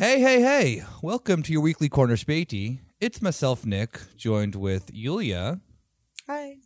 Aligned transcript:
Hey, 0.00 0.18
hey, 0.20 0.40
hey. 0.40 0.82
Welcome 1.02 1.42
to 1.42 1.52
your 1.52 1.60
weekly 1.60 1.90
Corner 1.90 2.16
Spatey. 2.16 2.78
It's 3.02 3.20
myself, 3.20 3.66
Nick, 3.66 4.00
joined 4.16 4.54
with 4.54 4.88
Yulia 4.94 5.60
Hi. 6.26 6.56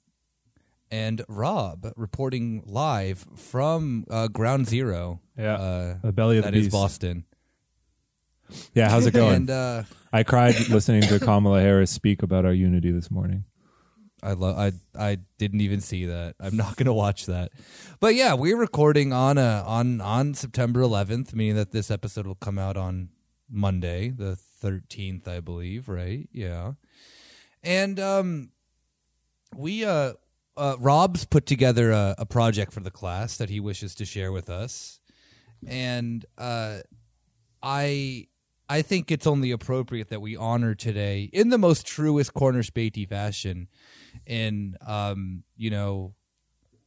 and 0.89 1.21
Rob, 1.29 1.93
reporting 1.97 2.63
live 2.65 3.27
from 3.37 4.05
uh, 4.09 4.29
Ground 4.29 4.69
Zero. 4.69 5.19
Yeah, 5.37 5.55
Uh, 5.57 5.95
the 6.05 6.13
belly 6.13 6.39
of 6.39 6.45
the 6.45 6.53
that 6.53 6.57
is. 6.57 6.69
Boston. 6.69 7.25
Yeah, 8.73 8.89
how's 8.89 9.05
it 9.07 9.11
going? 9.15 9.35
And 9.35 9.51
uh, 9.51 9.83
I 10.13 10.23
cried 10.23 10.55
listening 10.69 11.03
to 11.03 11.19
Kamala 11.19 11.61
Harris 11.61 11.91
speak 11.91 12.23
about 12.23 12.45
our 12.45 12.53
unity 12.55 12.93
this 12.93 13.11
morning. 13.11 13.43
I 14.23 14.35
love. 14.35 14.57
I 14.57 14.73
I 14.97 15.19
didn't 15.39 15.61
even 15.61 15.81
see 15.81 16.07
that. 16.07 16.37
I'm 16.39 16.57
not 16.57 16.77
going 16.77 16.87
to 16.87 16.93
watch 16.95 17.27
that. 17.27 17.51
But 17.99 18.15
yeah, 18.15 18.35
we're 18.35 18.57
recording 18.57 19.13
on 19.13 19.39
uh 19.39 19.65
on 19.67 20.01
on 20.01 20.35
September 20.35 20.81
11th, 20.83 21.35
meaning 21.35 21.57
that 21.57 21.73
this 21.73 21.91
episode 21.91 22.27
will 22.29 22.37
come 22.37 22.59
out 22.59 22.77
on 22.79 23.11
Monday, 23.51 24.11
the 24.11 24.39
13th, 24.63 25.29
I 25.29 25.41
believe. 25.41 25.89
Right? 25.89 26.29
Yeah. 26.33 26.73
And 27.63 27.99
um, 27.99 28.51
we 29.57 29.85
uh, 29.85 30.15
uh 30.57 30.77
Rob's 30.79 31.25
put 31.25 31.47
together 31.47 31.93
a, 31.93 32.15
a 32.19 32.27
project 32.27 32.73
for 32.73 32.81
the 32.81 32.91
class 32.91 33.37
that 33.39 33.51
he 33.51 33.61
wishes 33.61 33.95
to 33.97 34.05
share 34.05 34.33
with 34.33 34.51
us, 34.51 35.01
and 35.67 36.25
uh, 36.37 36.79
I 37.63 38.29
I 38.69 38.83
think 38.83 39.11
it's 39.11 39.27
only 39.27 39.51
appropriate 39.51 40.09
that 40.09 40.21
we 40.21 40.37
honor 40.37 40.75
today 40.75 41.29
in 41.33 41.49
the 41.49 41.59
most 41.59 41.87
truest 41.87 42.35
corner 42.35 42.63
spatey 42.63 43.09
fashion 43.09 43.69
in 44.27 44.77
um 44.87 45.45
you 45.57 45.71
know 45.71 46.15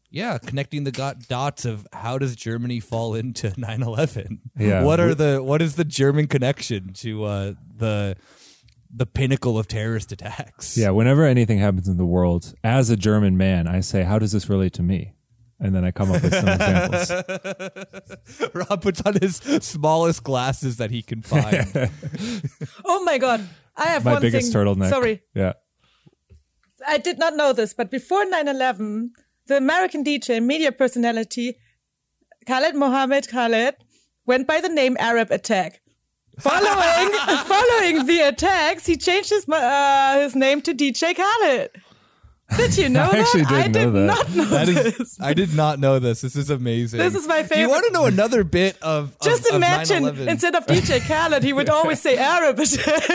yeah 0.09 0.38
connecting 0.38 0.84
the 0.84 0.91
got 0.91 1.27
dots 1.27 1.66
of 1.66 1.85
how 1.93 2.17
does 2.17 2.35
germany 2.35 2.79
fall 2.79 3.13
into 3.16 3.49
9-11 3.57 4.39
Yeah. 4.57 4.83
what 4.83 4.99
are 4.99 5.13
the 5.16 5.41
what 5.43 5.61
is 5.61 5.75
the 5.75 5.83
german 5.85 6.27
connection 6.27 6.93
to 6.93 7.23
uh 7.25 7.53
the 7.75 8.16
the 8.89 9.05
pinnacle 9.05 9.59
of 9.59 9.67
terrorist 9.67 10.11
attacks 10.13 10.77
Yeah, 10.77 10.91
whenever 10.91 11.25
anything 11.25 11.59
happens 11.59 11.89
in 11.89 11.97
the 11.97 12.05
world, 12.05 12.53
as 12.64 12.89
a 12.89 12.95
German 12.95 13.36
man, 13.36 13.67
I 13.67 13.81
say, 13.81 14.03
"How 14.03 14.17
does 14.17 14.31
this 14.31 14.47
relate 14.49 14.72
to 14.75 14.81
me?" 14.81 15.11
And 15.59 15.75
then 15.75 15.83
I 15.83 15.91
come 15.91 16.09
up 16.09 16.23
with 16.23 16.33
some 16.33 16.47
examples. 16.47 17.11
rob 18.53 18.81
puts 18.81 19.02
on 19.02 19.16
his 19.21 19.36
smallest 19.61 20.23
glasses 20.23 20.77
that 20.77 20.89
he 20.92 21.02
can 21.02 21.21
find 21.21 21.67
Oh 22.86 23.03
my 23.03 23.17
god. 23.17 23.42
I 23.75 23.88
have 23.88 24.05
My 24.05 24.14
one 24.14 24.21
biggest 24.21 24.53
thing. 24.53 24.61
turtleneck. 24.66 24.89
Sorry. 24.89 25.21
Yeah. 25.36 25.53
I 26.88 26.97
did 26.97 27.19
not 27.19 27.36
know 27.36 27.52
this, 27.53 27.73
but 27.73 27.92
before 27.92 28.23
9-11, 28.25 29.09
the 29.48 29.58
American 29.58 30.03
DJ 30.03 30.38
and 30.38 30.48
media 30.48 30.72
personality 30.72 31.58
Khaled 32.48 32.76
Mohammed 32.76 33.28
Khaled 33.30 33.76
went 34.26 34.48
by 34.48 34.62
the 34.62 34.70
name 34.70 34.95
Arab 35.00 35.31
Attack. 35.31 35.81
Following 36.39 37.12
following 37.54 38.06
the 38.06 38.20
attacks, 38.28 38.86
he 38.86 38.95
changed 38.95 39.30
his 39.31 39.48
uh, 39.50 40.20
his 40.22 40.36
name 40.36 40.62
to 40.62 40.73
DJ 40.73 41.16
Khaled. 41.16 41.70
Did 42.56 42.78
you 42.78 42.88
know 42.89 43.04
I 43.12 43.12
that? 43.12 43.20
actually 43.20 43.42
I 43.44 43.67
didn't 43.67 43.73
did 43.73 43.86
know 43.88 43.92
that. 43.92 44.06
not 44.06 44.36
know 44.36 44.45
That 44.45 44.67
this. 44.67 45.00
is, 45.02 45.17
I 45.20 45.34
did 45.34 45.54
not 45.54 45.80
know 45.80 46.00
this. 46.00 46.22
This 46.22 46.36
is 46.38 46.50
amazing. 46.50 47.00
This 47.00 47.16
is 47.16 47.28
my 47.28 47.42
Do 47.42 47.59
you 47.59 47.67
want 47.70 47.86
to 47.88 47.92
know 47.92 48.06
another 48.06 48.44
bit 48.45 48.78
of 48.82 49.11
of- 49.16 49.20
Just 49.22 49.50
of 49.50 49.56
imagine 49.56 50.04
9/11? 50.04 50.28
instead 50.28 50.56
of 50.56 50.66
DJ 50.66 51.00
Khaled, 51.02 51.44
he 51.44 51.52
would 51.54 51.70
always 51.78 52.02
say 52.02 52.17
Arab 52.17 52.59
Attack. 52.59 53.11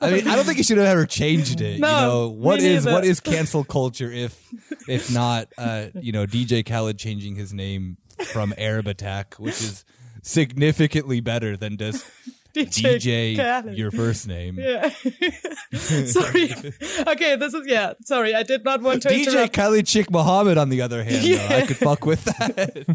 I 0.00 0.10
mean, 0.10 0.28
I 0.28 0.34
don't 0.34 0.44
think 0.44 0.58
you 0.58 0.64
should 0.64 0.78
have 0.78 0.86
ever 0.86 1.06
changed 1.06 1.60
it. 1.60 1.78
No, 1.78 1.88
you 1.88 2.00
know 2.06 2.28
what 2.28 2.60
is 2.60 2.84
neither. 2.84 2.94
what 2.96 3.04
is 3.04 3.20
cancel 3.32 3.64
culture 3.64 4.10
if 4.10 4.42
if 4.88 5.12
not 5.12 5.48
uh, 5.58 5.86
you 5.94 6.12
know 6.12 6.26
DJ 6.26 6.64
Khaled 6.66 6.98
changing 6.98 7.34
his 7.34 7.52
name 7.52 7.98
from 8.32 8.54
Arab 8.56 8.86
Attack, 8.86 9.34
which 9.34 9.60
is 9.60 9.84
significantly 10.22 11.20
better 11.20 11.56
than 11.56 11.76
just 11.76 12.04
DJ, 12.54 13.36
DJ 13.36 13.76
your 13.76 13.90
first 13.90 14.26
name. 14.28 14.58
Yeah. 14.58 14.88
sorry. 16.06 16.52
Okay, 17.06 17.36
this 17.36 17.54
is 17.54 17.66
yeah. 17.66 17.94
Sorry, 18.04 18.34
I 18.34 18.42
did 18.42 18.64
not 18.64 18.82
want 18.82 19.02
to 19.02 19.08
DJ 19.08 19.26
interrupt. 19.28 19.52
Khalid 19.52 19.88
Sheikh 19.88 20.10
Mohammed, 20.10 20.58
on 20.58 20.68
the 20.68 20.82
other 20.82 21.04
hand, 21.04 21.24
though, 21.24 21.56
I 21.56 21.66
could 21.66 21.76
fuck 21.76 22.04
with 22.04 22.24
that. 22.24 22.86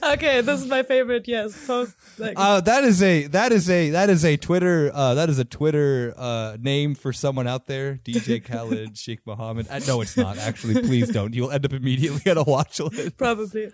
Okay, 0.12 0.40
this 0.40 0.60
is 0.62 0.66
my 0.68 0.82
favorite. 0.82 1.26
Yes, 1.28 1.66
post. 1.66 1.94
Like, 2.18 2.34
Uh, 2.36 2.60
that 2.62 2.84
is 2.84 3.02
a 3.02 3.26
that 3.28 3.52
is 3.52 3.68
a 3.68 3.90
that 3.90 4.10
is 4.10 4.24
a 4.24 4.36
Twitter 4.36 4.90
uh, 4.94 5.14
that 5.14 5.28
is 5.28 5.38
a 5.38 5.44
Twitter 5.44 6.14
uh, 6.16 6.56
name 6.60 6.94
for 6.94 7.12
someone 7.12 7.46
out 7.46 7.66
there. 7.66 8.00
DJ 8.04 8.42
Khalid 8.48 8.96
Sheikh 8.96 9.20
Mohammed. 9.26 9.66
Uh, 9.70 9.80
no, 9.86 10.00
it's 10.00 10.16
not. 10.16 10.38
Actually, 10.38 10.80
please 10.82 11.10
don't. 11.10 11.34
You'll 11.34 11.50
end 11.50 11.64
up 11.64 11.72
immediately 11.72 12.30
on 12.30 12.38
a 12.38 12.42
watch 12.44 12.80
list. 12.80 13.16
probably. 13.16 13.66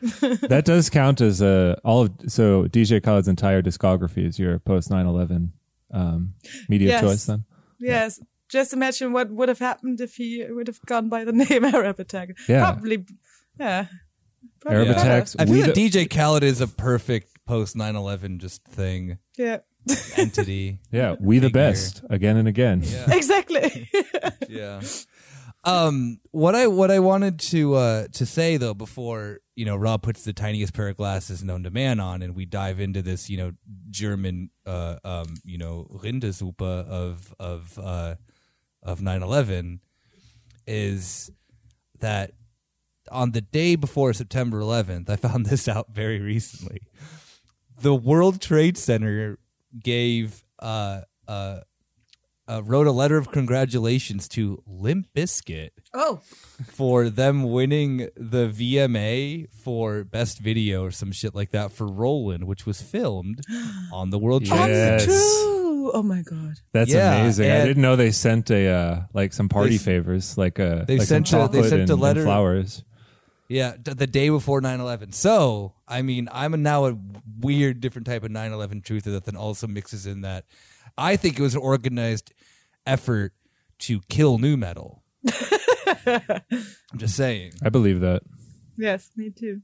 That 0.48 0.62
does 0.64 0.90
count 0.90 1.20
as 1.20 1.40
uh, 1.42 1.76
all 1.84 2.02
of 2.02 2.10
so 2.28 2.64
DJ 2.64 3.02
Khaled's 3.02 3.28
entire 3.28 3.62
discography 3.62 4.26
is 4.26 4.38
your 4.38 4.53
post 4.58 4.90
9/11 4.90 5.50
um, 5.92 6.34
media 6.68 6.88
Yes. 6.88 7.00
choice. 7.02 7.24
Then 7.26 7.44
yes. 7.80 8.20
Just 8.48 8.72
imagine 8.72 9.12
what 9.12 9.30
would 9.30 9.48
have 9.48 9.58
happened 9.58 10.00
if 10.00 10.14
he 10.16 10.44
would 10.48 10.66
have 10.68 10.80
gone 10.86 11.08
by 11.08 11.24
the 11.24 11.32
name 11.44 11.64
Arab 11.64 11.98
Attack. 11.98 12.36
Yeah. 12.48 12.60
Probably. 12.64 13.04
Yeah. 13.58 13.86
Probably 14.60 14.76
Arab 14.76 14.88
better. 14.88 15.00
attacks. 15.00 15.36
I 15.38 15.44
feel 15.46 15.54
We 15.54 15.60
that 15.62 15.74
DJ 15.74 16.08
Khaled 16.08 16.42
is 16.44 16.60
a 16.60 16.66
perfect 16.68 17.28
post 17.46 17.74
9/11 17.76 18.38
just 18.38 18.62
thing 18.64 19.18
Yeah. 19.36 19.58
entity. 20.16 20.78
yeah, 20.92 21.16
we 21.20 21.38
the 21.38 21.48
Figure. 21.48 21.60
best 21.60 22.02
again 22.10 22.36
and 22.36 22.48
again. 22.48 22.82
Yeah. 22.84 23.10
exactly. 23.16 23.88
yeah. 24.48 24.80
Um, 25.64 26.20
what 26.30 26.54
I 26.54 26.66
what 26.66 26.90
I 26.90 26.98
wanted 27.00 27.38
to 27.52 27.74
uh 27.74 28.06
to 28.12 28.26
say 28.26 28.56
though 28.58 28.74
before 28.74 29.38
you 29.56 29.64
know 29.64 29.76
Rob 29.76 30.02
puts 30.02 30.24
the 30.24 30.32
tiniest 30.32 30.74
pair 30.74 30.88
of 30.88 30.96
glasses 30.96 31.44
known 31.44 31.62
to 31.62 31.70
man 31.70 32.00
on 32.00 32.22
and 32.22 32.34
we 32.34 32.44
dive 32.44 32.80
into 32.80 33.02
this 33.02 33.30
you 33.30 33.36
know 33.36 33.52
German 33.90 34.50
uh 34.66 34.96
um 35.04 35.34
you 35.44 35.58
know 35.58 35.86
Rindesuppe 35.90 36.60
of 36.62 37.34
of 37.38 37.78
uh 37.78 38.16
of 38.82 39.00
9/11 39.00 39.80
is 40.66 41.30
that 42.00 42.32
on 43.10 43.32
the 43.32 43.40
day 43.40 43.76
before 43.76 44.12
September 44.12 44.60
11th 44.60 45.08
I 45.08 45.16
found 45.16 45.46
this 45.46 45.68
out 45.68 45.92
very 45.92 46.20
recently 46.20 46.82
the 47.80 47.94
World 47.94 48.40
Trade 48.40 48.76
Center 48.76 49.38
gave 49.78 50.42
uh 50.58 51.02
uh 51.28 51.60
uh, 52.48 52.62
wrote 52.64 52.86
a 52.86 52.92
letter 52.92 53.16
of 53.16 53.30
congratulations 53.30 54.28
to 54.28 54.62
Limp 54.66 55.08
Bizkit 55.16 55.70
oh. 55.94 56.20
for 56.66 57.08
them 57.08 57.44
winning 57.44 58.08
the 58.16 58.48
VMA 58.48 59.48
for 59.52 60.04
best 60.04 60.38
video 60.40 60.84
or 60.84 60.90
some 60.90 61.10
shit 61.12 61.34
like 61.34 61.50
that 61.52 61.72
for 61.72 61.86
Rollin', 61.86 62.46
which 62.46 62.66
was 62.66 62.82
filmed 62.82 63.40
on 63.92 64.10
the 64.10 64.18
World 64.18 64.44
Trade 64.44 64.68
Yes. 64.68 65.04
Center. 65.04 65.12
True. 65.18 65.90
Oh 65.92 66.02
my 66.02 66.22
god. 66.22 66.54
That's 66.72 66.90
Yeah, 66.90 67.14
amazing. 67.16 67.50
I 67.50 67.64
didn't 67.64 67.82
know 67.82 67.94
they 67.96 68.10
sent 68.10 68.50
a 68.50 68.68
uh, 68.68 69.02
like 69.12 69.32
some 69.32 69.48
party 69.48 69.76
They 69.76 69.78
favors, 69.78 70.36
like 70.38 70.58
uh, 70.58 70.84
they 70.84 70.98
like 70.98 71.06
some 71.08 71.24
sent 71.24 71.44
a- 71.44 71.52
they 71.52 71.62
sent 71.62 71.72
a 71.72 71.82
and, 71.82 71.90
and 71.90 72.00
letter- 72.00 72.24
flowers. 72.24 72.84
Yeah, 73.46 73.74
d- 73.80 73.92
the 73.92 74.06
day 74.06 74.30
before 74.30 74.62
9/11. 74.62 75.12
So, 75.12 75.74
I 75.86 76.00
mean, 76.00 76.30
I'm 76.32 76.54
a, 76.54 76.56
now 76.56 76.86
a 76.86 76.96
weird, 77.38 77.80
different 77.82 78.06
type 78.06 78.24
of 78.24 78.30
9/11 78.30 78.82
truther 78.82 79.12
that 79.12 79.26
then 79.26 79.36
also 79.36 79.66
mixes 79.66 80.06
in 80.06 80.22
that 80.22 80.46
I 80.96 81.16
think 81.16 81.38
it 81.38 81.42
was 81.42 81.54
an 81.54 81.60
organized 81.60 82.32
effort 82.86 83.32
to 83.80 84.00
kill 84.08 84.38
nu 84.38 84.56
metal. 84.56 85.02
I'm 86.06 86.98
just 86.98 87.16
saying. 87.16 87.52
I 87.62 87.68
believe 87.70 88.00
that. 88.00 88.22
Yes, 88.76 89.10
me 89.16 89.30
too. 89.30 89.60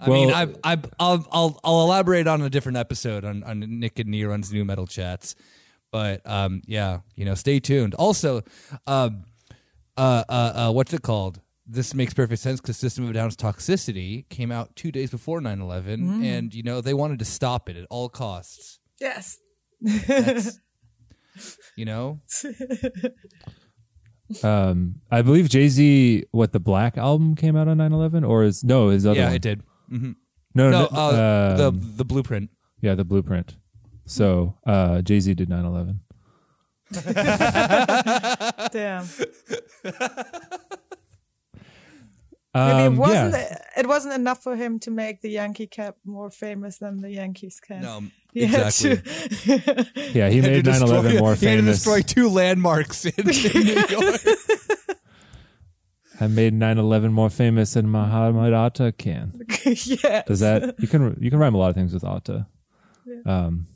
I 0.00 0.08
Well- 0.10 0.20
mean, 0.26 0.34
I, 0.34 0.72
I, 0.72 0.78
I'll, 0.98 1.26
I'll, 1.30 1.60
I'll 1.64 1.80
elaborate 1.82 2.26
on 2.26 2.42
a 2.42 2.50
different 2.50 2.78
episode 2.78 3.24
on, 3.24 3.42
on 3.44 3.60
Nick 3.80 3.98
and 3.98 4.10
Neron's 4.12 4.52
nu 4.52 4.64
metal 4.64 4.86
chats. 4.86 5.34
But 5.90 6.20
um, 6.28 6.62
yeah, 6.66 7.00
you 7.14 7.24
know, 7.24 7.34
stay 7.34 7.60
tuned. 7.60 7.94
Also, 7.94 8.42
um, 8.86 9.24
uh, 9.96 10.24
uh, 10.28 10.52
uh, 10.68 10.72
what's 10.72 10.92
it 10.92 11.02
called? 11.02 11.40
This 11.66 11.94
makes 11.94 12.12
perfect 12.14 12.40
sense 12.42 12.60
because 12.60 12.76
System 12.76 13.04
of 13.04 13.10
a 13.10 13.12
Down's 13.12 13.36
Toxicity 13.36 14.28
came 14.28 14.50
out 14.52 14.74
two 14.76 14.90
days 14.92 15.10
before 15.10 15.40
9 15.40 15.60
11, 15.60 16.24
and, 16.24 16.54
you 16.54 16.62
know, 16.62 16.80
they 16.80 16.94
wanted 16.94 17.18
to 17.18 17.24
stop 17.26 17.68
it 17.68 17.76
at 17.76 17.86
all 17.90 18.08
costs. 18.08 18.78
Yes. 19.00 19.38
That's, 19.80 20.58
you 21.76 21.84
know? 21.84 22.20
Um, 24.42 24.96
I 25.10 25.22
believe 25.22 25.48
Jay 25.48 25.68
Z. 25.68 26.24
What 26.32 26.52
the 26.52 26.60
Black 26.60 26.98
album 26.98 27.34
came 27.34 27.56
out 27.56 27.66
on 27.66 27.78
9/11, 27.78 28.28
or 28.28 28.44
is 28.44 28.62
no 28.62 28.90
his 28.90 29.06
other 29.06 29.18
Yeah, 29.20 29.26
one. 29.28 29.34
it 29.36 29.40
did. 29.40 29.62
hmm 29.88 30.12
No, 30.54 30.68
No, 30.70 30.80
no, 30.82 30.86
uh, 30.88 31.56
the, 31.56 31.68
um, 31.68 31.80
the 31.96 32.04
blueprint. 32.04 32.50
yeah, 32.82 32.94
the 32.94 33.06
Blueprint. 33.06 33.56
So 34.04 34.58
uh, 34.66 35.00
Jay 35.00 35.18
Z 35.20 35.32
did 35.32 35.48
9/11. 35.48 36.00
Damn. 38.70 39.06
Maybe 42.54 42.82
it 42.82 42.86
Um, 42.88 42.96
wasn't 42.96 43.32
yeah. 43.32 43.58
it 43.78 43.86
wasn't 43.86 44.14
enough 44.14 44.42
for 44.42 44.56
him 44.56 44.78
to 44.80 44.90
make 44.90 45.20
the 45.20 45.30
Yankee 45.30 45.66
cap 45.66 45.96
more 46.04 46.30
famous 46.30 46.78
than 46.78 47.00
the 47.00 47.10
Yankees 47.12 47.60
can. 47.60 47.80
No, 47.82 48.02
Had 48.34 48.66
exactly. 48.66 48.96
to- 48.96 49.86
Yeah, 50.14 50.28
he 50.28 50.40
made 50.40 50.64
9/11 50.64 50.64
destroy- 50.64 51.18
more 51.18 51.34
He 51.34 51.46
had 51.46 51.56
to 51.56 51.62
famous. 51.62 51.76
destroy 51.76 52.02
two 52.02 52.28
landmarks 52.28 53.04
in, 53.06 53.12
in 53.18 53.26
New 53.26 53.84
York. 53.88 54.20
I 56.20 56.26
made 56.26 56.52
9/11 56.52 57.12
more 57.12 57.30
famous 57.30 57.74
than 57.74 57.88
Muhammad 57.88 58.52
Atta 58.52 58.92
can. 58.92 59.40
yeah. 59.64 60.22
Does 60.26 60.40
that 60.40 60.74
you 60.78 60.88
can 60.88 61.16
you 61.20 61.30
can 61.30 61.38
rhyme 61.38 61.54
a 61.54 61.58
lot 61.58 61.68
of 61.70 61.74
things 61.76 61.94
with 61.94 62.04
Atta. 62.04 62.46
Um, 63.24 63.68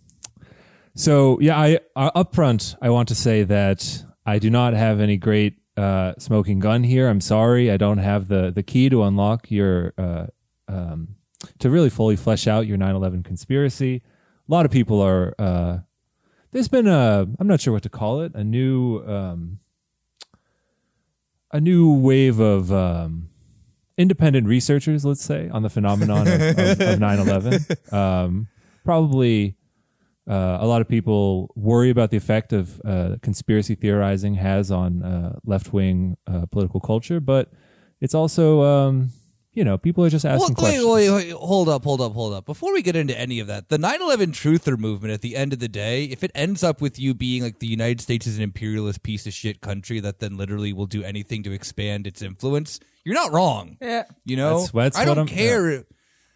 so 0.95 1.39
yeah, 1.41 1.59
I 1.59 1.79
uh, 1.97 2.11
up 2.15 2.35
front 2.35 2.75
I 2.83 2.91
want 2.91 3.09
to 3.09 3.15
say 3.15 3.45
that 3.45 4.05
I 4.27 4.39
do 4.39 4.51
not 4.51 4.75
have 4.75 5.01
any 5.01 5.17
great 5.17 5.55
uh, 5.77 6.15
smoking 6.19 6.59
gun 6.59 6.83
here. 6.85 7.09
I'm 7.09 7.21
sorry, 7.21 7.71
I 7.71 7.77
don't 7.77 7.99
have 7.99 8.29
the 8.29 8.51
the 8.51 8.63
key 8.63 8.89
to 8.91 9.05
unlock 9.05 9.51
your 9.51 9.95
uh, 9.97 10.27
um, 10.69 11.15
to 11.61 11.71
really 11.71 11.91
fully 11.91 12.17
flesh 12.17 12.47
out 12.47 12.67
your 12.67 12.77
9/11 12.77 13.25
conspiracy. 13.25 14.03
A 14.53 14.55
lot 14.55 14.67
of 14.67 14.71
people 14.71 15.01
are. 15.01 15.35
Uh, 15.39 15.79
there's 16.51 16.69
been 16.69 16.87
a 16.87 17.27
I'm 17.39 17.47
not 17.47 17.63
sure 17.63 17.73
what 17.73 17.85
to 17.85 17.89
call 17.89 18.21
it 18.21 18.35
a 18.35 18.45
new 18.45 18.99
um, 18.99 19.61
a 21.51 21.59
new 21.59 21.95
wave 21.95 22.39
of 22.39 22.71
um, 22.71 23.31
independent 23.97 24.47
researchers, 24.47 25.07
let's 25.07 25.25
say, 25.25 25.49
on 25.49 25.63
the 25.63 25.71
phenomenon 25.71 26.29
of, 26.29 26.41
of, 26.43 26.81
of 26.83 26.99
9/11. 26.99 27.93
Um, 27.95 28.49
probably 28.85 29.57
uh, 30.29 30.59
a 30.61 30.67
lot 30.67 30.83
of 30.83 30.89
people 30.89 31.51
worry 31.57 31.89
about 31.89 32.11
the 32.11 32.19
effect 32.19 32.53
of 32.53 32.79
uh, 32.85 33.17
conspiracy 33.23 33.75
theorizing 33.75 34.35
has 34.35 34.71
on 34.71 35.03
uh, 35.03 35.39
left 35.47 35.73
wing 35.73 36.19
uh, 36.27 36.45
political 36.45 36.79
culture, 36.79 37.21
but 37.21 37.51
it's 38.03 38.15
also 38.15 38.63
um, 38.63 39.13
you 39.55 39.65
know 39.65 39.77
people 39.79 40.05
are 40.05 40.11
just 40.11 40.25
asking 40.25 40.39
Well, 40.41 40.49
wait, 40.49 40.81
questions. 40.83 40.87
wait, 40.87 41.11
wait, 41.11 41.33
hold 41.33 41.69
up, 41.69 41.85
hold 41.85 42.01
up, 42.01 42.13
hold 42.13 42.33
up. 42.33 42.47
Before 42.47 42.73
we 42.73 42.83
get 42.83 42.97
into 42.97 43.19
any 43.19 43.39
of 43.41 43.47
that, 43.49 43.69
the 43.69 43.79
9/11 43.79 44.33
truther 44.33 44.79
movement 44.79 45.13
at 45.13 45.21
the 45.21 45.37
end 45.37 45.53
of 45.53 45.59
the 45.59 45.69
day, 45.69 46.05
if 46.05 46.23
it 46.25 46.31
ends 46.35 46.63
up 46.65 46.81
with 46.81 46.99
you 46.99 47.15
being 47.15 47.43
like 47.43 47.59
the 47.59 47.67
United 47.67 48.01
States 48.01 48.27
is 48.27 48.37
an 48.37 48.43
imperialist 48.43 49.03
piece 49.03 49.27
of 49.27 49.33
shit 49.33 49.61
country 49.61 50.01
that 50.01 50.21
then 50.21 50.37
literally 50.37 50.73
will 50.73 50.87
do 50.87 51.03
anything 51.03 51.43
to 51.43 51.53
expand 51.53 52.07
its 52.07 52.23
influence, 52.23 52.81
you're 53.05 53.15
not 53.15 53.33
wrong. 53.33 53.77
Yeah. 53.81 54.05
You 54.25 54.37
know, 54.37 54.61
That's- 54.67 54.71
that's 54.73 54.97
I 54.99 55.05
don't 55.05 55.19
I'm- 55.19 55.27
care. 55.29 55.85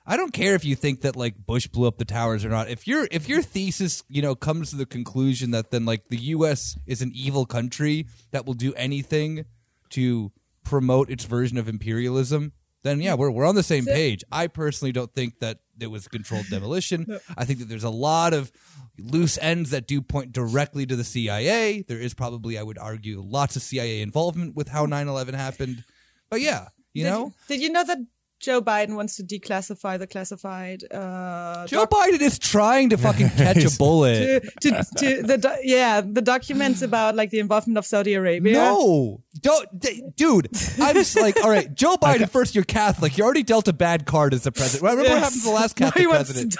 I 0.09 0.17
don't 0.17 0.33
care 0.33 0.55
if 0.55 0.65
you 0.65 0.77
think 0.77 1.01
that 1.01 1.17
like 1.17 1.35
Bush 1.47 1.67
blew 1.67 1.89
up 1.89 1.99
the 1.99 2.05
towers 2.05 2.45
or 2.45 2.49
not. 2.49 2.69
If 2.71 2.87
your 2.87 3.09
if 3.11 3.29
your 3.29 3.43
thesis, 3.43 4.05
you 4.09 4.23
know, 4.23 4.37
comes 4.37 4.71
to 4.71 4.77
the 4.77 4.87
conclusion 4.87 5.51
that 5.51 5.73
then 5.73 5.85
like 5.85 6.11
the 6.11 6.17
U.S. 6.39 6.77
is 6.87 7.03
an 7.03 7.11
evil 7.13 7.45
country 7.45 8.07
that 8.31 8.47
will 8.47 8.55
do 8.55 8.73
anything 8.75 9.47
to 9.91 10.31
promote 10.63 11.11
its 11.11 11.25
version 11.25 11.59
of 11.59 11.69
imperialism, 11.69 12.53
then 12.87 13.01
yeah, 13.01 13.15
we're 13.15 13.31
we're 13.31 13.47
on 13.47 13.55
the 13.55 13.63
same 13.63 13.85
page. 13.85 14.23
I 14.31 14.47
personally 14.47 14.93
don't 14.93 15.13
think 15.13 15.41
that 15.41 15.59
it 15.81 15.89
was 15.89 16.09
controlled 16.09 16.47
demolition. 16.51 17.19
I 17.37 17.45
think 17.45 17.59
that 17.59 17.69
there's 17.69 17.85
a 17.85 17.91
lot 17.91 18.33
of 18.33 18.51
loose 18.99 19.39
ends 19.41 19.71
that 19.71 19.87
do 19.87 20.01
point 20.01 20.33
directly 20.33 20.87
to 20.87 20.97
the 20.97 21.05
CIA. 21.05 21.83
There 21.83 22.01
is 22.01 22.15
probably, 22.15 22.59
I 22.59 22.63
would 22.63 22.79
argue, 22.79 23.21
lots 23.21 23.57
of 23.57 23.63
CIA 23.63 24.01
involvement 24.01 24.55
with 24.55 24.69
how 24.69 24.87
9/11 24.87 25.35
happened. 25.35 25.85
But 26.31 26.41
yeah, 26.41 26.69
you 26.93 27.05
did, 27.05 27.11
know. 27.11 27.33
did 27.49 27.61
you 27.61 27.71
know 27.71 27.85
that 27.85 27.99
Joe 28.39 28.61
Biden 28.61 28.97
wants 28.97 29.17
to 29.17 29.23
declassify 29.25 29.99
the 29.99 30.07
classified 30.07 30.85
uh, 30.93 31.67
Joe 31.67 31.87
Biden 31.87 32.21
is 32.21 32.39
trying 32.39 32.91
to 32.91 32.99
fucking 32.99 33.31
catch 33.31 33.65
a 33.65 33.71
bullet. 33.79 34.43
to, 34.61 34.71
to, 34.71 34.85
to 34.99 35.23
the 35.23 35.39
do- 35.39 35.57
yeah 35.63 36.03
the 36.03 36.21
documents 36.21 36.83
about 36.83 37.17
like 37.17 37.31
the 37.31 37.39
involvement 37.39 37.79
of 37.79 37.87
Saudi 37.87 38.13
Arabia. 38.15 38.53
No, 38.55 39.23
don't, 39.41 39.81
d- 39.81 40.03
dude. 40.17 40.49
I'm 40.81 40.95
just 40.95 41.17
like, 41.21 41.43
all 41.43 41.51
right, 41.51 41.73
Joe 41.75 41.97
Biden. 41.97 42.29
First, 42.29 42.55
you're 42.55 42.65
Catholic. 42.65 43.17
You 43.17 43.25
already 43.25 43.43
dealt 43.43 43.69
a 43.69 43.73
bad 43.73 44.05
card 44.07 44.35
as 44.35 44.47
a 44.47 44.53
president. 44.53 44.83
Remember 44.83 45.11
what 45.11 45.19
happened 45.23 45.41
to 45.43 45.49
the 45.49 45.55
last 45.55 45.81
Now 45.81 45.87
he 45.93 46.05
Catholic 46.05 46.09
wants 46.09 46.33
president? 46.33 46.53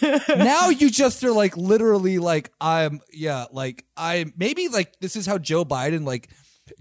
to 0.00 0.22
die. 0.38 0.44
now 0.44 0.68
you 0.70 0.90
just 0.90 1.22
are 1.24 1.32
like 1.32 1.56
literally 1.56 2.18
like 2.18 2.50
I'm 2.60 3.00
yeah 3.12 3.46
like 3.52 3.84
I 3.96 4.32
maybe 4.36 4.68
like 4.68 4.98
this 5.00 5.16
is 5.16 5.26
how 5.26 5.36
Joe 5.38 5.64
Biden 5.64 6.06
like 6.06 6.30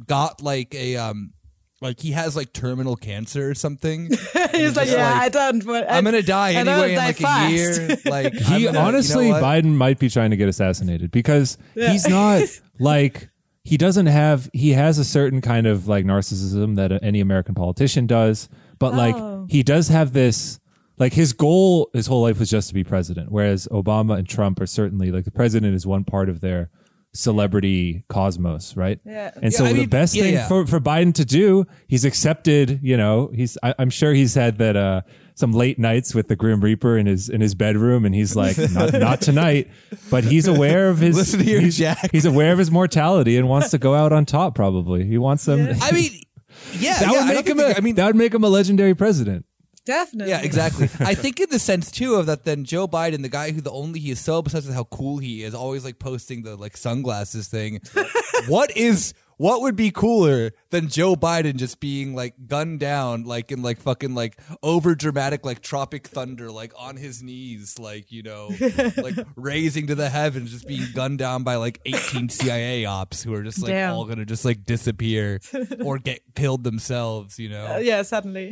got 0.06 0.42
like 0.42 0.74
a 0.74 0.96
um 0.96 1.34
like 1.82 2.00
he 2.00 2.12
has 2.12 2.36
like 2.36 2.54
terminal 2.54 2.96
cancer 2.96 3.50
or 3.50 3.56
something. 3.56 4.06
He's 4.52 4.76
like, 4.78 4.88
yeah, 4.90 5.12
like, 5.12 5.22
I 5.24 5.30
don't. 5.30 5.66
want- 5.66 5.90
I, 5.90 5.98
I'm 5.98 6.04
gonna 6.04 6.22
die 6.22 6.50
I 6.50 6.64
don't 6.64 6.68
anyway 6.70 6.90
in 6.92 6.96
die 6.96 7.06
like 7.08 7.18
fast. 7.18 7.52
a 7.52 7.56
year. 7.56 7.98
Like 8.06 8.34
he 8.36 8.64
gonna- 8.66 8.80
honestly, 8.80 9.28
you 9.28 9.34
know? 9.34 9.42
Biden 9.42 9.76
might 9.76 10.00
be 10.00 10.10
trying 10.10 10.30
to 10.32 10.38
get 10.38 10.48
assassinated 10.48 11.12
because 11.12 11.58
he's 11.74 12.08
not 12.08 12.44
like 12.80 13.30
he 13.64 13.78
doesn't 13.78 14.06
have 14.08 14.50
he 14.54 14.72
has 14.74 14.98
a 14.98 15.04
certain 15.06 15.42
kind 15.42 15.68
of 15.68 15.88
like 15.88 16.06
narcissism 16.06 16.76
that 16.78 17.04
any 17.04 17.20
American 17.20 17.56
politician 17.56 18.08
does, 18.08 18.48
but 18.80 18.94
like 18.94 19.16
Oh. 19.16 19.48
he 19.50 19.64
does 19.64 19.88
have 19.90 20.14
this 20.14 20.60
like 20.98 21.14
his 21.14 21.34
goal 21.34 21.90
his 21.94 22.06
whole 22.08 22.22
life 22.22 22.38
was 22.40 22.50
just 22.50 22.68
to 22.68 22.74
be 22.76 22.84
president, 22.84 23.32
whereas 23.32 23.68
Obama 23.72 24.18
and 24.20 24.28
Trump 24.30 24.60
are 24.62 24.68
certainly 24.68 25.12
like 25.12 25.26
the 25.26 25.32
president 25.32 25.74
is 25.76 25.86
one 25.88 26.04
part 26.04 26.30
of 26.30 26.42
their 26.42 26.70
celebrity 27.14 28.04
cosmos, 28.10 28.76
right? 28.78 29.00
Yeah. 29.06 29.32
And 29.42 29.54
so 29.54 29.66
I 29.66 29.74
the 29.74 29.80
mean, 29.80 29.90
best 29.90 30.16
yeah, 30.16 30.24
thing 30.24 30.34
yeah. 30.34 30.48
for 30.48 30.66
for 30.66 30.80
Biden 30.80 31.14
to 31.16 31.26
do, 31.26 31.66
he's 31.88 32.06
accepted. 32.06 32.80
You 32.82 32.98
know, 32.98 33.32
he's 33.34 33.58
I, 33.64 33.74
I'm 33.80 33.90
sure 33.90 34.14
he's 34.14 34.36
had 34.36 34.58
that 34.60 34.76
uh 34.76 35.02
some 35.36 35.52
late 35.54 35.80
nights 35.80 36.14
with 36.14 36.28
the 36.28 36.36
Grim 36.36 36.62
Reaper 36.62 36.98
in 36.98 37.06
his 37.06 37.30
in 37.30 37.42
his 37.42 37.56
bedroom, 37.56 38.06
and 38.06 38.14
he's 38.14 38.36
like, 38.36 38.58
not 38.72 38.94
not 39.08 39.22
tonight. 39.22 39.70
But 40.10 40.24
he's 40.24 40.48
aware 40.48 40.90
of 40.90 41.00
his 41.00 41.16
Listen 41.16 41.40
here, 41.40 41.60
he's, 41.60 41.78
Jack. 41.78 42.12
he's 42.12 42.26
aware 42.26 42.52
of 42.54 42.60
his 42.60 42.72
mortality 42.72 43.38
and 43.38 43.48
wants 43.50 43.72
to 43.72 43.78
go 43.78 43.94
out 43.96 44.12
on 44.14 44.26
top. 44.26 44.56
Probably 44.56 45.06
he 45.06 45.18
wants 45.18 45.46
them. 45.46 45.76
I 45.82 45.92
mean, 45.92 46.12
yeah, 46.74 47.00
that 47.00 47.02
yeah, 47.02 47.12
would 47.12 47.18
I 47.18 47.20
don't 47.20 47.28
make 47.28 47.36
think 47.36 47.48
him. 47.48 47.58
that- 47.58 47.76
A, 47.76 47.78
I 47.78 47.82
mean, 47.82 47.96
that 47.96 48.06
would 48.08 48.16
make 48.16 48.34
him 48.34 48.44
a 48.44 48.50
legendary 48.50 48.96
president. 48.96 49.46
Definitely. 49.86 50.32
Yeah, 50.32 50.42
exactly. 50.42 50.90
I 51.00 51.16
think 51.16 51.40
in 51.40 51.50
the 51.50 51.60
sense 51.60 51.92
too 51.92 52.16
of 52.16 52.28
that 52.28 52.46
then 52.46 52.64
Joe 52.66 52.88
Biden, 52.88 53.22
the 53.22 53.30
guy 53.30 53.52
who 53.52 53.62
the 53.62 53.72
only 53.72 54.00
he 54.00 54.12
is 54.12 54.20
so 54.20 54.38
obsessed 54.38 54.68
with 54.68 54.76
how 54.76 54.84
cool 54.86 55.18
he 55.18 55.44
is, 55.44 55.54
always 55.54 55.84
like 55.84 56.00
posting 56.00 56.44
the 56.44 56.56
like 56.56 56.78
sunglasses 56.78 57.48
thing. 57.48 57.82
what 58.48 58.76
is 58.78 59.14
what 59.38 59.62
would 59.62 59.76
be 59.76 59.90
cooler 59.90 60.52
than 60.70 60.88
Joe 60.88 61.16
Biden 61.16 61.56
just 61.56 61.80
being 61.80 62.14
like 62.14 62.36
gunned 62.46 62.80
down 62.80 63.24
like 63.24 63.52
in 63.52 63.64
like 63.64 63.82
fucking 63.82 64.14
like 64.14 64.40
over 64.62 64.94
dramatic 64.94 65.44
like 65.44 65.62
tropic 65.62 66.08
thunder 66.08 66.52
like 66.52 66.72
on 66.78 66.96
his 66.96 67.24
knees 67.24 67.80
like 67.80 68.12
you 68.12 68.22
know 68.22 68.52
like 68.98 69.16
raising 69.36 69.88
to 69.88 69.96
the 69.96 70.12
heavens 70.12 70.52
just 70.52 70.68
being 70.68 70.86
gunned 70.94 71.18
down 71.18 71.42
by 71.42 71.56
like 71.56 71.82
18 71.88 72.30
CIA 72.30 72.86
ops 72.86 73.24
who 73.24 73.34
are 73.34 73.42
just 73.42 73.64
like 73.64 73.72
Damn. 73.72 73.96
all 73.96 74.06
going 74.06 74.20
to 74.20 74.26
just 74.26 74.46
like 74.46 74.64
disappear 74.64 75.40
or 75.84 75.98
get 75.98 76.22
killed 76.36 76.64
themselves, 76.64 77.40
you 77.40 77.50
know 77.50 77.66
Uh, 77.66 77.78
yeah, 77.80 78.04
suddenly. 78.04 78.52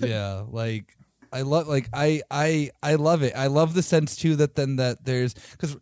Yeah 0.00 0.44
like 0.48 0.96
i 1.32 1.42
love 1.42 1.66
like 1.66 1.88
i 1.92 2.22
i 2.30 2.70
i 2.82 2.94
love 2.94 3.22
it. 3.22 3.32
I 3.34 3.46
love 3.46 3.74
the 3.74 3.82
sense 3.82 4.16
too 4.16 4.36
that 4.36 4.54
then 4.54 4.76
that 4.76 5.04
there's 5.04 5.34
because 5.34 5.76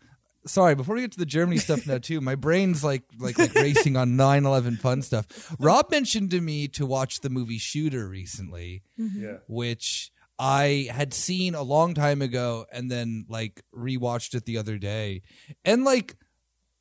sorry 0.47 0.75
before 0.75 0.95
we 0.95 1.03
get 1.03 1.13
to 1.13 1.19
the 1.19 1.27
germany 1.27 1.59
stuff 1.59 1.87
now 1.87 1.99
too 1.99 2.21
my 2.21 2.35
brain's 2.35 2.83
like 2.83 3.03
like 3.19 3.39
like 3.39 3.55
racing 3.55 3.97
on 3.97 4.17
9-11 4.17 4.79
fun 4.79 5.03
stuff. 5.03 5.55
Rob 5.59 5.91
mentioned 5.91 6.31
to 6.31 6.41
me 6.41 6.69
to 6.69 6.87
watch 6.87 7.21
the 7.21 7.31
movie 7.31 7.59
shooter 7.59 8.09
recently 8.09 8.83
mm-hmm. 8.99 9.23
yeah. 9.23 9.37
which 9.49 10.11
i 10.39 10.89
had 10.91 11.13
seen 11.13 11.55
a 11.55 11.63
long 11.63 11.93
time 11.95 12.23
ago 12.23 12.65
and 12.73 12.91
then 12.91 13.27
like 13.29 13.63
rewatched 13.75 14.35
it 14.35 14.45
the 14.45 14.57
other 14.57 14.79
day. 14.79 15.23
And 15.65 15.85
like 15.85 16.17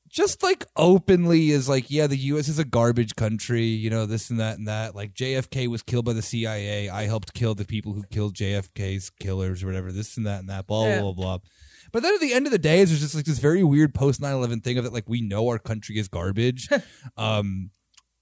just 0.10 0.42
like 0.44 0.66
openly 0.76 1.52
is 1.52 1.70
like, 1.70 1.90
yeah, 1.90 2.08
the 2.08 2.18
U.S. 2.18 2.48
is 2.48 2.60
a 2.60 2.66
garbage 2.66 3.16
country, 3.16 3.64
you 3.66 3.90
know, 3.90 4.06
this 4.06 4.30
and 4.30 4.40
that 4.40 4.58
and 4.58 4.68
that. 4.68 4.96
Like 4.96 5.14
JFK 5.14 5.68
was 5.68 5.82
killed 5.84 6.06
by 6.06 6.14
the 6.14 6.22
CIA. 6.22 6.90
I 6.90 7.04
helped 7.04 7.34
kill 7.34 7.56
the 7.56 7.66
people 7.66 7.94
who 7.94 8.04
killed 8.12 8.36
JFK's 8.36 9.10
killers 9.10 9.64
or 9.64 9.68
whatever. 9.68 9.92
This 9.92 10.18
and 10.18 10.26
that 10.26 10.40
and 10.40 10.50
that. 10.50 10.68
Blah 10.68 10.88
Yeah. 10.88 11.02
blah 11.02 11.14
blah. 11.14 11.38
blah. 11.38 11.48
But 11.92 12.04
then 12.04 12.14
at 12.14 12.20
the 12.22 12.34
end 12.34 12.46
of 12.46 12.52
the 12.52 12.60
day, 12.60 12.84
there's 12.84 13.00
just 13.00 13.16
like 13.16 13.26
this 13.26 13.40
very 13.40 13.64
weird 13.64 13.94
post 13.96 14.22
9/11 14.22 14.64
thing 14.64 14.78
of 14.78 14.86
it, 14.86 14.94
like 14.94 15.08
we 15.10 15.22
know 15.22 15.48
our 15.48 15.58
country 15.60 15.98
is 15.98 16.08
garbage, 16.08 16.68
um, 17.18 17.72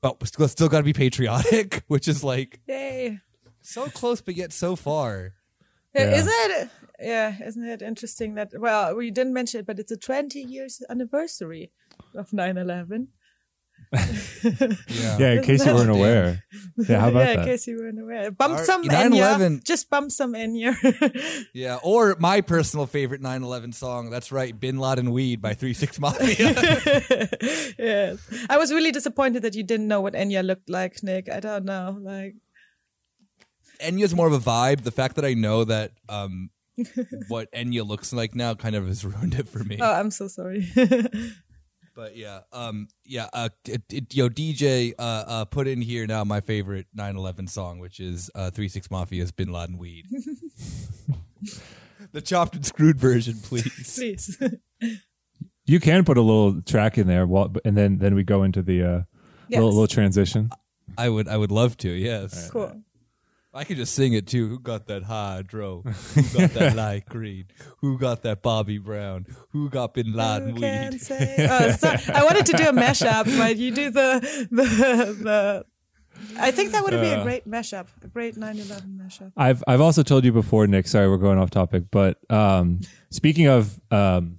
but 0.02 0.22
we 0.22 0.28
still, 0.28 0.48
still 0.48 0.70
got 0.70 0.78
to 0.78 0.84
be 0.84 0.94
patriotic, 0.94 1.84
which 1.88 2.08
is 2.08 2.24
like 2.24 2.62
Yay. 2.68 3.20
so 3.62 3.88
close 3.88 4.22
but 4.22 4.36
yet 4.36 4.54
so 4.54 4.76
far. 4.76 5.34
Yeah. 5.96 6.12
Yeah. 6.12 6.16
Isn't 6.18 6.52
it? 6.62 6.70
Yeah, 7.00 7.36
isn't 7.46 7.64
it 7.64 7.82
interesting 7.82 8.36
that? 8.36 8.50
Well, 8.58 8.96
we 8.96 9.12
didn't 9.12 9.34
mention 9.34 9.60
it, 9.60 9.66
but 9.68 9.78
it's 9.80 9.92
a 9.92 9.98
20 9.98 10.40
years 10.42 10.82
anniversary 10.90 11.72
of 12.16 12.32
9/11. 12.32 13.08
Yeah. 13.94 14.74
Yeah, 15.20 15.32
in 15.34 15.44
case 15.44 15.66
you 15.66 15.74
weren't 15.74 15.90
aware. 16.00 16.44
Yeah, 16.78 17.00
how 17.00 17.10
about 17.10 17.20
yeah, 17.20 17.32
in 17.32 17.38
that? 17.40 17.46
case 17.46 17.68
you 17.68 17.78
weren't 17.78 18.00
aware. 18.02 18.32
Bump 18.32 18.56
Our- 18.56 18.66
some 18.66 18.84
9/11 18.84 19.14
Enya. 19.14 19.64
Just 19.64 19.90
bump 19.90 20.12
some 20.12 20.34
Enya. 20.34 20.74
Yeah, 21.54 21.78
or 21.84 22.16
my 22.20 22.42
personal 22.42 22.86
favorite 22.88 23.22
9/11 23.22 23.74
song. 23.74 24.10
That's 24.10 24.32
right, 24.32 24.58
Bin 24.60 24.78
Laden 24.80 25.12
Weed 25.12 25.42
by 25.42 25.54
Three 25.54 25.74
Six 25.74 26.00
Mafia. 26.00 26.54
yes. 27.78 28.18
I 28.50 28.58
was 28.58 28.72
really 28.74 28.92
disappointed 28.92 29.44
that 29.44 29.56
you 29.56 29.64
didn't 29.64 29.88
know 29.88 30.02
what 30.02 30.14
Enya 30.14 30.44
looked 30.44 30.70
like, 30.70 31.02
Nick. 31.04 31.30
I 31.32 31.40
don't 31.40 31.66
know. 31.66 31.98
Like, 32.02 32.36
Enya's 33.80 34.16
more 34.16 34.28
of 34.28 34.34
a 34.34 34.40
vibe. 34.40 34.84
The 34.84 34.92
fact 34.92 35.16
that 35.16 35.26
I 35.26 35.34
know 35.36 35.64
that 35.64 35.92
um, 36.10 36.50
what 37.28 37.52
Enya 37.52 37.86
looks 37.88 38.14
like 38.14 38.36
now 38.36 38.54
kind 38.54 38.76
of 38.76 38.88
has 38.88 39.04
ruined 39.06 39.36
it 39.36 39.48
for 39.50 39.64
me. 39.64 39.78
oh, 39.82 39.92
I'm 39.94 40.12
so 40.12 40.28
sorry. 40.28 40.68
But 41.96 42.16
yeah, 42.16 42.42
um, 42.54 42.90
yeah, 43.06 43.28
uh, 43.34 43.50
it, 43.68 43.82
it, 43.92 44.14
yo, 44.14 44.30
DJ, 44.30 44.94
uh, 45.00 45.02
uh, 45.02 45.46
put 45.46 45.68
in 45.68 45.82
here 45.82 46.06
now 46.06 46.24
my 46.24 46.42
favorite 46.42 46.86
9/11 46.96 47.50
song, 47.50 47.80
which 47.80 48.00
is 48.00 48.30
uh, 48.36 48.52
Three 48.52 48.68
Six 48.68 48.90
Mafia's 48.90 49.32
"Bin 49.32 49.52
Laden 49.52 49.80
Weed." 49.80 50.06
the 52.12 52.22
chopped 52.22 52.56
and 52.56 52.64
screwed 52.64 53.00
version, 53.00 53.40
please. 53.42 53.96
Please. 53.96 54.38
You 55.66 55.80
can 55.80 56.06
put 56.06 56.18
a 56.18 56.22
little 56.22 56.62
track 56.62 57.00
in 57.00 57.08
there, 57.08 57.26
while, 57.26 57.52
and 57.66 57.76
then 57.76 57.98
then 57.98 58.14
we 58.14 58.24
go 58.24 58.44
into 58.44 58.62
the 58.62 58.84
uh, 58.84 59.02
Yes. 59.50 59.58
little, 59.60 59.70
little 59.72 59.88
transition. 59.88 60.52
I 60.98 61.10
would, 61.10 61.28
I 61.28 61.38
would 61.38 61.52
love 61.52 61.78
to. 61.78 61.90
Yes. 61.90 62.50
cool. 62.52 62.80
I 63.58 63.64
could 63.64 63.78
just 63.78 63.96
sing 63.96 64.14
it 64.14 64.28
too. 64.28 64.48
Who 64.48 64.60
got 64.60 64.86
that 64.86 65.02
hydro? 65.02 65.82
Who 65.82 66.22
got 66.38 66.52
that 66.52 66.76
light 66.84 67.06
green? 67.10 67.46
Who 67.80 67.98
got 67.98 68.22
that 68.22 68.44
Bobby 68.44 68.78
Brown? 68.78 69.26
Who 69.50 69.68
got 69.72 69.96
Bin 69.96 70.14
Laden 70.14 70.52
Who 70.52 70.62
can 70.62 70.92
weed? 70.92 71.02
say? 71.02 71.48
Oh, 71.50 71.72
sorry. 71.72 71.98
I 72.14 72.24
wanted 72.24 72.46
to 72.46 72.54
do 72.54 72.68
a 72.68 72.72
mashup, 72.72 73.26
but 73.36 73.58
you 73.58 73.72
do 73.74 73.90
the 73.90 74.48
the 74.52 74.64
the. 75.24 75.66
I 76.40 76.52
think 76.52 76.72
that 76.74 76.84
would 76.84 76.92
be 76.92 77.10
a 77.10 77.24
great 77.24 77.48
mashup, 77.48 77.88
a 78.04 78.08
great 78.08 78.36
9/11 78.36 78.96
mashup. 78.96 79.32
I've 79.36 79.64
I've 79.68 79.82
also 79.82 80.04
told 80.04 80.24
you 80.24 80.32
before, 80.32 80.68
Nick. 80.68 80.88
Sorry, 80.88 81.10
we're 81.10 81.18
going 81.18 81.40
off 81.40 81.50
topic, 81.50 81.86
but 81.90 82.20
um, 82.30 82.82
speaking 83.10 83.48
of 83.48 83.82
um, 83.92 84.38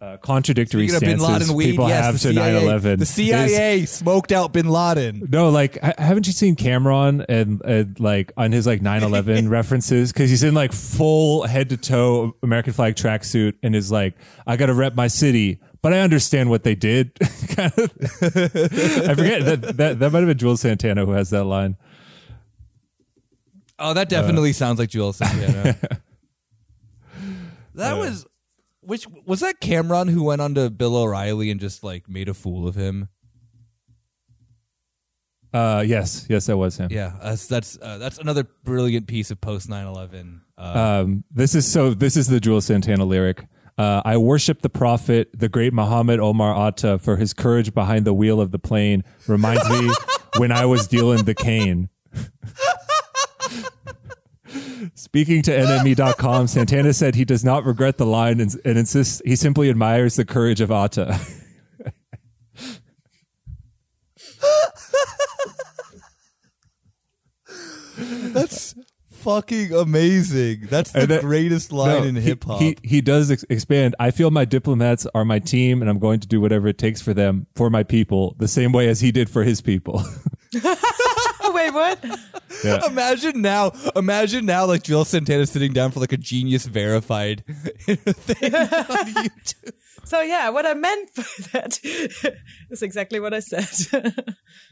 uh, 0.00 0.16
contradictory 0.16 0.88
Speaking 0.88 0.94
of 0.96 1.00
Bin 1.00 1.18
stances 1.20 1.48
Laden 1.50 1.56
weed, 1.56 1.70
people 1.72 1.88
yes, 1.88 2.04
have 2.04 2.14
the 2.14 2.28
to 2.30 2.34
CIA, 2.34 2.62
9/11, 2.62 2.82
The 2.82 2.88
there's- 2.96 3.08
CIA 3.10 3.84
smoked 3.86 4.32
out 4.32 4.52
Bin 4.52 4.68
Laden. 4.68 5.28
No, 5.30 5.50
like 5.50 5.78
haven't 5.82 6.26
you 6.26 6.32
seen 6.32 6.56
Cam'ron 6.56 7.24
and, 7.28 7.60
and 7.62 8.00
like 8.00 8.32
on 8.36 8.50
his 8.52 8.66
like 8.66 8.80
9/11 8.80 9.50
references? 9.50 10.10
Because 10.12 10.30
he's 10.30 10.42
in 10.42 10.54
like 10.54 10.72
full 10.72 11.42
head 11.46 11.68
to 11.68 11.76
toe 11.76 12.34
American 12.42 12.72
flag 12.72 12.94
tracksuit 12.94 13.54
and 13.62 13.76
is 13.76 13.92
like, 13.92 14.14
I 14.46 14.56
got 14.56 14.66
to 14.66 14.74
rep 14.74 14.94
my 14.94 15.06
city, 15.08 15.60
but 15.82 15.92
I 15.92 16.00
understand 16.00 16.48
what 16.48 16.62
they 16.62 16.74
did. 16.74 17.12
Kind 17.48 17.72
of- 17.76 17.92
I 18.00 19.14
forget 19.14 19.44
that 19.44 19.74
that 19.76 19.98
that 19.98 20.12
might 20.12 20.20
have 20.20 20.28
been 20.28 20.38
Juelz 20.38 20.58
Santana 20.60 21.04
who 21.04 21.12
has 21.12 21.28
that 21.30 21.44
line. 21.44 21.76
Oh, 23.78 23.94
that 23.94 24.08
definitely 24.08 24.52
sounds 24.52 24.78
like 24.78 24.90
Joel 24.90 25.12
Santana. 25.14 25.76
that 27.74 27.96
was 27.96 28.26
which 28.90 29.06
was 29.24 29.38
that 29.38 29.60
Cam'ron 29.60 30.10
who 30.10 30.24
went 30.24 30.40
on 30.42 30.56
to 30.56 30.68
Bill 30.68 30.96
O'Reilly 30.96 31.48
and 31.52 31.60
just 31.60 31.84
like 31.84 32.08
made 32.08 32.28
a 32.28 32.34
fool 32.34 32.66
of 32.66 32.74
him. 32.74 33.08
Uh, 35.54 35.84
yes, 35.86 36.26
yes, 36.28 36.46
that 36.46 36.56
was 36.56 36.76
him. 36.76 36.88
Yeah, 36.90 37.12
that's 37.22 37.46
that's 37.46 37.78
uh, 37.80 37.98
that's 37.98 38.18
another 38.18 38.48
brilliant 38.64 39.06
piece 39.06 39.30
of 39.30 39.40
post 39.40 39.70
9/11. 39.70 40.40
Uh, 40.58 40.62
Um, 41.04 41.22
this 41.30 41.54
is 41.54 41.70
so. 41.70 41.94
This 41.94 42.16
is 42.16 42.26
the 42.26 42.40
Juelz 42.40 42.64
Santana 42.64 43.04
lyric. 43.04 43.46
Uh, 43.78 44.02
I 44.04 44.16
worship 44.16 44.60
the 44.60 44.68
prophet, 44.68 45.30
the 45.38 45.48
great 45.48 45.72
Muhammad 45.72 46.18
Omar 46.18 46.66
Atta, 46.66 46.98
for 46.98 47.16
his 47.16 47.32
courage 47.32 47.72
behind 47.72 48.04
the 48.04 48.12
wheel 48.12 48.40
of 48.40 48.50
the 48.50 48.58
plane. 48.58 49.04
Reminds 49.28 49.70
me 49.70 49.88
when 50.38 50.50
I 50.50 50.66
was 50.66 50.88
dealing 50.88 51.24
the 51.24 51.34
cane. 51.34 51.90
Speaking 54.94 55.42
to 55.42 55.50
NME.com, 55.50 56.46
Santana 56.46 56.92
said 56.92 57.14
he 57.14 57.24
does 57.24 57.44
not 57.44 57.64
regret 57.64 57.98
the 57.98 58.06
line 58.06 58.40
and, 58.40 58.54
and 58.64 58.78
insists 58.78 59.20
he 59.24 59.36
simply 59.36 59.70
admires 59.70 60.16
the 60.16 60.24
courage 60.24 60.60
of 60.60 60.70
Atta. 60.70 61.20
that's 68.32 68.74
fucking 69.20 69.72
amazing. 69.72 70.66
That's 70.68 70.92
the 70.92 71.00
And 71.00 71.08
that- 71.10 71.20
greatest 71.22 71.72
line 71.72 72.02
No, 72.02 72.08
in 72.08 72.16
hip 72.16 72.44
hop. 72.44 72.60
He, 72.60 72.76
he 72.82 73.00
does 73.00 73.30
ex- 73.30 73.44
expand. 73.50 73.94
I 74.00 74.10
feel 74.10 74.30
my 74.30 74.44
diplomats 74.44 75.06
are 75.14 75.24
my 75.24 75.38
team, 75.38 75.80
and 75.80 75.90
I'm 75.90 75.98
going 75.98 76.20
to 76.20 76.28
do 76.28 76.40
whatever 76.40 76.68
it 76.68 76.78
takes 76.78 77.00
for 77.00 77.14
them, 77.14 77.46
for 77.54 77.70
my 77.70 77.82
people, 77.82 78.34
the 78.38 78.48
same 78.48 78.72
way 78.72 78.88
as 78.88 79.00
he 79.00 79.12
did 79.12 79.28
for 79.30 79.44
his 79.44 79.60
people. 79.60 80.02
Wait, 80.52 81.70
what? 81.72 82.04
yeah. 82.64 82.86
Imagine 82.86 83.40
now, 83.42 83.72
imagine 83.96 84.46
now, 84.46 84.66
like 84.66 84.82
Joel 84.82 85.04
Santana 85.04 85.46
sitting 85.46 85.72
down 85.72 85.90
for 85.90 86.00
like 86.00 86.12
a 86.12 86.16
genius 86.16 86.66
verified 86.66 87.44
thing 87.80 88.54
on 88.54 89.06
YouTube. 89.14 89.72
So 90.04 90.20
yeah, 90.22 90.48
what 90.50 90.66
I 90.66 90.74
meant 90.74 91.14
by 91.14 91.22
that 91.52 91.78
is 92.70 92.82
exactly 92.82 93.20
what 93.20 93.32
I 93.34 93.40
said. 93.40 93.68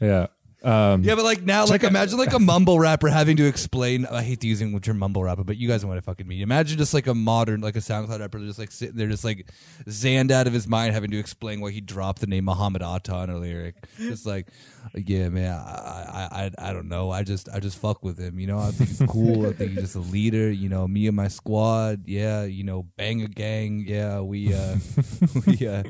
Yeah. 0.01 0.27
Um, 0.61 1.03
Yeah, 1.03 1.15
but 1.15 1.23
like 1.23 1.43
now, 1.43 1.65
like 1.65 1.83
imagine 1.83 2.17
like 2.17 2.33
a 2.33 2.39
mumble 2.39 2.79
rapper 2.79 3.07
having 3.07 3.37
to 3.37 3.45
explain. 3.47 4.05
I 4.05 4.23
hate 4.23 4.43
using 4.43 4.73
the 4.73 4.79
term 4.79 4.99
mumble 4.99 5.23
rapper, 5.23 5.43
but 5.43 5.57
you 5.57 5.67
guys 5.69 5.83
know 5.83 5.89
what 5.89 5.97
I 5.97 6.01
fucking 6.01 6.27
mean. 6.27 6.41
Imagine 6.41 6.77
just 6.77 6.93
like 6.93 7.07
a 7.07 7.13
modern, 7.13 7.61
like 7.61 7.75
a 7.77 7.79
SoundCloud 7.79 8.19
rapper, 8.19 8.39
just 8.39 8.59
like 8.59 8.71
sitting 8.71 8.97
there, 8.97 9.07
just 9.07 9.23
like 9.23 9.49
zanned 9.85 10.31
out 10.31 10.47
of 10.47 10.53
his 10.53 10.67
mind, 10.67 10.93
having 10.93 11.11
to 11.11 11.17
explain 11.17 11.61
why 11.61 11.71
he 11.71 11.79
dropped 11.79 12.19
the 12.19 12.27
name 12.27 12.45
Muhammad 12.45 12.81
Atta 12.81 13.23
in 13.23 13.29
a 13.29 13.37
lyric. 13.37 13.75
Just 13.97 14.25
like, 14.25 14.47
yeah, 14.95 15.29
man, 15.29 15.53
I, 15.53 16.29
I, 16.31 16.51
I, 16.59 16.69
I 16.69 16.73
don't 16.73 16.89
know. 16.89 17.09
I 17.09 17.23
just, 17.23 17.47
I 17.49 17.59
just 17.59 17.77
fuck 17.77 18.03
with 18.03 18.17
him. 18.17 18.37
You 18.39 18.47
know, 18.47 18.59
I 18.59 18.71
think 18.71 18.89
he's 18.89 19.01
cool. 19.09 19.45
I 19.47 19.53
think 19.53 19.71
he's 19.71 19.81
just 19.81 19.95
a 19.95 19.99
leader. 19.99 20.51
You 20.51 20.67
know, 20.67 20.87
me 20.87 21.07
and 21.07 21.15
my 21.15 21.29
squad, 21.29 22.03
yeah. 22.05 22.43
You 22.43 22.65
know, 22.65 22.83
bang 22.97 23.21
a 23.21 23.27
gang, 23.27 23.85
yeah. 23.87 24.19
We, 24.19 24.53
uh, 24.53 24.75
we, 25.47 25.67
uh, 25.67 25.83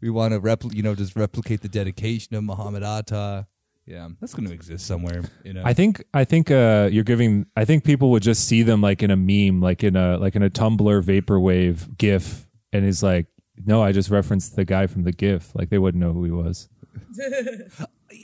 we 0.00 0.10
want 0.10 0.32
to 0.32 0.40
repl- 0.40 0.74
you 0.74 0.82
know, 0.84 0.94
just 0.94 1.16
replicate 1.16 1.62
the 1.62 1.68
dedication 1.68 2.36
of 2.36 2.44
Muhammad 2.44 2.84
Atta. 2.84 3.46
Yeah, 3.86 4.08
that's 4.20 4.34
going 4.34 4.48
to 4.48 4.52
exist 4.54 4.84
somewhere. 4.86 5.22
You 5.44 5.52
know, 5.54 5.62
I 5.64 5.72
think 5.72 6.02
I 6.12 6.24
think 6.24 6.50
uh, 6.50 6.88
you're 6.90 7.04
giving. 7.04 7.46
I 7.56 7.64
think 7.64 7.84
people 7.84 8.10
would 8.10 8.22
just 8.22 8.46
see 8.48 8.62
them 8.62 8.80
like 8.80 9.02
in 9.02 9.10
a 9.12 9.16
meme, 9.16 9.60
like 9.60 9.84
in 9.84 9.94
a 9.94 10.18
like 10.18 10.34
in 10.34 10.42
a 10.42 10.50
Tumblr 10.50 10.80
vaporwave 11.04 11.96
GIF, 11.96 12.48
and 12.72 12.84
is 12.84 13.02
like, 13.02 13.26
no, 13.64 13.82
I 13.82 13.92
just 13.92 14.10
referenced 14.10 14.56
the 14.56 14.64
guy 14.64 14.88
from 14.88 15.04
the 15.04 15.12
GIF. 15.12 15.54
Like 15.54 15.70
they 15.70 15.78
wouldn't 15.78 16.02
know 16.02 16.12
who 16.12 16.24
he 16.24 16.32
was. 16.32 16.68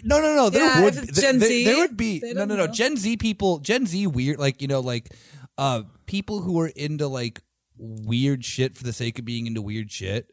no, 0.04 0.20
no, 0.20 0.34
no. 0.34 0.50
There 0.50 0.64
Yeah, 0.64 0.82
would 0.84 0.96
if 0.96 1.02
it's 1.04 1.20
there- 1.20 1.30
Gen 1.32 1.38
there, 1.40 1.48
Z, 1.48 1.64
there 1.64 1.76
would 1.76 1.96
be 1.96 2.20
no, 2.24 2.44
no, 2.44 2.56
no. 2.56 2.66
know. 2.66 2.72
Gen 2.72 2.96
Z 2.96 3.16
people, 3.18 3.58
Gen 3.60 3.86
Z 3.86 4.06
weird, 4.08 4.38
like 4.38 4.60
you 4.60 4.68
know, 4.68 4.80
like 4.80 5.14
uh, 5.58 5.82
people 6.06 6.40
who 6.40 6.58
are 6.60 6.68
into 6.74 7.06
like 7.06 7.40
weird 7.76 8.44
shit 8.44 8.76
for 8.76 8.84
the 8.84 8.92
sake 8.92 9.18
of 9.18 9.24
being 9.24 9.46
into 9.46 9.62
weird 9.62 9.90
shit. 9.92 10.31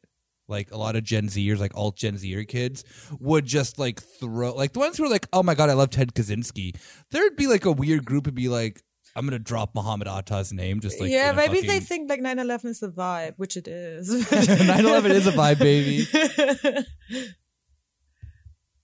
Like 0.49 0.71
a 0.71 0.77
lot 0.77 0.95
of 0.95 1.03
Gen 1.03 1.27
Zers, 1.27 1.59
like 1.59 1.71
alt 1.75 1.95
Gen 1.95 2.17
Zer 2.17 2.43
kids, 2.43 2.83
would 3.19 3.45
just 3.45 3.77
like 3.79 4.01
throw 4.01 4.53
like 4.55 4.73
the 4.73 4.79
ones 4.79 4.97
who 4.97 5.05
are 5.05 5.09
like, 5.09 5.27
"Oh 5.31 5.43
my 5.43 5.53
god, 5.55 5.69
I 5.69 5.73
love 5.73 5.91
Ted 5.91 6.13
Kaczynski." 6.13 6.75
There'd 7.11 7.35
be 7.35 7.47
like 7.47 7.65
a 7.65 7.71
weird 7.71 8.03
group 8.05 8.25
would 8.25 8.35
be 8.35 8.49
like, 8.49 8.81
"I'm 9.15 9.25
gonna 9.25 9.39
drop 9.39 9.75
Muhammad 9.75 10.07
Atta's 10.07 10.51
name," 10.51 10.79
just 10.79 10.99
like 10.99 11.11
yeah, 11.11 11.29
in 11.29 11.35
a 11.35 11.37
maybe 11.37 11.61
they 11.65 11.79
think 11.79 12.09
like 12.09 12.21
9/11 12.21 12.65
is 12.65 12.79
the 12.79 12.89
vibe, 12.89 13.33
which 13.37 13.55
it 13.57 13.67
is. 13.67 14.09
9/11 14.29 15.09
is 15.11 15.27
a 15.27 15.31
vibe, 15.31 15.59
baby. 15.59 16.85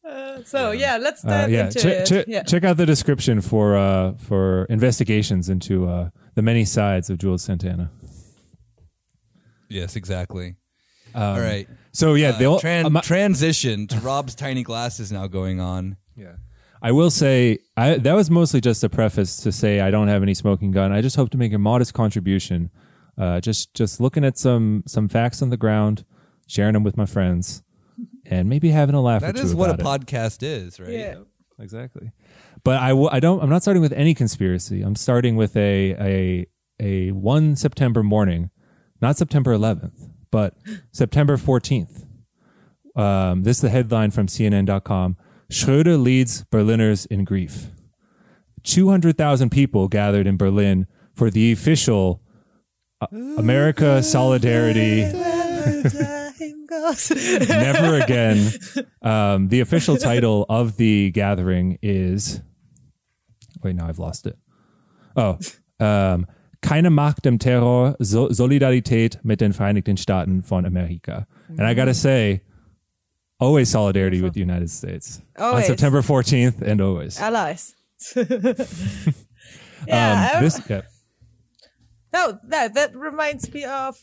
Uh, 0.07 0.43
so 0.43 0.69
yeah, 0.71 0.97
let's 0.97 1.25
Uh, 1.25 1.47
yeah, 1.49 1.65
into 1.65 1.79
che- 1.79 1.89
it. 1.89 2.05
che- 2.07 2.25
yeah. 2.27 2.43
check 2.43 2.63
out 2.63 2.77
the 2.77 2.85
description 2.85 3.41
for 3.41 3.75
uh, 3.75 4.13
for 4.19 4.65
investigations 4.69 5.49
into 5.49 5.87
uh, 5.87 6.09
the 6.35 6.43
many 6.43 6.63
sides 6.63 7.09
of 7.09 7.17
Juelz 7.17 7.39
Santana. 7.39 7.89
Yes, 9.67 9.95
exactly. 9.95 10.57
Um, 11.15 11.23
All 11.35 11.39
right. 11.41 11.67
So 11.91 12.13
yeah, 12.15 12.29
Uh, 12.29 12.37
they'll 12.39 12.59
tran- 12.59 12.85
um, 12.85 12.99
transition 13.03 13.87
to 13.87 13.99
Rob's 13.99 14.35
tiny 14.35 14.63
glasses 14.63 15.11
now 15.11 15.27
going 15.27 15.59
on. 15.59 15.97
Yeah. 16.15 16.35
I 16.81 16.91
will 16.91 17.09
say 17.09 17.59
I, 17.77 17.95
that 17.97 18.13
was 18.13 18.29
mostly 18.29 18.61
just 18.61 18.83
a 18.83 18.89
preface 18.89 19.37
to 19.37 19.51
say 19.51 19.79
I 19.79 19.89
don't 19.91 20.07
have 20.09 20.21
any 20.21 20.33
smoking 20.33 20.71
gun. 20.71 20.91
I 20.91 21.01
just 21.01 21.15
hope 21.15 21.29
to 21.31 21.37
make 21.37 21.53
a 21.53 21.57
modest 21.57 21.93
contribution. 21.93 22.69
Uh, 23.17 23.39
just 23.39 23.73
just 23.73 23.99
looking 24.01 24.25
at 24.25 24.37
some 24.37 24.83
some 24.85 25.07
facts 25.07 25.41
on 25.41 25.49
the 25.49 25.57
ground, 25.57 26.03
sharing 26.47 26.73
them 26.73 26.83
with 26.83 26.97
my 26.97 27.05
friends, 27.05 27.63
and 28.25 28.49
maybe 28.49 28.69
having 28.71 28.93
a 28.93 29.01
laugh. 29.01 29.21
That 29.21 29.35
or 29.35 29.39
two 29.39 29.45
is 29.45 29.55
what 29.55 29.69
a 29.69 29.73
it. 29.75 29.79
podcast 29.79 30.43
is, 30.43 30.79
right? 30.81 30.89
Yeah. 30.91 31.15
exactly. 31.57 32.11
But 32.65 32.79
I, 32.79 32.89
w- 32.89 33.09
I 33.11 33.19
don't. 33.21 33.41
I'm 33.41 33.49
not 33.49 33.61
starting 33.61 33.81
with 33.81 33.93
any 33.93 34.13
conspiracy. 34.13 34.81
I'm 34.81 34.95
starting 34.95 35.37
with 35.37 35.55
a 35.55 35.95
a 35.97 36.45
a 36.79 37.11
one 37.13 37.55
September 37.55 38.03
morning, 38.03 38.49
not 39.01 39.15
September 39.17 39.55
11th, 39.57 40.09
but 40.35 40.53
September 40.91 41.37
14th. 41.37 42.05
Um, 42.93 43.43
this 43.43 43.55
is 43.55 43.61
the 43.61 43.69
headline 43.69 44.11
from 44.11 44.27
CNN.com. 44.27 45.15
Schröder 45.49 45.97
leads 45.97 46.43
Berliners 46.51 47.05
in 47.05 47.23
grief. 47.23 47.67
200,000 48.63 49.49
people 49.49 49.87
gathered 49.87 50.27
in 50.27 50.35
Berlin 50.35 50.87
for 51.13 51.29
the 51.29 51.53
official 51.53 52.21
uh, 52.99 53.07
America 53.37 54.03
Solidarity 54.03 55.03
Never 57.47 58.01
Again. 58.01 58.51
Um, 59.01 59.47
the 59.47 59.61
official 59.61 59.95
title 59.95 60.45
of 60.49 60.75
the 60.75 61.11
gathering 61.11 61.79
is. 61.81 62.41
Wait, 63.63 63.77
now 63.77 63.87
I've 63.87 63.99
lost 63.99 64.27
it. 64.27 64.37
Oh, 65.15 65.39
um, 65.79 66.27
Keine 66.65 66.89
Macht 66.89 67.25
dem 67.25 67.37
Terror, 67.37 67.95
so 67.99 68.31
Solidarität 68.31 69.19
mit 69.23 69.39
den 69.39 69.53
Vereinigten 69.53 69.97
Staaten 69.97 70.41
von 70.41 70.65
Amerika. 70.65 71.27
And 71.57 71.61
I 71.61 71.75
gotta 71.75 71.93
say, 71.93 72.41
always 73.39 73.69
solidarity 73.69 74.21
with 74.21 74.33
the 74.33 74.41
United 74.41 74.69
States. 74.69 75.21
On 75.37 75.61
September 75.61 76.01
14th 76.01 76.61
and 76.61 76.81
always. 76.81 77.19
Allies. 77.19 77.75
yeah. 79.87 80.31
Um, 80.35 80.43
this, 80.43 80.59
yeah. 80.67 80.81
No, 82.11 82.39
that 82.47 82.73
that 82.73 82.95
reminds 82.95 83.53
me 83.53 83.65
of. 83.65 83.97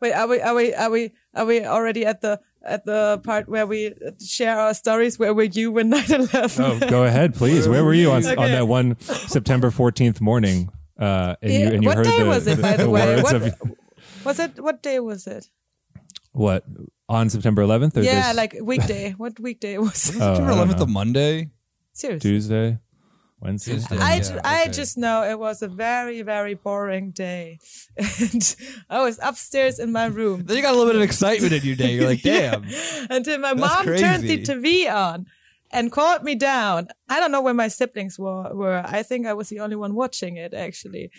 Wait, 0.00 0.12
are 0.12 0.28
we 0.28 0.40
are 0.40 0.54
we 0.54 0.74
are 0.74 0.90
we 0.90 1.12
are 1.34 1.46
we 1.46 1.64
already 1.64 2.04
at 2.04 2.20
the 2.20 2.38
at 2.62 2.84
the 2.84 3.20
part 3.24 3.48
where 3.48 3.66
we 3.66 3.94
share 4.24 4.60
our 4.60 4.74
stories? 4.74 5.18
Where 5.18 5.32
were 5.32 5.44
you 5.44 5.72
when 5.72 5.90
9/11? 5.92 6.82
Oh, 6.82 6.88
go 6.88 7.04
ahead, 7.04 7.34
please. 7.34 7.66
Where 7.66 7.84
were 7.84 7.94
you 7.94 8.10
on, 8.10 8.26
on 8.38 8.50
that 8.50 8.68
one 8.68 8.96
September 9.00 9.70
14th 9.70 10.20
morning? 10.20 10.70
Uh, 10.98 11.36
and 11.42 11.52
you, 11.52 11.58
Yeah, 11.58 11.68
and 11.68 11.82
you 11.82 11.88
what 11.88 11.96
heard 11.98 12.06
day 12.06 12.18
the, 12.22 12.26
was 12.26 12.46
it, 12.46 12.62
by 12.62 12.76
the 12.76 12.84
the 12.84 12.90
way? 12.90 13.06
words 13.06 13.22
What- 13.22 13.34
of 13.36 13.54
Was 14.24 14.38
it 14.40 14.58
what 14.60 14.82
day 14.82 14.98
was 14.98 15.26
it? 15.26 15.48
what 16.32 16.64
on 17.08 17.30
September 17.30 17.62
11th 17.62 17.96
or 17.96 18.02
Yeah, 18.02 18.28
this 18.28 18.36
like 18.36 18.56
weekday. 18.60 19.12
what 19.16 19.38
weekday 19.38 19.78
was 19.78 20.10
it? 20.10 20.16
Oh, 20.16 20.34
September 20.34 20.50
don't 20.54 20.68
11th, 20.68 20.78
know. 20.78 20.82
a 20.84 20.86
Monday. 20.88 21.50
Seriously. 21.92 22.30
Tuesday? 22.30 22.78
Wednesday. 23.40 23.72
Tuesday. 23.74 23.98
I, 23.98 24.14
Yeah, 24.16 24.20
ju- 24.22 24.40
I 24.44 24.68
just 24.68 24.96
know 24.98 25.22
it 25.22 25.38
was 25.38 25.62
a 25.62 25.68
very, 25.68 26.22
very 26.22 26.54
boring 26.54 27.10
day. 27.12 27.58
And 28.20 28.56
I 28.90 29.02
was 29.02 29.18
upstairs 29.22 29.78
in 29.78 29.92
my 29.92 30.06
room 30.06 30.44
Then 30.44 30.56
you 30.56 30.62
got 30.62 30.72
a 30.74 30.76
little 30.76 30.90
bit 30.92 30.96
of 30.96 31.02
excitement 31.02 31.52
in 31.52 31.62
your 31.62 31.76
day. 31.76 31.94
You're 31.94 32.06
like, 32.08 32.22
damn. 32.22 32.64
until 33.10 33.38
my 33.38 33.54
That's 33.54 33.86
mom 33.86 33.96
turned 33.96 34.24
the. 34.24 34.42
TV 34.42 34.92
on 34.92 35.26
and 35.76 35.92
called 35.92 36.22
me 36.24 36.34
down. 36.34 36.88
I 37.08 37.20
don't 37.20 37.30
know 37.30 37.42
where 37.42 37.54
my 37.54 37.68
siblings 37.68 38.18
were. 38.18 38.54
were. 38.54 38.82
I 38.84 39.02
think 39.02 39.26
I 39.26 39.34
was 39.34 39.48
the 39.48 39.60
only 39.60 39.76
one 39.76 39.94
watching 39.94 40.36
it, 40.36 40.54
actually. 40.54 41.10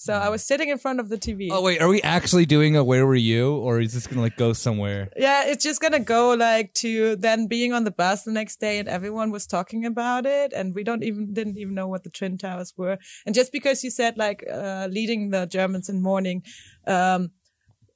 So 0.00 0.12
I 0.12 0.28
was 0.28 0.44
sitting 0.44 0.68
in 0.68 0.78
front 0.78 1.00
of 1.00 1.08
the 1.08 1.18
TV. 1.18 1.48
Oh 1.50 1.60
wait, 1.60 1.82
are 1.82 1.88
we 1.88 2.00
actually 2.02 2.46
doing 2.46 2.76
a 2.76 2.84
Where 2.84 3.04
Were 3.04 3.16
You, 3.16 3.56
or 3.56 3.80
is 3.80 3.94
this 3.94 4.06
gonna 4.06 4.20
like 4.20 4.36
go 4.36 4.52
somewhere? 4.52 5.10
Yeah, 5.16 5.44
it's 5.46 5.64
just 5.64 5.80
gonna 5.80 5.98
go 5.98 6.34
like 6.34 6.72
to 6.74 7.16
then 7.16 7.48
being 7.48 7.72
on 7.72 7.82
the 7.82 7.90
bus 7.90 8.22
the 8.22 8.30
next 8.30 8.60
day, 8.60 8.78
and 8.78 8.88
everyone 8.88 9.32
was 9.32 9.44
talking 9.44 9.84
about 9.84 10.24
it, 10.24 10.52
and 10.52 10.72
we 10.72 10.84
don't 10.84 11.02
even 11.02 11.32
didn't 11.32 11.58
even 11.58 11.74
know 11.74 11.88
what 11.88 12.04
the 12.04 12.10
twin 12.10 12.38
towers 12.38 12.72
were. 12.76 12.96
And 13.26 13.34
just 13.34 13.50
because 13.50 13.82
you 13.82 13.90
said 13.90 14.16
like 14.16 14.44
uh, 14.48 14.86
leading 14.88 15.30
the 15.30 15.46
Germans 15.46 15.88
in 15.88 16.00
mourning, 16.00 16.44
um, 16.86 17.32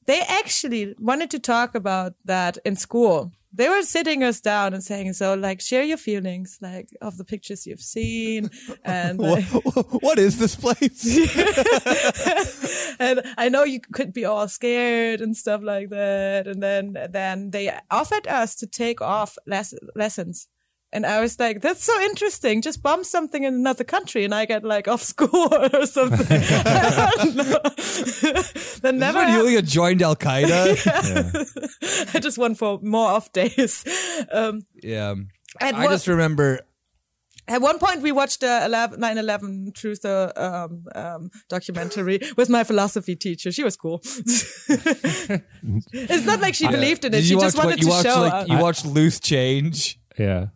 they 0.06 0.22
actually 0.22 0.96
wanted 0.98 1.30
to 1.30 1.38
talk 1.38 1.76
about 1.76 2.14
that 2.24 2.58
in 2.64 2.74
school. 2.74 3.30
They 3.54 3.68
were 3.68 3.82
sitting 3.82 4.24
us 4.24 4.40
down 4.40 4.74
and 4.74 4.82
saying, 4.82 5.12
"So, 5.12 5.34
like, 5.34 5.60
share 5.60 5.82
your 5.82 5.98
feelings, 5.98 6.58
like, 6.60 6.88
of 7.00 7.18
the 7.18 7.24
pictures 7.24 7.66
you've 7.66 7.80
seen, 7.80 8.50
and 8.84 9.18
like, 9.18 9.44
What, 9.44 10.02
what 10.02 10.18
is 10.18 10.38
this 10.38 10.56
place? 10.56 11.04
and 12.98 13.22
I 13.36 13.48
know 13.48 13.64
you 13.64 13.80
could 13.80 14.12
be 14.12 14.24
all 14.24 14.48
scared 14.48 15.20
and 15.20 15.36
stuff 15.36 15.62
like 15.62 15.90
that. 15.90 16.46
And 16.46 16.62
then, 16.62 16.96
then 17.10 17.50
they 17.50 17.72
offered 17.90 18.26
us 18.26 18.54
to 18.56 18.66
take 18.66 19.00
off 19.00 19.36
les- 19.46 19.74
lessons. 19.94 20.48
And 20.94 21.06
I 21.06 21.20
was 21.22 21.38
like, 21.40 21.62
that's 21.62 21.82
so 21.82 21.98
interesting. 22.02 22.60
Just 22.60 22.82
bomb 22.82 23.02
something 23.02 23.44
in 23.44 23.54
another 23.54 23.82
country 23.84 24.24
and 24.24 24.34
I 24.34 24.44
get 24.44 24.62
like 24.62 24.88
off 24.88 25.02
school 25.12 25.48
or 25.72 25.86
something. 25.86 26.26
I 26.28 27.12
don't 27.16 27.34
know. 27.36 27.58
that 27.62 28.80
Never 28.82 28.92
never 28.92 29.18
when 29.18 29.28
happened. 29.28 29.46
Yulia 29.48 29.62
joined 29.62 30.02
Al 30.02 30.16
Qaeda. 30.16 30.76
I 32.14 32.18
just 32.18 32.36
went 32.36 32.58
for 32.58 32.78
more 32.82 33.08
off 33.08 33.32
days. 33.32 33.84
Um, 34.30 34.62
yeah, 34.82 35.14
and 35.60 35.76
I 35.76 35.84
what- 35.84 35.90
just 35.92 36.06
remember. 36.08 36.60
At 37.48 37.60
one 37.60 37.80
point, 37.80 38.02
we 38.02 38.12
watched 38.12 38.40
the 38.42 38.62
11, 38.66 39.00
9/11 39.00 39.74
Truth 39.74 40.04
uh, 40.04 40.32
um, 40.36 40.84
um, 40.94 41.28
documentary 41.48 42.20
with 42.36 42.48
my 42.48 42.62
philosophy 42.62 43.16
teacher. 43.16 43.50
She 43.50 43.64
was 43.64 43.76
cool. 43.76 44.00
it's 45.92 46.24
not 46.24 46.40
like 46.40 46.54
she 46.54 46.68
believed 46.68 47.04
in 47.04 47.12
it. 47.12 47.16
Did 47.18 47.24
She 47.24 47.34
just 47.34 47.56
watch 47.56 47.64
wanted 47.64 47.84
what 47.84 48.04
to 48.04 48.10
watched? 48.10 48.16
show. 48.16 48.20
Like 48.20 48.32
us. 48.32 48.48
you 48.48 48.58
watched 48.58 48.86
Loose 48.86 49.18
Change. 49.20 49.98
Yeah. 50.18 50.46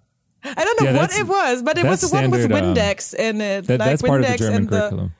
I 0.56 0.64
don't 0.64 0.80
know 0.80 0.90
Yeah, 0.90 0.96
what 0.96 1.14
it 1.16 1.26
was, 1.26 1.62
but 1.62 1.78
it 1.78 1.84
was 1.84 2.00
the 2.02 2.08
one 2.08 2.30
with 2.30 2.42
standard, 2.44 2.64
um, 2.64 2.74
Windex 2.74 3.14
in 3.14 3.40
it. 3.40 3.66
That, 3.66 3.80
like 3.80 3.88
that's 3.90 4.02
part 4.02 4.20
of 4.22 4.26
the 4.26 4.32
Windex 4.34 4.38
German 4.38 4.56
and 4.56 4.68
the- 4.68 4.78
curriculum. 4.80 5.14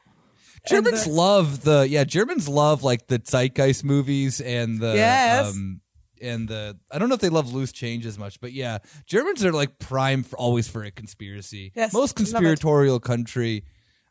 Germans 0.69 1.05
the- 1.05 1.11
love 1.11 1.63
the 1.63 1.87
yeah. 1.89 2.05
Germans 2.05 2.49
love 2.49 2.83
like 2.83 3.07
the 3.07 3.21
zeitgeist 3.25 3.85
movies 3.85 4.41
and 4.41 4.81
the 4.81 4.95
Yes. 4.97 5.51
um 5.55 5.81
and 6.21 6.49
the 6.49 6.77
I 6.91 6.99
don't 6.99 7.09
know 7.09 7.15
if 7.15 7.21
they 7.21 7.29
love 7.29 7.53
loose 7.53 7.71
change 7.73 8.05
as 8.05 8.19
much, 8.19 8.41
but 8.41 8.53
yeah, 8.53 8.79
Germans 9.07 9.45
are 9.45 9.53
like 9.53 9.79
prime 9.79 10.23
for 10.25 10.37
always 10.39 10.67
for 10.67 10.83
a 10.83 10.91
conspiracy. 10.91 11.73
Yes, 11.77 11.93
most 11.93 12.17
conspiratorial 12.17 12.99
country. 13.01 13.65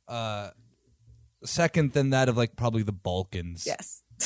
Uh, 0.07 0.51
second 1.43 1.91
than 1.93 2.11
that 2.11 2.29
of 2.29 2.37
like 2.37 2.55
probably 2.55 2.83
the 2.83 2.91
Balkans. 2.93 3.65
Yes. 3.67 4.01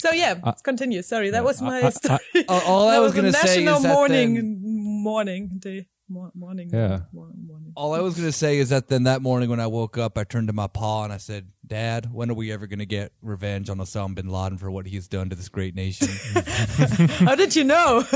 so 0.00 0.12
yeah, 0.12 0.36
let's 0.44 0.62
continue. 0.62 1.02
Sorry, 1.02 1.30
that 1.30 1.44
was 1.44 1.60
my 1.60 1.80
I- 1.82 1.86
I- 1.86 1.90
story. 1.90 2.18
Uh, 2.48 2.60
all 2.64 2.88
I 2.88 2.94
That 2.94 3.02
was 3.02 3.12
gonna 3.12 3.32
say 3.32 3.58
is 3.58 3.64
national 3.64 3.80
that 3.80 3.92
morning, 3.92 4.34
then- 4.34 4.60
morning 4.62 5.50
day, 5.58 5.76
Mor- 5.76 5.84
morning. 6.08 6.70
Yeah. 6.72 7.00
morning. 7.12 7.72
All 7.76 7.94
I 7.94 8.00
was 8.00 8.14
gonna 8.14 8.32
say 8.32 8.58
is 8.58 8.68
that 8.68 8.88
then 8.88 9.04
that 9.04 9.22
morning 9.22 9.48
when 9.50 9.60
I 9.60 9.66
woke 9.66 9.98
up, 9.98 10.16
I 10.18 10.24
turned 10.24 10.48
to 10.48 10.52
my 10.52 10.66
pa 10.66 11.04
and 11.04 11.12
I 11.12 11.16
said, 11.16 11.48
"Dad, 11.66 12.12
when 12.12 12.30
are 12.30 12.34
we 12.34 12.52
ever 12.52 12.66
gonna 12.66 12.84
get 12.84 13.12
revenge 13.22 13.70
on 13.70 13.78
Osama 13.78 14.14
bin 14.14 14.28
Laden 14.28 14.58
for 14.58 14.70
what 14.70 14.86
he's 14.86 15.08
done 15.08 15.30
to 15.30 15.36
this 15.36 15.48
great 15.48 15.74
nation?" 15.74 16.08
How 17.26 17.34
did 17.34 17.56
you 17.56 17.64
know? 17.64 18.04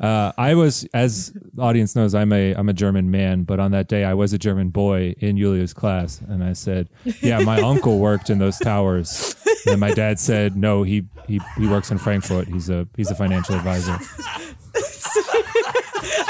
Uh, 0.00 0.32
I 0.36 0.54
was, 0.54 0.84
as 0.92 1.32
the 1.54 1.62
audience 1.62 1.94
knows, 1.94 2.14
I'm 2.14 2.32
a 2.32 2.52
I'm 2.54 2.68
a 2.68 2.72
German 2.72 3.12
man, 3.12 3.44
but 3.44 3.60
on 3.60 3.70
that 3.70 3.86
day 3.86 4.04
I 4.04 4.14
was 4.14 4.32
a 4.32 4.38
German 4.38 4.70
boy 4.70 5.14
in 5.18 5.36
Julia's 5.36 5.72
class, 5.72 6.20
and 6.20 6.42
I 6.42 6.54
said, 6.54 6.88
"Yeah, 7.20 7.38
my 7.40 7.60
uncle 7.62 8.00
worked 8.00 8.28
in 8.28 8.38
those 8.38 8.58
towers." 8.58 9.36
And 9.66 9.78
my 9.78 9.92
dad 9.92 10.18
said, 10.18 10.56
"No, 10.56 10.82
he 10.82 11.04
he 11.28 11.40
he 11.56 11.68
works 11.68 11.92
in 11.92 11.98
Frankfurt. 11.98 12.48
He's 12.48 12.70
a 12.70 12.88
he's 12.96 13.10
a 13.10 13.14
financial 13.14 13.54
advisor." 13.54 13.96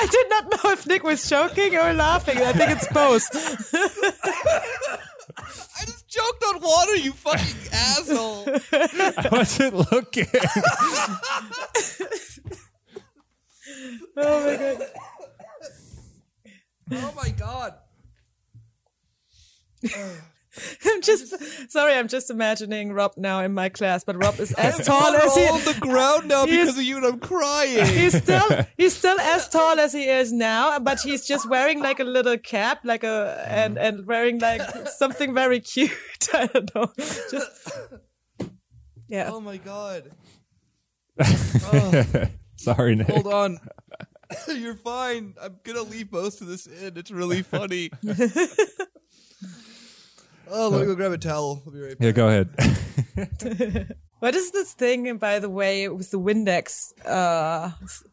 I 0.03 0.07
did 0.07 0.29
not 0.31 0.51
know 0.51 0.71
if 0.73 0.85
Nick 0.85 1.05
was 1.05 1.29
joking 1.29 1.77
or 1.77 1.93
laughing. 1.93 2.39
I 2.39 2.53
think 2.53 2.73
it's 2.73 2.93
both. 2.93 3.25
I 5.39 5.85
just 5.85 6.09
joked 6.09 6.43
on 6.49 6.61
water, 6.61 6.97
you 6.97 7.13
fucking 7.13 7.73
asshole. 7.73 8.47
I 8.73 9.29
wasn't 9.31 9.93
looking. 9.93 10.27
Oh 14.15 14.45
my 14.45 14.57
god. 14.57 14.89
Oh 16.93 17.13
my 17.17 17.31
god. 17.31 17.75
Oh. 19.97 20.32
I'm 20.85 21.01
just 21.01 21.71
sorry. 21.71 21.95
I'm 21.95 22.09
just 22.09 22.31
imagining 22.31 22.93
Rob 22.93 23.15
now 23.17 23.41
in 23.41 23.55
my 23.55 23.69
class, 23.69 24.05
but 24.05 24.17
Rob 24.17 24.39
is 24.39 24.53
as 24.59 24.85
tall 24.85 25.15
as 25.15 25.37
I'm 25.37 25.55
on 25.55 25.65
the 25.65 25.77
ground 25.81 26.29
now 26.29 26.47
because 26.47 26.77
of 26.77 26.85
you 26.85 26.97
and 26.99 27.07
I'm 27.07 27.19
crying. 27.19 27.87
He's 27.95 28.17
still 28.17 28.65
he's 28.77 28.97
still 28.97 29.19
as 29.21 29.49
tall 29.49 29.79
as 29.79 29.93
he 29.93 30.05
is 30.05 30.33
now, 30.33 30.79
but 30.79 31.01
he's 31.01 31.27
just 31.27 31.49
wearing 31.49 31.81
like 31.81 32.01
a 32.01 32.05
little 32.05 32.37
cap, 32.39 32.81
like 32.85 33.05
a 33.05 33.07
mm-hmm. 33.07 33.51
and 33.51 33.79
and 33.79 34.07
wearing 34.07 34.39
like 34.39 34.63
something 34.89 35.35
very 35.35 35.61
cute. 35.61 35.93
I 36.33 36.47
don't 36.47 36.75
know. 36.75 36.93
Just 36.97 37.73
yeah. 39.09 39.31
Oh 39.33 39.41
my 39.41 39.57
god. 39.57 40.11
Oh. 41.19 42.05
Sorry, 42.57 42.95
Nick. 42.95 43.09
Hold 43.09 43.27
on. 43.27 43.59
You're 44.49 44.77
fine. 44.77 45.35
I'm 45.41 45.57
gonna 45.65 45.83
leave 45.83 46.13
most 46.13 46.41
of 46.41 46.47
this 46.47 46.67
in. 46.67 46.97
It's 46.97 47.11
really 47.11 47.43
funny. 47.43 47.91
Oh, 50.53 50.69
let 50.69 50.81
me 50.81 50.87
go 50.87 50.95
grab 50.95 51.13
a 51.13 51.19
towel. 51.19 51.63
I'll 51.67 51.73
be 51.73 51.81
right 51.81 51.99
back. 51.99 52.05
Yeah, 52.05 52.13
go 52.13 52.29
ahead. 52.29 53.97
What 54.23 54.37
is 54.37 54.53
this 54.53 54.73
thing, 54.73 55.17
by 55.17 55.41
the 55.41 55.51
way, 55.51 55.89
with 55.89 56.13
the 56.13 56.21
Windex 56.21 56.93
uh, 57.05 57.73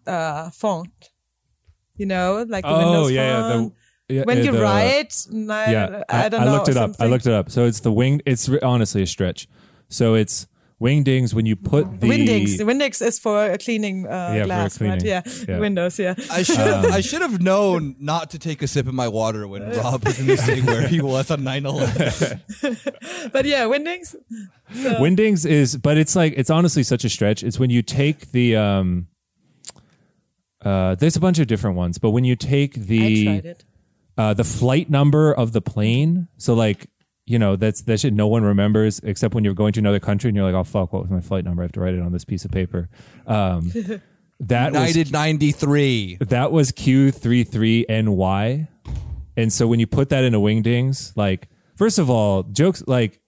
uh, 0.10 0.50
font? 0.50 1.12
You 1.98 2.08
know, 2.08 2.44
like 2.50 2.64
the 2.64 2.70
oh 2.72 2.78
Windows 2.80 3.12
yeah, 3.12 3.22
yeah. 3.22 3.52
font. 3.54 3.74
The, 4.08 4.14
yeah, 4.16 4.24
when 4.24 4.40
uh, 4.40 4.42
you 4.42 4.52
the- 4.54 4.60
write, 4.60 5.14
I, 5.32 5.72
yeah, 5.72 6.04
I, 6.10 6.30
don't 6.30 6.42
know. 6.42 6.48
I 6.48 6.52
looked 6.52 6.70
it 6.70 6.78
up. 6.78 6.96
I 7.00 7.06
looked 7.06 7.28
it 7.28 7.34
up. 7.34 7.52
So 7.52 7.66
it's 7.66 7.82
the 7.82 7.92
wing. 7.92 8.24
It's 8.26 8.50
re- 8.50 8.60
honestly 8.62 9.04
a 9.04 9.06
stretch. 9.06 9.48
So 9.90 10.16
it's 10.16 10.48
wingdings 10.82 11.34
when 11.34 11.46
you 11.46 11.56
put 11.58 12.00
the 12.00 12.08
Wingdings, 12.08 12.58
The 12.58 12.64
Windex 12.64 13.02
is 13.06 13.20
for 13.20 13.58
cleaning 13.58 14.08
uh, 14.08 14.10
Yeah, 14.34 14.40
for 14.42 14.46
glass, 14.46 14.82
right? 14.82 15.04
Yeah. 15.04 15.22
Yeah. 15.48 15.60
Windows. 15.60 16.00
Yeah. 16.00 16.16
I 16.32 16.44
should 16.44 16.56
have 16.58 16.86
I 16.86 17.02
should 17.02 17.22
have 17.22 17.42
known 17.42 17.96
not 18.00 18.30
to 18.32 18.40
take 18.40 18.62
a 18.62 18.68
sip 18.68 18.88
of 18.88 18.94
my 18.94 19.08
water 19.10 19.46
when 19.48 19.70
Rob 19.72 20.06
was 20.06 20.20
in 20.20 20.28
the 20.28 20.38
thing 20.38 20.66
where 20.66 20.88
he 20.88 21.02
was 21.02 21.30
on 21.32 21.42
9-11. 21.42 23.32
But 23.34 23.46
yeah, 23.46 23.66
Windix. 23.66 24.16
Wingdings 24.74 25.46
is, 25.46 25.76
but 25.78 25.98
it's 25.98 26.16
like 26.16 26.34
it's 26.38 26.50
honestly 26.50 26.84
such 26.84 27.04
a 27.04 27.10
stretch. 27.10 27.44
It's 27.44 27.60
when 27.60 27.70
you 27.70 27.82
take 27.82 28.32
the 28.32 28.56
um, 28.56 29.08
uh, 30.64 30.96
there's 30.96 31.16
a 31.16 31.20
bunch 31.20 31.40
of 31.40 31.48
different 31.48 31.76
ones, 31.78 31.98
but 31.98 32.12
when 32.12 32.24
you 32.24 32.36
take 32.36 32.78
I 32.78 32.82
the 32.82 33.26
tried 33.26 33.46
it. 33.46 33.66
uh, 34.18 34.34
the 34.34 34.44
flight 34.44 34.90
number 34.90 35.34
of 35.34 35.52
the 35.54 35.62
plane, 35.62 36.28
so 36.38 36.54
like 36.54 36.88
you 37.30 37.38
know 37.38 37.56
that's 37.56 37.82
that 37.84 38.00
shit 38.00 38.14
no 38.14 38.28
one 38.28 38.44
remembers 38.44 39.00
except 39.04 39.36
when 39.36 39.44
you're 39.44 39.54
going 39.54 39.72
to 39.74 39.80
another 39.80 40.00
country 40.00 40.30
and 40.30 40.36
you're 40.36 40.46
like, 40.46 40.56
oh 40.56 40.64
fuck, 40.64 40.92
what 40.92 41.04
was 41.04 41.12
my 41.12 41.22
flight 41.22 41.46
number? 41.46 41.62
I 41.62 41.66
have 41.66 41.72
to 41.74 41.80
write 41.80 41.94
it 41.94 42.02
on 42.02 42.12
this 42.12 42.26
piece 42.26 42.44
of 42.44 42.52
paper. 42.52 42.90
Um, 43.28 43.72
that 44.42 44.74
was 44.74 44.96
United 44.96 45.12
93. 45.12 46.18
that 46.22 46.52
was 46.52 46.72
Q33NY. 46.72 48.68
And 49.38 49.54
so 49.54 49.68
when 49.68 49.80
you 49.80 49.88
put 49.88 50.10
that 50.10 50.24
into 50.24 50.40
Wingdings, 50.40 51.14
like, 51.16 51.48
first 51.76 52.00
of 52.00 52.10
all, 52.10 52.44
jokes 52.44 52.84
like 52.88 53.22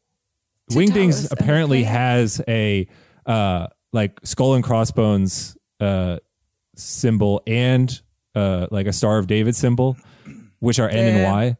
towers 0.69 0.89
Wingdings 0.89 1.29
and 1.31 1.39
apparently 1.39 1.83
plane. 1.83 1.93
has 1.93 2.41
a 2.47 2.87
uh 3.25 3.67
like 3.93 4.19
skull 4.23 4.55
and 4.55 4.63
crossbones 4.63 5.55
uh 5.79 6.17
symbol 6.75 7.41
and 7.45 8.01
uh 8.35 8.67
like 8.71 8.87
a 8.87 8.93
Star 8.93 9.19
of 9.19 9.27
David 9.27 9.55
symbol, 9.55 9.95
which 10.59 10.79
are 10.79 10.89
N 10.89 11.07
and 11.07 11.17
Yeah. 11.19 11.31
Y. 11.33 11.57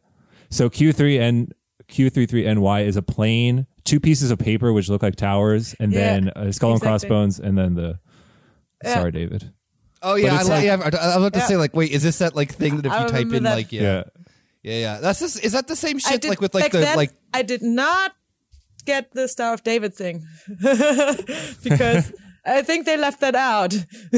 So 0.50 0.68
Q3N 0.68 1.52
Q33NY 1.88 2.84
is 2.86 2.96
a 2.96 3.02
plane, 3.02 3.66
two 3.84 4.00
pieces 4.00 4.30
of 4.30 4.38
paper 4.38 4.72
which 4.72 4.88
look 4.88 5.02
like 5.02 5.16
towers, 5.16 5.74
and 5.80 5.92
Yeah, 5.92 5.98
then 5.98 6.28
a 6.36 6.52
skull 6.52 6.72
and 6.72 6.80
crossbones, 6.80 7.38
and 7.40 7.56
then 7.58 7.74
the 7.74 7.98
Yeah. 8.84 8.90
Star 8.92 9.06
of 9.08 9.14
David. 9.14 9.52
Oh 10.02 10.16
yeah, 10.16 10.34
I, 10.34 10.40
it's 10.40 10.44
li- 10.48 10.50
like- 10.56 10.64
yeah, 10.64 10.72
I, 10.72 11.04
I 11.04 11.06
was 11.06 11.16
about 11.16 11.32
to 11.34 11.38
Yeah. 11.40 11.46
say 11.46 11.56
like, 11.56 11.74
wait, 11.76 11.90
is 11.92 12.02
this 12.02 12.18
that 12.18 12.34
like 12.34 12.52
thing 12.54 12.76
that 12.78 12.86
if 12.86 12.92
I 12.92 13.02
you 13.02 13.08
type 13.08 13.32
in 13.32 13.42
that. 13.44 13.54
like 13.54 13.72
yeah, 13.72 13.82
yeah. 13.82 14.02
yeah, 14.62 14.78
yeah, 14.80 14.98
that's 15.00 15.20
just, 15.20 15.44
is 15.44 15.52
that 15.52 15.68
the 15.68 15.76
same 15.76 15.98
shit 15.98 16.20
did, 16.22 16.28
like 16.28 16.40
with 16.40 16.54
like 16.54 16.72
the 16.72 16.78
then, 16.78 16.96
like 16.96 17.12
I 17.32 17.42
did 17.42 17.62
not 17.62 18.12
get 18.84 19.12
the 19.12 19.28
Star 19.28 19.54
of 19.54 19.62
David 19.62 19.94
thing 19.94 20.24
because 21.62 22.12
I 22.44 22.62
think 22.62 22.86
they 22.86 22.96
left 22.96 23.20
that 23.20 23.36
out 23.36 23.72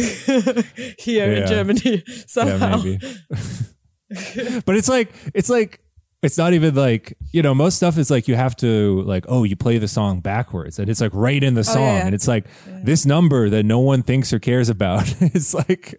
here 0.98 1.30
Yeah. 1.30 1.40
in 1.42 1.46
Germany 1.46 2.02
Yeah, 2.06 2.14
somehow. 2.26 2.76
maybe. 2.78 2.98
but 4.64 4.76
it's 4.76 4.88
like 4.88 5.12
it's 5.34 5.50
like 5.50 5.80
it's 6.24 6.38
not 6.38 6.52
even 6.54 6.74
like 6.74 7.16
you 7.32 7.42
know 7.42 7.54
most 7.54 7.76
stuff 7.76 7.98
is 7.98 8.10
like 8.10 8.26
you 8.26 8.34
have 8.34 8.56
to 8.56 9.02
like 9.02 9.24
oh 9.28 9.44
you 9.44 9.54
play 9.56 9.78
the 9.78 9.86
song 9.88 10.20
backwards 10.20 10.78
and 10.78 10.88
it's 10.88 11.00
like 11.00 11.12
right 11.14 11.42
in 11.42 11.54
the 11.54 11.62
song 11.64 11.82
Oh, 11.82 11.96
yeah. 11.96 12.06
and 12.06 12.14
it's 12.14 12.26
like 12.26 12.46
this 12.82 13.04
number 13.06 13.48
that 13.50 13.64
no 13.64 13.78
one 13.78 14.02
thinks 14.02 14.32
or 14.32 14.38
cares 14.38 14.68
about 14.68 15.14
is 15.34 15.54
like 15.54 15.94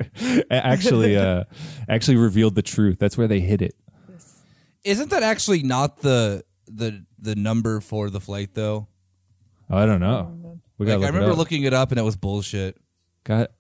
actually 0.52 1.16
uh 1.18 1.44
actually 1.90 2.18
revealed 2.18 2.56
the 2.56 2.62
truth. 2.62 2.98
That's 3.00 3.18
where 3.18 3.28
they 3.28 3.40
hid 3.40 3.62
it. 3.62 3.76
Isn't 4.84 5.10
that 5.12 5.24
actually 5.24 5.64
not 5.64 6.02
the 6.02 6.44
the 6.68 7.06
the 7.20 7.36
number 7.36 7.80
for 7.82 8.10
the 8.10 8.20
flight 8.20 8.54
though? 8.54 8.88
oh, 9.70 9.78
i 9.78 9.86
don't 9.86 10.00
know. 10.00 10.60
We 10.78 10.86
Like, 10.88 11.00
got 11.00 11.06
I 11.06 11.08
remember 11.08 11.34
looking 11.36 11.64
it 11.64 11.74
up 11.74 11.92
and 11.92 12.00
it 12.00 12.04
was 12.04 12.16
bullshit. 12.18 12.78
got 13.24 13.52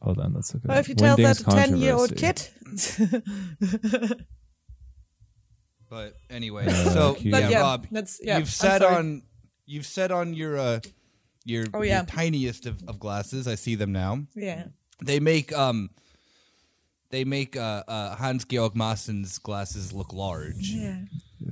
hold 0.00 0.18
on 0.18 0.32
let's 0.34 0.52
look 0.54 0.64
at 0.64 0.68
Well, 0.68 0.78
if 0.78 0.88
you 0.88 0.94
tell 0.94 1.16
that 1.16 1.36
to 1.38 1.44
ten 1.44 1.76
year 1.76 1.94
old 1.94 2.16
kid, 2.16 2.48
But 5.92 6.16
anyway, 6.30 6.66
so 6.72 7.12
cute. 7.12 7.34
yeah, 7.34 7.40
But 7.42 7.50
yeah, 7.50 7.60
Rob, 7.60 7.86
that's- 7.90 8.18
yeah, 8.22 8.38
you've 8.38 8.48
said 8.48 8.80
on 8.82 9.24
you've 9.66 9.84
said 9.84 10.10
on 10.10 10.32
your 10.32 10.56
uh 10.56 10.80
your, 11.44 11.66
Oh, 11.74 11.82
your 11.82 12.02
tiniest 12.04 12.64
of, 12.64 12.82
of 12.88 12.98
glasses. 12.98 13.46
I 13.46 13.56
see 13.56 13.74
them 13.74 13.92
now. 13.92 14.24
yeah, 14.34 14.68
They 15.04 15.20
make 15.20 15.52
um 15.52 15.90
they 17.10 17.24
make 17.24 17.56
uh, 17.58 17.82
uh 17.86 18.16
Hans 18.16 18.46
Georg 18.46 18.72
Maaßen's 18.74 19.36
glasses 19.38 19.92
look 19.92 20.14
large. 20.14 20.70
yeah. 20.70 21.00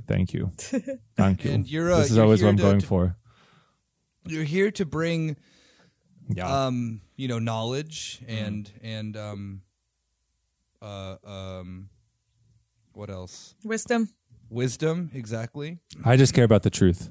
thank 0.07 0.33
you 0.33 0.49
thank 1.15 1.43
you 1.45 1.51
And 1.51 1.67
you're, 1.69 1.91
uh, 1.93 1.99
this 1.99 2.09
is 2.09 2.15
you're 2.15 2.25
always 2.25 2.41
what 2.41 2.49
i'm 2.49 2.57
to- 2.57 2.63
going 2.63 2.79
to- 2.79 2.87
for 2.87 3.15
You're 4.25 4.43
here 4.57 4.71
to 4.71 4.85
bring 4.85 5.37
yeah 6.29 6.65
um 6.65 7.01
you 7.15 7.27
know 7.27 7.37
knowledge 7.39 8.23
and 8.27 8.71
and 8.81 9.15
um 9.17 9.61
uh 10.81 11.17
um 11.25 11.89
what 12.93 13.09
else 13.11 13.53
Wisdom, 13.63 14.09
wisdom 14.51 15.09
exactly. 15.13 15.79
I 16.05 16.17
just 16.17 16.33
care 16.33 16.43
about 16.43 16.63
the 16.63 16.69
truth. 16.69 17.09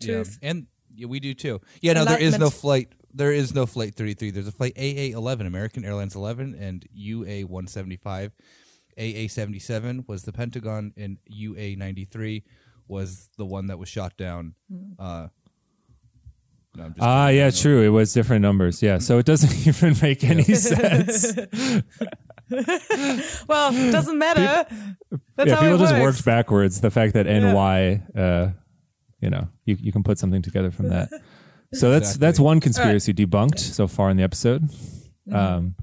Truth. 0.00 0.38
yeah. 0.42 0.50
and 0.50 0.66
yeah, 0.94 1.06
we 1.06 1.20
do 1.20 1.34
too. 1.34 1.60
Yeah 1.80 1.92
no 1.92 2.04
there 2.04 2.18
is 2.20 2.38
no 2.38 2.50
flight. 2.50 2.88
There 3.14 3.32
is 3.32 3.54
no 3.54 3.66
flight 3.66 3.94
33 3.94 4.30
there's 4.32 4.46
a 4.48 4.52
flight 4.52 4.74
aa 4.76 5.16
11 5.16 5.46
american 5.46 5.84
airlines 5.84 6.14
11 6.14 6.54
and 6.54 6.84
ua 6.92 7.40
175 7.46 8.32
aa 8.98 9.26
77 9.28 10.04
was 10.06 10.22
the 10.24 10.32
pentagon 10.32 10.92
and 10.96 11.18
ua 11.26 11.74
93 11.76 12.44
was 12.86 13.28
the 13.38 13.44
one 13.46 13.66
that 13.68 13.78
was 13.78 13.88
shot 13.88 14.16
down. 14.16 14.54
Uh 14.98 15.28
no, 16.76 16.84
I'm 16.84 16.94
Ah, 17.00 17.28
yeah, 17.28 17.50
true. 17.50 17.82
It 17.82 17.88
was 17.88 18.12
different 18.12 18.42
numbers. 18.42 18.82
Yeah, 18.82 18.98
so 18.98 19.18
it 19.18 19.26
doesn't 19.26 19.66
even 19.70 19.96
make 20.00 20.22
any 20.22 20.44
sense. 20.54 21.32
Well, 23.48 23.72
doesn't 23.92 24.18
matter. 24.18 24.66
That's 25.36 25.48
yeah, 25.48 25.54
how 25.54 25.60
people 25.60 25.76
it 25.76 25.78
just 25.78 25.92
works. 25.94 26.02
worked 26.02 26.24
backwards. 26.24 26.80
The 26.80 26.90
fact 26.90 27.14
that 27.14 27.26
Yeah. 27.26 27.52
NY, 27.52 28.02
uh, 28.16 28.50
you 29.20 29.30
know, 29.30 29.48
you 29.64 29.76
you 29.80 29.92
can 29.92 30.02
put 30.02 30.18
something 30.18 30.42
together 30.42 30.70
from 30.70 30.88
that. 30.90 31.08
So 31.74 31.90
that's 31.90 32.08
Exactly. 32.16 32.26
that's 32.26 32.40
one 32.40 32.60
conspiracy 32.60 33.12
debunked 33.12 33.58
so 33.58 33.86
far 33.86 34.08
in 34.08 34.16
the 34.16 34.22
episode. 34.22 34.62
Mm-hmm. 34.62 35.36
Um, 35.36 35.74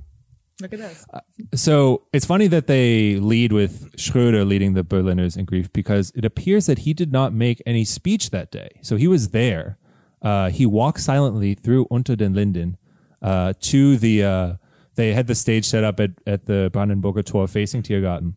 Look 0.60 0.74
at 0.74 0.80
us. 0.80 1.06
so 1.54 2.08
it's 2.12 2.26
funny 2.26 2.48
that 2.48 2.66
they 2.66 3.18
lead 3.18 3.52
with 3.52 3.92
Schröder 3.96 4.48
leading 4.48 4.74
the 4.74 4.84
Berliners 4.84 5.38
in 5.38 5.46
grief 5.46 5.72
because 5.74 6.12
it 6.16 6.26
appears 6.26 6.66
that 6.66 6.80
he 6.80 6.96
did 6.96 7.12
not 7.12 7.34
make 7.34 7.62
any 7.68 7.86
speech 7.86 8.32
that 8.32 8.50
day. 8.50 8.70
So 8.82 8.96
he 8.96 9.08
was 9.08 9.30
there. 9.30 9.78
Uh, 10.24 10.50
he 10.50 10.66
walked 10.66 11.02
silently 11.02 11.54
through 11.54 11.86
Unter 11.92 12.16
den 12.16 12.34
Linden 12.34 12.78
uh, 13.22 13.54
to 13.70 13.96
the. 13.98 14.58
Uh, 14.96 15.02
they 15.02 15.14
had 15.14 15.28
the 15.28 15.36
stage 15.36 15.66
set 15.66 15.84
up 15.84 16.00
at, 16.00 16.12
at 16.26 16.46
the 16.46 16.70
Brandenburger 16.74 17.24
Tor 17.26 17.48
facing 17.48 17.84
Tiergarten. 17.84 18.34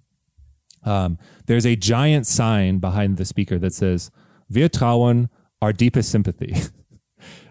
Um, 0.85 1.18
there's 1.47 1.66
a 1.66 1.77
giant 1.77 2.27
sign 2.27 2.79
behind 2.79 3.16
the 3.16 3.25
speaker 3.25 3.59
that 3.59 3.75
says, 3.75 4.11
Wir 4.49 4.68
trauen 4.68 5.29
our 5.61 5.73
deepest 5.73 6.11
sympathy. 6.11 6.55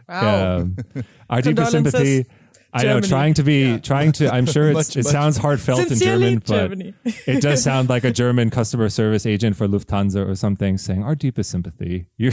Wow. 0.07 0.57
um, 0.57 0.77
our 1.29 1.41
deepest 1.41 1.73
Condolences, 1.73 1.91
sympathy. 1.91 2.25
I 2.73 2.83
know, 2.83 3.01
trying 3.01 3.33
to 3.35 3.43
be, 3.43 3.79
trying 3.79 4.11
to. 4.13 4.31
I'm 4.33 4.45
sure 4.45 4.69
it's, 4.69 4.75
Much, 4.95 4.95
it 4.97 5.03
much 5.05 5.11
sounds 5.11 5.37
heartfelt 5.37 5.79
in 5.79 5.87
Sincerely, 5.89 6.37
German, 6.37 6.93
but 7.03 7.13
it 7.25 7.41
does 7.41 7.63
sound 7.69 7.89
like 7.89 8.03
a 8.03 8.11
German 8.11 8.49
customer 8.49 8.89
service 8.89 9.25
agent 9.25 9.55
for 9.55 9.67
Lufthansa 9.67 10.27
or 10.27 10.35
something 10.35 10.77
saying 10.77 11.03
our 11.03 11.15
deepest 11.15 11.49
sympathy. 11.49 12.07
You, 12.17 12.31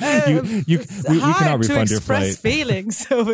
you, 0.00 0.62
you, 0.66 0.78
It's 0.80 1.08
we, 1.08 1.16
we 1.16 1.20
hard 1.20 1.36
cannot 1.36 1.62
to 1.62 1.68
refund 1.68 1.90
your 1.90 1.98
express 1.98 2.36
flight. 2.36 2.52
feelings. 2.54 2.96
So 2.96 3.24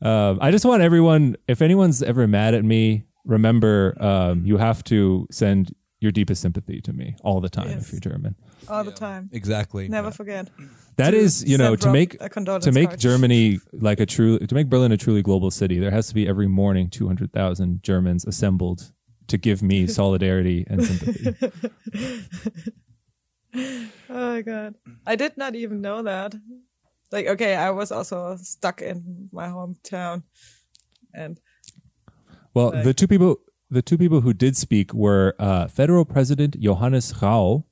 Um, 0.00 0.38
I 0.40 0.50
just 0.50 0.64
want 0.64 0.82
everyone, 0.82 1.36
if 1.48 1.60
anyone's 1.62 2.02
ever 2.02 2.26
mad 2.26 2.54
at 2.54 2.64
me, 2.64 3.04
remember 3.24 3.94
um, 4.00 4.44
you 4.46 4.56
have 4.56 4.82
to 4.84 5.26
send 5.30 5.74
your 6.00 6.12
deepest 6.12 6.42
sympathy 6.42 6.80
to 6.82 6.92
me 6.92 7.16
all 7.22 7.40
the 7.40 7.48
time 7.48 7.68
Yes. 7.68 7.86
if 7.86 7.92
you're 7.92 8.00
German. 8.00 8.34
all 8.68 8.84
the 8.84 8.92
time. 8.92 9.30
exactly 9.32 9.88
Never 9.88 10.10
forget. 10.10 10.50
That 10.96 11.12
To 11.12 11.16
is, 11.16 11.42
you 11.44 11.56
know, 11.58 11.76
to 11.76 11.90
make 11.90 12.18
to 12.18 12.72
make 12.72 12.88
card. 12.90 13.00
Germany 13.00 13.58
like 13.72 14.00
a 14.00 14.06
true 14.06 14.38
to 14.38 14.54
make 14.54 14.68
Berlin 14.68 14.92
a 14.92 14.96
truly 14.96 15.22
global 15.22 15.50
city, 15.50 15.78
there 15.78 15.90
has 15.90 16.08
to 16.08 16.14
be 16.14 16.28
every 16.28 16.46
morning 16.46 16.90
two 16.90 17.06
hundred 17.06 17.32
thousand 17.32 17.82
Germans 17.82 18.24
assembled 18.26 18.92
to 19.28 19.38
give 19.38 19.62
me 19.62 19.86
solidarity 20.00 20.66
and 20.68 20.84
sympathy. 20.84 21.52
Oh 23.56 24.30
my 24.32 24.42
god. 24.42 24.74
I 25.06 25.16
did 25.16 25.36
not 25.36 25.54
even 25.54 25.80
know 25.80 26.02
that. 26.02 26.34
Like, 27.14 27.28
okay, 27.28 27.54
I 27.54 27.70
was 27.70 27.92
also 27.92 28.36
stuck 28.42 28.82
in 28.82 29.28
my 29.32 29.46
hometown. 29.46 30.24
And 31.14 31.38
Well, 32.54 32.72
Right. 32.72 32.84
the 32.84 32.92
two 32.92 33.06
people 33.06 33.36
the 33.70 33.82
two 33.82 33.96
people 33.98 34.20
who 34.20 34.32
did 34.32 34.56
speak 34.56 34.92
were 34.92 35.34
uh, 35.38 35.66
Federal 35.68 36.04
President 36.04 36.58
Johannes 36.60 37.14
Rau, 37.22 37.64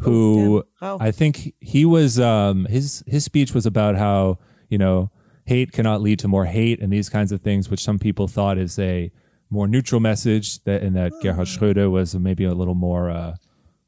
who 0.00 0.64
Rau. 0.82 0.96
I 1.00 1.10
think 1.10 1.54
he 1.60 1.84
was 1.84 2.18
um, 2.18 2.64
his 2.66 3.04
his 3.06 3.24
speech 3.24 3.54
was 3.54 3.66
about 3.66 3.96
how 3.96 4.38
you 4.70 4.78
know 4.78 5.10
hate 5.44 5.72
cannot 5.72 6.00
lead 6.02 6.18
to 6.20 6.28
more 6.28 6.46
hate 6.46 6.80
and 6.80 6.90
these 6.92 7.08
kinds 7.08 7.32
of 7.32 7.40
things, 7.42 7.70
which 7.70 7.82
some 7.82 7.98
people 7.98 8.26
thought 8.28 8.56
is 8.58 8.78
a 8.78 9.12
more 9.50 9.68
neutral 9.68 10.00
message 10.00 10.64
that 10.64 10.82
and 10.82 10.96
that 10.96 11.12
Gerhard 11.22 11.48
Schröder 11.48 11.90
was 11.90 12.14
maybe 12.14 12.44
a 12.44 12.54
little 12.54 12.74
more. 12.74 13.10
Uh, 13.10 13.34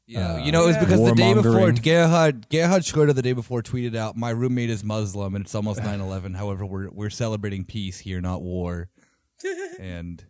Yeah, 0.09 0.33
uh, 0.33 0.37
you 0.37 0.51
know, 0.51 0.63
it 0.63 0.67
was 0.67 0.77
because 0.77 1.03
the 1.03 1.13
day 1.13 1.35
before 1.35 1.51
warmongering. 1.51 1.83
Gerhard 1.83 2.49
Gerhard 2.49 2.81
Schröder 2.81 3.13
the 3.13 3.21
day 3.21 3.33
before 3.33 3.61
tweeted 3.61 3.95
out, 3.95 4.17
"My 4.17 4.31
roommate 4.31 4.71
is 4.71 4.83
Muslim 4.83 5.35
and 5.35 5.45
it's 5.45 5.53
almost 5.53 5.81
9/11. 5.81 6.35
However, 6.35 6.65
we're 6.65 6.89
we're 6.89 7.11
celebrating 7.11 7.63
peace 7.63 7.99
here, 7.99 8.19
not 8.19 8.41
war." 8.41 8.89
and 9.79 10.23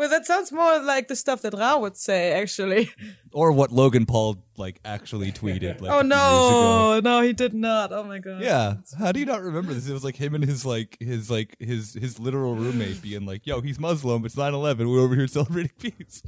well, 0.00 0.08
that 0.08 0.24
sounds 0.24 0.50
more 0.50 0.80
like 0.80 1.08
the 1.08 1.14
stuff 1.14 1.42
that 1.42 1.52
Rau 1.52 1.80
would 1.80 1.94
say, 1.94 2.32
actually. 2.32 2.90
or 3.34 3.52
what 3.52 3.70
Logan 3.70 4.06
Paul 4.06 4.42
like 4.56 4.80
actually 4.82 5.30
tweeted. 5.30 5.82
Like, 5.82 5.90
Oh 5.92 5.98
a 5.98 6.02
few 6.02 6.08
years 6.08 6.50
ago. 6.50 7.00
no, 7.00 7.00
no, 7.00 7.20
he 7.22 7.34
did 7.34 7.52
not. 7.52 7.92
Oh 7.92 8.02
my 8.04 8.18
god. 8.18 8.40
Yeah, 8.40 8.76
how 8.98 9.12
do 9.12 9.20
you 9.20 9.26
not 9.26 9.42
remember 9.42 9.74
this? 9.74 9.86
It 9.86 9.92
was 9.92 10.02
like 10.02 10.16
him 10.16 10.34
and 10.34 10.42
his 10.42 10.64
like 10.64 10.96
his 11.00 11.30
like 11.30 11.54
his 11.60 11.92
his 11.92 12.18
literal 12.18 12.54
roommate 12.54 13.02
being 13.02 13.26
like, 13.26 13.46
"Yo, 13.46 13.60
he's 13.60 13.78
Muslim. 13.78 14.24
It's 14.24 14.36
9/11. 14.36 14.90
We're 14.90 15.00
over 15.00 15.14
here 15.14 15.26
celebrating 15.26 15.72
peace." 15.78 16.22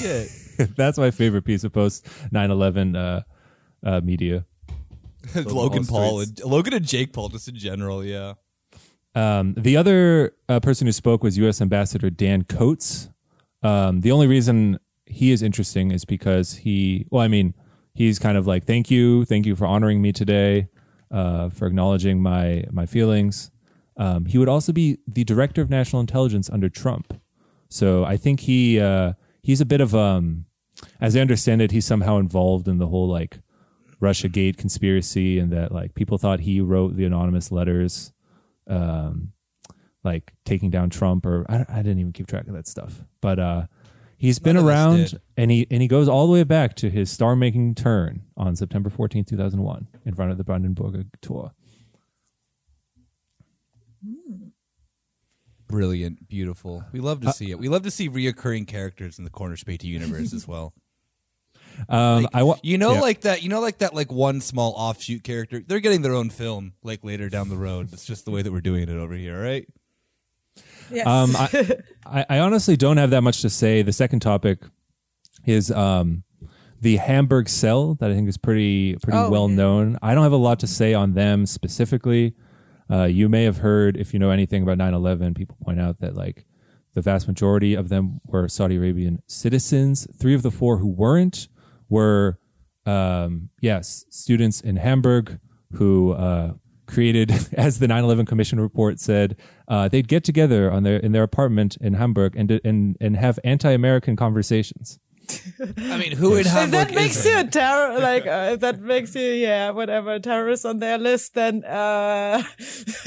Shit. 0.00 0.74
that's 0.76 0.98
my 0.98 1.12
favorite 1.12 1.44
piece 1.44 1.62
of 1.62 1.72
post 1.72 2.04
9/11 2.32 2.96
uh, 2.96 3.20
uh, 3.88 4.00
media. 4.00 4.44
Logan 5.36 5.86
Paul 5.86 6.00
Paul 6.00 6.20
and 6.22 6.44
Logan 6.44 6.74
and 6.74 6.84
Jake 6.84 7.12
Paul 7.12 7.28
just 7.28 7.46
in 7.46 7.54
general, 7.54 8.04
yeah. 8.04 8.34
Um, 9.14 9.54
the 9.56 9.76
other 9.76 10.34
uh, 10.48 10.60
person 10.60 10.86
who 10.86 10.92
spoke 10.92 11.22
was 11.22 11.36
U.S. 11.38 11.60
Ambassador 11.60 12.10
Dan 12.10 12.44
Coats. 12.44 13.10
Um, 13.62 14.00
the 14.00 14.10
only 14.10 14.26
reason 14.26 14.78
he 15.06 15.30
is 15.30 15.42
interesting 15.42 15.90
is 15.90 16.04
because 16.04 16.56
he, 16.56 17.06
well, 17.10 17.22
I 17.22 17.28
mean, 17.28 17.54
he's 17.94 18.18
kind 18.18 18.38
of 18.38 18.46
like, 18.46 18.64
thank 18.64 18.90
you, 18.90 19.24
thank 19.24 19.46
you 19.46 19.54
for 19.54 19.66
honoring 19.66 20.00
me 20.00 20.12
today, 20.12 20.68
uh, 21.10 21.50
for 21.50 21.66
acknowledging 21.66 22.22
my 22.22 22.64
my 22.70 22.86
feelings. 22.86 23.50
Um, 23.98 24.24
he 24.24 24.38
would 24.38 24.48
also 24.48 24.72
be 24.72 24.98
the 25.06 25.24
director 25.24 25.60
of 25.60 25.68
national 25.68 26.00
intelligence 26.00 26.48
under 26.48 26.70
Trump, 26.70 27.20
so 27.68 28.04
I 28.04 28.16
think 28.16 28.40
he 28.40 28.80
uh, 28.80 29.12
he's 29.42 29.60
a 29.60 29.66
bit 29.66 29.82
of 29.82 29.94
um, 29.94 30.46
as 31.00 31.14
I 31.14 31.20
understand 31.20 31.60
it, 31.60 31.70
he's 31.70 31.84
somehow 31.84 32.16
involved 32.16 32.66
in 32.66 32.78
the 32.78 32.86
whole 32.86 33.08
like 33.08 33.40
Russia 34.00 34.28
Gate 34.28 34.56
conspiracy, 34.56 35.38
and 35.38 35.52
that 35.52 35.72
like 35.72 35.94
people 35.94 36.16
thought 36.16 36.40
he 36.40 36.62
wrote 36.62 36.96
the 36.96 37.04
anonymous 37.04 37.52
letters 37.52 38.12
um, 38.66 39.32
like 40.04 40.32
taking 40.44 40.70
down 40.70 40.90
Trump, 40.90 41.26
or 41.26 41.46
I, 41.48 41.64
I 41.68 41.76
didn't 41.76 41.98
even 42.00 42.12
keep 42.12 42.26
track 42.26 42.46
of 42.46 42.54
that 42.54 42.66
stuff. 42.66 43.04
But 43.20 43.38
uh, 43.38 43.66
he's 44.16 44.38
been 44.38 44.56
None 44.56 44.64
us 44.64 44.70
around, 44.70 45.20
and 45.36 45.50
he 45.50 45.66
and 45.70 45.82
he 45.82 45.88
goes 45.88 46.08
all 46.08 46.26
the 46.26 46.32
way 46.32 46.44
back 46.44 46.74
to 46.76 46.90
his 46.90 47.10
star-making 47.10 47.74
turn 47.74 48.22
on 48.36 48.56
September 48.56 48.90
14, 48.90 49.24
2001, 49.24 49.88
in 50.04 50.14
front 50.14 50.30
of 50.30 50.38
the 50.38 50.44
Brandenburger 50.44 51.06
Tor. 51.20 51.52
Brilliant, 55.68 56.28
beautiful. 56.28 56.84
We 56.92 57.00
love 57.00 57.22
to 57.22 57.32
see 57.32 57.50
it. 57.50 57.58
We 57.58 57.68
love 57.68 57.82
to 57.84 57.90
see 57.90 58.10
reoccurring 58.10 58.66
characters 58.68 59.18
in 59.18 59.24
the 59.24 59.30
Corner 59.30 59.56
Spatey 59.56 59.84
universe 59.84 60.34
as 60.34 60.46
well. 60.46 60.74
Um, 61.88 62.28
I 62.32 62.42
wa- 62.42 62.58
You 62.62 62.78
know, 62.78 62.94
yeah. 62.94 63.00
like 63.00 63.20
that. 63.22 63.42
You 63.42 63.48
know, 63.48 63.60
like 63.60 63.78
that. 63.78 63.94
Like 63.94 64.10
one 64.12 64.40
small 64.40 64.72
offshoot 64.76 65.22
character. 65.24 65.60
They're 65.66 65.80
getting 65.80 66.02
their 66.02 66.14
own 66.14 66.30
film, 66.30 66.72
like 66.82 67.02
later 67.04 67.28
down 67.28 67.48
the 67.48 67.56
road. 67.56 67.92
It's 67.92 68.04
just 68.04 68.24
the 68.24 68.30
way 68.30 68.42
that 68.42 68.52
we're 68.52 68.60
doing 68.60 68.82
it 68.82 68.88
over 68.90 69.14
here, 69.14 69.42
right? 69.42 69.66
Yes. 70.90 71.06
Um, 71.06 71.34
I, 71.36 71.76
I, 72.06 72.36
I 72.36 72.38
honestly 72.40 72.76
don't 72.76 72.96
have 72.98 73.10
that 73.10 73.22
much 73.22 73.42
to 73.42 73.50
say. 73.50 73.82
The 73.82 73.92
second 73.92 74.20
topic 74.20 74.58
is 75.46 75.70
um, 75.70 76.22
the 76.80 76.96
Hamburg 76.96 77.48
cell 77.48 77.94
that 77.94 78.10
I 78.10 78.14
think 78.14 78.28
is 78.28 78.36
pretty 78.36 78.96
pretty 78.96 79.18
Oh, 79.18 79.30
well 79.30 79.48
yeah. 79.48 79.56
known. 79.56 79.98
I 80.02 80.14
don't 80.14 80.22
have 80.24 80.32
a 80.32 80.36
lot 80.36 80.60
to 80.60 80.66
say 80.66 80.94
on 80.94 81.14
them 81.14 81.46
specifically. 81.46 82.34
Uh, 82.90 83.04
you 83.04 83.28
may 83.28 83.44
have 83.44 83.58
heard, 83.58 83.96
if 83.96 84.12
you 84.12 84.18
know 84.20 84.30
anything 84.30 84.62
about 84.62 84.76
9/11, 84.78 85.34
people 85.34 85.56
point 85.64 85.80
out 85.80 86.00
that 86.00 86.14
like 86.14 86.44
the 86.94 87.00
vast 87.00 87.26
majority 87.26 87.74
of 87.74 87.88
them 87.88 88.20
were 88.26 88.46
Saudi 88.48 88.76
Arabian 88.76 89.22
citizens. 89.26 90.06
Three 90.18 90.34
of 90.34 90.42
the 90.42 90.50
four 90.50 90.76
who 90.76 90.88
weren't 90.88 91.48
were, 91.92 92.38
um, 92.86 93.50
yes, 93.60 94.04
students 94.10 94.60
in 94.60 94.76
Hamburg 94.76 95.38
who 95.78 96.12
uh, 96.12 96.52
created, 96.86 97.30
as 97.66 97.78
the 97.78 97.86
9/11 97.86 98.26
Commission 98.26 98.58
report 98.60 98.98
said, 98.98 99.36
uh, 99.68 99.88
they'd 99.88 100.08
get 100.08 100.24
together 100.24 100.70
on 100.70 100.82
their 100.82 100.98
in 101.06 101.12
their 101.12 101.22
apartment 101.32 101.76
in 101.80 101.94
Hamburg 101.94 102.36
and 102.36 102.48
and 102.64 102.96
and 103.00 103.16
have 103.16 103.38
anti-American 103.44 104.16
conversations. 104.16 104.98
I 105.92 105.96
mean, 106.02 106.12
who 106.20 106.34
in 106.34 106.40
if 106.46 106.70
that 106.72 106.90
makes 106.94 107.16
is 107.16 107.26
you 107.26 107.38
a 107.38 107.44
terror, 107.44 107.98
like 108.00 108.26
uh, 108.26 108.54
if 108.54 108.60
that 108.60 108.80
makes 108.80 109.14
you, 109.14 109.22
yeah, 109.48 109.70
whatever, 109.70 110.18
terrorist 110.18 110.66
on 110.66 110.80
their 110.80 110.98
list, 110.98 111.34
then 111.34 111.64
uh, 111.64 112.42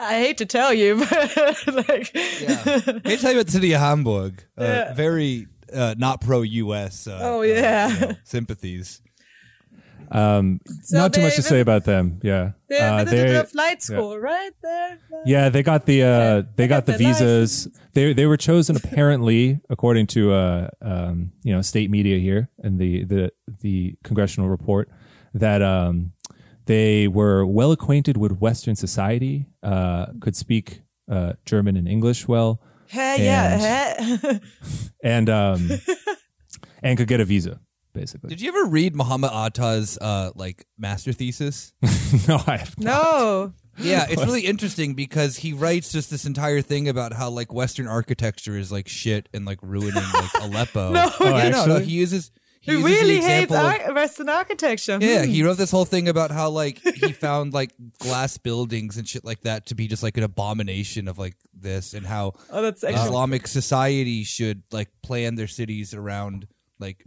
I 0.00 0.12
hate 0.24 0.36
to 0.38 0.46
tell 0.46 0.74
you, 0.74 0.96
but 1.10 1.88
like, 1.88 2.10
Yeah. 2.40 2.80
Let 2.86 3.04
me 3.04 3.16
tell 3.16 3.32
you 3.32 3.38
about 3.38 3.46
the 3.46 3.52
city 3.52 3.72
of 3.72 3.80
Hamburg. 3.80 4.44
Uh, 4.58 4.64
Yeah. 4.64 4.94
Very 4.94 5.46
uh, 5.74 5.94
not 5.98 6.20
pro-U.S. 6.20 7.06
Uh, 7.06 7.18
Oh, 7.22 7.38
uh, 7.40 7.42
yeah. 7.42 7.88
you 7.88 8.00
know, 8.00 8.12
sympathies. 8.24 9.00
Um, 10.10 10.60
So 10.82 10.98
not 10.98 11.12
too 11.14 11.22
much 11.22 11.36
to 11.36 11.42
say 11.42 11.60
about 11.60 11.84
them. 11.84 12.20
Yeah, 12.22 12.52
they 12.68 12.78
Uh, 12.78 13.04
visited 13.04 13.28
they're- 13.28 13.40
a 13.40 13.44
flight 13.46 13.82
school 13.82 14.18
right 14.18 14.52
there. 14.62 14.98
Yeah, 15.24 15.48
they 15.48 15.62
got 15.62 15.86
the 15.86 16.02
uh, 16.02 16.42
they 16.56 16.66
got 16.68 16.84
the 16.86 16.92
got 16.92 16.98
their 16.98 16.98
visas. 16.98 17.68
They 17.94 18.12
they 18.12 18.26
were 18.26 18.36
chosen 18.36 18.76
apparently 18.76 19.60
according 19.70 20.06
to 20.08 20.32
uh, 20.32 20.68
um, 20.82 21.32
you 21.42 21.54
know 21.54 21.62
state 21.62 21.90
media 21.90 22.18
here 22.18 22.50
and 22.62 22.78
the 22.78 23.04
the 23.04 23.32
the 23.62 23.96
congressional 24.04 24.50
report 24.50 24.90
that 25.32 25.62
um, 25.62 26.12
they 26.66 27.08
were 27.08 27.46
well 27.46 27.72
acquainted 27.72 28.16
with 28.18 28.32
Western 28.40 28.76
society, 28.76 29.46
uh, 29.62 30.06
could 30.20 30.36
speak 30.36 30.82
uh, 31.10 31.32
German 31.46 31.76
and 31.76 31.88
English 31.88 32.28
well, 32.28 32.60
Hey, 32.94 33.24
yeah, 33.24 34.06
hey. 34.16 34.40
and 35.02 35.28
um, 35.28 35.68
and 36.80 36.96
could 36.96 37.08
get 37.08 37.18
a 37.18 37.24
visa. 37.24 37.60
Basically, 37.92 38.28
Did 38.28 38.40
you 38.40 38.48
ever 38.48 38.70
read 38.70 38.94
Muhammad 38.94 39.32
Atta's 39.32 39.98
uh, 40.00 40.30
like 40.36 40.64
master 40.78 41.12
thesis? 41.12 41.72
no, 42.28 42.40
I 42.46 42.58
have 42.58 42.78
not. 42.78 42.84
no. 42.84 43.52
Yeah, 43.78 44.06
it's 44.08 44.24
really 44.24 44.42
interesting 44.42 44.94
because 44.94 45.36
he 45.36 45.52
writes 45.52 45.90
just 45.90 46.08
this 46.08 46.24
entire 46.24 46.60
thing 46.60 46.88
about 46.88 47.12
how 47.12 47.30
like 47.30 47.52
Western 47.52 47.88
architecture 47.88 48.56
is 48.56 48.70
like 48.70 48.86
shit 48.86 49.28
and 49.34 49.44
like 49.44 49.58
ruining 49.62 49.94
like 49.94 50.30
Aleppo. 50.40 50.92
No. 50.92 51.10
Oh, 51.18 51.36
yeah, 51.36 51.48
no, 51.48 51.66
no, 51.66 51.78
he 51.80 51.90
uses 51.90 52.30
he, 52.64 52.72
He 52.72 52.78
uses 52.78 52.82
the 52.84 53.04
really 53.06 53.20
hates 53.20 53.52
of- 53.52 53.94
Western 53.94 54.28
architecture. 54.28 54.98
Yeah, 55.00 55.24
Hmm. 55.24 55.30
he 55.30 55.42
wrote 55.42 55.58
this 55.58 55.70
whole 55.70 55.84
thing 55.84 56.08
about 56.08 56.30
how 56.30 56.48
like 56.50 56.78
he 56.82 57.12
found 57.12 57.52
like 57.52 57.72
glass 57.98 58.38
buildings 58.38 58.96
and 58.96 59.06
shit 59.06 59.24
like 59.24 59.42
that 59.42 59.66
to 59.66 59.74
be 59.74 59.86
just 59.86 60.02
like 60.02 60.16
an 60.16 60.24
abomination 60.24 61.08
of 61.08 61.18
like 61.18 61.36
this 61.52 61.94
and 61.94 62.06
how 62.06 62.32
Oh, 62.50 62.62
that's 62.62 62.82
actually 62.84 63.02
Islamic 63.04 63.46
society 63.46 64.24
should 64.24 64.62
like 64.72 64.88
plan 65.02 65.34
their 65.34 65.48
cities 65.48 65.94
around 65.94 66.46
like 66.78 67.04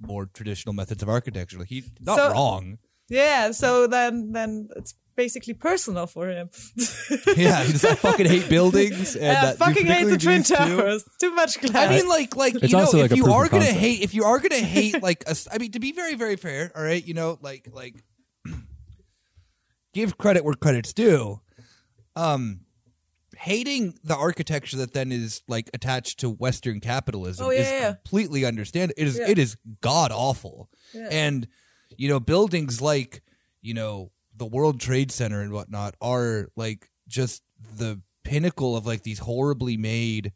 more 0.00 0.26
traditional 0.26 0.72
methods 0.74 1.02
of 1.02 1.08
architecture. 1.08 1.58
Like 1.58 1.68
he's 1.68 1.90
not 2.00 2.16
So- 2.16 2.30
wrong. 2.32 2.78
yeah. 3.08 3.50
So 3.52 3.86
then, 3.86 4.32
then 4.32 4.68
it's 4.76 4.94
basically 5.16 5.54
personal 5.54 6.06
for 6.06 6.28
him. 6.28 6.50
Yeah, 7.36 7.62
he 7.64 7.72
just 7.72 7.84
I 7.84 7.94
fucking 7.94 8.26
hate 8.26 8.48
buildings 8.48 9.16
and 9.16 9.36
I 9.36 9.44
that, 9.46 9.58
fucking 9.58 9.86
hate 9.86 10.04
the 10.04 10.18
twin 10.18 10.42
towers. 10.42 11.04
Too 11.18 11.32
much 11.34 11.60
glass. 11.60 11.88
I 11.88 11.94
mean, 11.94 12.08
like, 12.08 12.36
like 12.36 12.54
It's 12.56 12.70
you 12.72 12.78
know, 12.78 12.90
like 12.92 13.10
if 13.10 13.16
you 13.16 13.26
are 13.32 13.48
gonna 13.48 13.64
hate, 13.64 14.00
if 14.02 14.14
you 14.14 14.24
are 14.24 14.38
gonna 14.38 14.56
hate, 14.56 15.02
like, 15.02 15.24
a, 15.26 15.36
I 15.52 15.58
mean, 15.58 15.72
to 15.72 15.80
be 15.80 15.92
very, 15.92 16.14
very 16.14 16.36
fair, 16.36 16.70
all 16.74 16.82
right, 16.82 17.04
you 17.04 17.14
know, 17.14 17.38
like, 17.42 17.68
like, 17.72 17.96
give 19.94 20.18
credit 20.18 20.44
where 20.44 20.54
credit's 20.54 20.92
due. 20.92 21.40
Um, 22.16 22.60
hating 23.36 23.94
the 24.04 24.16
architecture 24.16 24.76
that 24.78 24.92
then 24.92 25.12
is 25.12 25.42
like 25.48 25.70
attached 25.72 26.20
to 26.20 26.28
Western 26.30 26.80
capitalism 26.80 27.46
Oh, 27.46 27.50
yeah, 27.50 27.60
is 27.60 27.70
yeah, 27.70 27.80
yeah. 27.80 27.92
completely 27.94 28.44
understand. 28.44 28.92
It 28.96 29.06
is, 29.06 29.18
Yeah. 29.18 29.28
it 29.30 29.38
is 29.38 29.56
god 29.80 30.12
awful, 30.12 30.68
Yeah. 30.92 31.08
and 31.10 31.48
you 31.96 32.08
know, 32.08 32.20
buildings 32.20 32.80
like 32.80 33.22
you 33.62 33.74
know 33.74 34.10
the 34.40 34.46
World 34.46 34.80
Trade 34.80 35.12
Center 35.12 35.42
and 35.42 35.52
whatnot 35.52 35.94
are 36.00 36.48
like 36.56 36.88
just 37.06 37.42
the 37.76 38.00
pinnacle 38.24 38.74
of 38.74 38.86
like 38.86 39.02
these 39.02 39.18
horribly 39.18 39.76
made 39.76 40.32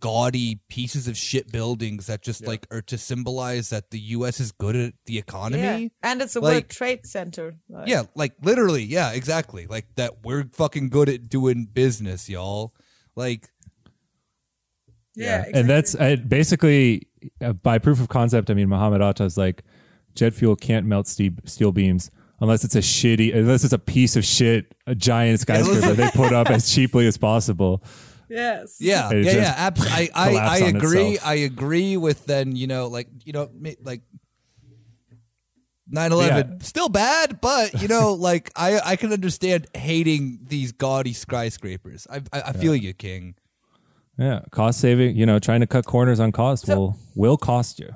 gaudy 0.00 0.58
pieces 0.70 1.06
of 1.06 1.14
shit 1.14 1.52
buildings 1.52 2.06
that 2.06 2.22
just 2.22 2.46
like 2.46 2.66
are 2.70 2.80
to 2.80 2.96
symbolize 2.96 3.68
that 3.68 3.90
the 3.90 3.98
US 3.98 4.40
is 4.40 4.52
good 4.52 4.74
at 4.74 4.94
the 5.04 5.14
yeah. 5.14 5.20
economy. 5.20 5.92
And 6.02 6.22
it's 6.22 6.34
a 6.34 6.40
Like- 6.40 6.52
World 6.52 6.68
Trade 6.70 7.06
Center. 7.06 7.56
Like, 7.68 7.88
Yeah, 7.88 8.04
like 8.14 8.32
literally, 8.42 8.84
yeah, 8.84 9.12
exactly. 9.12 9.66
Like 9.66 9.86
that 9.96 10.24
we're 10.24 10.44
fucking 10.52 10.88
good 10.88 11.10
at 11.10 11.28
doing 11.28 11.66
business, 11.66 12.30
y'all. 12.30 12.72
Like 13.14 13.50
Yeah. 15.14 15.44
and 15.52 15.68
that's 15.68 15.94
I, 15.94 16.16
basically 16.16 17.06
uh, 17.42 17.52
by 17.52 17.76
proof 17.76 18.00
of 18.00 18.08
concept. 18.08 18.50
I 18.50 18.54
mean, 18.54 18.70
Muhammad 18.70 19.02
Atta 19.02 19.24
is 19.24 19.36
like 19.36 19.62
jet 20.14 20.32
fuel 20.32 20.56
can't 20.56 20.86
melt 20.86 21.06
steel, 21.06 21.32
steel 21.44 21.70
beams 21.70 22.10
unless 22.40 22.64
it's 22.64 22.74
a 22.76 22.80
shitty, 22.80 23.34
unless 23.34 23.64
it's 23.64 23.72
a 23.72 23.78
piece 23.78 24.16
of 24.16 24.24
shit, 24.24 24.74
a 24.86 24.94
giant 24.94 25.40
skyscraper 25.40 25.94
they 25.94 26.08
put 26.10 26.32
up 26.32 26.50
as 26.50 26.72
cheaply 26.72 27.06
as 27.06 27.16
possible. 27.16 27.82
Yes. 28.28 28.78
Yeah, 28.80 29.10
It 29.12 29.24
yeah, 29.26 29.32
yeah. 29.32 29.54
Abs- 29.56 29.86
I, 29.86 30.08
I, 30.14 30.34
I 30.36 30.56
agree. 30.68 31.12
itself. 31.12 31.28
I 31.28 31.34
agree 31.34 31.96
with 31.96 32.24
then, 32.26 32.56
you 32.56 32.66
know, 32.66 32.88
like, 32.88 33.06
you 33.24 33.32
know, 33.32 33.50
like 33.82 34.00
9 35.88 36.12
11, 36.12 36.48
Yeah. 36.50 36.58
still 36.60 36.88
bad, 36.88 37.40
but, 37.40 37.80
you 37.80 37.88
know, 37.88 38.14
like, 38.18 38.50
I, 38.56 38.80
I 38.84 38.96
can 38.96 39.12
understand 39.12 39.66
hating 39.74 40.40
these 40.48 40.72
gaudy 40.72 41.12
skyscrapers. 41.12 42.06
I, 42.10 42.22
I, 42.32 42.42
I 42.46 42.52
feel 42.52 42.74
you, 42.74 42.94
King. 42.94 43.34
Yeah, 44.18 44.40
cost 44.50 44.80
saving. 44.80 45.16
You 45.16 45.26
know, 45.26 45.38
trying 45.38 45.60
to 45.60 45.66
cut 45.66 45.84
corners 45.86 46.20
on 46.20 46.30
cost 46.32 46.68
will 46.68 46.96
will 47.16 47.36
cost 47.36 47.80
you. 47.80 47.90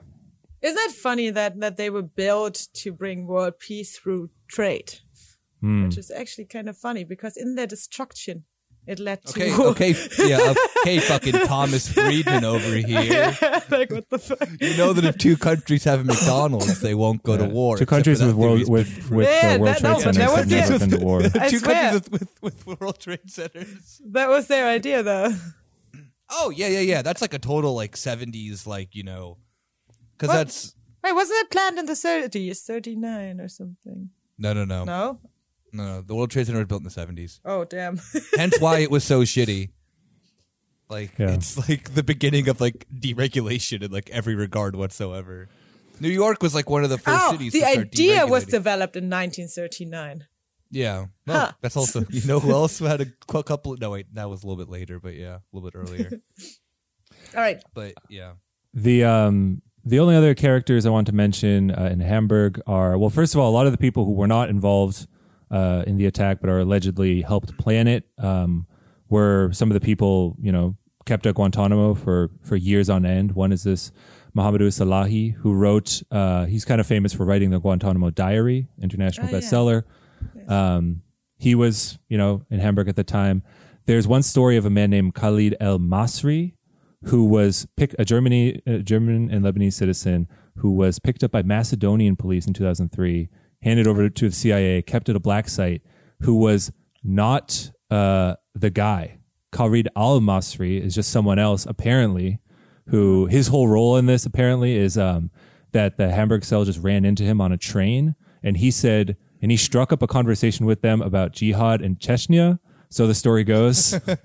Isn't 0.60 0.78
it 0.90 0.92
funny 0.92 1.30
that, 1.30 1.60
that 1.60 1.76
they 1.76 1.90
were 1.90 2.02
built 2.02 2.68
to 2.74 2.92
bring 2.92 3.26
world 3.26 3.58
peace 3.58 3.96
through 3.98 4.30
trade? 4.48 4.98
Hmm. 5.60 5.84
Which 5.84 5.98
is 5.98 6.10
actually 6.10 6.46
kind 6.46 6.68
of 6.68 6.76
funny 6.76 7.04
because 7.04 7.36
in 7.36 7.54
their 7.54 7.66
destruction, 7.66 8.44
it 8.86 8.98
led 8.98 9.22
to 9.26 9.30
Okay, 9.32 9.56
war. 9.56 9.66
okay, 9.68 9.94
yeah, 10.18 10.54
okay, 10.80 10.98
fucking 10.98 11.34
Thomas 11.46 11.92
Friedman 11.92 12.44
over 12.44 12.74
here. 12.76 13.36
like 13.70 13.90
what 13.92 14.08
the 14.08 14.18
fuck? 14.18 14.48
You 14.60 14.76
know 14.78 14.92
that 14.94 15.04
if 15.04 15.18
two 15.18 15.36
countries 15.36 15.84
have 15.84 16.00
a 16.00 16.04
McDonald's, 16.04 16.80
they 16.80 16.94
won't 16.94 17.22
go 17.22 17.36
to 17.36 17.44
war. 17.44 17.76
Two 17.76 17.84
countries 17.86 18.22
with 18.22 18.34
world 18.34 18.60
theory. 18.60 18.70
with 18.70 19.10
with 19.10 19.28
Yeah, 19.28 19.56
uh, 19.56 19.58
World 19.58 19.68
that- 19.76 19.80
Trade 19.80 19.92
but 19.92 20.00
Centers 20.00 20.16
that 20.16 20.36
have 20.36 20.48
never 20.48 20.78
the- 20.78 20.86
been 20.86 20.98
to 21.00 21.04
war. 21.04 21.20
Two 21.22 21.58
swear. 21.58 21.90
countries 21.90 22.10
with, 22.10 22.42
with, 22.42 22.66
with 22.66 22.80
World 22.80 22.98
Trade 22.98 23.30
Centers. 23.30 24.00
That 24.06 24.28
was 24.30 24.46
their 24.46 24.66
idea, 24.66 25.02
though. 25.02 25.34
Oh 26.30 26.50
yeah, 26.50 26.68
yeah, 26.68 26.80
yeah. 26.80 27.02
That's 27.02 27.20
like 27.20 27.34
a 27.34 27.38
total 27.38 27.74
like 27.74 27.94
seventies, 27.96 28.66
like 28.66 28.94
you 28.94 29.02
know, 29.02 29.36
because 30.18 30.34
that's 30.34 30.74
Wait, 31.04 31.12
wasn't 31.12 31.38
it 31.44 31.50
planned 31.50 31.78
in 31.78 31.86
the 31.86 31.92
30s, 31.92 32.60
39 32.62 33.40
or 33.40 33.48
something? 33.48 34.10
no, 34.38 34.52
no, 34.52 34.64
no, 34.64 34.84
No. 34.84 35.20
no, 35.72 35.84
no. 35.84 36.00
The 36.02 36.14
World 36.14 36.30
Trade 36.30 36.46
Center 36.46 36.58
was 36.58 36.66
built 36.68 36.80
in 36.80 36.84
the 36.84 36.90
seventies. 36.90 37.40
Oh, 37.44 37.64
damn. 37.64 38.00
Hence 38.36 38.60
why 38.60 38.78
it 38.80 38.90
was 38.90 39.04
so 39.04 39.22
shitty. 39.22 39.70
Like 40.88 41.18
Yeah. 41.18 41.30
it's 41.34 41.56
like 41.68 41.94
the 41.94 42.02
beginning 42.02 42.48
of 42.48 42.60
like 42.60 42.86
deregulation 42.94 43.82
in 43.82 43.90
like 43.90 44.08
every 44.10 44.34
regard 44.34 44.74
whatsoever. 44.74 45.48
New 46.00 46.08
York 46.08 46.42
was 46.42 46.54
like 46.54 46.70
one 46.70 46.84
of 46.84 46.90
the 46.90 46.98
first 46.98 47.20
oh, 47.26 47.32
cities. 47.32 47.52
the 47.52 47.60
to 47.60 47.64
start 47.66 47.78
idea 47.88 48.26
was 48.26 48.44
deregulating. 48.44 48.50
developed 48.50 48.96
in 48.96 49.04
1939. 49.10 50.26
Yeah. 50.70 51.06
No, 51.26 51.32
Huh. 51.32 51.52
that's 51.60 51.76
also 51.76 52.04
you 52.10 52.26
know 52.26 52.40
who 52.40 52.52
else 52.52 52.78
had 52.78 53.00
a 53.00 53.06
cou- 53.26 53.42
couple. 53.42 53.76
No, 53.78 53.90
wait, 53.90 54.12
that 54.14 54.28
was 54.30 54.42
a 54.42 54.46
little 54.46 54.62
bit 54.64 54.70
later, 54.70 54.98
but 55.00 55.14
yeah, 55.14 55.36
a 55.36 55.40
little 55.52 55.70
bit 55.70 55.76
earlier. 55.78 56.10
All 57.34 57.40
right. 57.40 57.62
but 57.74 57.94
yeah. 58.08 58.32
The 58.74 59.04
um 59.04 59.62
the 59.84 59.98
only 60.00 60.14
other 60.16 60.34
characters 60.34 60.84
I 60.86 60.90
want 60.90 61.06
to 61.06 61.14
mention 61.14 61.70
uh, 61.70 61.88
in 61.92 62.00
Hamburg 62.00 62.60
are 62.66 62.96
well, 62.98 63.10
first 63.10 63.34
of 63.34 63.40
all, 63.40 63.50
a 63.50 63.54
lot 63.54 63.66
of 63.66 63.72
the 63.72 63.78
people 63.78 64.04
who 64.04 64.12
were 64.12 64.26
not 64.26 64.50
involved 64.50 65.06
uh, 65.50 65.82
in 65.86 65.96
the 65.96 66.06
attack 66.06 66.40
but 66.40 66.50
are 66.50 66.58
allegedly 66.60 67.22
helped 67.22 67.56
plan 67.56 67.88
it 67.88 68.04
um, 68.18 68.66
were 69.08 69.50
some 69.52 69.70
of 69.70 69.74
the 69.74 69.80
people 69.80 70.36
you 70.40 70.52
know 70.52 70.76
kept 71.06 71.24
at 71.26 71.34
Guantanamo 71.36 71.94
for 71.94 72.30
for 72.42 72.56
years 72.56 72.90
on 72.90 73.06
end. 73.06 73.32
One 73.32 73.50
is 73.52 73.62
this 73.62 73.90
Mohamedou 74.36 74.68
Slahi 74.68 75.34
who 75.36 75.54
wrote. 75.54 76.02
Uh, 76.10 76.44
he's 76.44 76.64
kind 76.66 76.80
of 76.80 76.86
famous 76.86 77.14
for 77.14 77.24
writing 77.24 77.50
the 77.50 77.58
Guantanamo 77.60 78.10
Diary, 78.10 78.68
international 78.80 79.26
Oh, 79.28 79.30
yeah. 79.30 79.38
bestseller. 79.38 79.84
Um, 80.48 81.02
he 81.38 81.54
was, 81.54 81.98
you 82.08 82.18
know, 82.18 82.42
in 82.50 82.58
Hamburg 82.60 82.88
at 82.88 82.96
the 82.96 83.04
time. 83.04 83.42
There's 83.86 84.06
one 84.06 84.22
story 84.22 84.56
of 84.58 84.66
a 84.66 84.70
man 84.70 84.90
named 84.90 85.14
Khalid 85.14 85.56
El 85.60 85.78
Masri, 85.78 86.52
who 87.04 87.24
was 87.24 87.66
pick 87.76 87.94
a 87.98 88.04
Germany, 88.04 88.60
a 88.66 88.78
German 88.78 89.30
and 89.30 89.44
Lebanese 89.44 89.74
citizen 89.74 90.28
who 90.56 90.72
was 90.72 90.98
picked 90.98 91.22
up 91.22 91.30
by 91.30 91.42
Macedonian 91.42 92.16
police 92.16 92.46
in 92.46 92.52
2003, 92.52 93.28
handed 93.62 93.86
over 93.86 94.08
to 94.08 94.28
the 94.28 94.34
CIA, 94.34 94.82
kept 94.82 95.08
at 95.08 95.14
a 95.14 95.20
black 95.20 95.48
site, 95.48 95.82
who 96.22 96.34
was 96.34 96.72
not 97.04 97.70
uh, 97.90 98.34
the 98.54 98.70
guy 98.70 99.18
Khalid 99.52 99.88
Al 99.96 100.20
Masri 100.20 100.80
is 100.80 100.94
just 100.94 101.10
someone 101.10 101.38
else, 101.38 101.66
apparently, 101.66 102.38
who 102.88 103.26
his 103.26 103.48
whole 103.48 103.68
role 103.68 103.96
in 103.96 104.06
this 104.06 104.26
apparently 104.26 104.76
is 104.76 104.98
um, 104.98 105.30
that 105.72 105.96
the 105.96 106.10
Hamburg 106.10 106.44
cell 106.44 106.64
just 106.64 106.80
ran 106.80 107.04
into 107.04 107.22
him 107.22 107.40
on 107.40 107.52
a 107.52 107.56
train, 107.56 108.14
and 108.42 108.58
he 108.58 108.70
said, 108.70 109.16
and 109.40 109.50
he 109.50 109.56
struck 109.56 109.92
up 109.92 110.02
a 110.02 110.06
conversation 110.06 110.66
with 110.66 110.82
them 110.82 111.00
about 111.00 111.32
jihad 111.32 111.80
in 111.80 111.96
Chechnya. 111.96 112.58
So 112.90 113.06
the 113.06 113.14
story 113.14 113.44
goes. 113.44 113.92
and, 113.92 114.02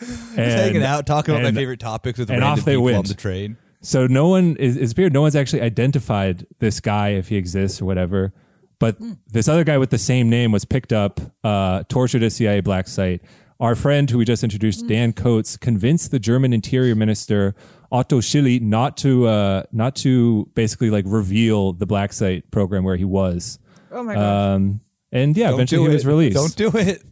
Just 0.00 0.28
hanging 0.36 0.82
out, 0.82 1.06
talking 1.06 1.34
about 1.34 1.44
and- 1.44 1.54
my 1.54 1.60
favorite 1.60 1.80
topics 1.80 2.18
with 2.18 2.30
and 2.30 2.40
random 2.40 2.58
off 2.58 2.64
they 2.64 2.72
people 2.72 2.86
on 2.88 2.92
went. 2.94 3.08
the 3.08 3.14
train. 3.14 3.56
So 3.80 4.06
no 4.06 4.28
one 4.28 4.56
is 4.56 4.76
it's 4.76 4.94
weird. 4.96 5.12
No 5.12 5.20
one's 5.22 5.36
actually 5.36 5.62
identified 5.62 6.46
this 6.58 6.80
guy 6.80 7.10
if 7.10 7.28
he 7.28 7.36
exists 7.36 7.80
or 7.80 7.84
whatever. 7.84 8.32
But 8.80 8.96
this 9.32 9.48
other 9.48 9.64
guy 9.64 9.78
with 9.78 9.90
the 9.90 9.98
same 9.98 10.28
name 10.28 10.52
was 10.52 10.64
picked 10.64 10.92
up, 10.92 11.20
uh, 11.44 11.82
tortured 11.88 12.22
at 12.22 12.32
CIA 12.32 12.60
black 12.60 12.88
site. 12.88 13.22
Our 13.60 13.74
friend 13.74 14.08
who 14.08 14.18
we 14.18 14.24
just 14.24 14.44
introduced, 14.44 14.86
Dan 14.86 15.12
Coats, 15.12 15.56
convinced 15.56 16.10
the 16.12 16.18
German 16.20 16.52
Interior 16.52 16.94
Minister 16.94 17.56
Otto 17.90 18.20
Schily 18.20 18.60
not 18.60 18.96
to 18.98 19.26
uh, 19.26 19.62
not 19.72 19.96
to 19.96 20.48
basically 20.54 20.90
like 20.90 21.04
reveal 21.08 21.72
the 21.72 21.86
black 21.86 22.12
site 22.12 22.50
program 22.50 22.84
where 22.84 22.96
he 22.96 23.04
was. 23.04 23.58
Oh 23.90 24.02
my 24.04 24.14
god. 24.14 24.54
Um, 24.54 24.80
and 25.10 25.36
yeah, 25.36 25.46
Don't 25.46 25.54
eventually 25.54 25.82
he 25.82 25.86
it. 25.88 25.94
was 25.94 26.06
released. 26.06 26.36
Don't 26.36 26.54
do 26.56 26.78
it. 26.78 27.02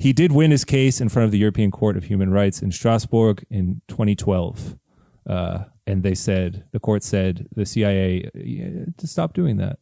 He 0.00 0.14
did 0.14 0.32
win 0.32 0.50
his 0.50 0.64
case 0.64 0.98
in 0.98 1.10
front 1.10 1.26
of 1.26 1.30
the 1.30 1.36
European 1.36 1.70
Court 1.70 1.94
of 1.94 2.04
Human 2.04 2.32
Rights 2.32 2.62
in 2.62 2.72
Strasbourg 2.72 3.44
in 3.50 3.82
2012. 3.88 4.76
Uh, 5.28 5.64
and 5.86 6.02
they 6.02 6.14
said, 6.14 6.64
the 6.72 6.80
court 6.80 7.02
said, 7.02 7.46
the 7.54 7.66
CIA 7.66 8.30
yeah, 8.34 8.86
to 8.96 9.06
stop 9.06 9.34
doing 9.34 9.58
that. 9.58 9.78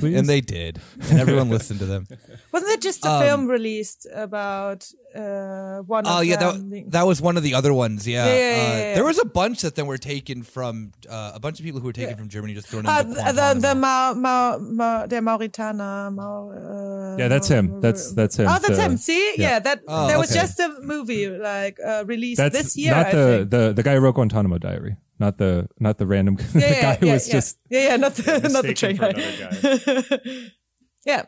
Please? 0.00 0.16
and 0.16 0.26
they 0.26 0.40
did, 0.40 0.80
and 1.10 1.20
everyone 1.20 1.50
listened 1.56 1.80
to 1.80 1.86
them. 1.86 2.06
Wasn't 2.52 2.68
there 2.68 2.76
just 2.78 3.04
a 3.04 3.10
um, 3.10 3.22
film 3.22 3.46
released 3.46 4.06
about 4.14 4.88
uh, 5.14 5.78
one 5.84 6.06
of 6.06 6.12
Oh 6.16 6.20
yeah, 6.20 6.36
them? 6.36 6.70
that, 6.70 6.90
that 6.92 7.06
was 7.06 7.20
one 7.20 7.36
of 7.36 7.42
the 7.42 7.52
other 7.54 7.72
ones. 7.74 8.08
Yeah, 8.08 8.24
Yeah, 8.24 8.32
yeah, 8.32 8.38
Uh, 8.40 8.40
yeah, 8.40 8.78
yeah. 8.78 8.94
there 8.94 9.04
was 9.04 9.18
a 9.18 9.24
bunch 9.26 9.60
that 9.60 9.74
then 9.74 9.86
were 9.86 9.98
taken 9.98 10.42
from 10.44 10.92
uh, 11.10 11.32
a 11.34 11.40
bunch 11.40 11.58
of 11.60 11.64
people 11.66 11.80
who 11.80 11.86
were 11.86 11.92
taken 11.92 12.16
from 12.16 12.28
Germany, 12.30 12.54
just 12.54 12.68
thrown 12.68 12.86
Uh, 12.86 13.00
into 13.00 13.14
the 13.14 13.14
the, 13.20 13.32
the 13.32 13.32
Guantanamo. 13.32 13.80
Ma, 13.80 14.14
Ma, 14.14 14.58
Ma, 14.58 15.06
der 15.06 15.20
Mauritaner. 15.20 16.10
Ma, 16.14 16.48
uh, 16.48 17.16
Yeah, 17.18 17.28
that's 17.28 17.48
him. 17.48 17.80
That's 17.82 18.12
that's 18.12 18.36
him. 18.38 18.46
Oh, 18.48 18.58
that's 18.58 18.76
The- 18.76 18.82
him. 18.82 18.96
See, 18.96 19.34
yeah, 19.36 19.58
that 19.58 19.82
Oh, 19.86 20.06
there 20.08 20.18
was 20.18 20.30
okay. 20.30 20.40
just 20.40 20.58
a 20.60 20.68
movie 20.80 21.28
like 21.28 21.76
uh, 21.84 22.04
released 22.06 22.38
That's 22.38 22.56
this 22.56 22.76
year. 22.76 22.92
not 22.94 23.06
I 23.06 23.12
the, 23.12 23.26
think. 23.38 23.50
the 23.50 23.62
the 23.74 23.82
guy 23.82 23.94
who 23.94 24.00
wrote 24.00 24.14
Guantanamo 24.14 24.58
Diary, 24.58 24.96
not 25.20 25.36
the 25.38 25.68
not 25.78 25.98
the 25.98 26.06
random 26.06 26.36
the 26.52 26.60
yeah, 26.60 26.80
guy 26.82 26.94
who 26.96 27.06
yeah, 27.06 27.12
was 27.12 27.28
yeah. 27.28 27.32
just 27.34 27.58
yeah, 27.68 27.88
yeah, 27.90 27.96
not 27.96 28.14
the 28.14 28.48
not 28.50 28.64
the 28.64 28.74
train 28.74 28.96
guy. 28.96 29.12
guy. 29.12 30.50
yeah, 31.06 31.22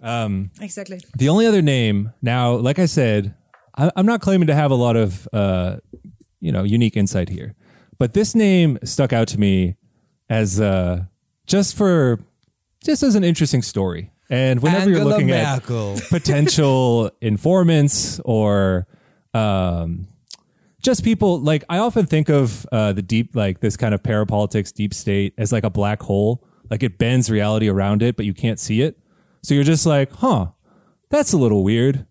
Um, 0.00 0.50
exactly. 0.60 1.00
the 1.18 1.28
only 1.28 1.46
other 1.46 1.62
name 1.62 2.12
now, 2.22 2.54
like 2.54 2.78
I 2.78 2.86
said, 2.86 3.34
I, 3.76 3.90
I'm 3.96 4.06
not 4.06 4.20
claiming 4.20 4.46
to 4.46 4.54
have 4.54 4.70
a 4.70 4.74
lot 4.76 4.96
of 4.96 5.28
uh, 5.32 5.76
you 6.40 6.52
know 6.52 6.62
unique 6.62 6.96
insight 6.96 7.28
here, 7.28 7.54
but 7.98 8.14
this 8.14 8.34
name 8.34 8.78
stuck 8.84 9.12
out 9.12 9.28
to 9.28 9.40
me 9.40 9.76
as 10.30 10.60
uh, 10.60 11.04
just 11.46 11.76
for 11.76 12.20
just 12.84 13.02
as 13.02 13.14
an 13.16 13.24
interesting 13.24 13.62
story. 13.62 14.12
And 14.28 14.60
whenever 14.60 14.90
you're 14.90 14.98
Angela 15.00 15.10
looking 15.10 15.30
at 15.30 15.62
potential 16.10 17.10
informants 17.20 18.20
or 18.24 18.86
um, 19.34 20.08
just 20.86 21.02
people 21.02 21.40
like 21.40 21.64
I 21.68 21.78
often 21.78 22.06
think 22.06 22.28
of 22.28 22.64
uh, 22.70 22.92
the 22.92 23.02
deep 23.02 23.34
like 23.34 23.58
this 23.58 23.76
kind 23.76 23.92
of 23.92 24.04
parapolitics 24.04 24.72
deep 24.72 24.94
state 24.94 25.34
as 25.36 25.50
like 25.50 25.64
a 25.64 25.70
black 25.70 26.00
hole. 26.00 26.46
Like 26.70 26.84
it 26.84 26.96
bends 26.96 27.28
reality 27.28 27.68
around 27.68 28.02
it 28.02 28.16
but 28.16 28.24
you 28.24 28.32
can't 28.32 28.60
see 28.60 28.82
it. 28.82 28.96
So 29.42 29.52
you're 29.52 29.64
just 29.64 29.84
like 29.84 30.12
huh 30.12 30.52
that's 31.10 31.32
a 31.32 31.36
little 31.36 31.64
weird. 31.64 32.06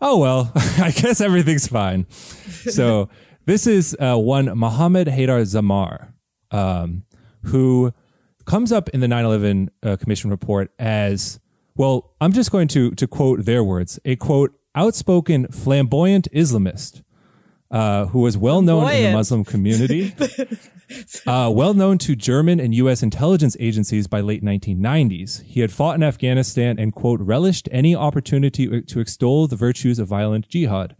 Oh 0.00 0.18
well 0.18 0.52
I 0.54 0.92
guess 0.92 1.20
everything's 1.20 1.66
fine. 1.66 2.06
So 2.08 3.08
this 3.46 3.66
is 3.66 3.96
uh, 3.98 4.16
one 4.16 4.56
Mohammed 4.56 5.08
Haidar 5.08 5.42
Zamar 5.42 6.12
um, 6.52 7.02
who 7.46 7.92
comes 8.44 8.70
up 8.70 8.88
in 8.90 9.00
the 9.00 9.08
9/11 9.08 9.70
uh, 9.82 9.96
commission 9.96 10.30
report 10.30 10.70
as 10.78 11.40
well 11.74 12.14
I'm 12.20 12.32
just 12.32 12.52
going 12.52 12.68
to 12.68 12.92
to 12.92 13.08
quote 13.08 13.44
their 13.44 13.64
words 13.64 13.98
a 14.04 14.14
quote 14.14 14.56
outspoken 14.76 15.48
flamboyant 15.48 16.28
Islamist 16.32 17.02
uh, 17.70 18.06
who 18.06 18.20
was 18.20 18.36
well 18.36 18.62
known 18.62 18.90
in 18.90 19.04
the 19.04 19.12
Muslim 19.12 19.44
community 19.44 20.14
uh, 21.26 21.50
well 21.54 21.74
known 21.74 21.98
to 21.98 22.16
German 22.16 22.60
and 22.60 22.74
U.S. 22.74 23.02
intelligence 23.02 23.56
agencies 23.60 24.06
by 24.06 24.20
late 24.20 24.42
1990s. 24.42 25.42
He 25.42 25.60
had 25.60 25.72
fought 25.72 25.96
in 25.96 26.02
Afghanistan 26.02 26.78
and, 26.78 26.94
quote, 26.94 27.20
relished 27.20 27.68
any 27.70 27.94
opportunity 27.94 28.82
to 28.82 29.00
extol 29.00 29.46
the 29.46 29.56
virtues 29.56 29.98
of 29.98 30.08
violent 30.08 30.48
jihad. 30.48 30.96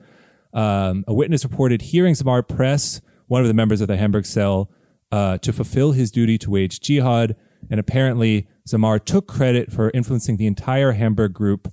Um, 0.52 1.04
a 1.06 1.14
witness 1.14 1.44
reported 1.44 1.82
hearing 1.82 2.14
Zamar 2.14 2.46
press 2.46 3.00
one 3.26 3.42
of 3.42 3.48
the 3.48 3.54
members 3.54 3.80
of 3.80 3.88
the 3.88 3.96
Hamburg 3.96 4.26
cell 4.26 4.70
uh, 5.12 5.38
to 5.38 5.52
fulfill 5.52 5.92
his 5.92 6.10
duty 6.10 6.38
to 6.38 6.50
wage 6.50 6.80
jihad. 6.80 7.36
And 7.70 7.78
apparently, 7.78 8.48
Zamar 8.68 9.04
took 9.04 9.28
credit 9.28 9.70
for 9.72 9.90
influencing 9.92 10.36
the 10.36 10.46
entire 10.46 10.92
Hamburg 10.92 11.32
group 11.32 11.72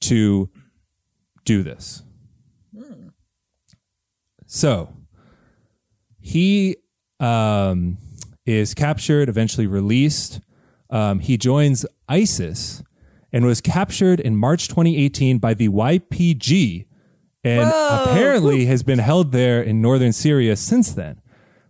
to 0.00 0.50
do 1.44 1.62
this. 1.62 2.02
So, 4.46 4.92
he 6.20 6.76
um, 7.20 7.98
is 8.44 8.74
captured, 8.74 9.28
eventually 9.28 9.66
released. 9.66 10.40
Um, 10.90 11.18
he 11.18 11.36
joins 11.36 11.84
ISIS 12.08 12.82
and 13.32 13.44
was 13.44 13.60
captured 13.60 14.20
in 14.20 14.36
March 14.36 14.68
2018 14.68 15.38
by 15.38 15.54
the 15.54 15.68
YPG 15.68 16.86
and 17.44 17.70
apparently 17.70 18.66
has 18.66 18.82
been 18.82 18.98
held 18.98 19.30
there 19.30 19.62
in 19.62 19.80
northern 19.80 20.12
Syria 20.12 20.56
since 20.56 20.92
then. 20.92 21.20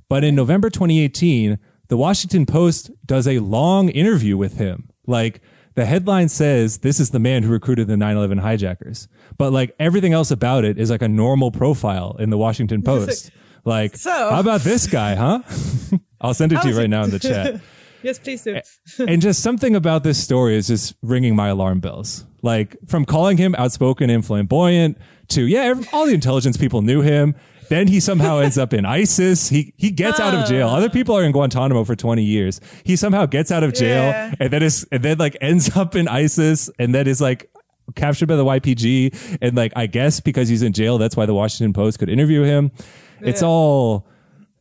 But 0.09 0.25
in 0.25 0.35
November 0.35 0.71
2018, 0.71 1.59
the 1.89 1.97
Washington 1.97 2.47
Post 2.47 2.91
does 3.05 3.29
a 3.29 3.41
long 3.41 3.89
interview 3.91 4.37
with 4.37 4.57
him. 4.59 4.89
Like 5.07 5.41
the 5.75 5.85
headline 5.85 6.29
says, 6.29 6.79
this 6.79 6.99
is 6.99 7.11
the 7.11 7.19
man 7.19 7.43
who 7.43 7.51
recruited 7.51 7.89
the 7.89 7.97
9 7.97 8.17
11 8.17 8.39
hijackers. 8.39 9.09
But 9.39 9.53
like 9.53 9.75
everything 9.79 10.13
else 10.13 10.31
about 10.31 10.65
it 10.65 10.79
is 10.79 10.91
like 10.91 11.03
a 11.03 11.09
normal 11.09 11.51
profile 11.51 12.17
in 12.19 12.31
the 12.31 12.39
Washington 12.39 12.83
Post. 12.83 13.31
Like, 13.65 13.97
So- 13.97 14.11
how 14.31 14.41
about 14.41 14.63
this 14.63 14.87
guy, 14.87 15.15
huh? 15.15 15.43
I'll 16.21 16.35
send 16.35 16.53
it 16.53 16.63
to 16.63 16.69
you 16.69 16.79
right 16.79 16.89
now 16.91 17.05
in 17.05 17.11
the 17.11 17.19
chat. 17.19 17.61
Yes, 18.03 18.21
please 18.21 18.43
do. 18.45 18.61
and 19.09 19.21
just 19.21 19.43
something 19.43 19.75
about 19.75 20.05
this 20.05 20.23
story 20.23 20.55
is 20.55 20.69
just 20.69 20.95
ringing 21.03 21.35
my 21.35 21.49
alarm 21.49 21.81
bells. 21.81 22.25
Like 22.41 22.77
from 22.87 23.05
calling 23.05 23.37
him 23.37 23.57
outspoken 23.59 24.11
and 24.11 24.25
flamboyant 24.25 24.99
to 25.29 25.43
yeah, 25.47 25.75
all 25.93 26.07
the 26.07 26.15
intelligence 26.15 26.57
people 26.57 26.83
knew 26.83 27.01
him. 27.01 27.35
Then 27.69 27.89
he 27.89 27.99
somehow 27.99 28.39
ends 28.39 28.59
up 28.59 28.73
in 28.73 28.85
ISIS. 28.87 29.49
He 29.49 29.75
he 29.77 29.91
gets 29.91 30.21
out 30.21 30.35
of 30.35 30.47
jail. 30.47 30.69
Other 30.69 30.91
people 30.91 31.17
are 31.17 31.25
in 31.25 31.33
Guantanamo 31.33 31.83
for 31.83 31.97
twenty 31.97 32.23
years. 32.23 32.61
He 32.85 32.95
somehow 32.95 33.27
gets 33.27 33.51
out 33.51 33.65
of 33.65 33.75
jail 33.75 34.05
Yeah. 34.05 34.35
and 34.39 34.53
then 34.53 34.63
is 34.63 34.87
and 34.93 35.03
then 35.03 35.19
like 35.19 35.37
ends 35.41 35.75
up 35.77 35.97
in 35.97 36.07
ISIS 36.07 36.71
and 36.79 36.95
then 36.95 37.09
is 37.09 37.21
like 37.21 37.51
captured 37.95 38.27
by 38.27 38.37
the 38.37 38.45
YPG 38.45 39.39
and 39.41 39.57
like 39.57 39.73
I 39.77 39.87
guess 39.87 40.21
because 40.21 40.49
he's 40.49 40.63
in 40.63 40.73
jail, 40.73 40.99
that's 40.99 41.17
why 41.17 41.27
the 41.27 41.35
Washington 41.35 41.73
Post 41.73 41.99
could 41.99 42.09
interview 42.09 42.43
him. 42.43 42.73
It's 43.21 43.43
all 43.43 44.07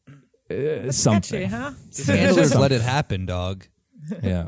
uh, 0.08 0.54
Catchy, 0.54 0.92
something. 0.92 1.50
huh? 1.50 1.72
Handlers 2.06 2.56
let 2.56 2.72
it 2.72 2.82
happen, 2.82 3.26
dog. 3.26 3.66
Yeah. 4.22 4.48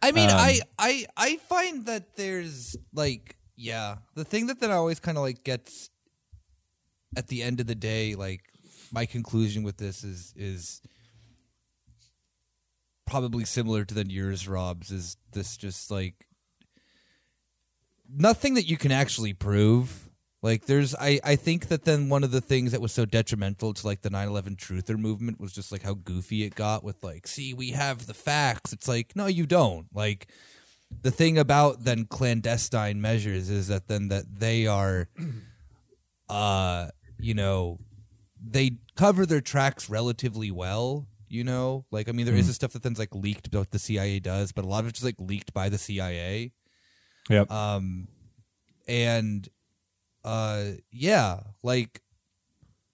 I 0.00 0.12
mean, 0.12 0.30
Um, 0.30 0.36
I, 0.38 0.60
I 0.78 1.06
I 1.16 1.36
find 1.48 1.86
that 1.86 2.16
there's 2.16 2.76
like 2.94 3.36
yeah, 3.56 3.96
the 4.14 4.24
thing 4.24 4.46
that 4.46 4.60
that 4.60 4.70
I 4.70 4.74
always 4.74 5.00
kind 5.00 5.18
of 5.18 5.22
like 5.22 5.42
gets 5.44 5.90
at 7.16 7.26
the 7.28 7.42
end 7.42 7.60
of 7.60 7.66
the 7.66 7.74
day, 7.74 8.14
like 8.14 8.42
my 8.92 9.04
conclusion 9.06 9.62
with 9.64 9.76
this 9.76 10.04
is 10.04 10.32
is 10.36 10.80
probably 13.06 13.44
similar 13.44 13.84
to 13.84 13.94
than 13.94 14.10
yours, 14.10 14.46
Rob's. 14.48 14.90
Is 14.90 15.16
this 15.32 15.56
just 15.56 15.90
like 15.90 16.26
nothing 18.08 18.54
that 18.54 18.66
you 18.66 18.76
can 18.76 18.92
actually 18.92 19.32
prove? 19.32 20.08
Like 20.40 20.66
there's 20.66 20.94
I, 20.94 21.18
I 21.24 21.36
think 21.36 21.68
that 21.68 21.84
then 21.84 22.08
one 22.08 22.22
of 22.22 22.30
the 22.30 22.40
things 22.40 22.72
that 22.72 22.80
was 22.80 22.92
so 22.92 23.04
detrimental 23.04 23.74
to 23.74 23.86
like 23.86 24.02
the 24.02 24.10
9/11 24.10 24.56
truther 24.56 24.96
movement 24.96 25.40
was 25.40 25.52
just 25.52 25.72
like 25.72 25.82
how 25.82 25.94
goofy 25.94 26.44
it 26.44 26.54
got 26.54 26.84
with 26.84 27.02
like 27.02 27.26
see 27.26 27.54
we 27.54 27.70
have 27.70 28.06
the 28.06 28.14
facts. 28.14 28.72
It's 28.72 28.86
like 28.86 29.16
no 29.16 29.26
you 29.26 29.46
don't. 29.46 29.86
Like 29.92 30.28
the 31.02 31.10
thing 31.10 31.38
about 31.38 31.84
then 31.84 32.04
clandestine 32.04 33.00
measures 33.00 33.50
is 33.50 33.68
that 33.68 33.88
then 33.88 34.08
that 34.08 34.24
they 34.38 34.66
are 34.66 35.08
uh 36.28 36.88
you 37.18 37.34
know 37.34 37.78
they 38.40 38.72
cover 38.96 39.26
their 39.26 39.40
tracks 39.40 39.90
relatively 39.90 40.50
well 40.50 41.06
you 41.28 41.42
know 41.44 41.84
like 41.90 42.08
i 42.08 42.12
mean 42.12 42.26
there 42.26 42.34
is 42.34 42.46
this 42.46 42.56
stuff 42.56 42.72
that 42.72 42.82
then's 42.82 42.98
like 42.98 43.14
leaked 43.14 43.46
about 43.46 43.70
the 43.70 43.78
cia 43.78 44.18
does 44.20 44.52
but 44.52 44.64
a 44.64 44.68
lot 44.68 44.80
of 44.80 44.86
it's 44.86 45.00
just 45.00 45.04
like 45.04 45.16
leaked 45.18 45.52
by 45.52 45.68
the 45.68 45.78
cia 45.78 46.52
Yep. 47.28 47.50
um 47.50 48.08
and 48.86 49.48
uh 50.24 50.64
yeah 50.90 51.40
like 51.62 52.00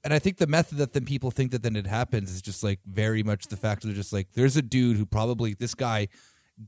and 0.02 0.12
i 0.12 0.18
think 0.18 0.38
the 0.38 0.46
method 0.46 0.78
that 0.78 0.92
then 0.92 1.04
people 1.04 1.30
think 1.30 1.50
that 1.52 1.62
then 1.62 1.76
it 1.76 1.86
happens 1.86 2.30
is 2.32 2.42
just 2.42 2.62
like 2.62 2.80
very 2.86 3.22
much 3.22 3.46
the 3.46 3.56
fact 3.56 3.82
that 3.82 3.88
they're 3.88 3.96
just 3.96 4.12
like 4.12 4.28
there's 4.34 4.56
a 4.56 4.62
dude 4.62 4.96
who 4.96 5.06
probably 5.06 5.54
this 5.54 5.74
guy 5.74 6.08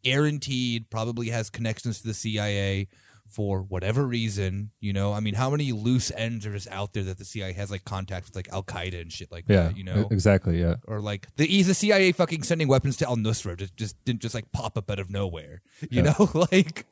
guaranteed 0.02 0.88
probably 0.90 1.28
has 1.28 1.50
connections 1.50 2.00
to 2.00 2.06
the 2.08 2.14
cia 2.14 2.86
for 3.28 3.60
whatever 3.60 4.06
reason, 4.06 4.70
you 4.80 4.92
know, 4.92 5.12
I 5.12 5.18
mean, 5.18 5.34
how 5.34 5.50
many 5.50 5.72
loose 5.72 6.12
ends 6.16 6.46
are 6.46 6.52
just 6.52 6.68
out 6.70 6.92
there 6.92 7.02
that 7.02 7.18
the 7.18 7.24
CIA 7.24 7.52
has 7.54 7.72
like 7.72 7.84
contact 7.84 8.26
with 8.26 8.36
like 8.36 8.48
Al 8.52 8.62
Qaeda 8.62 9.00
and 9.00 9.12
shit 9.12 9.32
like 9.32 9.46
Yeah, 9.48 9.64
that, 9.64 9.76
you 9.76 9.82
know, 9.82 10.06
exactly. 10.12 10.60
Yeah, 10.60 10.76
or 10.86 11.00
like 11.00 11.26
the 11.34 11.58
is 11.58 11.66
the 11.66 11.74
CIA 11.74 12.12
fucking 12.12 12.44
sending 12.44 12.68
weapons 12.68 12.96
to 12.98 13.08
Al 13.08 13.16
Nusra 13.16 13.56
just 13.56 13.76
just 13.76 13.96
didn't 14.04 14.22
just 14.22 14.32
like 14.32 14.52
pop 14.52 14.78
up 14.78 14.88
out 14.88 15.00
of 15.00 15.10
nowhere, 15.10 15.60
you 15.90 16.04
Yeah. 16.04 16.14
know, 16.16 16.30
like, 16.52 16.86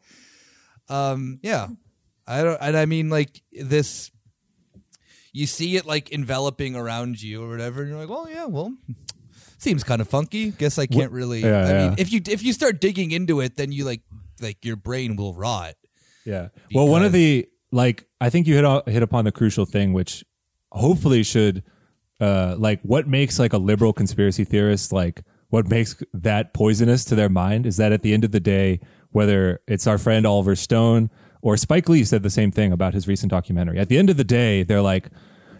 um, 0.88 1.38
yeah, 1.42 1.68
I 2.26 2.42
don't, 2.42 2.58
and 2.60 2.76
I 2.76 2.86
mean 2.86 3.10
like 3.10 3.42
this, 3.52 4.10
you 5.32 5.46
see 5.46 5.76
it 5.76 5.86
like 5.86 6.12
enveloping 6.12 6.76
around 6.76 7.22
you 7.22 7.42
or 7.44 7.48
whatever, 7.48 7.82
and 7.82 7.90
you're 7.90 7.98
like, 7.98 8.08
well, 8.08 8.28
yeah, 8.28 8.46
well. 8.46 8.74
Seems 9.58 9.82
kind 9.82 10.02
of 10.02 10.08
funky. 10.08 10.50
Guess 10.50 10.78
I 10.78 10.86
can't 10.86 11.10
really. 11.10 11.40
Yeah, 11.40 11.64
I 11.64 11.68
yeah. 11.70 11.88
mean, 11.88 11.94
if 11.96 12.12
you 12.12 12.20
if 12.28 12.42
you 12.42 12.52
start 12.52 12.82
digging 12.82 13.12
into 13.12 13.40
it, 13.40 13.56
then 13.56 13.72
you 13.72 13.84
like 13.86 14.02
like 14.42 14.62
your 14.62 14.76
brain 14.76 15.16
will 15.16 15.32
rot. 15.32 15.74
yeah. 16.26 16.48
Well, 16.74 16.86
one 16.86 17.02
of 17.02 17.12
the 17.12 17.48
like, 17.72 18.06
I 18.20 18.28
think 18.28 18.46
you 18.46 18.54
hit 18.54 18.88
hit 18.88 19.02
upon 19.02 19.24
the 19.24 19.32
crucial 19.32 19.64
thing, 19.64 19.94
which 19.94 20.22
hopefully 20.70 21.22
should, 21.22 21.62
uh, 22.20 22.56
like, 22.58 22.80
what 22.82 23.08
makes 23.08 23.38
like 23.38 23.54
a 23.54 23.58
liberal 23.58 23.94
conspiracy 23.94 24.44
theorist 24.44 24.92
like 24.92 25.22
what 25.54 25.68
makes 25.68 26.02
that 26.12 26.52
poisonous 26.52 27.04
to 27.04 27.14
their 27.14 27.28
mind 27.28 27.64
is 27.64 27.76
that 27.76 27.92
at 27.92 28.02
the 28.02 28.12
end 28.12 28.24
of 28.24 28.32
the 28.32 28.40
day, 28.40 28.80
whether 29.14 29.60
it's 29.68 29.86
our 29.86 29.96
friend 29.96 30.26
Oliver 30.26 30.56
Stone 30.56 31.08
or 31.40 31.56
Spike 31.56 31.88
Lee 31.88 32.04
said 32.04 32.22
the 32.22 32.30
same 32.30 32.50
thing 32.50 32.72
about 32.72 32.94
his 32.94 33.06
recent 33.06 33.30
documentary. 33.30 33.78
At 33.78 33.88
the 33.88 33.96
end 33.96 34.10
of 34.10 34.16
the 34.16 34.24
day, 34.24 34.62
they're 34.64 34.82
like, 34.82 35.08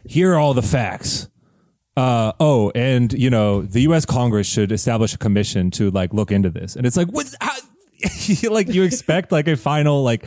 here 0.05 0.33
are 0.35 0.39
all 0.39 0.55
the 0.55 0.63
facts. 0.63 1.29
Uh, 1.97 2.33
oh, 2.41 2.73
and 2.75 3.13
you 3.13 3.31
know, 3.31 3.63
the 3.63 3.83
U.S. 3.83 4.05
Congress 4.05 4.49
should 4.49 4.73
establish 4.73 5.15
a 5.15 5.19
commission 5.19 5.71
to 5.73 5.91
like 5.93 6.13
look 6.13 6.33
into 6.33 6.51
this. 6.51 6.75
And 6.75 6.85
it's 6.87 6.97
like, 6.97 7.09
what? 7.09 7.33
How, 7.41 7.53
like 8.51 8.69
you 8.69 8.83
expect 8.83 9.31
like 9.31 9.47
a 9.47 9.57
final 9.57 10.03
like 10.03 10.27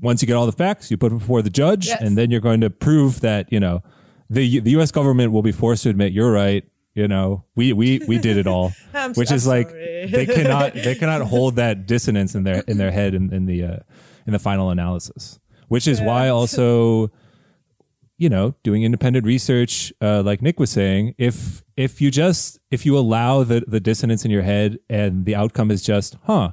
once 0.00 0.20
you 0.20 0.26
get 0.26 0.34
all 0.34 0.44
the 0.46 0.52
facts, 0.52 0.90
you 0.90 0.98
put 0.98 1.12
it 1.12 1.18
before 1.18 1.40
the 1.40 1.50
judge, 1.50 1.86
Yes. 1.86 2.02
and 2.02 2.18
then 2.18 2.30
you're 2.30 2.42
going 2.42 2.60
to 2.60 2.68
prove 2.68 3.20
that 3.20 3.50
you 3.50 3.58
know 3.58 3.82
the 4.28 4.60
the 4.60 4.72
U.S. 4.72 4.90
government 4.90 5.32
will 5.32 5.42
be 5.42 5.52
forced 5.52 5.84
to 5.84 5.88
admit 5.88 6.12
you're 6.12 6.30
right. 6.30 6.64
You 6.96 7.08
know, 7.08 7.44
we 7.54 7.74
we 7.74 8.00
we 8.08 8.16
did 8.16 8.38
it 8.38 8.46
all, 8.46 8.72
which 9.16 9.28
so 9.28 9.34
is 9.34 9.46
like 9.46 9.68
they 9.70 10.24
cannot 10.24 10.72
they 10.86 10.94
cannot 10.94 11.20
hold 11.20 11.56
that 11.56 11.86
dissonance 11.86 12.34
in 12.34 12.44
their 12.44 12.60
in 12.66 12.78
their 12.78 12.90
head 12.90 13.14
in, 13.14 13.30
in 13.34 13.44
the 13.44 13.64
uh, 13.64 13.76
in 14.26 14.32
the 14.32 14.38
final 14.38 14.70
analysis. 14.70 15.38
Which 15.68 15.86
is 15.86 16.00
why 16.00 16.28
also 16.30 17.10
you 18.16 18.30
know 18.30 18.54
doing 18.62 18.82
independent 18.82 19.26
research 19.26 19.92
uh, 20.00 20.22
like 20.22 20.40
nick 20.40 20.58
was 20.58 20.70
saying 20.70 21.14
if 21.18 21.62
if 21.76 22.00
you 22.00 22.10
just 22.10 22.58
if 22.70 22.86
you 22.86 22.96
allow 22.96 23.44
the 23.44 23.62
the 23.66 23.78
dissonance 23.78 24.24
in 24.24 24.30
your 24.30 24.40
head 24.40 24.78
and 24.88 25.26
the 25.26 25.34
outcome 25.34 25.70
is 25.70 25.82
just 25.82 26.16
huh 26.24 26.52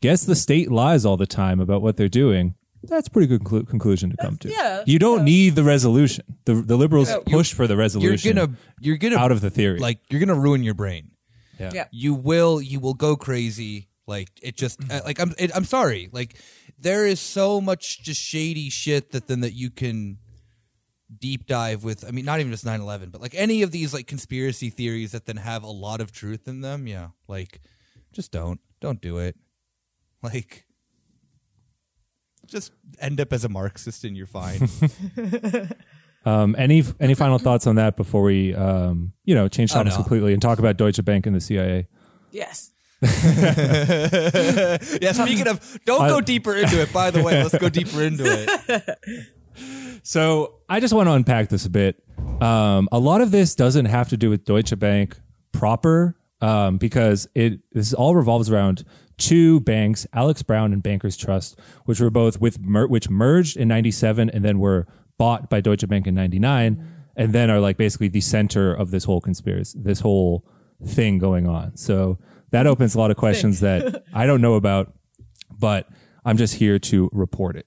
guess 0.00 0.24
the 0.24 0.34
state 0.34 0.72
lies 0.72 1.04
all 1.04 1.18
the 1.18 1.26
time 1.26 1.60
about 1.60 1.82
what 1.82 1.98
they're 1.98 2.08
doing 2.08 2.54
that's 2.88 3.08
a 3.08 3.10
pretty 3.10 3.26
good 3.26 3.42
conclu- 3.42 3.66
conclusion 3.68 4.10
to 4.10 4.16
come 4.16 4.36
to 4.38 4.48
yeah, 4.48 4.82
you 4.86 4.98
don't 4.98 5.18
yeah. 5.18 5.24
need 5.24 5.54
the 5.56 5.64
resolution 5.64 6.24
the 6.44 6.54
the 6.54 6.76
liberals 6.76 7.08
you're- 7.08 7.22
push 7.26 7.52
for 7.52 7.66
the 7.66 7.76
resolution. 7.76 8.04
You're 8.04 8.12
resolution 8.34 8.36
gonna 8.36 8.58
you're 8.80 8.96
gonna 8.96 9.16
out 9.16 9.32
of 9.32 9.40
the 9.40 9.50
theory 9.50 9.78
like 9.78 10.00
you're 10.10 10.20
gonna 10.20 10.38
ruin 10.38 10.62
your 10.62 10.74
brain. 10.74 11.10
yeah. 11.58 11.70
Yeah. 11.74 11.86
you 11.92 12.14
will 12.14 12.60
you 12.60 12.80
will 12.80 12.94
go 12.94 13.16
crazy 13.16 13.88
like 14.06 14.28
it 14.42 14.56
just 14.56 14.80
uh, 14.90 15.00
like 15.04 15.18
i'm 15.18 15.32
it, 15.38 15.50
i'm 15.56 15.64
sorry 15.64 16.10
like 16.12 16.36
there 16.78 17.06
is 17.06 17.20
so 17.20 17.60
much 17.60 18.02
just 18.02 18.20
shady 18.20 18.68
shit 18.68 19.12
that 19.12 19.28
then 19.28 19.40
that 19.40 19.54
you 19.54 19.70
can 19.70 20.18
deep 21.18 21.46
dive 21.46 21.84
with 21.84 22.04
i 22.06 22.10
mean 22.10 22.24
not 22.24 22.40
even 22.40 22.50
just 22.52 22.64
9-11 22.66 23.10
but 23.12 23.20
like 23.22 23.34
any 23.34 23.62
of 23.62 23.70
these 23.70 23.94
like 23.94 24.06
conspiracy 24.06 24.68
theories 24.68 25.12
that 25.12 25.24
then 25.26 25.36
have 25.36 25.62
a 25.62 25.70
lot 25.70 26.00
of 26.02 26.12
truth 26.12 26.46
in 26.48 26.60
them 26.60 26.86
yeah 26.86 27.08
like 27.28 27.60
just 28.12 28.30
don't 28.32 28.60
don't 28.80 29.00
do 29.00 29.16
it 29.18 29.36
like 30.22 30.66
just 32.46 32.72
end 33.00 33.20
up 33.20 33.32
as 33.32 33.44
a 33.44 33.48
marxist 33.48 34.04
and 34.04 34.16
you're 34.16 34.26
fine 34.26 34.68
um 36.24 36.54
any 36.58 36.82
any 37.00 37.14
final 37.14 37.38
thoughts 37.38 37.66
on 37.66 37.76
that 37.76 37.96
before 37.96 38.22
we 38.22 38.54
um 38.54 39.12
you 39.24 39.34
know 39.34 39.48
change 39.48 39.70
Oh, 39.72 39.76
topics 39.76 39.94
no. 39.96 40.02
completely 40.02 40.32
and 40.32 40.42
talk 40.42 40.58
about 40.58 40.76
deutsche 40.76 41.04
bank 41.04 41.26
and 41.26 41.34
the 41.36 41.40
cia 41.40 41.86
Yes. 42.30 42.70
yeah 43.02 43.10
speaking 45.12 45.46
of 45.46 45.78
don't 45.84 46.02
I- 46.02 46.08
go 46.08 46.20
deeper 46.20 46.54
into 46.54 46.80
it 46.80 46.92
by 46.92 47.10
the 47.10 47.22
way 47.22 47.42
let's 47.42 47.56
go 47.58 47.68
deeper 47.68 48.02
into 48.02 48.24
it 48.26 48.98
So 50.02 50.56
I 50.68 50.80
just 50.80 50.92
want 50.92 51.06
to 51.08 51.12
unpack 51.12 51.48
this 51.48 51.64
a 51.64 51.70
bit. 51.70 52.02
Um, 52.42 52.88
a 52.92 52.98
lot 52.98 53.22
of 53.22 53.30
this 53.30 53.54
doesn't 53.54 53.86
have 53.86 54.10
to 54.10 54.18
do 54.18 54.28
with 54.28 54.44
Deutsche 54.44 54.78
Bank 54.78 55.18
proper, 55.52 56.14
um, 56.42 56.76
because 56.76 57.26
it 57.34 57.60
this 57.72 57.94
all 57.94 58.14
revolves 58.14 58.50
around 58.50 58.84
two 59.18 59.60
banks, 59.60 60.06
Alex 60.12 60.42
Brown 60.42 60.72
and 60.72 60.82
Bankers 60.82 61.16
Trust, 61.16 61.58
which 61.84 62.00
were 62.00 62.10
both 62.10 62.40
with 62.40 62.60
mer- 62.60 62.86
which 62.86 63.08
merged 63.08 63.56
in 63.56 63.68
'97 63.68 64.30
and 64.30 64.44
then 64.44 64.58
were 64.58 64.86
bought 65.18 65.48
by 65.48 65.60
Deutsche 65.60 65.88
Bank 65.88 66.06
in 66.06 66.14
'99, 66.14 66.86
and 67.16 67.32
then 67.32 67.50
are 67.50 67.60
like 67.60 67.76
basically 67.76 68.08
the 68.08 68.20
center 68.20 68.72
of 68.72 68.90
this 68.90 69.04
whole 69.04 69.20
conspiracy, 69.20 69.78
this 69.82 70.00
whole 70.00 70.44
thing 70.84 71.18
going 71.18 71.46
on. 71.46 71.76
So 71.76 72.18
that 72.50 72.66
opens 72.66 72.94
a 72.94 72.98
lot 72.98 73.10
of 73.10 73.16
questions 73.16 73.60
that 73.60 74.04
I 74.14 74.26
don't 74.26 74.40
know 74.40 74.54
about, 74.54 74.92
but 75.50 75.88
I'm 76.24 76.36
just 76.36 76.54
here 76.54 76.78
to 76.78 77.10
report 77.12 77.56
it. 77.56 77.66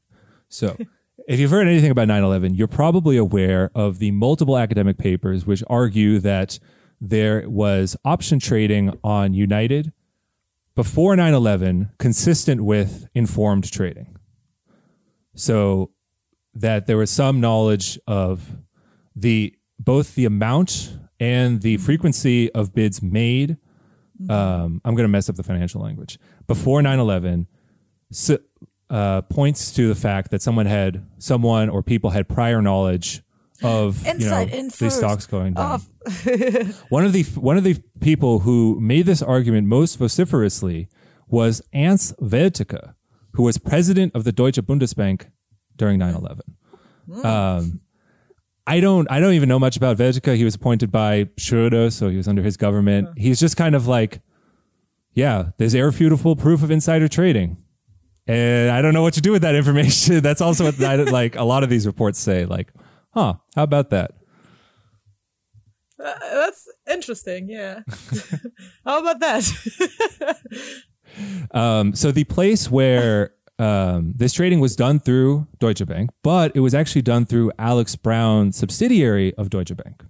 So, 0.50 0.78
if 1.28 1.40
you've 1.40 1.52
heard 1.52 1.68
anything 1.68 1.92
about 1.92 2.08
9 2.08 2.24
11, 2.24 2.56
you're 2.56 2.68
probably 2.68 3.18
aware 3.18 3.70
of 3.76 4.00
the 4.00 4.12
multiple 4.12 4.58
academic 4.58 4.98
papers 4.98 5.46
which 5.46 5.64
argue 5.68 6.20
that 6.20 6.60
there 7.00 7.48
was 7.50 7.96
option 8.06 8.40
trading 8.40 8.98
on 9.04 9.34
United 9.34 9.92
before 10.78 11.16
9 11.16 11.34
11, 11.34 11.90
consistent 11.98 12.62
with 12.62 13.08
informed 13.16 13.70
trading. 13.72 14.16
So, 15.34 15.90
that 16.54 16.86
there 16.86 16.98
was 16.98 17.10
some 17.10 17.42
knowledge 17.42 18.00
of 18.06 18.56
the 19.16 19.56
both 19.80 20.14
the 20.14 20.26
amount 20.26 20.98
and 21.20 21.62
the 21.62 21.78
frequency 21.78 22.52
of 22.54 22.76
bids 22.76 23.02
made. 23.02 23.58
Um, 24.30 24.80
I'm 24.86 24.94
going 24.94 25.04
to 25.04 25.08
mess 25.08 25.30
up 25.30 25.36
the 25.36 25.44
financial 25.44 25.82
language. 25.82 26.20
Before 26.46 26.80
9 26.80 27.00
11, 27.00 27.48
so, 28.12 28.38
uh, 28.92 29.22
points 29.24 29.74
to 29.74 29.88
the 29.88 29.96
fact 29.96 30.30
that 30.30 30.44
someone 30.44 30.68
had 30.68 31.04
someone 31.18 31.70
or 31.70 31.82
people 31.82 32.12
had 32.12 32.30
prior 32.30 32.62
knowledge 32.62 33.24
of 33.64 34.06
you 34.06 34.30
know 34.30 34.46
these 34.46 34.96
stocks 34.96 35.26
going 35.26 35.54
down. 35.54 35.80
One 36.90 37.06
of 37.06 37.14
the 37.14 37.24
one 37.36 37.58
of 37.58 37.64
the 37.64 37.82
people 38.00 38.40
who 38.40 38.80
made 38.80 39.06
this 39.06 39.22
argument 39.22 39.68
most 39.68 39.98
vociferously 39.98 40.90
was 41.28 41.62
Ernst 41.74 42.16
Welteke, 42.22 42.94
who 43.34 43.44
was 43.44 43.58
president 43.58 44.16
of 44.16 44.24
the 44.24 44.32
Deutsche 44.32 44.58
Bundesbank 44.58 45.28
during 45.76 46.00
9/11. 46.00 46.42
Um, 47.26 47.82
I 48.66 48.80
don't 48.80 49.10
I 49.12 49.20
don't 49.20 49.34
even 49.34 49.50
know 49.50 49.60
much 49.60 49.78
about 49.78 49.98
Welteke. 49.98 50.36
He 50.36 50.44
was 50.44 50.56
appointed 50.56 50.92
by 50.92 51.26
Schröder, 51.38 51.92
so 51.92 52.10
he 52.10 52.18
was 52.18 52.28
under 52.28 52.42
his 52.42 52.58
government. 52.58 53.10
He's 53.18 53.40
just 53.40 53.58
kind 53.58 53.76
of 53.76 53.88
like, 53.88 54.22
yeah, 55.14 55.52
there's 55.58 55.74
irrefutable 55.74 56.36
proof 56.36 56.64
of 56.64 56.72
insider 56.72 57.08
trading. 57.08 57.58
And 58.28 58.72
I 58.72 58.82
don't 58.82 58.94
know 58.94 59.02
what 59.02 59.14
to 59.14 59.22
do 59.22 59.32
with 59.32 59.42
that 59.44 59.56
information. 59.56 60.20
That's 60.22 60.42
also 60.42 60.66
what 60.66 60.82
I, 60.84 60.96
like 60.96 61.38
a 61.38 61.44
lot 61.44 61.64
of 61.64 61.70
these 61.70 61.88
reports 61.88 62.20
say. 62.20 62.46
Like, 62.46 62.74
huh? 63.18 63.34
How 63.56 63.64
about 63.64 63.90
that? 63.90 64.12
Uh, 66.04 66.14
that's 66.34 66.68
interesting. 66.90 67.50
Yeah. 67.50 67.82
How 68.86 69.00
about 69.02 69.20
that? 69.20 69.44
Um, 71.52 71.96
so 71.96 72.12
the 72.12 72.26
place 72.26 72.70
where 72.70 73.32
um, 73.58 74.14
this 74.16 74.34
trading 74.34 74.60
was 74.60 74.76
done 74.76 75.00
through 75.00 75.48
Deutsche 75.58 75.84
Bank, 75.86 76.12
but 76.22 76.52
it 76.56 76.60
was 76.60 76.76
actually 76.76 77.02
done 77.02 77.26
through 77.26 77.52
Alex 77.58 77.96
Brown, 77.96 78.52
subsidiary 78.52 79.34
of 79.36 79.50
Deutsche 79.50 79.76
Bank, 79.76 80.04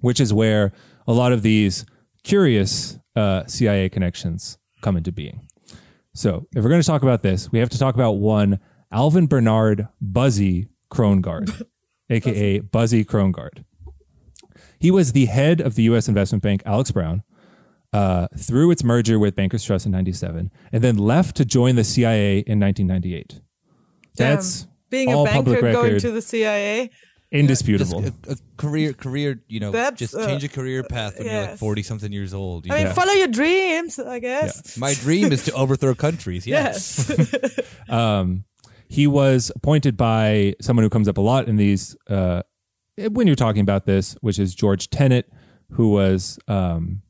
which 0.00 0.20
is 0.20 0.34
where 0.34 0.72
a 1.06 1.14
lot 1.14 1.32
of 1.32 1.40
these 1.42 1.86
curious 2.24 2.98
uh, 3.16 3.46
CIA 3.46 3.88
connections 3.88 4.58
come 4.82 4.98
into 4.98 5.12
being. 5.12 5.48
So 6.14 6.46
if 6.54 6.62
we're 6.62 6.70
going 6.70 6.82
to 6.82 6.86
talk 6.86 7.02
about 7.02 7.22
this, 7.22 7.50
we 7.50 7.58
have 7.60 7.70
to 7.70 7.78
talk 7.78 7.94
about 7.94 8.12
one 8.12 8.60
Alvin 8.92 9.26
Bernard 9.26 9.88
Buzzy 10.00 10.68
Krongard, 10.92 11.62
aka 12.12 12.60
Buzzy 12.60 13.04
Krongard. 13.04 13.64
He 14.78 14.90
was 14.90 15.12
the 15.12 15.26
head 15.26 15.60
of 15.60 15.74
the 15.76 15.84
U.S. 15.84 16.08
investment 16.08 16.42
bank, 16.42 16.62
Alex 16.66 16.90
Brown, 16.90 17.22
uh, 17.92 18.26
through 18.36 18.70
its 18.72 18.82
merger 18.82 19.18
with 19.18 19.36
Bankers 19.36 19.64
Trust 19.64 19.86
in 19.86 19.92
97, 19.92 20.50
and 20.72 20.82
then 20.84 20.96
left 20.96 21.36
to 21.36 21.44
join 21.44 21.76
the 21.76 21.84
CIA 21.84 22.38
in 22.38 22.58
1998. 22.58 23.40
That's 24.16 24.62
Damn. 24.62 24.70
being 24.90 25.14
all 25.14 25.22
a 25.22 25.24
banker 25.26 25.54
public 25.54 25.72
going 25.72 26.00
to 26.00 26.10
the 26.10 26.20
CIA. 26.22 26.88
just 26.88 26.96
indisputable. 27.30 28.04
a, 28.28 28.32
a 28.32 28.36
career 28.58 28.92
career 28.92 29.42
you 29.48 29.58
know 29.58 29.70
That's, 29.70 29.98
just 29.98 30.14
uh, 30.14 30.26
change 30.26 30.44
a 30.44 30.48
career 30.48 30.82
path 30.82 31.16
when 31.18 31.28
you're 31.28 31.40
like 31.46 31.56
40 31.56 31.82
something 31.82 32.12
years 32.12 32.34
old 32.34 32.66
you 32.66 32.72
I 32.74 32.76
mean, 32.76 32.84
know? 32.88 32.92
follow 32.92 33.12
your 33.12 33.28
dreams, 33.28 33.98
I 33.98 34.18
guess. 34.18 34.76
my 34.76 34.92
dream 34.92 35.32
is 35.32 35.44
to 35.44 35.52
overthrow 35.52 35.94
countries 35.94 36.46
yes, 36.46 37.08
Yes. 37.08 37.60
um, 37.88 38.44
he 38.92 39.06
was 39.06 39.50
appointed 39.56 39.96
by 39.96 40.54
someone 40.60 40.84
who 40.84 40.90
comes 40.90 41.08
up 41.08 41.16
a 41.16 41.20
lot 41.22 41.48
in 41.48 41.56
these 41.56 41.96
uh, 42.10 42.42
when 43.10 43.26
you're 43.26 43.34
talking 43.34 43.62
about 43.62 43.86
this, 43.86 44.14
which 44.20 44.38
is 44.38 44.54
George 44.54 44.90
Tenet, 44.90 45.32
who 45.70 45.88
was 45.92 46.38
um, 46.46 47.00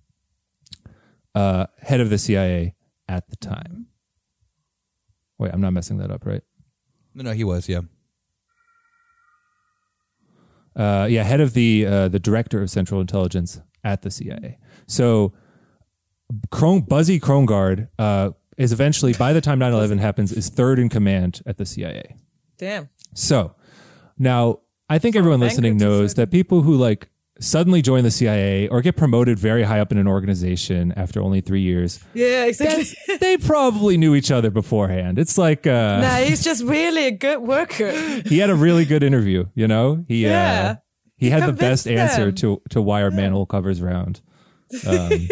uh, 1.35 1.67
head 1.81 2.01
of 2.01 2.09
the 2.09 2.19
CIA 2.19 2.77
at 3.09 3.29
the 3.31 3.35
time. 3.37 3.87
Wait, 5.39 5.51
I'm 5.53 5.61
not 5.61 5.73
messing 5.73 5.99
that 5.99 6.13
up, 6.13 6.25
right? 6.25 6.43
No, 7.17 7.25
no, 7.25 7.33
he 7.33 7.43
was. 7.43 7.69
Yeah. 7.69 7.81
uh, 10.77 11.09
yeah, 11.11 11.25
head 11.25 11.41
of 11.41 11.53
the 11.53 11.85
uh, 11.85 12.07
the 12.09 12.21
director 12.21 12.63
of 12.63 12.71
Central 12.71 13.01
Intelligence 13.01 13.61
at 13.83 14.03
the 14.03 14.11
CIA. 14.13 14.59
So, 14.87 15.33
Kron- 16.53 16.83
Buzzy 16.83 17.19
Krongard 17.19 17.89
uh, 17.99 18.31
is 18.59 18.73
eventually, 18.73 19.13
by 19.15 19.33
the 19.33 19.41
time 19.41 19.59
9-11 19.59 19.99
happens, 19.99 20.33
is 20.33 20.49
third 20.49 20.79
in 20.79 20.89
command 20.89 21.43
at 21.47 21.57
the 21.59 21.67
CIA. 21.67 22.17
Damn. 22.59 22.89
So, 23.15 23.55
now 24.19 24.61
I 24.89 24.99
think 24.99 25.17
everyone 25.17 25.41
listening 25.41 25.77
knows 25.79 26.15
that 26.15 26.31
people 26.31 26.63
who 26.63 26.75
like 26.77 27.09
suddenly 27.41 27.83
join 27.83 28.05
the 28.05 28.11
CIA 28.11 28.69
or 28.69 28.83
get 28.83 28.97
promoted 28.97 29.39
very 29.39 29.63
high 29.65 29.81
up 29.81 29.91
in 29.91 29.99
an 29.99 30.07
organization 30.07 30.93
after 30.97 31.21
only 31.21 31.41
three 31.41 31.63
years, 31.63 31.99
Yeah, 32.15 32.45
exactly. 32.45 32.85
they 33.19 33.37
probably 33.39 33.97
knew 33.97 34.15
each 34.15 34.31
other 34.31 34.51
beforehand. 34.51 35.19
It's 35.19 35.39
like 35.39 35.67
uh, 35.67 36.01
nah, 36.01 36.17
he's 36.17 36.45
just 36.45 36.63
really 36.63 37.07
a 37.07 37.11
good 37.11 37.41
worker. 37.41 37.91
he 38.27 38.39
had 38.39 38.51
a 38.51 38.55
really 38.55 38.85
good 38.85 39.03
interview. 39.03 39.47
You 39.55 39.67
know, 39.67 40.05
he 40.07 40.27
uh, 40.27 40.29
Yeah. 40.31 40.77
he, 41.17 41.27
He 41.27 41.31
had 41.31 41.49
the 41.49 41.53
best 41.53 41.87
convinced 41.87 42.13
answer 42.19 42.33
to 42.33 42.63
to 42.71 42.83
why 42.83 43.03
our 43.03 43.11
manhole 43.11 43.47
covers 43.47 43.81
round. 43.81 44.21
Um, 44.87 45.11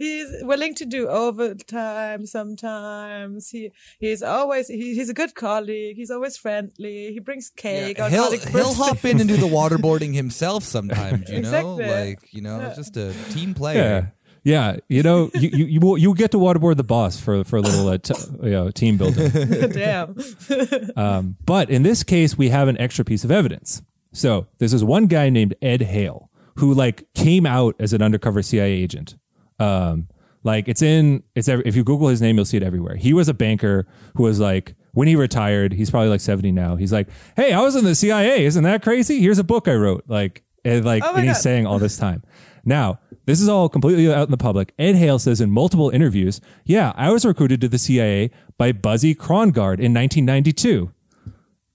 He's 0.00 0.28
willing 0.42 0.74
to 0.76 0.84
do 0.86 1.08
overtime 1.08 2.24
sometimes. 2.26 3.50
He 3.50 3.70
he's 3.98 4.22
always 4.22 4.66
he, 4.68 4.94
he's 4.94 5.08
a 5.10 5.14
good 5.14 5.34
colleague. 5.34 5.96
He's 5.96 6.10
always 6.10 6.36
friendly. 6.36 7.12
He 7.12 7.20
brings 7.20 7.50
cake. 7.50 8.00
on 8.00 8.10
he'll 8.10 8.32
he'll 8.32 8.74
hop 8.74 9.04
in 9.04 9.20
and 9.20 9.28
do 9.28 9.36
the 9.36 9.46
waterboarding 9.58 10.14
himself 10.14 10.64
sometimes. 10.64 11.28
You 11.30 11.42
know, 11.42 11.74
like 11.76 12.20
you 12.32 12.40
know, 12.42 12.58
Yeah. 12.60 12.74
just 12.74 12.96
a 12.96 13.12
team 13.30 13.54
player. 13.54 14.12
yeah. 14.42 14.76
You 14.88 15.02
know, 15.02 15.30
you 15.34 15.48
you 15.52 15.64
you, 15.66 15.80
will, 15.80 15.98
you 15.98 16.14
get 16.14 16.30
to 16.30 16.38
waterboard 16.38 16.76
the 16.78 16.84
boss 16.84 17.20
for 17.20 17.44
for 17.44 17.58
a 17.58 17.60
little 17.60 17.86
uh, 17.88 17.98
t- 17.98 18.14
you 18.42 18.50
know, 18.50 18.70
team 18.70 18.96
building. 18.96 19.30
Damn. 19.72 20.16
Um, 20.96 21.36
but 21.44 21.70
in 21.70 21.82
this 21.82 22.02
case, 22.02 22.36
we 22.38 22.48
have 22.48 22.68
an 22.68 22.78
extra 22.78 23.04
piece 23.04 23.22
of 23.24 23.30
evidence. 23.30 23.82
So 24.12 24.46
there's 24.58 24.72
this 24.72 24.82
one 24.82 25.06
guy 25.06 25.28
named 25.30 25.54
Ed 25.62 25.82
Hale 25.82 26.30
who 26.56 26.74
like 26.74 27.06
came 27.14 27.46
out 27.46 27.74
as 27.78 27.92
an 27.92 28.02
undercover 28.02 28.42
CIA 28.42 28.72
agent. 28.72 29.16
Um, 29.60 30.08
like 30.42 30.68
it's 30.68 30.80
in 30.82 31.22
it's 31.34 31.48
ev- 31.48 31.62
if 31.66 31.76
you 31.76 31.84
Google 31.84 32.08
his 32.08 32.22
name, 32.22 32.36
you'll 32.36 32.44
see 32.46 32.56
it 32.56 32.62
everywhere. 32.62 32.96
He 32.96 33.12
was 33.12 33.28
a 33.28 33.34
banker 33.34 33.86
who 34.16 34.22
was 34.24 34.40
like 34.40 34.74
when 34.92 35.06
he 35.06 35.14
retired, 35.14 35.72
he's 35.72 35.90
probably 35.90 36.08
like 36.08 36.20
70 36.20 36.50
now. 36.52 36.74
He's 36.76 36.92
like, 36.92 37.08
hey, 37.36 37.52
I 37.52 37.60
was 37.60 37.76
in 37.76 37.84
the 37.84 37.94
CIA. 37.94 38.44
Isn't 38.44 38.64
that 38.64 38.82
crazy? 38.82 39.20
Here's 39.20 39.38
a 39.38 39.44
book 39.44 39.68
I 39.68 39.74
wrote. 39.74 40.04
Like 40.08 40.42
and 40.64 40.84
like 40.84 41.02
Oh 41.04 41.14
and 41.14 41.24
he's 41.24 41.34
God. 41.36 41.40
saying 41.42 41.66
all 41.66 41.78
this 41.78 41.96
time. 41.96 42.22
Now, 42.64 42.98
this 43.26 43.40
is 43.40 43.48
all 43.48 43.68
completely 43.68 44.12
out 44.12 44.24
in 44.26 44.30
the 44.30 44.36
public. 44.36 44.72
Ed 44.78 44.96
Hale 44.96 45.18
says 45.18 45.40
in 45.40 45.50
multiple 45.50 45.90
interviews, 45.90 46.40
yeah, 46.64 46.92
I 46.96 47.10
was 47.10 47.24
recruited 47.24 47.60
to 47.62 47.68
the 47.68 47.78
CIA 47.78 48.30
by 48.58 48.72
Buzzy 48.72 49.14
Krongard 49.14 49.78
in 49.78 49.94
1992. 49.94 50.90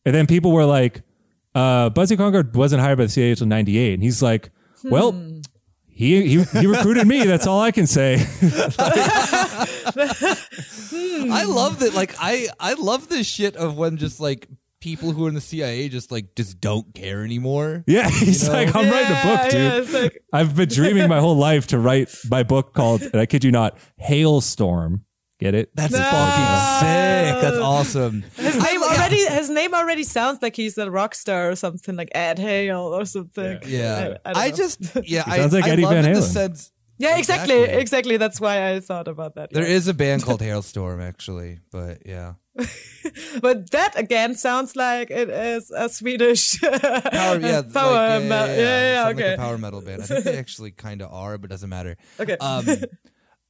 And 0.05 0.13
then 0.13 0.27
people 0.27 0.51
were 0.51 0.65
like, 0.65 1.01
uh, 1.55 1.89
Buzzy 1.89 2.17
Krongard 2.17 2.53
wasn't 2.55 2.81
hired 2.81 2.97
by 2.97 3.05
the 3.05 3.09
CIA 3.09 3.31
until 3.31 3.47
98. 3.47 3.93
And 3.95 4.03
he's 4.03 4.21
like, 4.21 4.51
well, 4.83 5.13
he, 5.95 6.27
he, 6.27 6.43
he 6.43 6.67
recruited 6.67 7.07
me. 7.07 7.23
That's 7.23 7.47
all 7.47 7.59
I 7.61 7.71
can 7.71 7.87
say. 7.87 8.17
Hmm. 10.89 11.31
I 11.31 11.43
love 11.45 11.79
that. 11.79 11.93
Like 11.93 12.15
I 12.19 12.47
I 12.59 12.73
love 12.73 13.07
this 13.09 13.25
shit 13.27 13.55
of 13.55 13.77
when 13.77 13.97
just 13.97 14.19
like 14.19 14.47
people 14.81 15.11
who 15.11 15.25
are 15.25 15.29
in 15.29 15.33
the 15.35 15.41
CIA 15.41 15.89
just 15.89 16.11
like 16.11 16.35
just 16.35 16.59
don't 16.61 16.93
care 16.93 17.23
anymore. 17.23 17.83
yeah. 17.87 18.09
He's 18.09 18.43
You 18.43 18.49
know? 18.49 18.55
like, 18.55 18.75
I'm 18.75 18.89
writing 18.89 19.17
a 19.17 19.23
book, 19.23 19.49
dude. 19.51 19.89
yeah, 19.93 19.99
like- 20.01 20.23
I've 20.33 20.55
been 20.55 20.69
dreaming 20.69 21.07
my 21.09 21.19
whole 21.19 21.35
life 21.37 21.67
to 21.67 21.79
write 21.79 22.13
my 22.29 22.43
book 22.43 22.73
called, 22.73 23.01
and 23.01 23.15
I 23.15 23.25
kid 23.25 23.43
you 23.43 23.51
not, 23.51 23.77
Hailstorm. 23.97 25.04
Get 25.38 25.53
it? 25.53 25.69
That's 25.75 25.91
No. 25.91 25.99
fucking 25.99 26.79
sick. 26.79 27.41
That's 27.41 27.57
awesome. 27.57 28.23
His 28.38 28.55
name 28.63 28.81
already 28.81 29.25
his 29.29 29.49
name 29.49 29.73
already 29.73 30.03
sounds 30.03 30.41
like 30.41 30.55
he's 30.55 30.77
a 30.77 30.89
rock 30.89 31.13
star 31.13 31.49
or 31.51 31.55
something 31.57 31.95
like 31.97 32.09
Ed 32.15 32.39
Hale 32.39 32.93
or 32.95 33.03
something. 33.05 33.59
Yeah, 33.65 34.17
I, 34.25 34.29
I, 34.29 34.33
don't 34.33 34.55
just 34.55 34.79
yeah, 35.03 35.23
He 35.25 35.31
I, 35.31 35.38
sounds 35.38 35.53
like 35.53 35.65
I 35.65 35.71
Eddie 35.71 35.83
love 35.83 35.93
Van 35.93 36.05
in 36.05 36.13
the 36.13 36.19
Halen. 36.19 36.23
sense 36.23 36.71
Yeah, 36.97 37.17
exactly, 37.17 37.55
Exactly. 37.55 37.81
exactly. 37.81 38.17
That's 38.17 38.39
why 38.39 38.71
I 38.71 38.79
thought 38.79 39.09
about 39.09 39.36
that. 39.36 39.51
there 39.51 39.67
yeah. 39.67 39.75
is 39.75 39.89
a 39.89 39.93
band 39.93 40.23
called 40.25 40.41
Hailstorm 40.41 41.01
actually, 41.01 41.59
but 41.69 42.03
yeah, 42.05 42.36
But 43.41 43.71
that 43.71 43.99
again 43.99 44.36
sounds 44.36 44.75
like 44.77 45.11
it 45.11 45.29
is 45.29 45.69
a 45.75 45.89
Swedish 45.89 46.61
power 46.61 47.39
yeah, 47.39 47.61
power 47.73 48.19
like, 48.19 48.23
metal. 48.23 48.55
Yeah, 48.55 48.79
yeah, 48.79 49.03
sound 49.03 49.17
like 49.17 49.25
okay. 49.25 49.33
a 49.33 49.38
power 49.38 49.57
metal 49.57 49.81
band. 49.81 50.01
I 50.03 50.05
think 50.05 50.23
they 50.23 50.38
actually 50.38 50.71
kind 50.71 51.01
of 51.01 51.11
are, 51.11 51.38
but 51.38 51.49
doesn't 51.49 51.69
matter. 51.69 51.97
Okay. 52.17 52.38
Um, 52.39 52.65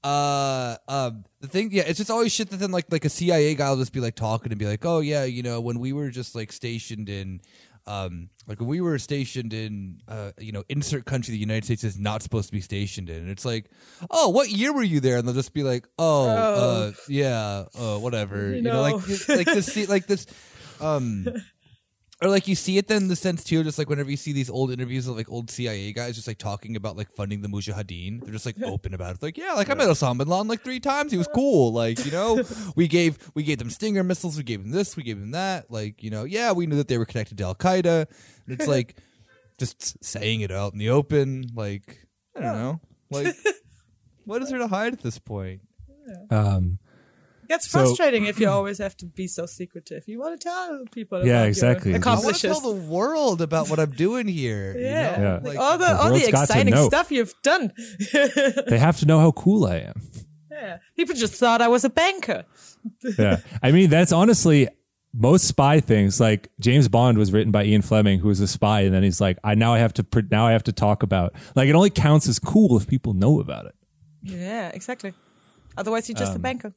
uh, 0.04 0.78
um, 0.88 1.26
the 1.46 1.52
thing, 1.52 1.70
yeah, 1.72 1.84
it's 1.88 1.98
just 1.98 2.12
always 2.12 2.34
shit 2.34 2.50
that 2.50 2.58
then 2.58 2.72
like 2.72 2.86
like 2.92 3.06
a 3.06 3.10
CIA 3.10 3.56
guy 3.56 3.70
will 3.70 3.78
just 3.78 3.94
be 3.94 4.00
like 4.00 4.16
talking 4.16 4.52
and 4.52 4.60
be 4.60 4.66
like, 4.66 4.86
oh 4.86 5.00
yeah, 5.00 5.24
you 5.24 5.44
know, 5.44 5.62
when 5.62 5.80
we 5.80 5.94
were 5.94 6.10
just 6.10 6.36
like 6.36 6.52
stationed 6.52 7.10
in. 7.10 7.42
Um, 7.88 8.30
like 8.48 8.60
when 8.60 8.68
we 8.68 8.82
were 8.82 8.98
stationed 8.98 9.54
in, 9.54 10.02
uh, 10.08 10.32
you 10.40 10.52
know, 10.52 10.64
insert 10.70 11.06
country 11.06 11.34
the 11.34 11.38
United 11.38 11.66
States 11.66 11.84
is 11.84 12.00
not 12.00 12.24
supposed 12.24 12.48
to 12.48 12.52
be 12.52 12.60
stationed 12.60 13.12
in. 13.12 13.18
And 13.18 13.30
it's 13.30 13.46
like, 13.46 13.70
oh, 14.10 14.30
what 14.30 14.50
year 14.50 14.74
were 14.74 14.82
you 14.82 15.00
there? 15.00 15.18
And 15.20 15.28
they'll 15.28 15.36
just 15.36 15.54
be 15.54 15.62
like, 15.62 15.86
oh, 16.00 16.26
Oh. 16.28 16.88
uh, 16.88 16.92
yeah, 17.08 17.66
uh, 17.78 18.00
whatever. 18.00 18.50
You, 18.50 18.56
You 18.56 18.62
know, 18.64 18.82
like 18.82 18.96
know. 18.96 19.36
like 19.36 19.46
this, 19.46 19.88
like 19.88 20.08
this, 20.08 20.26
um, 20.82 21.28
or 22.22 22.30
like 22.30 22.48
you 22.48 22.56
see 22.56 22.78
it 22.78 22.88
then 22.88 23.04
in 23.04 23.08
the 23.10 23.16
sense 23.16 23.44
too, 23.44 23.64
just 23.64 23.78
like 23.78 23.90
whenever 23.90 24.10
you 24.10 24.16
see 24.16 24.32
these 24.32 24.50
old 24.50 24.72
interviews 24.72 25.06
of 25.08 25.18
like 25.18 25.30
old 25.30 25.52
CIA 25.52 25.92
guys 25.92 26.16
just 26.16 26.28
like 26.28 26.38
talking 26.38 26.78
about 26.78 26.96
like 26.96 27.12
funding 27.12 27.42
the 27.42 27.50
Mujahideen, 27.50 28.22
they're 28.22 28.32
just 28.32 28.46
like 28.46 28.62
open 28.64 28.94
about 28.94 29.10
it. 29.10 29.14
It's 29.16 29.24
like, 29.24 29.38
yeah, 29.38 29.54
like 29.54 29.70
I 29.70 29.74
met 29.74 29.90
Osama 29.90 30.20
bin 30.20 30.30
Laden 30.30 30.48
like 30.48 30.62
three 30.62 30.80
times. 30.80 31.12
He 31.12 31.18
was 31.18 31.28
cool. 31.36 31.74
Like, 31.74 32.06
you 32.06 32.12
know, 32.12 32.42
we 32.78 32.88
gave 32.88 33.18
we 33.36 33.44
gave 33.44 33.58
them 33.58 33.70
Stinger 33.70 34.04
missiles, 34.04 34.38
we 34.38 34.44
gave 34.44 34.64
them 34.64 34.72
this, 34.72 34.96
we 34.96 35.04
gave 35.04 35.20
them 35.20 35.32
that. 35.32 35.70
Like, 35.70 36.04
you 36.04 36.10
know, 36.10 36.24
yeah, 36.24 36.54
we 36.54 36.68
knew 36.68 36.78
that 36.78 36.88
they 36.88 36.98
were 36.98 37.06
connected 37.06 37.38
to 37.40 37.44
Al 37.44 37.56
Qaeda. 37.56 38.06
And 38.48 38.60
it's 38.60 38.68
like 38.68 38.96
just 39.58 40.04
saying 40.04 40.40
it 40.40 40.52
out 40.52 40.72
in 40.72 40.80
the 40.80 40.90
open, 40.92 41.50
like 41.54 42.08
I 42.36 42.40
don't 42.40 42.56
know. 42.56 42.82
Like 43.12 43.36
what 44.26 44.42
is 44.42 44.50
there 44.50 44.60
to 44.60 44.68
hide 44.68 44.94
at 44.94 45.02
this 45.02 45.20
point? 45.20 45.62
Um, 46.30 46.80
Gets 47.48 47.70
So- 47.70 47.80
frustrating 47.80 48.26
if 48.26 48.40
you 48.40 48.50
always 48.58 48.78
have 48.80 48.96
to 48.98 49.06
be 49.06 49.28
so 49.28 49.46
secretive. 49.46 50.04
You 50.08 50.20
want 50.20 50.40
to 50.40 50.44
tell 50.48 50.84
people. 50.92 51.26
Yeah, 51.26 51.40
about 51.40 51.48
exactly. 51.50 51.92
Your 51.92 52.02
I 52.08 52.12
I 52.14 52.20
want 52.20 52.36
to 52.36 52.42
tell 52.48 52.60
the 52.60 52.72
world 52.88 53.42
about 53.42 53.70
what 53.70 53.80
I'm 53.80 53.92
doing 53.92 54.28
here. 54.28 54.76
yeah, 54.78 55.16
You 55.18 55.24
know? 55.24 55.34
like, 55.44 55.44
Like, 55.44 55.58
all 55.60 55.78
the, 55.78 55.86
The 55.86 55.96
all 55.98 56.06
the 56.06 56.12
world's 56.12 56.32
got 56.32 56.38
to 56.38 56.44
exciting 56.44 56.76
stuff 56.88 57.12
you've 57.12 57.34
done. 57.44 57.72
they 58.68 58.78
have 58.80 58.98
to 59.00 59.06
know 59.06 59.20
how 59.20 59.32
cool 59.32 59.66
I 59.66 59.78
am. 59.78 60.02
yeah, 60.52 60.78
people 60.96 61.16
just 61.16 61.34
thought 61.36 61.62
I 61.62 61.68
was 61.68 61.84
a 61.86 61.90
banker. 61.90 62.46
yeah. 63.20 63.38
I 63.64 63.72
mean, 63.72 63.90
that's 63.90 64.12
honestly 64.12 64.68
most 65.14 65.46
spy 65.48 65.80
things. 65.80 66.20
Like 66.20 66.50
James 66.60 66.88
Bond 66.88 67.18
was 67.18 67.32
written 67.32 67.52
by 67.52 67.64
Ian 67.66 67.82
Fleming, 67.82 68.20
who 68.20 68.28
was 68.28 68.40
a 68.42 68.48
spy, 68.48 68.82
and 68.82 68.94
then 68.94 69.04
he's 69.04 69.20
like, 69.22 69.38
I 69.44 69.56
now 69.56 69.74
I 69.74 69.80
have 69.80 69.94
to 69.94 70.04
pr- 70.04 70.22
now 70.32 70.46
I 70.48 70.52
have 70.52 70.64
to 70.64 70.72
talk 70.72 71.04
about. 71.04 71.34
Like 71.56 71.70
it 71.70 71.76
only 71.76 71.90
counts 71.90 72.28
as 72.28 72.38
cool 72.40 72.76
if 72.78 72.88
people 72.88 73.14
know 73.14 73.40
about 73.40 73.66
it. 73.66 73.76
Yeah, 74.24 74.70
exactly. 74.70 75.14
Otherwise, 75.78 76.08
you're 76.10 76.18
just 76.18 76.32
Um, 76.32 76.38
a 76.38 76.40
banker. 76.40 76.74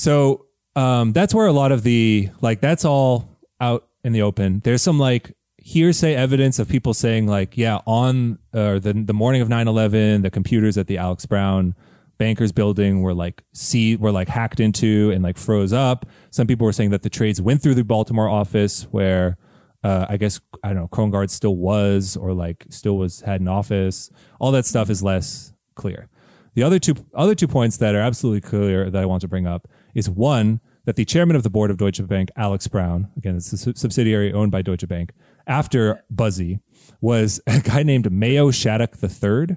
So 0.00 0.46
um, 0.76 1.12
that's 1.12 1.34
where 1.34 1.46
a 1.46 1.52
lot 1.52 1.72
of 1.72 1.82
the 1.82 2.30
like 2.40 2.60
that's 2.60 2.86
all 2.86 3.38
out 3.60 3.86
in 4.02 4.12
the 4.12 4.22
open. 4.22 4.60
There's 4.64 4.80
some 4.80 4.98
like 4.98 5.34
hearsay 5.58 6.14
evidence 6.14 6.58
of 6.58 6.68
people 6.70 6.94
saying 6.94 7.26
like, 7.26 7.58
yeah, 7.58 7.80
on 7.86 8.38
uh, 8.54 8.78
the 8.78 8.94
the 8.94 9.12
morning 9.12 9.42
of 9.42 9.48
9/11, 9.48 10.22
the 10.22 10.30
computers 10.30 10.78
at 10.78 10.86
the 10.86 10.96
Alex 10.96 11.26
Brown 11.26 11.74
bankers 12.16 12.52
building 12.52 13.02
were 13.02 13.14
like 13.14 13.42
see 13.52 13.96
were 13.96 14.12
like 14.12 14.28
hacked 14.28 14.60
into 14.60 15.10
and 15.10 15.22
like 15.22 15.36
froze 15.36 15.72
up. 15.72 16.06
Some 16.30 16.46
people 16.46 16.64
were 16.64 16.72
saying 16.72 16.90
that 16.90 17.02
the 17.02 17.10
trades 17.10 17.42
went 17.42 17.62
through 17.62 17.74
the 17.74 17.84
Baltimore 17.84 18.28
office 18.28 18.84
where 18.84 19.36
uh, 19.84 20.06
I 20.08 20.16
guess 20.16 20.40
I 20.62 20.68
don't 20.68 20.76
know 20.76 20.88
Krongard 20.88 21.28
still 21.28 21.56
was 21.56 22.16
or 22.16 22.32
like 22.32 22.64
still 22.70 22.96
was 22.96 23.20
had 23.20 23.42
an 23.42 23.48
office. 23.48 24.10
All 24.38 24.52
that 24.52 24.64
stuff 24.64 24.88
is 24.88 25.02
less 25.02 25.52
clear. 25.74 26.08
The 26.54 26.62
other 26.62 26.78
two 26.78 26.94
other 27.14 27.34
two 27.34 27.48
points 27.48 27.76
that 27.78 27.94
are 27.94 28.00
absolutely 28.00 28.40
clear 28.40 28.90
that 28.90 29.02
I 29.02 29.06
want 29.06 29.20
to 29.22 29.28
bring 29.28 29.46
up 29.46 29.68
is 29.94 30.10
one 30.10 30.60
that 30.84 30.96
the 30.96 31.04
chairman 31.04 31.36
of 31.36 31.42
the 31.42 31.50
board 31.50 31.70
of 31.70 31.76
Deutsche 31.76 32.04
Bank, 32.06 32.30
Alex 32.36 32.66
Brown, 32.66 33.08
again 33.16 33.36
it's 33.36 33.52
a 33.52 33.56
su- 33.58 33.74
subsidiary 33.76 34.32
owned 34.32 34.50
by 34.50 34.62
Deutsche 34.62 34.88
Bank, 34.88 35.12
after 35.46 36.02
Buzzy 36.10 36.60
was 37.00 37.40
a 37.46 37.60
guy 37.60 37.82
named 37.82 38.10
Mayo 38.10 38.50
Shattuck 38.50 38.96
III. 39.02 39.56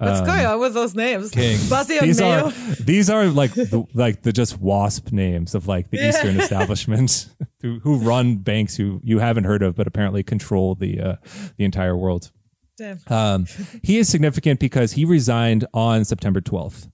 Let's 0.00 0.20
go 0.20 0.30
on 0.52 0.60
with 0.60 0.74
those 0.74 0.94
names. 0.94 1.30
King. 1.32 1.58
Buzzy 1.68 1.94
and 1.98 2.02
Um, 2.02 2.06
These 2.08 2.20
Mayo. 2.20 2.46
are 2.46 2.50
these 2.80 3.10
are 3.10 3.26
like 3.26 3.52
the, 3.54 3.84
like 3.94 4.22
the 4.22 4.32
just 4.32 4.60
wasp 4.60 5.10
names 5.10 5.56
of 5.56 5.66
like 5.66 5.90
the 5.90 5.96
Yeah. 5.98 6.08
Eastern 6.10 6.38
establishment 6.40 7.28
who, 7.62 7.80
who 7.80 7.96
run 7.98 8.36
banks 8.36 8.76
who 8.76 9.00
you 9.02 9.18
haven't 9.18 9.42
heard 9.44 9.60
of 9.62 9.74
but 9.74 9.86
apparently 9.88 10.22
control 10.22 10.76
the 10.76 11.00
uh, 11.00 11.16
the 11.56 11.64
entire 11.64 11.96
world. 11.96 12.30
Damn. 12.78 12.98
Um, 13.08 13.46
he 13.82 13.98
is 13.98 14.08
significant 14.08 14.60
because 14.60 14.92
he 14.92 15.04
resigned 15.04 15.66
on 15.74 16.04
September 16.04 16.40
12th. 16.40 16.88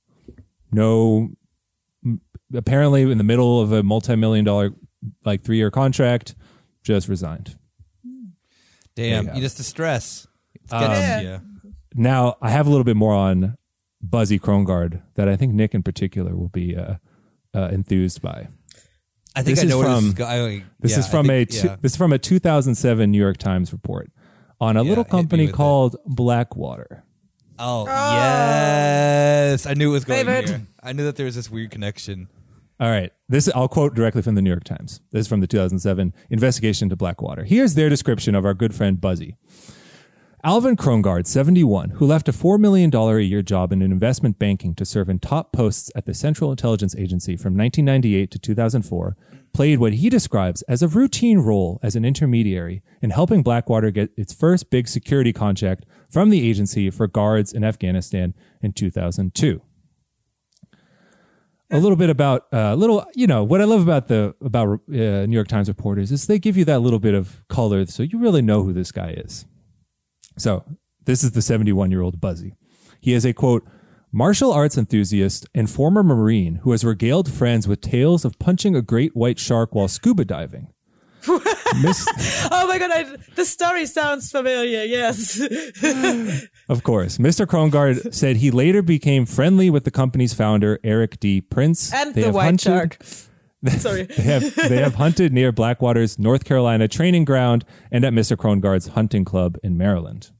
No, 0.72 1.28
apparently 2.54 3.02
in 3.02 3.18
the 3.18 3.24
middle 3.24 3.60
of 3.60 3.70
a 3.72 3.82
multi-million 3.82 4.44
dollar, 4.44 4.70
like 5.24 5.44
three-year 5.44 5.70
contract, 5.70 6.34
just 6.82 7.08
resigned. 7.08 7.56
Damn, 8.96 9.26
you 9.28 9.32
you 9.34 9.40
just 9.40 9.56
distress. 9.56 10.26
It's 10.54 10.72
Um, 10.72 10.82
Yeah. 10.82 11.40
Now 11.94 12.36
I 12.40 12.50
have 12.50 12.66
a 12.66 12.70
little 12.70 12.84
bit 12.84 12.96
more 12.96 13.14
on 13.14 13.56
Buzzy 14.02 14.38
Krongard 14.38 15.02
that 15.14 15.28
I 15.28 15.36
think 15.36 15.52
Nick 15.54 15.74
in 15.74 15.82
particular 15.82 16.34
will 16.36 16.48
be 16.48 16.76
uh, 16.76 16.94
uh, 17.54 17.68
enthused 17.72 18.20
by. 18.22 18.48
I 19.36 19.42
think 19.42 19.56
This 19.56 19.60
I 19.60 19.62
is 19.64 19.70
know 19.70 19.78
where 19.78 19.88
this 19.88 19.96
from- 19.98 20.06
is 20.08 20.14
go- 20.14 20.26
I- 20.26 20.64
This 20.80 20.92
yeah, 20.92 20.98
is 21.00 21.08
from 21.08 21.26
think- 21.26 21.50
a 21.50 21.54
yeah. 21.56 21.76
this 21.80 21.92
is 21.92 21.96
from 21.96 22.12
a 22.12 22.18
2007 22.18 23.10
New 23.10 23.18
York 23.18 23.36
Times 23.36 23.72
report 23.72 24.10
on 24.60 24.76
a 24.76 24.82
Yeah, 24.82 24.88
little 24.88 25.04
company 25.04 25.44
with 25.44 25.50
it. 25.54 25.56
called 25.56 25.96
Blackwater. 26.06 27.04
Oh, 27.58 27.82
oh, 27.82 27.86
yes, 27.88 29.64
I 29.66 29.74
knew 29.74 29.90
it 29.90 29.92
was 29.92 30.04
going 30.04 30.26
Favorite. 30.26 30.48
here. 30.48 30.62
I 30.82 30.92
knew 30.92 31.04
that 31.04 31.16
there 31.16 31.26
was 31.26 31.36
this 31.36 31.50
weird 31.50 31.70
connection. 31.70 32.28
All 32.80 32.90
right. 32.90 33.12
This 33.28 33.48
I'll 33.54 33.68
quote 33.68 33.94
directly 33.94 34.20
from 34.22 34.34
the 34.34 34.42
New 34.42 34.50
York 34.50 34.64
Times. 34.64 35.00
This 35.12 35.20
is 35.22 35.28
from 35.28 35.40
the 35.40 35.46
2007 35.46 36.12
investigation 36.30 36.86
into 36.86 36.96
Blackwater. 36.96 37.44
Here's 37.44 37.74
their 37.74 37.88
description 37.88 38.34
of 38.34 38.44
our 38.44 38.54
good 38.54 38.74
friend 38.74 39.00
Buzzy. 39.00 39.36
Alvin 40.46 40.76
Krongard, 40.76 41.26
71, 41.26 41.88
who 41.92 42.04
left 42.04 42.28
a 42.28 42.32
$4 42.32 42.60
million 42.60 42.94
a 42.94 43.18
year 43.20 43.40
job 43.40 43.72
in 43.72 43.80
investment 43.80 44.38
banking 44.38 44.74
to 44.74 44.84
serve 44.84 45.08
in 45.08 45.18
top 45.18 45.52
posts 45.52 45.90
at 45.96 46.04
the 46.04 46.12
Central 46.12 46.50
Intelligence 46.50 46.94
Agency 46.96 47.34
from 47.34 47.56
1998 47.56 48.30
to 48.30 48.38
2004, 48.38 49.16
played 49.54 49.78
what 49.78 49.94
he 49.94 50.10
describes 50.10 50.60
as 50.68 50.82
a 50.82 50.88
routine 50.88 51.38
role 51.38 51.80
as 51.82 51.96
an 51.96 52.04
intermediary 52.04 52.82
in 53.00 53.08
helping 53.08 53.42
Blackwater 53.42 53.90
get 53.90 54.10
its 54.18 54.34
first 54.34 54.68
big 54.68 54.86
security 54.86 55.32
contract 55.32 55.86
from 56.10 56.28
the 56.28 56.46
agency 56.46 56.90
for 56.90 57.06
guards 57.06 57.50
in 57.50 57.64
Afghanistan 57.64 58.34
in 58.60 58.74
2002 58.74 59.62
a 61.70 61.78
little 61.78 61.96
bit 61.96 62.10
about 62.10 62.46
a 62.52 62.58
uh, 62.58 62.74
little 62.74 63.04
you 63.14 63.26
know 63.26 63.42
what 63.42 63.60
i 63.60 63.64
love 63.64 63.80
about 63.80 64.06
the 64.06 64.34
about 64.42 64.68
uh, 64.68 65.24
new 65.26 65.34
york 65.34 65.48
times 65.48 65.66
reporters 65.66 66.12
is 66.12 66.26
they 66.26 66.38
give 66.38 66.58
you 66.58 66.64
that 66.64 66.80
little 66.80 66.98
bit 66.98 67.14
of 67.14 67.42
color 67.48 67.86
so 67.86 68.02
you 68.02 68.18
really 68.18 68.42
know 68.42 68.62
who 68.62 68.72
this 68.72 68.92
guy 68.92 69.10
is 69.10 69.46
so 70.36 70.64
this 71.04 71.22
is 71.24 71.32
the 71.32 71.42
71 71.42 71.90
year 71.90 72.02
old 72.02 72.20
buzzy 72.20 72.54
he 73.00 73.12
is 73.12 73.24
a 73.24 73.32
quote 73.32 73.66
martial 74.12 74.52
arts 74.52 74.78
enthusiast 74.78 75.46
and 75.54 75.68
former 75.70 76.02
marine 76.02 76.56
who 76.62 76.70
has 76.72 76.84
regaled 76.84 77.30
friends 77.32 77.66
with 77.68 77.80
tales 77.80 78.24
of 78.24 78.38
punching 78.38 78.74
a 78.76 78.82
great 78.82 79.14
white 79.16 79.38
shark 79.38 79.74
while 79.74 79.88
scuba 79.88 80.24
diving 80.24 80.68
Miss, 81.82 82.06
Oh 82.52 82.66
my 82.68 82.78
god, 82.78 82.90
I, 82.92 83.16
the 83.34 83.46
story 83.46 83.86
sounds 83.86 84.30
familiar. 84.30 84.84
Yes. 84.84 85.40
Of 86.68 86.82
course. 86.82 87.16
Mr. 87.16 87.46
Krongard 87.46 88.12
said 88.14 88.36
he 88.36 88.50
later 88.50 88.82
became 88.82 89.24
friendly 89.24 89.70
with 89.70 89.84
the 89.84 89.90
company's 89.90 90.34
founder, 90.34 90.78
Eric 90.84 91.18
D. 91.20 91.40
Prince. 91.40 91.92
and 91.94 92.14
They 92.14 92.22
the 92.24 92.30
white 92.30 92.44
hunted- 92.44 92.62
shark. 92.62 92.98
Sorry. 93.78 94.04
They 94.16 94.22
have, 94.22 94.54
they 94.54 94.76
have 94.76 94.94
hunted 94.94 95.32
near 95.32 95.52
Blackwater's 95.52 96.18
North 96.18 96.44
Carolina 96.44 96.88
training 96.88 97.24
ground 97.24 97.64
and 97.90 98.04
at 98.04 98.12
Mr. 98.12 98.36
Krongard's 98.36 98.88
hunting 98.88 99.24
club 99.24 99.56
in 99.62 99.76
Maryland. 99.78 100.30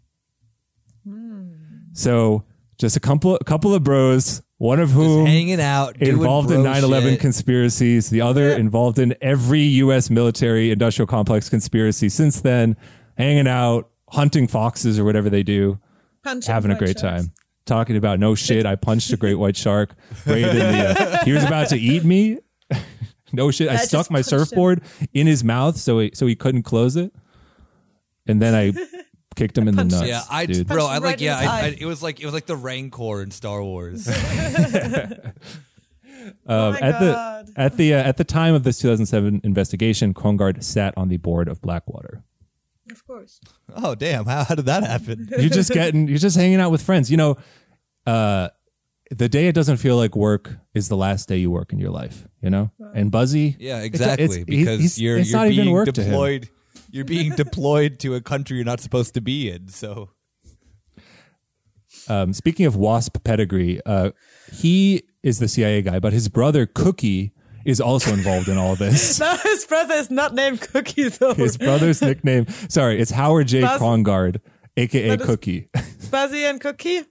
So 1.92 2.44
just 2.78 2.96
a 2.96 3.00
couple, 3.00 3.36
a 3.36 3.44
couple 3.44 3.72
of 3.74 3.84
bros, 3.84 4.42
one 4.58 4.80
of 4.80 4.88
Just 4.88 4.98
whom 4.98 5.26
hanging 5.26 5.60
out, 5.60 5.96
involved 6.02 6.50
in 6.50 6.62
bro 6.62 6.72
9-11 6.72 7.02
shit. 7.10 7.20
conspiracies, 7.20 8.10
the 8.10 8.20
other 8.20 8.50
involved 8.50 8.98
in 8.98 9.14
every 9.20 9.60
U.S. 9.62 10.10
military 10.10 10.70
industrial 10.72 11.06
complex 11.06 11.48
conspiracy 11.48 12.08
since 12.08 12.40
then, 12.40 12.76
hanging 13.16 13.46
out, 13.46 13.90
hunting 14.08 14.48
foxes 14.48 14.98
or 14.98 15.04
whatever 15.04 15.30
they 15.30 15.42
do 15.42 15.78
Punching 16.24 16.52
having 16.52 16.70
a 16.70 16.74
great 16.76 16.98
sharks. 16.98 17.24
time. 17.24 17.32
Talking 17.66 17.96
about 17.96 18.18
no 18.18 18.34
shit, 18.34 18.66
I 18.66 18.76
punched 18.76 19.12
a 19.12 19.16
great 19.16 19.34
white 19.36 19.56
shark 19.56 19.94
right 20.26 20.42
in 20.42 20.56
the. 20.56 21.00
Uh, 21.00 21.24
he 21.24 21.32
was 21.32 21.44
about 21.44 21.68
to 21.70 21.78
eat 21.78 22.04
me. 22.04 22.38
No 23.34 23.50
shit, 23.50 23.68
I 23.68 23.74
I 23.74 23.76
stuck 23.76 24.10
my 24.10 24.18
punched 24.18 24.32
him. 24.32 24.38
surfboard 24.40 24.82
in 25.12 25.26
his 25.26 25.44
mouth 25.44 25.76
so 25.76 25.98
he 26.00 26.10
so 26.14 26.26
he 26.26 26.34
couldn't 26.36 26.62
close 26.62 26.96
it, 26.96 27.12
and 28.26 28.40
then 28.40 28.54
I 28.54 28.72
kicked 29.36 29.56
him 29.58 29.68
in 29.68 29.76
the 29.76 29.84
nuts. 29.84 30.06
Yeah, 30.08 30.22
I 30.30 30.46
dude. 30.46 30.66
bro, 30.66 30.86
I 30.86 30.96
him 30.96 31.02
like 31.02 31.10
right 31.12 31.20
yeah, 31.20 31.38
I, 31.38 31.60
I, 31.66 31.76
it 31.78 31.84
was 31.86 32.02
like 32.02 32.20
it 32.20 32.24
was 32.24 32.34
like 32.34 32.46
the 32.46 32.56
Rancor 32.56 33.22
in 33.22 33.30
Star 33.30 33.62
Wars. 33.62 34.08
Oh 36.48 36.68
Um, 36.68 36.72
my 36.72 36.78
at 36.80 37.00
God. 37.00 37.46
the 37.48 37.60
at 37.60 37.76
the 37.76 37.94
uh, 37.94 37.98
at 37.98 38.16
the 38.16 38.24
time 38.24 38.54
of 38.54 38.62
this 38.62 38.78
2007 38.78 39.42
investigation, 39.44 40.14
Krongard 40.14 40.62
sat 40.62 40.94
on 40.96 41.08
the 41.08 41.18
board 41.18 41.48
of 41.48 41.60
Blackwater. 41.60 42.22
Of 42.90 43.06
course. 43.06 43.40
oh 43.76 43.94
damn, 43.94 44.24
how, 44.24 44.44
how 44.44 44.54
did 44.54 44.64
that 44.66 44.84
happen? 44.84 45.28
You're 45.38 45.50
just 45.50 45.70
getting, 45.70 46.08
you're 46.08 46.16
just 46.18 46.36
hanging 46.36 46.60
out 46.60 46.70
with 46.70 46.80
friends. 46.82 47.10
You 47.10 47.16
know, 47.18 47.36
uh, 48.06 48.48
the 49.10 49.28
day 49.28 49.48
it 49.48 49.54
doesn't 49.54 49.76
feel 49.76 49.96
like 49.96 50.16
work 50.16 50.56
is 50.74 50.88
the 50.88 50.96
last 50.96 51.28
day 51.28 51.36
you 51.36 51.50
work 51.50 51.72
in 51.72 51.78
your 51.78 51.90
life. 51.90 52.26
You 52.40 52.50
know, 52.50 52.70
and 52.94 53.10
Buzzy, 53.10 53.56
Yeah, 53.58 53.80
exactly. 53.82 54.24
it's- 54.24 54.44
because 54.46 54.80
he's- 54.80 54.98
you're 54.98 55.18
it's 55.18 55.30
you're 55.30 55.38
not 55.40 55.48
being 55.48 55.60
even 55.60 55.72
work 55.72 55.92
to 55.92 56.02
him. 56.02 56.10
deployed. 56.10 56.48
You're 56.90 57.04
being 57.04 57.34
deployed 57.36 57.98
to 58.00 58.14
a 58.14 58.20
country 58.20 58.56
you're 58.56 58.64
not 58.66 58.80
supposed 58.80 59.14
to 59.14 59.20
be 59.20 59.50
in. 59.50 59.68
So 59.68 60.10
Um, 62.08 62.32
speaking 62.32 62.66
of 62.66 62.76
WASP 62.76 63.22
pedigree, 63.24 63.80
uh, 63.86 64.10
he 64.52 65.02
is 65.22 65.38
the 65.38 65.48
CIA 65.48 65.80
guy, 65.82 65.98
but 66.00 66.12
his 66.12 66.28
brother 66.28 66.66
Cookie 66.66 67.32
is 67.64 67.80
also 67.80 68.12
involved 68.12 68.48
in 68.48 68.58
all 68.58 68.76
this. 68.76 69.18
No, 69.20 69.36
his 69.42 69.64
brother 69.64 69.94
is 69.94 70.10
not 70.10 70.34
named 70.34 70.60
Cookie 70.60 71.08
though. 71.08 71.34
His 71.34 71.56
brother's 71.56 72.02
nickname, 72.02 72.46
sorry, 72.68 73.00
it's 73.00 73.10
Howard 73.12 73.48
J. 73.48 73.62
Buzz- 73.62 73.80
Krongard, 73.80 74.40
aka 74.76 75.08
That 75.10 75.20
is- 75.20 75.26
Cookie. 75.26 75.68
Buzzy 76.10 76.44
and 76.44 76.60
Cookie. 76.60 77.02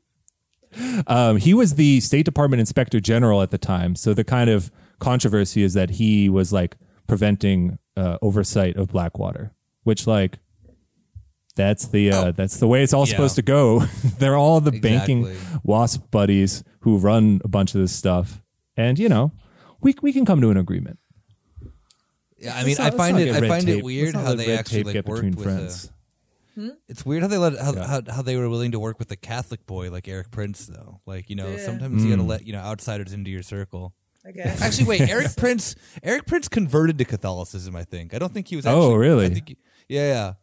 Um, 1.07 1.37
he 1.37 1.53
was 1.53 1.75
the 1.75 1.99
State 1.99 2.25
Department 2.25 2.59
Inspector 2.59 2.99
General 3.01 3.41
at 3.41 3.51
the 3.51 3.57
time, 3.57 3.95
so 3.95 4.13
the 4.13 4.23
kind 4.23 4.49
of 4.49 4.71
controversy 4.99 5.63
is 5.63 5.73
that 5.73 5.91
he 5.91 6.29
was 6.29 6.51
like 6.53 6.77
preventing 7.07 7.77
uh, 7.97 8.17
oversight 8.21 8.75
of 8.77 8.87
Blackwater, 8.89 9.53
which 9.83 10.07
like 10.07 10.39
that's 11.55 11.87
the 11.87 12.11
uh, 12.11 12.31
that's 12.31 12.57
the 12.57 12.67
way 12.67 12.81
it's 12.83 12.93
all 12.93 13.01
Oh. 13.01 13.05
Yeah. 13.05 13.11
supposed 13.11 13.35
to 13.35 13.41
go. 13.43 13.79
They're 14.19 14.35
all 14.37 14.59
the 14.61 14.71
banking 14.71 15.27
WASP 15.63 16.09
buddies 16.09 16.63
who 16.79 16.97
run 16.97 17.41
a 17.43 17.47
bunch 17.47 17.75
of 17.75 17.81
this 17.81 17.93
stuff, 17.95 18.41
and 18.75 18.97
you 18.97 19.09
know, 19.09 19.31
we 19.81 19.93
we 20.01 20.11
can 20.13 20.25
come 20.25 20.41
to 20.41 20.49
an 20.49 20.57
agreement. 20.57 20.97
yeah, 22.39 22.55
I 22.55 22.63
mean, 22.63 22.75
Let's 22.79 22.79
I 22.79 22.89
find 22.97 23.19
it 23.19 23.35
I 23.35 23.47
find 23.47 23.65
tape. 23.67 23.79
it 23.79 23.83
weird 23.85 24.15
how 24.15 24.33
they 24.33 24.57
actually 24.57 24.83
like 24.83 24.95
worked 24.95 25.21
between 25.21 25.35
with 25.35 25.43
friends. 25.43 25.91
The. 26.55 26.77
It's 26.87 27.05
weird 27.05 27.21
how 27.23 27.27
they 27.27 27.37
let 27.37 27.57
how, 27.57 27.73
Yeah. 27.73 27.87
how 27.87 28.01
how 28.09 28.21
they 28.21 28.35
were 28.37 28.49
willing 28.49 28.71
to 28.71 28.79
work 28.79 28.99
with 28.99 29.11
a 29.11 29.15
Catholic 29.15 29.65
boy 29.65 29.91
like 29.91 30.07
Eric 30.07 30.31
Prince 30.31 30.65
though. 30.67 31.01
Like 31.05 31.29
you 31.29 31.35
know, 31.35 31.49
Yeah. 31.51 31.65
sometimes 31.65 32.03
you 32.03 32.09
Mm. 32.11 32.17
got 32.17 32.21
to 32.23 32.27
let 32.27 32.47
you 32.47 32.53
know 32.53 32.59
outsiders 32.59 33.13
into 33.13 33.29
your 33.31 33.43
circle. 33.43 33.93
I 34.25 34.31
guess. 34.31 34.61
Actually, 34.65 34.85
wait, 34.85 35.01
Eric 35.09 35.35
Prince. 35.35 35.75
Eric 36.01 36.25
Prince 36.27 36.47
converted 36.47 36.97
to 36.99 37.05
Catholicism. 37.05 37.75
I 37.75 37.83
think. 37.83 38.13
I 38.13 38.19
don't 38.19 38.33
think 38.33 38.47
he 38.47 38.55
was. 38.55 38.65
Oh, 38.65 38.93
really? 38.95 39.25
I 39.25 39.29
think 39.29 39.49
he- 39.49 39.57
yeah, 39.89 40.07
yeah. 40.07 40.33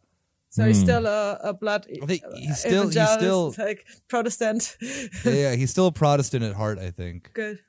So 0.49 0.65
he's 0.67 0.79
still 0.81 1.05
a, 1.07 1.39
a 1.43 1.53
blood. 1.53 1.87
I 2.03 2.05
think 2.05 2.23
he's 2.35 2.59
still- 2.59 2.89
he's 2.89 3.09
still- 3.09 3.55
like 3.57 3.85
Protestant. 4.09 4.75
yeah, 4.81 5.31
yeah. 5.31 5.55
He's 5.55 5.71
still 5.71 5.87
a 5.87 5.93
Protestant 5.93 6.43
at 6.43 6.55
heart. 6.55 6.77
I 6.77 6.91
think. 6.91 7.31
Good. 7.33 7.59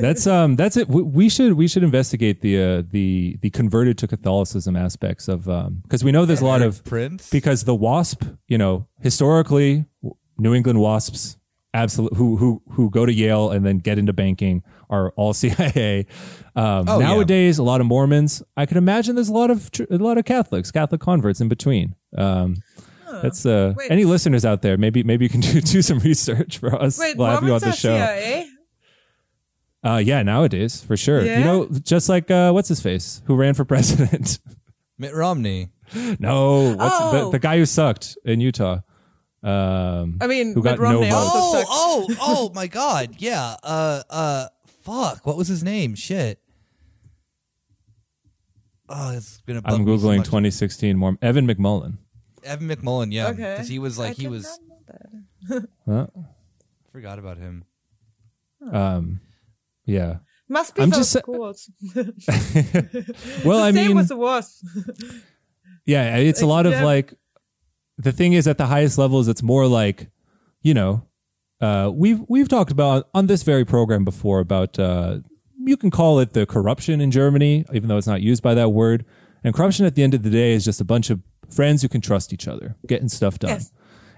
That's 0.00 0.26
um 0.36 0.56
that's 0.56 0.76
it. 0.76 0.88
We, 0.88 1.02
we 1.02 1.28
should 1.28 1.54
we 1.54 1.68
should 1.68 1.82
investigate 1.82 2.40
the 2.40 2.62
uh, 2.62 2.82
the 2.90 3.36
the 3.42 3.50
converted 3.50 3.98
to 3.98 4.06
Catholicism 4.08 4.76
aspects 4.76 5.28
of 5.28 5.48
um 5.48 5.80
because 5.82 6.02
we 6.04 6.12
know 6.12 6.24
there's 6.24 6.40
a 6.40 6.46
lot 6.46 6.62
of 6.62 6.82
Prince. 6.84 7.30
because 7.30 7.64
the 7.64 7.74
wasp 7.74 8.24
you 8.48 8.58
know 8.58 8.86
historically 9.00 9.86
new 10.38 10.54
england 10.54 10.80
wasps 10.80 11.36
absolute 11.74 12.14
who 12.14 12.36
who 12.36 12.62
who 12.70 12.90
go 12.90 13.04
to 13.06 13.12
yale 13.12 13.50
and 13.50 13.64
then 13.66 13.78
get 13.78 13.98
into 13.98 14.12
banking 14.12 14.62
are 14.88 15.10
all 15.16 15.32
cia 15.40 16.06
um, 16.56 16.84
Oh, 16.88 16.98
yeah. 16.98 17.06
nowadays 17.06 17.58
a 17.58 17.62
lot 17.62 17.80
of 17.80 17.86
mormons 17.86 18.42
i 18.56 18.64
can 18.66 18.76
imagine 18.78 19.14
there's 19.14 19.28
a 19.28 19.32
lot 19.34 19.50
of 19.50 19.70
a 19.90 19.96
lot 19.98 20.16
of 20.18 20.24
catholics 20.24 20.70
catholic 20.70 21.00
converts 21.00 21.40
in 21.40 21.48
between 21.48 21.94
um, 22.16 22.56
that's 23.22 23.44
uh 23.46 23.74
Wait. 23.76 23.90
any 23.90 24.04
listeners 24.04 24.44
out 24.44 24.62
there 24.62 24.76
maybe 24.78 25.02
maybe 25.02 25.24
you 25.26 25.28
can 25.28 25.40
do, 25.48 25.60
do 25.60 25.82
some 25.82 25.98
research 26.00 26.58
for 26.58 26.74
us 26.74 26.98
Wait, 26.98 27.16
we'll 27.16 27.28
have 27.28 27.42
you 27.44 27.52
on 27.54 27.60
Mormons 27.60 27.62
the 27.62 27.68
are 27.68 27.72
show 27.72 27.96
CIA? 27.96 28.46
Uh 29.82 29.96
yeah 30.04 30.22
nowadays 30.22 30.82
for 30.82 30.96
sure 30.96 31.24
Yeah? 31.24 31.38
you 31.38 31.44
know 31.44 31.68
just 31.82 32.08
like 32.08 32.30
uh 32.30 32.50
what's 32.52 32.68
his 32.68 32.80
face 32.82 33.22
who 33.26 33.34
ran 33.36 33.54
for 33.54 33.64
president 33.74 34.38
Mitt 34.98 35.14
Romney. 35.14 35.70
no 36.18 36.74
what's 36.76 36.98
the, 36.98 37.20
Oh. 37.22 37.30
the 37.30 37.38
guy 37.38 37.56
who 37.58 37.64
sucked 37.66 38.18
in 38.24 38.40
utah 38.40 38.80
um 39.42 40.18
I 40.20 40.26
mean, 40.26 40.52
who 40.52 40.62
got 40.62 40.78
Romney 40.78 41.08
no 41.08 41.16
votes. 41.16 41.30
also 41.34 41.64
Oh, 41.70 42.04
sucked. 42.08 42.20
oh, 42.20 42.50
oh 42.50 42.52
my 42.54 42.66
God! 42.66 43.14
Yeah. 43.16 43.56
Uh, 43.62 44.02
uh, 44.10 44.46
fuck. 44.82 45.24
What 45.24 45.38
was 45.38 45.48
his 45.48 45.64
name? 45.64 45.94
Shit. 45.94 46.38
Oh, 48.88 49.12
it's 49.16 49.40
gonna. 49.46 49.62
bug 49.62 49.72
I'm 49.72 49.84
me 49.86 49.98
so 49.98 50.06
googling 50.06 50.24
2016 50.24 50.96
more 50.96 51.16
Evan 51.22 51.46
McMullin. 51.46 51.96
Evan 52.44 52.68
McMullin. 52.68 53.12
Yeah, 53.12 53.28
Okay. 53.28 53.52
because 53.54 53.68
he 53.68 53.78
was 53.78 53.98
like 53.98 54.10
I 54.18 54.22
he 54.22 54.28
was. 54.28 54.44
not 54.44 54.58
know 55.48 55.60
that. 55.60 55.68
Huh? 55.86 56.06
Forgot 56.92 57.18
about 57.18 57.38
him. 57.38 57.64
Um, 58.70 59.20
yeah. 59.90 60.16
Must 60.48 60.74
be 60.74 60.82
I'm 60.82 60.90
those 60.90 60.98
just 61.00 61.12
sa- 61.12 61.18
schools. 61.20 61.70
Well, 63.44 63.58
the 63.58 63.64
I 63.64 63.72
same 63.72 63.88
mean, 63.88 63.96
with 63.96 64.08
the 64.08 64.16
wasp. 64.16 64.64
yeah, 65.86 66.16
it's 66.16 66.42
a 66.42 66.46
lot 66.46 66.66
of 66.66 66.72
Yeah. 66.72 66.84
like. 66.84 67.14
The 67.98 68.12
thing 68.12 68.32
is, 68.32 68.46
at 68.48 68.56
the 68.56 68.66
highest 68.66 68.96
levels, 68.96 69.28
it's 69.28 69.42
more 69.42 69.66
like, 69.66 70.08
you 70.62 70.72
know, 70.72 71.06
uh, 71.60 71.90
we've 71.94 72.20
we've 72.28 72.48
talked 72.48 72.70
about 72.72 73.08
on 73.14 73.26
this 73.26 73.42
very 73.42 73.64
program 73.66 74.04
before 74.04 74.40
about 74.40 74.78
uh, 74.78 75.18
you 75.66 75.76
can 75.76 75.90
call 75.90 76.18
it 76.18 76.32
the 76.32 76.46
corruption 76.46 77.00
in 77.02 77.10
Germany, 77.10 77.66
even 77.74 77.88
though 77.88 77.98
it's 77.98 78.06
not 78.06 78.22
used 78.22 78.42
by 78.42 78.54
that 78.54 78.70
word. 78.70 79.04
And 79.44 79.54
corruption 79.54 79.84
at 79.86 79.94
the 79.96 80.02
end 80.02 80.14
of 80.14 80.22
the 80.22 80.30
day 80.30 80.52
is 80.52 80.64
just 80.64 80.80
a 80.80 80.84
bunch 80.84 81.10
of 81.10 81.20
friends 81.50 81.82
who 81.82 81.88
can 81.88 82.00
trust 82.00 82.32
each 82.32 82.48
other, 82.48 82.76
getting 82.86 83.08
stuff 83.08 83.38
done. 83.38 83.50
Yes. 83.50 83.70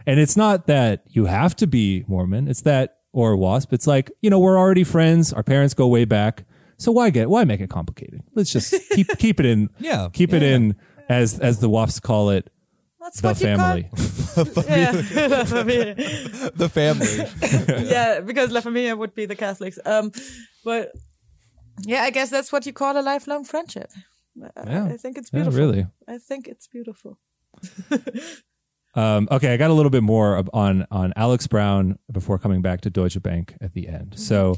And 0.07 0.19
it's 0.21 0.37
not 0.37 0.67
that 0.69 1.03
you 1.09 1.27
have 1.27 1.55
to 1.57 1.67
be 1.67 2.05
Mormon. 2.07 2.47
It's 2.49 2.63
that 2.63 2.99
or 3.13 3.37
WASP. 3.37 3.73
It's 3.73 3.87
like, 3.87 4.11
you 4.23 4.31
know, 4.31 4.39
we're 4.39 4.59
already 4.59 4.85
friends. 4.85 5.33
Our 5.33 5.43
parents 5.43 5.75
go 5.75 5.87
way 5.89 6.05
back. 6.05 6.45
So 6.79 6.91
why 6.93 7.11
get 7.11 7.29
why 7.31 7.45
make 7.45 7.61
it 7.61 7.71
complicated? 7.71 8.23
Let's 8.35 8.53
just 8.53 8.75
keep 8.93 9.09
keep 9.19 9.39
it 9.41 9.47
in. 9.47 9.69
Yeah. 9.79 10.09
keep 10.13 10.33
it 10.33 10.43
in 10.43 10.75
as 11.09 11.39
as 11.39 11.61
the 11.61 11.69
WAFs 11.69 12.01
call 12.03 12.31
it, 12.31 12.51
That's 13.01 13.21
the 13.21 13.29
what 13.29 13.37
family. 13.37 13.89
you 13.93 14.45
call. 14.45 14.65
Yeah, 14.65 14.91
La 15.29 15.45
Familia. 15.45 15.95
the 16.57 16.69
family. 16.69 17.87
yeah, 17.89 18.21
because 18.21 18.51
La 18.51 18.61
Familia 18.61 18.97
would 18.97 19.15
be 19.15 19.27
the 19.27 19.37
Catholics. 19.37 19.79
Um, 19.85 20.11
but 20.65 20.93
yeah, 21.85 22.03
I 22.03 22.11
guess 22.11 22.31
that's 22.31 22.51
what 22.53 22.67
you 22.67 22.73
call 22.73 22.97
a 22.99 23.03
lifelong 23.03 23.45
friendship. 23.45 23.91
I- 24.57 24.71
Yeah. 24.71 24.85
I 24.87 24.97
think 24.97 25.19
it's 25.19 25.31
Yeah, 25.33 25.43
beautiful. 25.43 25.61
really. 25.67 25.87
I 26.09 26.19
think 26.19 26.49
it's 26.49 26.67
beautiful. 26.67 27.19
Um, 28.95 29.29
okay, 29.31 29.55
I 29.55 29.57
got 29.57 29.71
a 29.71 29.75
little 29.75 29.91
bit 29.91 30.03
more 30.03 30.43
on 30.53 30.87
on 30.91 31.13
Alex 31.17 31.47
Brown 31.47 31.99
before 32.11 32.39
coming 32.39 32.63
back 32.63 32.83
to 32.83 32.91
Deutsche 32.91 33.23
Bank 33.23 33.55
at 33.61 33.73
the 33.73 33.89
end. 33.89 34.19
So, 34.19 34.57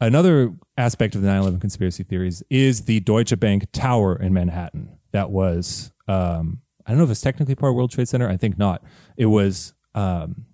another 0.00 0.54
aspect 0.76 1.14
of 1.14 1.22
the 1.22 1.28
9/11 1.28 1.60
conspiracy 1.60 2.04
theories 2.04 2.42
is 2.50 2.84
the 2.84 3.00
Deutsche 3.00 3.38
Bank 3.38 3.66
Tower 3.72 4.16
in 4.16 4.32
Manhattan. 4.32 4.98
That 5.12 5.30
was 5.30 5.92
um, 6.06 6.60
I 6.86 6.92
don't 6.92 6.98
know 6.98 7.04
if 7.04 7.10
it's 7.10 7.20
technically 7.20 7.54
part 7.54 7.70
of 7.70 7.76
World 7.76 7.90
Trade 7.90 8.08
Center. 8.08 8.28
I 8.28 8.36
think 8.36 8.56
not. 8.56 8.82
It 9.16 9.26
was 9.26 9.74
um, 9.94 10.46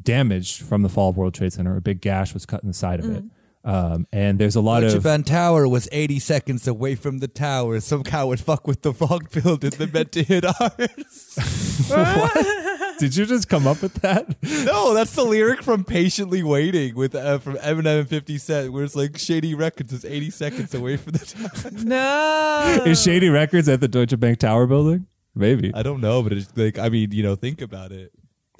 damaged 0.00 0.62
from 0.62 0.82
the 0.82 0.88
fall 0.88 1.10
of 1.10 1.16
World 1.16 1.34
Trade 1.34 1.52
Center. 1.52 1.76
A 1.76 1.80
big 1.80 2.00
gash 2.00 2.32
was 2.34 2.46
cut 2.46 2.62
in 2.62 2.68
the 2.68 2.74
side 2.74 3.00
of 3.00 3.10
it. 3.10 3.24
Um, 3.64 4.08
and 4.12 4.38
there's 4.38 4.56
a 4.56 4.60
lot 4.60 4.82
of 4.82 4.90
Deutsche 4.90 4.98
of 4.98 5.02
Bank 5.04 5.26
Tower 5.26 5.68
was 5.68 5.88
80 5.92 6.18
seconds 6.18 6.66
away 6.66 6.96
from 6.96 7.18
the 7.18 7.28
tower. 7.28 7.78
Some 7.80 8.02
cow 8.02 8.26
would 8.26 8.40
fuck 8.40 8.66
with 8.66 8.82
the 8.82 8.92
wrong 8.92 9.20
building 9.32 9.70
that 9.70 9.92
meant 9.92 10.12
to 10.12 10.24
hit 10.24 10.44
ours. 10.44 11.86
what? 11.88 12.98
Did 12.98 13.16
you 13.16 13.24
just 13.24 13.48
come 13.48 13.66
up 13.66 13.80
with 13.82 13.94
that? 13.94 14.36
no, 14.42 14.94
that's 14.94 15.14
the 15.14 15.24
lyric 15.24 15.62
from 15.62 15.84
Patiently 15.84 16.42
Waiting 16.42 16.94
with 16.94 17.14
uh, 17.14 17.38
from 17.38 17.54
Eminem 17.56 18.00
and 18.00 18.08
50 18.08 18.38
Cent, 18.38 18.72
where 18.72 18.84
it's 18.84 18.96
like 18.96 19.16
Shady 19.18 19.54
Records 19.54 19.92
is 19.92 20.04
80 20.04 20.30
seconds 20.30 20.74
away 20.74 20.96
from 20.96 21.12
the 21.12 21.18
tower. 21.18 21.72
No. 21.82 22.82
Is 22.86 23.02
Shady 23.02 23.28
Records 23.28 23.68
at 23.68 23.80
the 23.80 23.88
Deutsche 23.88 24.18
Bank 24.18 24.38
Tower 24.38 24.66
building? 24.66 25.06
Maybe. 25.34 25.72
I 25.74 25.82
don't 25.82 26.00
know, 26.00 26.22
but 26.22 26.32
it's 26.32 26.54
like, 26.56 26.78
I 26.78 26.88
mean, 26.88 27.12
you 27.12 27.22
know, 27.22 27.34
think 27.34 27.60
about 27.60 27.92
it. 27.92 28.12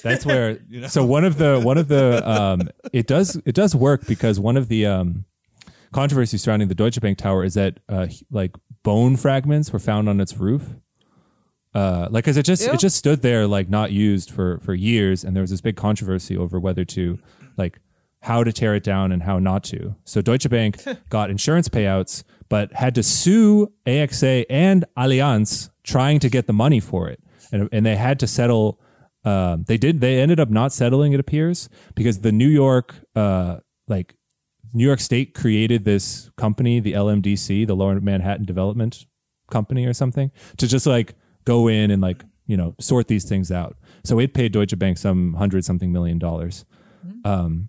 That's 0.02 0.26
where. 0.26 0.58
You 0.68 0.80
know? 0.82 0.86
So 0.88 1.04
one 1.04 1.24
of 1.24 1.38
the 1.38 1.60
one 1.60 1.78
of 1.78 1.88
the 1.88 2.28
um, 2.28 2.68
it 2.92 3.06
does 3.06 3.40
it 3.44 3.54
does 3.54 3.74
work 3.74 4.06
because 4.06 4.38
one 4.40 4.56
of 4.56 4.68
the 4.68 4.86
um, 4.86 5.24
controversies 5.92 6.42
surrounding 6.42 6.68
the 6.68 6.74
Deutsche 6.74 7.00
Bank 7.00 7.18
Tower 7.18 7.44
is 7.44 7.54
that 7.54 7.78
uh, 7.88 8.06
like 8.30 8.52
bone 8.82 9.16
fragments 9.16 9.72
were 9.72 9.78
found 9.78 10.08
on 10.08 10.20
its 10.20 10.36
roof. 10.36 10.74
Uh, 11.74 12.06
like, 12.10 12.24
cause 12.26 12.36
it 12.36 12.44
just 12.44 12.62
Yeah. 12.66 12.74
it 12.74 12.80
just 12.80 12.96
stood 12.96 13.22
there 13.22 13.46
like 13.46 13.68
not 13.70 13.92
used 13.92 14.30
for 14.30 14.58
for 14.58 14.74
years, 14.74 15.24
and 15.24 15.34
there 15.34 15.40
was 15.42 15.50
this 15.50 15.60
big 15.62 15.76
controversy 15.76 16.36
over 16.36 16.60
whether 16.60 16.84
to 16.84 17.18
like 17.56 17.78
how 18.20 18.44
to 18.44 18.52
tear 18.52 18.74
it 18.74 18.84
down 18.84 19.10
and 19.10 19.22
how 19.22 19.38
not 19.38 19.64
to. 19.64 19.94
So 20.04 20.20
Deutsche 20.20 20.48
Bank 20.50 20.82
got 21.08 21.30
insurance 21.30 21.68
payouts, 21.68 22.24
but 22.48 22.72
had 22.74 22.94
to 22.96 23.02
sue 23.02 23.72
AXA 23.86 24.44
and 24.50 24.84
Allianz 24.96 25.70
trying 25.82 26.18
to 26.20 26.28
get 26.28 26.46
the 26.46 26.52
money 26.52 26.78
for 26.80 27.08
it, 27.08 27.20
and 27.50 27.68
and 27.72 27.86
they 27.86 27.96
had 27.96 28.18
to 28.20 28.26
settle. 28.26 28.78
Um, 29.24 29.64
they 29.68 29.76
did. 29.76 30.00
They 30.00 30.20
ended 30.20 30.40
up 30.40 30.50
not 30.50 30.72
settling. 30.72 31.12
It 31.12 31.20
appears 31.20 31.68
because 31.94 32.20
the 32.20 32.32
New 32.32 32.48
York, 32.48 32.96
uh, 33.14 33.58
like 33.86 34.16
New 34.72 34.84
York 34.84 35.00
State, 35.00 35.34
created 35.34 35.84
this 35.84 36.30
company, 36.36 36.80
the 36.80 36.92
LMDC, 36.92 37.66
the 37.66 37.76
Lower 37.76 38.00
Manhattan 38.00 38.44
Development 38.44 39.06
Company, 39.50 39.86
or 39.86 39.92
something, 39.92 40.30
to 40.56 40.66
just 40.66 40.86
like 40.86 41.14
go 41.44 41.68
in 41.68 41.90
and 41.90 42.02
like 42.02 42.24
you 42.46 42.56
know 42.56 42.74
sort 42.80 43.08
these 43.08 43.24
things 43.24 43.52
out. 43.52 43.76
So 44.04 44.18
it 44.18 44.34
paid 44.34 44.52
Deutsche 44.52 44.78
Bank 44.78 44.98
some 44.98 45.34
hundred 45.34 45.64
something 45.64 45.92
million 45.92 46.18
dollars. 46.18 46.64
Um, 47.24 47.68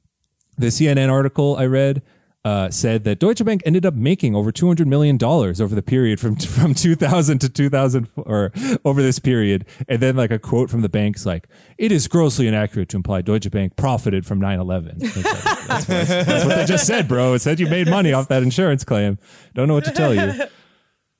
the 0.58 0.68
CNN 0.68 1.12
article 1.12 1.56
I 1.58 1.66
read 1.66 2.01
uh, 2.45 2.69
said 2.69 3.05
that 3.05 3.19
Deutsche 3.19 3.43
Bank 3.45 3.61
ended 3.65 3.85
up 3.85 3.93
making 3.93 4.35
over 4.35 4.51
two 4.51 4.67
hundred 4.67 4.87
million 4.87 5.17
dollars 5.17 5.61
over 5.61 5.73
the 5.75 5.81
period 5.81 6.19
from 6.19 6.35
from 6.57 6.73
two 6.73 6.93
thousand 6.95 7.39
to 7.39 7.49
two 7.49 7.69
thousand 7.69 8.09
or 8.17 8.51
over 8.83 9.01
this 9.01 9.17
period, 9.19 9.65
and 9.87 10.01
then 10.01 10.15
like 10.17 10.31
a 10.31 10.39
quote 10.39 10.69
from 10.69 10.81
the 10.81 10.89
bank's 10.89 11.25
like, 11.25 11.47
"It 11.77 11.91
is 11.91 12.07
grossly 12.07 12.47
inaccurate 12.47 12.89
to 12.89 12.97
imply 12.97 13.21
Deutsche 13.21 13.49
Bank 13.49 13.75
profited 13.77 14.25
from 14.25 14.41
9-11. 14.41 14.97
It's 15.01 15.15
like, 15.15 15.23
that's, 15.23 15.87
what, 15.87 16.07
that's 16.07 16.45
what 16.45 16.55
they 16.57 16.65
just 16.65 16.85
said, 16.85 17.07
bro. 17.07 17.33
It 17.33 17.39
said 17.39 17.59
you 17.61 17.67
made 17.67 17.87
money 17.89 18.11
off 18.11 18.27
that 18.27 18.43
insurance 18.43 18.83
claim. 18.83 19.17
Don't 19.53 19.67
know 19.69 19.75
what 19.75 19.85
to 19.85 19.91
tell 19.91 20.13
you. 20.13 20.33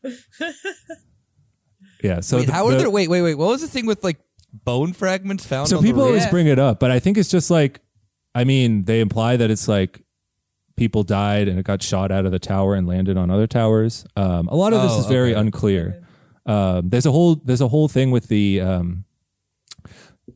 Yeah. 2.04 2.20
So 2.20 2.38
Wait, 2.38 2.48
the- 2.48 2.52
how 2.52 2.68
are 2.68 2.74
the- 2.74 2.78
there? 2.80 2.90
Wait, 2.90 3.08
wait, 3.10 3.22
wait. 3.22 3.36
What 3.36 3.48
was 3.48 3.62
the 3.62 3.68
thing 3.68 3.86
with 3.86 4.04
like 4.04 4.20
bone 4.52 4.92
fragments 4.94 5.46
found? 5.46 5.70
so 5.70 5.82
people 5.82 6.02
always 6.02 6.28
bring 6.28 6.48
it 6.48 6.60
up, 6.60 6.80
but 6.80 6.92
I 6.92 7.00
think 7.00 7.18
it's 7.18 7.30
just 7.30 7.50
like, 7.50 7.80
I 8.36 8.44
mean, 8.44 8.84
they 8.84 9.00
imply 9.00 9.38
that 9.38 9.50
it's 9.50 9.68
like 9.70 10.04
people 10.76 11.04
died 11.04 11.48
and 11.48 11.60
it 11.60 11.66
got 11.66 11.82
shot 11.84 12.12
out 12.12 12.26
of 12.26 12.32
the 12.32 12.40
tower 12.40 12.76
and 12.76 12.88
landed 12.88 13.18
on 13.18 13.30
other 13.30 13.48
towers. 13.48 14.06
Um, 14.16 14.48
a 14.48 14.56
lot 14.56 14.74
of 14.74 14.82
this 14.82 14.92
Oh, 14.94 15.00
is 15.02 15.06
very 15.06 15.32
okay. 15.34 15.40
unclear. 15.42 16.04
Um, 16.46 16.90
there's 16.90 17.06
a 17.06 17.12
whole 17.12 17.36
there's 17.36 17.62
a 17.62 17.68
whole 17.68 17.88
thing 17.88 18.12
with 18.12 18.28
the 18.28 18.60
um, 18.60 19.06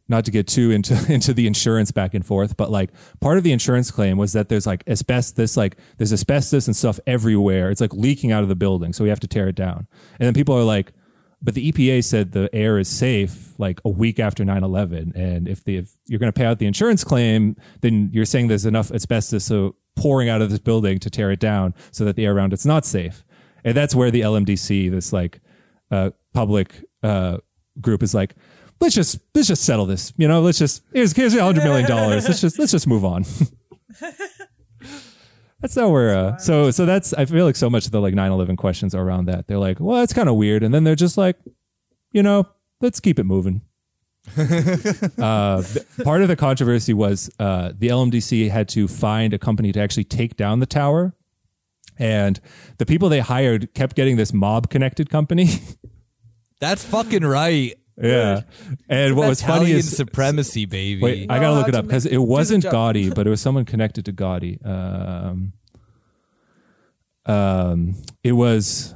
not 0.09 0.25
to 0.25 0.31
get 0.31 0.47
too 0.47 0.71
into 0.71 0.93
into 1.13 1.33
the 1.33 1.47
insurance 1.47 1.91
back 1.91 2.13
and 2.13 2.25
forth, 2.25 2.55
but 2.57 2.71
like 2.71 2.91
part 3.19 3.37
of 3.37 3.43
the 3.43 3.51
insurance 3.51 3.91
claim 3.91 4.17
was 4.17 4.33
that 4.33 4.49
there's 4.49 4.65
like 4.67 4.83
asbestos, 4.87 5.57
like 5.57 5.77
there's 5.97 6.13
asbestos 6.13 6.67
and 6.67 6.75
stuff 6.75 6.99
everywhere. 7.07 7.71
It's 7.71 7.81
like 7.81 7.93
leaking 7.93 8.31
out 8.31 8.43
of 8.43 8.49
the 8.49 8.55
building, 8.55 8.93
so 8.93 9.03
we 9.03 9.09
have 9.09 9.19
to 9.21 9.27
tear 9.27 9.47
it 9.47 9.55
down. 9.55 9.87
And 10.19 10.27
then 10.27 10.33
people 10.33 10.55
are 10.55 10.63
like, 10.63 10.93
but 11.41 11.53
the 11.53 11.71
EPA 11.71 12.03
said 12.03 12.31
the 12.31 12.49
air 12.53 12.79
is 12.79 12.87
safe 12.87 13.53
like 13.59 13.79
a 13.85 13.89
week 13.89 14.19
after 14.19 14.43
9/11, 14.43 15.15
and 15.15 15.47
if 15.47 15.63
the 15.63 15.77
if 15.77 15.91
you're 16.05 16.19
going 16.19 16.31
to 16.31 16.37
pay 16.37 16.45
out 16.45 16.59
the 16.59 16.65
insurance 16.65 17.03
claim, 17.03 17.55
then 17.81 18.09
you're 18.11 18.25
saying 18.25 18.47
there's 18.47 18.65
enough 18.65 18.91
asbestos 18.91 19.45
so 19.45 19.75
pouring 19.95 20.29
out 20.29 20.41
of 20.41 20.49
this 20.49 20.59
building 20.59 20.99
to 20.99 21.09
tear 21.09 21.31
it 21.31 21.39
down, 21.39 21.73
so 21.91 22.05
that 22.05 22.15
the 22.15 22.25
air 22.25 22.35
around 22.35 22.53
it's 22.53 22.65
not 22.65 22.85
safe. 22.85 23.23
And 23.63 23.75
that's 23.75 23.93
where 23.93 24.11
the 24.11 24.21
LMDC, 24.21 24.89
this 24.91 25.11
like 25.11 25.41
uh, 25.91 26.11
public 26.33 26.83
uh, 27.03 27.37
group, 27.81 28.01
is 28.01 28.13
like, 28.13 28.35
let's 28.79 28.95
just 28.95 29.19
let's 29.35 29.47
just 29.47 29.63
settle 29.63 29.85
this. 29.85 30.13
You 30.17 30.27
know, 30.27 30.41
let's 30.41 30.57
just 30.57 30.83
here's 30.93 31.15
here's 31.15 31.35
a 31.35 31.43
hundred 31.43 31.63
million 31.63 31.87
dollars. 31.87 32.27
Let's 32.27 32.41
just 32.41 32.57
let's 32.57 32.71
just 32.71 32.87
move 32.87 33.05
on. 33.05 33.25
that's 35.61 35.75
how 35.75 35.89
we're 35.89 36.13
uh, 36.15 36.37
so 36.37 36.71
so 36.71 36.85
that's 36.85 37.13
I 37.13 37.25
feel 37.25 37.45
like 37.45 37.55
so 37.55 37.69
much 37.69 37.85
of 37.85 37.91
the 37.91 37.99
like 38.01 38.13
9-11 38.13 38.57
questions 38.57 38.93
are 38.93 39.01
around 39.03 39.25
that. 39.25 39.47
They're 39.47 39.57
like, 39.57 39.79
well, 39.79 39.99
that's 39.99 40.13
kind 40.13 40.29
of 40.29 40.35
weird, 40.35 40.63
and 40.63 40.73
then 40.73 40.83
they're 40.83 40.95
just 40.95 41.17
like, 41.17 41.37
you 42.11 42.21
know, 42.21 42.47
let's 42.81 42.99
keep 42.99 43.19
it 43.19 43.23
moving. 43.23 43.61
uh, 44.37 45.63
part 46.03 46.21
of 46.21 46.27
the 46.27 46.35
controversy 46.37 46.93
was 46.93 47.29
uh, 47.39 47.71
the 47.77 47.87
LMDC 47.87 48.49
had 48.49 48.67
to 48.69 48.87
find 48.87 49.33
a 49.33 49.39
company 49.39 49.71
to 49.71 49.79
actually 49.79 50.03
take 50.03 50.35
down 50.35 50.59
the 50.59 50.65
tower, 50.65 51.13
and 51.97 52.39
the 52.77 52.85
people 52.85 53.09
they 53.09 53.21
hired 53.21 53.73
kept 53.73 53.95
getting 53.95 54.17
this 54.17 54.33
mob 54.33 54.69
connected 54.69 55.09
company. 55.09 55.49
That's 56.59 56.83
fucking 56.83 57.23
right. 57.23 57.75
Yeah, 58.01 58.41
and 58.89 59.15
what 59.15 59.27
was 59.29 59.41
funny 59.41 59.55
Italian 59.65 59.77
is 59.79 59.95
supremacy, 59.97 60.65
baby. 60.65 61.01
Wait, 61.01 61.31
I 61.31 61.39
gotta 61.39 61.55
look 61.55 61.67
it 61.67 61.75
up 61.75 61.85
because 61.85 62.05
it 62.05 62.17
wasn't. 62.17 62.63
Gotti, 62.65 63.13
but 63.15 63.25
it 63.27 63.29
was 63.29 63.41
someone 63.41 63.65
connected 63.65 64.05
to 64.05 64.13
Gotti. 64.13 64.63
Um, 64.65 65.53
um, 67.25 67.95
it 68.23 68.33
was 68.33 68.95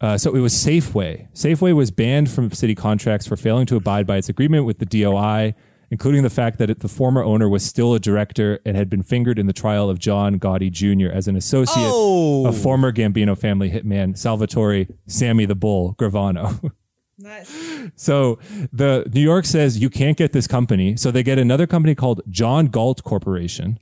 uh, 0.00 0.16
so 0.18 0.34
it 0.34 0.40
was 0.40 0.54
Safeway. 0.54 1.30
Safeway 1.34 1.74
was 1.74 1.90
banned 1.90 2.30
from 2.30 2.50
city 2.52 2.74
contracts 2.74 3.26
for 3.26 3.36
failing 3.36 3.66
to 3.66 3.76
abide 3.76 4.06
by 4.06 4.16
its 4.16 4.28
agreement 4.28 4.64
with 4.64 4.78
the 4.78 4.86
DOI, 4.86 5.54
including 5.90 6.22
the 6.22 6.30
fact 6.30 6.58
that 6.58 6.70
it, 6.70 6.80
the 6.80 6.88
former 6.88 7.22
owner 7.22 7.48
was 7.48 7.64
still 7.64 7.94
a 7.94 8.00
director 8.00 8.60
and 8.64 8.76
had 8.76 8.88
been 8.88 9.02
fingered 9.02 9.38
in 9.38 9.46
the 9.46 9.52
trial 9.52 9.90
of 9.90 9.98
John 9.98 10.38
Gotti 10.38 10.70
Jr. 10.70 11.12
as 11.12 11.26
an 11.28 11.36
associate 11.36 11.76
Oh. 11.90 12.46
of 12.46 12.56
former 12.56 12.92
Gambino 12.92 13.36
family 13.36 13.70
hitman 13.70 14.16
Salvatore 14.16 14.86
Sammy 15.06 15.46
the 15.46 15.56
Bull 15.56 15.94
Gravano. 15.98 16.72
Nice. 17.18 17.52
So 17.96 18.38
the 18.72 19.10
New 19.12 19.20
York 19.20 19.44
says 19.44 19.78
you 19.78 19.90
can't 19.90 20.16
get 20.16 20.32
this 20.32 20.46
company, 20.46 20.96
so 20.96 21.10
they 21.10 21.22
get 21.22 21.38
another 21.38 21.66
company 21.66 21.94
called 21.94 22.22
John 22.30 22.66
Galt 22.66 23.02
Corporation, 23.04 23.78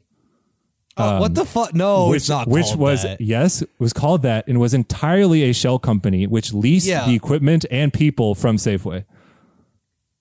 Oh, 0.99 1.20
what 1.20 1.26
um, 1.26 1.34
the 1.34 1.45
fuck? 1.45 1.74
No, 1.74 2.09
which 2.09 2.22
it's 2.22 2.28
not. 2.30 2.49
which 2.49 2.64
called 2.68 2.78
was 2.78 3.03
that. 3.03 3.20
yes 3.20 3.62
was 3.78 3.93
called 3.93 4.22
that 4.22 4.49
and 4.49 4.59
was 4.59 4.72
entirely 4.72 5.43
a 5.43 5.53
shell 5.53 5.78
company 5.78 6.26
which 6.26 6.55
leased 6.55 6.87
Yeah. 6.87 7.05
the 7.07 7.14
equipment 7.14 7.66
and 7.70 7.93
people 7.93 8.34
from 8.34 8.57
Safeway. 8.57 9.05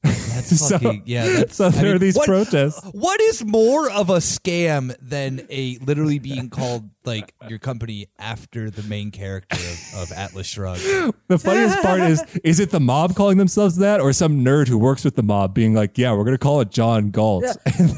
That's 0.06 0.60
So- 0.60 0.78
fucking 0.80 1.04
yeah. 1.06 1.28
That's, 1.28 1.56
so 1.58 1.68
I 1.68 1.72
mean, 1.72 1.86
are 1.86 2.00
these 2.00 2.16
what- 2.16 2.28
protests. 2.28 2.82
What 2.92 3.20
is 3.22 3.44
more 3.46 3.90
of 3.92 4.10
a 4.10 4.18
scam 4.18 4.96
than 5.02 5.46
a 5.50 5.78
literally 5.80 6.20
being 6.20 6.50
called 6.50 6.90
like 7.04 7.34
your 7.48 7.60
company 7.60 8.08
after 8.18 8.70
the 8.72 8.82
main 8.84 9.12
character 9.12 9.58
of, 9.58 10.04
of 10.04 10.12
Atlas 10.12 10.48
Shrugged? 10.48 10.82
The 11.28 11.40
funniest 11.40 11.82
part 11.82 12.02
is 12.02 12.24
is 12.44 12.60
it 12.60 12.70
the 12.70 12.80
mob 12.80 13.16
calling 13.16 13.38
themselves 13.40 13.78
that 13.78 14.00
or 14.00 14.14
some 14.14 14.46
nerd 14.46 14.68
who 14.68 14.78
works 14.78 15.04
with 15.04 15.16
the 15.16 15.24
mob 15.24 15.56
being 15.56 15.74
like, 15.74 15.98
yeah, 15.98 16.14
we're 16.14 16.24
gonna 16.24 16.38
call 16.38 16.62
it 16.62 16.70
John 16.70 17.10
Galt. 17.10 17.46
And 17.80 17.92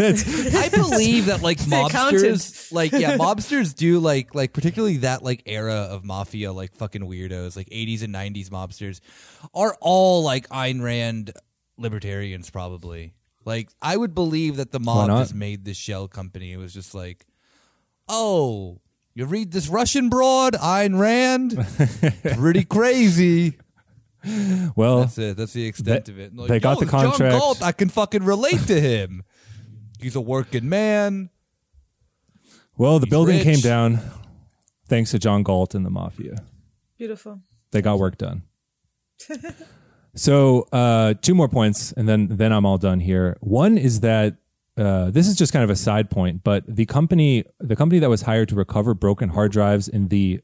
I 0.56 0.70
believe 0.70 1.26
that 1.28 1.42
like 1.44 1.58
mobsters, 1.60 2.72
like 2.72 2.92
yeah, 2.94 3.18
mobsters 3.18 3.76
do 3.76 4.00
like 4.00 4.34
like 4.34 4.54
particularly 4.54 4.98
that 4.98 5.24
like 5.24 5.44
era 5.46 5.74
of 5.92 6.04
mafia, 6.06 6.52
like 6.54 6.74
fucking 6.76 7.02
weirdos, 7.02 7.56
like 7.58 7.68
eighties 7.72 8.02
and 8.02 8.12
nineties 8.14 8.50
mobsters, 8.50 9.02
are 9.54 9.78
all 9.82 10.24
like 10.24 10.48
Ayn 10.50 10.82
Rand 10.82 11.32
libertarians, 11.78 12.50
probably. 12.50 13.14
Like 13.46 13.70
I 13.82 13.96
would 13.98 14.14
believe 14.14 14.58
that 14.58 14.72
the 14.72 14.80
mob 14.80 15.08
not? 15.08 15.20
just 15.20 15.34
made 15.36 15.64
this 15.66 15.78
shell 15.78 16.08
company. 16.08 16.52
It 16.54 16.58
was 16.58 16.74
just 16.74 16.94
like, 16.94 17.26
oh, 18.10 18.82
You 19.14 19.26
read 19.26 19.52
this 19.52 19.68
Russian 19.70 20.10
broad, 20.10 20.54
Ayn 20.54 21.00
Rand, 21.00 21.58
pretty 22.38 22.66
crazy. 22.66 23.58
Well, 24.76 25.02
That's 25.02 25.18
it. 25.18 25.38
That's 25.38 25.54
the 25.54 25.66
extent 25.66 26.06
They- 26.06 26.12
of 26.12 26.20
it. 26.20 26.36
Like, 26.36 26.50
they 26.50 26.60
got 26.60 26.80
the 26.80 26.84
it's 26.84 26.92
John 26.92 27.12
contract." 27.12 27.40
Galt. 27.40 27.62
I 27.64 27.72
can 27.72 27.88
fucking 27.90 28.24
relate 28.26 28.62
to 28.68 28.80
him. 28.82 29.24
He's 30.02 30.16
a 30.16 30.22
working 30.22 30.68
man. 30.68 31.30
well, 32.78 33.00
the 33.00 33.06
He's 33.06 33.12
building 33.12 33.42
came 33.44 33.60
down 33.62 34.00
thanks 34.88 35.12
to 35.12 35.20
John 35.20 35.44
Galt 35.44 35.74
and 35.76 35.86
the 35.86 35.90
mafia. 35.90 36.44
Beautiful. 36.98 37.40
They 37.72 37.82
got 37.82 37.98
work 38.00 38.18
done. 38.18 38.44
so 40.18 40.68
uh, 40.74 41.14
two 41.22 41.36
more 41.36 41.48
points, 41.48 41.92
and 41.94 42.10
then 42.10 42.28
then 42.30 42.52
I'm 42.52 42.66
all 42.66 42.78
done 42.78 43.00
here. 43.00 43.38
One 43.40 43.78
is 43.78 44.02
that 44.02 44.38
uh, 44.76 45.12
this 45.12 45.28
is 45.28 45.36
just 45.36 45.54
kind 45.54 45.64
of 45.64 45.70
a 45.70 45.76
side 45.76 46.10
point, 46.10 46.44
but 46.44 46.64
the 46.68 46.86
company 46.86 47.46
the 47.60 47.76
company 47.76 48.00
that 48.00 48.10
was 48.10 48.24
hired 48.24 48.50
to 48.50 48.56
recover 48.56 48.94
broken 48.94 49.30
hard 49.30 49.52
drives 49.52 49.88
in 49.88 50.08
the 50.10 50.42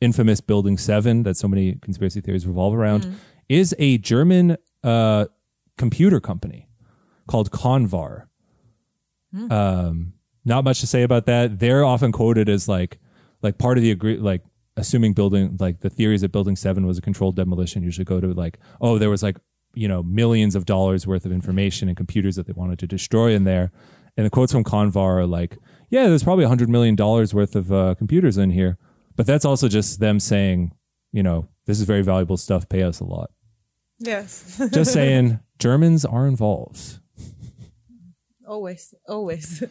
infamous 0.00 0.40
Building 0.40 0.76
Seven 0.76 1.22
that 1.22 1.36
so 1.36 1.46
many 1.48 1.76
conspiracy 1.76 2.20
theories 2.20 2.46
revolve 2.46 2.74
around 2.74 3.16
is 3.48 3.74
a 3.78 3.98
German 3.98 4.56
uh, 4.82 5.26
computer 5.78 6.20
company 6.20 6.68
called 7.28 7.50
Convar. 7.52 8.26
Um, 9.50 10.14
not 10.44 10.64
much 10.64 10.80
to 10.80 10.86
say 10.86 11.02
about 11.04 11.26
that. 11.26 11.58
They're 11.60 11.84
often 11.84 12.10
quoted 12.12 12.48
as 12.48 12.68
like 12.68 12.98
like 13.40 13.58
part 13.58 13.78
of 13.78 13.82
the 13.82 13.92
agree 13.92 14.16
like 14.16 14.42
assuming 14.76 15.12
building 15.12 15.56
like 15.60 15.80
the 15.80 15.90
theories 15.90 16.22
that 16.22 16.32
building 16.32 16.56
seven 16.56 16.86
was 16.86 16.98
a 16.98 17.02
controlled 17.02 17.36
demolition 17.36 17.82
usually 17.82 18.04
go 18.04 18.20
to 18.20 18.32
like 18.32 18.58
oh 18.80 18.98
there 18.98 19.10
was 19.10 19.22
like 19.22 19.36
you 19.74 19.86
know 19.88 20.02
millions 20.02 20.54
of 20.54 20.64
dollars 20.64 21.06
worth 21.06 21.24
of 21.26 21.32
information 21.32 21.88
and 21.88 21.96
computers 21.96 22.36
that 22.36 22.46
they 22.46 22.52
wanted 22.52 22.78
to 22.78 22.86
destroy 22.86 23.34
in 23.34 23.44
there 23.44 23.70
and 24.16 24.24
the 24.26 24.30
quotes 24.30 24.52
from 24.52 24.64
convar 24.64 25.20
are 25.20 25.26
like 25.26 25.58
yeah 25.90 26.06
there's 26.08 26.22
probably 26.24 26.44
a 26.44 26.48
hundred 26.48 26.68
million 26.68 26.94
dollars 26.96 27.34
worth 27.34 27.54
of 27.54 27.72
uh, 27.72 27.94
computers 27.96 28.38
in 28.38 28.50
here 28.50 28.78
but 29.16 29.26
that's 29.26 29.44
also 29.44 29.68
just 29.68 30.00
them 30.00 30.18
saying 30.18 30.72
you 31.12 31.22
know 31.22 31.48
this 31.66 31.78
is 31.78 31.84
very 31.84 32.02
valuable 32.02 32.36
stuff 32.36 32.68
pay 32.68 32.82
us 32.82 33.00
a 33.00 33.04
lot 33.04 33.30
Yes. 33.98 34.60
just 34.72 34.92
saying 34.92 35.38
germans 35.58 36.04
are 36.04 36.26
involved 36.26 36.98
always. 38.46 38.94
Always. 39.08 39.62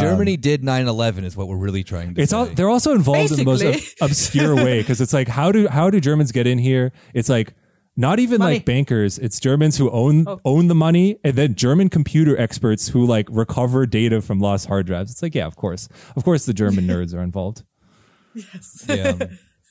Germany 0.00 0.36
did 0.36 0.62
9/11 0.62 1.24
is 1.24 1.36
what 1.36 1.48
we're 1.48 1.56
really 1.56 1.82
trying 1.84 2.14
to 2.14 2.20
It's 2.22 2.30
say. 2.30 2.36
all 2.36 2.46
they're 2.46 2.68
also 2.70 2.92
involved 2.94 3.30
in 3.32 3.38
the 3.38 3.44
most 3.44 3.64
ob- 3.64 4.08
obscure 4.10 4.54
way 4.56 4.80
because 4.80 5.00
it's 5.00 5.12
like 5.12 5.28
how 5.28 5.52
do 5.52 5.68
how 5.68 5.90
do 5.90 6.00
Germans 6.00 6.32
get 6.32 6.46
in 6.46 6.58
here? 6.58 6.92
It's 7.14 7.28
like 7.28 7.54
not 7.96 8.18
even 8.18 8.38
Money. 8.38 8.54
like 8.54 8.64
bankers. 8.64 9.18
It's 9.18 9.38
Germans 9.38 9.76
who 9.76 9.90
own 9.90 10.26
Oh. 10.26 10.40
own 10.44 10.68
the 10.68 10.74
money, 10.74 11.18
and 11.24 11.34
then 11.36 11.54
German 11.54 11.88
computer 11.90 12.38
experts 12.40 12.88
who 12.88 13.04
like 13.06 13.28
recover 13.30 13.84
data 13.86 14.20
from 14.22 14.40
lost 14.40 14.66
hard 14.66 14.86
drives. 14.86 15.10
It's 15.10 15.22
like 15.22 15.34
yeah, 15.34 15.46
of 15.46 15.56
course, 15.56 15.88
of 16.16 16.24
course, 16.24 16.46
the 16.46 16.54
German 16.54 16.86
nerds 16.92 17.14
are 17.14 17.22
involved. 17.22 17.62
yes. 18.34 18.84
yeah. 18.88 19.18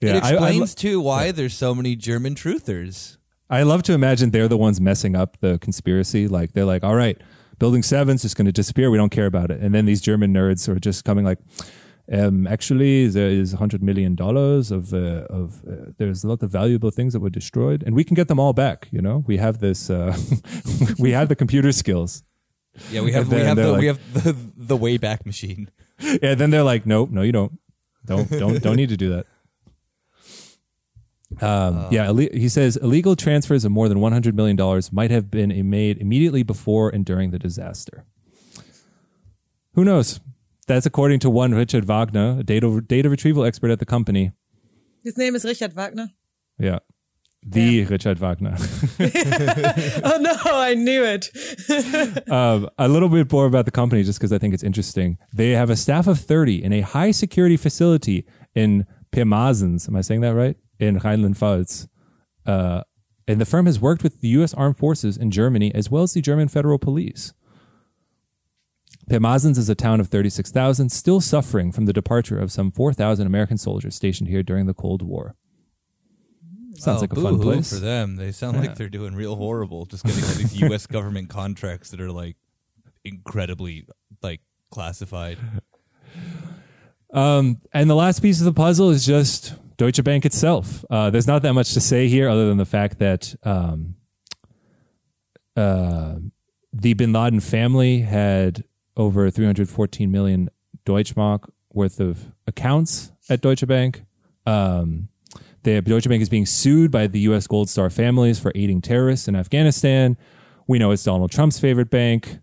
Yeah, 0.00 0.16
it 0.16 0.22
I- 0.24 0.28
I, 0.28 0.32
explains 0.32 0.74
too 0.74 1.00
why 1.00 1.30
there's 1.32 1.54
so 1.54 1.74
many 1.74 1.96
German 1.96 2.34
truthers. 2.34 3.16
I 3.48 3.62
love 3.62 3.82
to 3.84 3.92
imagine 3.94 4.30
they're 4.30 4.48
the 4.48 4.56
ones 4.58 4.80
messing 4.80 5.16
up 5.16 5.38
the 5.40 5.58
conspiracy. 5.58 6.28
Like 6.28 6.52
they're 6.52 6.64
like, 6.64 6.84
all 6.84 6.94
right, 6.94 7.16
building 7.58 7.82
seven's 7.82 8.22
just 8.22 8.36
going 8.36 8.46
to 8.46 8.52
disappear. 8.52 8.90
We 8.90 8.98
don't 8.98 9.10
care 9.10 9.26
about 9.26 9.50
it. 9.50 9.60
And 9.60 9.74
then 9.74 9.84
these 9.86 10.00
German 10.00 10.32
nerds 10.32 10.68
are 10.68 10.78
just 10.78 11.04
coming 11.04 11.24
like, 11.24 11.38
um, 12.12 12.46
actually, 12.46 13.08
there 13.08 13.30
is 13.30 13.52
hundred 13.52 13.82
million 13.82 14.14
dollars 14.14 14.70
of 14.70 14.92
uh, 14.92 15.24
of 15.30 15.64
uh, 15.66 15.92
there's 15.96 16.22
a 16.22 16.28
lot 16.28 16.42
of 16.42 16.50
valuable 16.50 16.90
things 16.90 17.14
that 17.14 17.20
were 17.20 17.30
destroyed, 17.30 17.82
and 17.82 17.94
we 17.96 18.04
can 18.04 18.14
get 18.14 18.28
them 18.28 18.38
all 18.38 18.52
back. 18.52 18.88
You 18.90 19.00
know, 19.00 19.24
we 19.26 19.38
have 19.38 19.58
this, 19.60 19.88
uh, 19.88 20.14
we 20.98 21.12
have 21.12 21.28
the 21.30 21.36
computer 21.36 21.72
skills. 21.72 22.22
Yeah, 22.90 23.00
we 23.00 23.12
have 23.12 23.32
we 23.32 23.38
have 23.40 23.56
the 23.56 23.72
like- 23.72 23.80
we 23.80 23.86
have 23.86 24.24
the, 24.24 24.36
the 24.54 24.76
Wayback 24.76 25.24
Machine. 25.26 25.70
And 26.22 26.40
then 26.40 26.50
they're 26.50 26.64
like, 26.64 26.86
nope, 26.86 27.10
no, 27.10 27.22
you 27.22 27.30
don't, 27.30 27.52
don't, 28.04 28.28
don't, 28.28 28.60
don't 28.60 28.74
need 28.74 28.88
to 28.88 28.96
do 28.96 29.10
that. 29.10 29.26
Um, 31.40 31.86
yeah, 31.90 32.12
he 32.12 32.48
says 32.48 32.76
illegal 32.76 33.16
transfers 33.16 33.64
of 33.64 33.72
more 33.72 33.88
than 33.88 34.00
one 34.00 34.12
hundred 34.12 34.34
million 34.34 34.56
dollars 34.56 34.92
might 34.92 35.10
have 35.10 35.30
been 35.30 35.68
made 35.70 35.98
immediately 35.98 36.42
before 36.42 36.90
and 36.90 37.04
during 37.04 37.30
the 37.30 37.38
disaster. 37.38 38.04
Who 39.74 39.84
knows? 39.84 40.20
That's 40.66 40.86
according 40.86 41.20
to 41.20 41.30
one 41.30 41.54
Richard 41.54 41.84
Wagner, 41.84 42.38
a 42.40 42.42
data 42.42 42.80
data 42.80 43.08
retrieval 43.10 43.44
expert 43.44 43.70
at 43.70 43.78
the 43.78 43.86
company. 43.86 44.32
His 45.02 45.18
name 45.18 45.34
is 45.34 45.44
Richard 45.44 45.74
Wagner. 45.74 46.10
Yeah, 46.58 46.78
the 47.46 47.84
Richard 47.84 48.18
Wagner. 48.18 48.56
Oh 50.04 50.18
no, 50.20 50.34
I 50.44 50.74
knew 50.74 51.04
it. 51.04 51.30
um, 52.30 52.68
a 52.78 52.88
little 52.88 53.08
bit 53.08 53.30
more 53.30 53.46
about 53.46 53.64
the 53.64 53.70
company, 53.70 54.02
just 54.02 54.18
because 54.18 54.32
I 54.32 54.38
think 54.38 54.54
it's 54.54 54.62
interesting. 54.62 55.18
They 55.32 55.50
have 55.50 55.70
a 55.70 55.76
staff 55.76 56.06
of 56.06 56.20
30 56.20 56.62
in 56.62 56.72
a 56.72 56.80
high 56.80 57.10
security 57.10 57.56
facility 57.56 58.26
in 58.54 58.86
Pirmasens. 59.12 59.88
Am 59.88 59.96
I 59.96 60.00
saying 60.00 60.20
that 60.22 60.34
right? 60.34 60.56
In 60.78 60.98
Rheinland-Pfalz. 60.98 61.88
Uh, 62.46 62.82
and 63.26 63.40
the 63.40 63.46
firm 63.46 63.66
has 63.66 63.80
worked 63.80 64.02
with 64.02 64.20
the 64.20 64.28
U.S. 64.28 64.52
Armed 64.54 64.76
Forces 64.76 65.16
in 65.16 65.30
Germany 65.30 65.74
as 65.74 65.90
well 65.90 66.02
as 66.02 66.12
the 66.12 66.20
German 66.20 66.48
Federal 66.48 66.78
Police. 66.78 67.32
Pirmasens 69.08 69.58
is 69.58 69.68
a 69.68 69.74
town 69.74 70.00
of 70.00 70.08
36,000, 70.08 70.90
still 70.90 71.20
suffering 71.20 71.72
from 71.72 71.84
the 71.86 71.92
departure 71.92 72.38
of 72.38 72.50
some 72.50 72.70
4,000 72.70 73.26
American 73.26 73.58
soldiers 73.58 73.94
stationed 73.94 74.28
here 74.28 74.42
during 74.42 74.66
the 74.66 74.74
Cold 74.74 75.02
War. 75.02 75.36
Sounds 76.76 76.98
Oh, 76.98 77.00
like 77.02 77.12
a 77.12 77.20
fun 77.20 77.38
place. 77.40 77.68
for 77.72 77.76
them. 77.80 78.16
They 78.16 78.32
sound 78.32 78.58
like 78.58 78.74
they're 78.76 78.88
doing 78.88 79.14
real 79.14 79.36
horrible. 79.36 79.86
Just 79.86 80.04
getting 80.04 80.24
all 80.24 80.30
these 80.34 80.56
U.S. 80.60 80.86
government 80.88 81.28
contracts 81.28 81.90
that 81.90 82.00
are 82.00 82.10
like 82.10 82.36
incredibly 83.04 83.86
like 84.22 84.40
classified. 84.70 85.38
Um, 87.12 87.60
and 87.72 87.88
the 87.88 87.94
last 87.94 88.20
piece 88.20 88.40
of 88.40 88.44
the 88.44 88.52
puzzle 88.52 88.90
is 88.90 89.06
just 89.06 89.54
Deutsche 89.76 90.02
Bank 90.04 90.24
itself. 90.24 90.84
Uh, 90.88 91.10
there's 91.10 91.26
not 91.26 91.42
that 91.42 91.52
much 91.52 91.74
to 91.74 91.80
say 91.80 92.08
here 92.08 92.28
other 92.28 92.48
than 92.48 92.58
the 92.58 92.64
fact 92.64 92.98
that 92.98 93.34
um, 93.42 93.96
uh, 95.56 96.16
the 96.72 96.94
bin 96.94 97.12
Laden 97.12 97.40
family 97.40 98.00
had 98.00 98.64
over 98.96 99.30
314 99.30 100.10
million 100.10 100.50
Deutschmark 100.86 101.50
worth 101.72 102.00
of 102.00 102.32
accounts 102.46 103.12
at 103.28 103.40
Deutsche 103.40 103.66
Bank. 103.66 104.04
Um, 104.46 105.08
the 105.62 105.80
Deutsche 105.80 106.08
Bank 106.08 106.22
is 106.22 106.28
being 106.28 106.46
sued 106.46 106.90
by 106.90 107.06
the 107.06 107.20
U.S. 107.20 107.46
Gold 107.46 107.70
Star 107.70 107.90
families 107.90 108.38
for 108.38 108.52
aiding 108.54 108.80
terrorists 108.80 109.28
in 109.28 109.34
Afghanistan. 109.34 110.16
We 110.66 110.78
know 110.78 110.90
it's 110.90 111.02
Donald 111.02 111.30
Trump's 111.30 111.58
favorite 111.58 111.90
bank. 111.90 112.38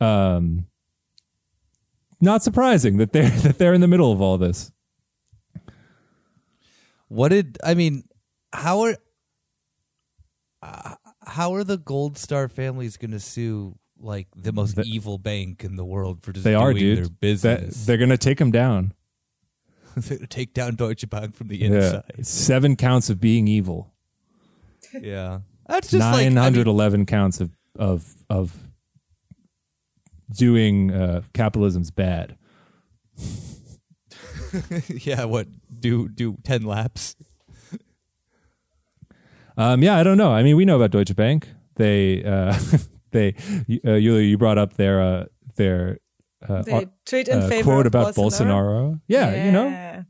Um, 0.00 0.66
not 2.20 2.42
surprising 2.42 2.98
that 2.98 3.12
they're 3.12 3.30
that 3.42 3.58
they're 3.58 3.74
in 3.74 3.80
the 3.80 3.88
middle 3.88 4.12
of 4.12 4.20
all 4.20 4.38
this. 4.38 4.72
What 7.10 7.28
did 7.28 7.58
I 7.64 7.74
mean? 7.74 8.04
How 8.52 8.80
are 8.82 8.96
uh, 10.62 10.94
how 11.26 11.54
are 11.54 11.64
the 11.64 11.76
Gold 11.76 12.16
Star 12.16 12.48
families 12.48 12.96
going 12.96 13.10
to 13.10 13.18
sue 13.20 13.76
like 13.98 14.28
the 14.36 14.52
most 14.52 14.76
The- 14.76 14.84
evil 14.84 15.18
bank 15.18 15.64
in 15.64 15.74
the 15.76 15.84
world 15.84 16.22
for 16.22 16.32
just 16.32 16.44
They 16.44 16.52
doing 16.52 16.62
are, 16.62 16.72
dude. 16.72 16.96
their 16.98 17.04
That, 17.04 17.20
business? 17.20 17.84
they're 17.84 17.96
gonna 17.98 18.16
take 18.16 18.38
them 18.38 18.50
down. 18.52 18.94
They're 19.96 20.18
gonna 20.18 20.28
take 20.28 20.54
down 20.54 20.76
Deutsche 20.76 21.08
Bank 21.10 21.34
from 21.34 21.48
the 21.48 21.58
Yeah, 21.58 21.66
inside. 21.66 22.24
seven 22.26 22.76
counts 22.76 23.10
of 23.10 23.20
being 23.20 23.48
evil. 23.48 23.92
Yeah, 24.94 25.40
that's 25.66 25.90
just 25.90 26.00
like 26.00 26.30
Nine 26.32 26.38
I 26.38 26.50
mean, 26.50 27.06
counts 27.06 27.40
of 27.40 27.50
of 27.76 28.14
of 28.30 28.56
doing 30.32 30.92
uh, 30.92 31.22
capitalism's 31.34 31.90
bad. 31.90 32.36
yeah, 34.88 35.24
what 35.24 35.48
do 35.80 36.08
do 36.08 36.36
ten 36.44 36.62
laps? 36.62 37.16
Um, 39.56 39.82
yeah, 39.82 39.96
I 39.98 40.02
don't 40.02 40.16
know. 40.16 40.32
I 40.32 40.42
mean, 40.42 40.56
we 40.56 40.64
know 40.64 40.76
about 40.76 40.90
Deutsche 40.90 41.14
Bank. 41.14 41.48
They 41.76 42.24
uh, 42.24 42.58
they 43.10 43.34
uh, 43.84 43.94
you 43.94 44.16
you 44.16 44.38
brought 44.38 44.58
up 44.58 44.74
their 44.74 45.00
uh, 45.02 45.24
their 45.56 45.98
uh, 46.48 46.62
They 46.62 46.86
treat 47.04 47.28
in 47.28 47.40
uh, 47.42 47.48
favor 47.48 47.64
quote 47.72 47.86
of 47.86 47.94
about 47.94 48.14
Bolsonaro. 48.14 48.94
Bolsonaro. 48.94 49.00
Yeah, 49.08 49.44
you 49.44 49.52
know, 49.52 49.66
Yeah. 49.68 50.02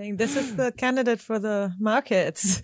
Saying 0.00 0.16
this 0.16 0.34
is 0.34 0.56
the 0.56 0.72
candidate 0.72 1.20
for 1.20 1.38
the 1.38 1.74
markets. 1.78 2.62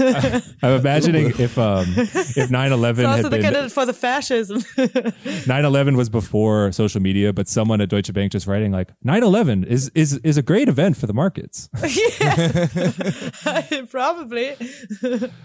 I'm 0.62 0.80
imagining 0.80 1.26
if 1.38 1.58
um 1.58 1.84
if 1.98 2.48
9/11 2.48 2.90
It's 2.90 3.04
also 3.04 3.14
had 3.14 3.24
the 3.24 3.28
been 3.28 3.42
candidate 3.42 3.72
for 3.72 3.84
the 3.84 3.92
fascism. 3.92 4.60
9/11 4.78 5.96
was 5.98 6.08
before 6.08 6.72
social 6.72 7.02
media, 7.02 7.34
but 7.34 7.46
someone 7.46 7.82
at 7.82 7.90
Deutsche 7.90 8.10
Bank 8.14 8.32
just 8.32 8.46
writing 8.46 8.72
like 8.72 8.88
9/11 9.04 9.66
is 9.66 9.90
is 9.94 10.16
is 10.24 10.38
a 10.38 10.42
great 10.42 10.66
event 10.66 10.96
for 10.96 11.06
the 11.06 11.12
markets. 11.12 11.68
Yeah, 12.20 13.82
probably. 13.90 14.56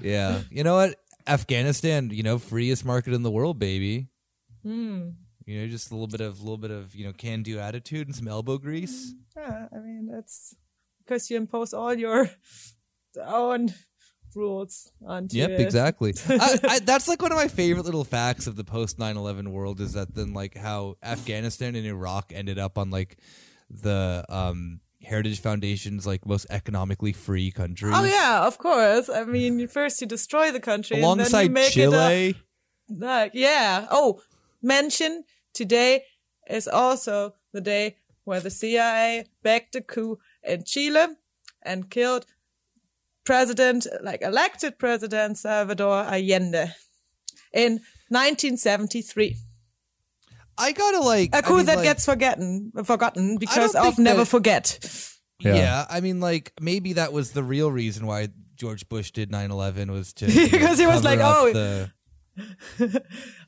Yeah, 0.01 0.43
you 0.49 0.63
know 0.63 0.75
what? 0.75 0.95
Afghanistan, 1.27 2.09
you 2.09 2.23
know, 2.23 2.39
freest 2.39 2.85
market 2.85 3.13
in 3.13 3.21
the 3.21 3.31
world, 3.31 3.59
baby. 3.59 4.07
Hmm. 4.63 5.09
You 5.45 5.59
know, 5.59 5.67
just 5.67 5.91
a 5.91 5.93
little 5.93 6.07
bit 6.07 6.21
of 6.21 6.39
a 6.39 6.41
little 6.41 6.57
bit 6.57 6.71
of 6.71 6.95
you 6.95 7.05
know 7.05 7.11
can 7.11 7.43
do 7.43 7.59
attitude 7.59 8.07
and 8.07 8.15
some 8.15 8.29
elbow 8.29 8.57
grease. 8.57 9.13
Yeah, 9.35 9.67
I 9.75 9.79
mean 9.79 10.07
that's 10.09 10.55
because 11.05 11.29
you 11.29 11.37
impose 11.37 11.73
all 11.73 11.93
your 11.93 12.29
own 13.25 13.73
rules 14.35 14.91
onto 15.05 15.37
Yep, 15.37 15.49
it. 15.51 15.59
exactly. 15.61 16.13
I, 16.29 16.59
I, 16.67 16.79
that's 16.79 17.07
like 17.07 17.21
one 17.21 17.31
of 17.31 17.37
my 17.37 17.47
favorite 17.47 17.85
little 17.85 18.03
facts 18.03 18.47
of 18.47 18.55
the 18.55 18.63
post 18.63 18.97
9/11 18.97 19.49
world 19.49 19.79
is 19.79 19.93
that 19.93 20.15
then 20.15 20.33
like 20.33 20.57
how 20.57 20.95
Afghanistan 21.03 21.75
and 21.75 21.85
Iraq 21.85 22.31
ended 22.33 22.57
up 22.57 22.77
on 22.77 22.89
like 22.89 23.17
the 23.69 24.25
um 24.29 24.79
Heritage 25.03 25.41
Foundation's 25.41 26.07
like 26.07 26.25
most 26.25 26.47
economically 26.49 27.11
free 27.13 27.51
country. 27.51 27.91
Oh 27.93 28.05
yeah, 28.05 28.47
of 28.47 28.57
course. 28.57 29.09
I 29.09 29.25
mean, 29.25 29.67
first 29.67 29.99
you 30.01 30.07
destroy 30.07 30.51
the 30.51 30.61
country, 30.61 30.95
and 30.97 31.03
then 31.03 31.17
you 31.17 31.21
Alongside 31.23 31.51
make 31.51 31.71
Chile. 31.71 32.29
it 32.29 32.35
a, 32.89 33.05
like 33.05 33.31
yeah. 33.33 33.87
Oh, 33.91 34.21
mention 34.61 35.25
today 35.53 36.03
is 36.49 36.67
also 36.67 37.35
the 37.51 37.61
day 37.61 37.97
where 38.23 38.39
the 38.39 38.49
CIA 38.49 39.25
backed 39.43 39.75
a 39.75 39.81
coup 39.81 40.17
in 40.43 40.63
Chile 40.65 41.07
and 41.61 41.89
killed 41.89 42.25
president, 43.25 43.87
like 44.01 44.21
elected 44.21 44.77
president 44.77 45.37
Salvador 45.37 46.03
Allende 46.03 46.73
in 47.53 47.79
1973. 48.09 49.37
I 50.57 50.71
gotta 50.71 50.99
like 50.99 51.29
a 51.33 51.41
coup 51.41 51.57
mean, 51.57 51.65
that 51.65 51.77
like- 51.77 51.83
gets 51.83 52.05
forgotten, 52.05 52.71
forgotten 52.83 53.37
because 53.37 53.73
don't 53.73 53.87
of 53.87 53.97
never 53.99 54.19
that- 54.19 54.25
forget. 54.25 54.79
Yeah. 55.39 55.55
Yeah. 55.55 55.85
I 55.89 55.99
mean, 56.01 56.19
like 56.19 56.53
maybe 56.61 56.93
that 56.93 57.11
was 57.11 57.31
the 57.31 57.43
real 57.43 57.71
reason 57.71 58.05
why 58.05 58.29
George 58.55 58.87
Bush 58.87 59.11
did 59.11 59.31
9/11 59.31 59.89
was 59.89 60.13
to 60.13 60.25
Because 60.51 60.77
he 60.77 60.85
was 60.85 61.03
like, 61.03 61.19
oh, 61.21 61.51
the- 61.51 61.91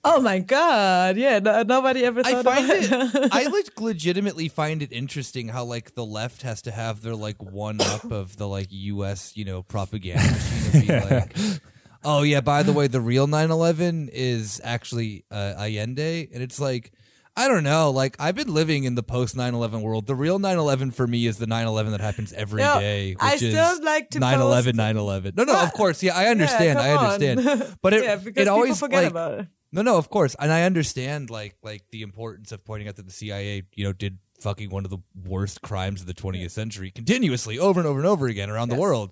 Oh 0.08 0.22
my 0.22 0.38
god! 0.38 1.18
Yeah, 1.18 1.40
no, 1.40 1.64
nobody 1.64 2.04
ever 2.06 2.22
I 2.24 2.44
thought 2.44 2.46
find 2.46 2.66
about 2.70 3.16
it. 3.16 3.30
I 3.34 3.48
like 3.48 3.82
legitimately 3.82 4.50
find 4.50 4.84
it 4.84 4.92
interesting 4.92 5.48
how 5.48 5.64
like 5.64 5.96
the 5.96 6.06
left 6.06 6.44
has 6.44 6.62
to 6.64 6.72
have 6.72 7.02
their 7.02 7.16
like 7.16 7.42
one 7.42 7.82
up 7.82 8.04
of 8.12 8.38
the 8.38 8.48
like 8.48 8.68
U.S. 8.70 9.36
you 9.36 9.46
know 9.46 9.64
propaganda 9.64 10.32
machine 10.32 10.74
and 10.74 10.88
be 10.88 11.16
like. 11.16 11.62
Oh 12.08 12.22
yeah, 12.22 12.42
by 12.42 12.62
the 12.62 12.72
way, 12.72 12.86
the 12.86 13.02
real 13.02 13.26
9/11 13.26 14.10
is 14.14 14.62
actually 14.64 15.26
uh, 15.32 15.56
Allende, 15.58 16.30
and 16.32 16.44
it's 16.44 16.60
like 16.60 16.92
I 17.38 17.48
don't 17.50 17.64
know. 17.64 17.92
Like 17.92 18.16
I've 18.20 18.36
been 18.36 18.54
living 18.54 18.86
in 18.86 18.96
the 18.96 19.04
post 19.04 19.36
9/11 19.36 19.82
world. 19.82 20.08
The 20.08 20.16
real 20.16 20.40
9/11 20.40 20.94
for 20.94 21.06
me 21.06 21.26
is 21.28 21.38
the 21.38 21.46
9/11 21.48 21.92
that 21.92 22.00
happens 22.02 22.32
every 22.34 22.62
No, 22.62 22.80
day, 22.80 23.12
which 23.12 23.22
I 23.22 23.34
is 23.34 23.40
still 23.40 23.84
like 23.84 24.10
to 24.12 24.20
9/11 24.20 24.64
post- 24.64 24.76
9/11. 24.78 25.36
No, 25.36 25.44
no, 25.44 25.62
of 25.62 25.74
course, 25.74 26.02
yeah, 26.02 26.16
I 26.16 26.28
understand. 26.28 26.80
I 26.80 26.94
come 26.96 27.06
on. 27.06 27.12
understand. 27.22 27.76
But 27.82 27.94
it 27.94 28.04
yeah, 28.04 28.16
because 28.16 28.42
it 28.44 28.48
always 28.48 28.76
people 28.78 28.88
forget 28.88 29.04
like, 29.04 29.12
about 29.12 29.40
it. 29.40 29.48
no, 29.74 29.82
no, 29.82 29.98
of 29.98 30.10
course, 30.10 30.36
and 30.40 30.52
I 30.52 30.64
understand 30.64 31.30
like 31.30 31.56
like 31.62 31.84
the 31.92 32.04
importance 32.04 32.52
of 32.54 32.64
pointing 32.64 32.88
out 32.88 32.96
that 32.96 33.06
the 33.06 33.12
CIA, 33.12 33.64
you 33.74 33.84
know, 33.84 33.92
did 33.94 34.18
fucking 34.40 34.70
one 34.70 34.86
of 34.86 34.92
the 34.92 35.00
worst 35.28 35.62
crimes 35.62 36.02
of 36.02 36.08
the 36.08 36.14
20th 36.14 36.52
century 36.52 36.92
continuously 36.92 37.58
over 37.60 37.80
and 37.80 37.88
over 37.88 38.00
and 38.00 38.08
over 38.08 38.28
again 38.28 38.50
around 38.50 38.70
the 38.70 38.76
world. 38.76 39.12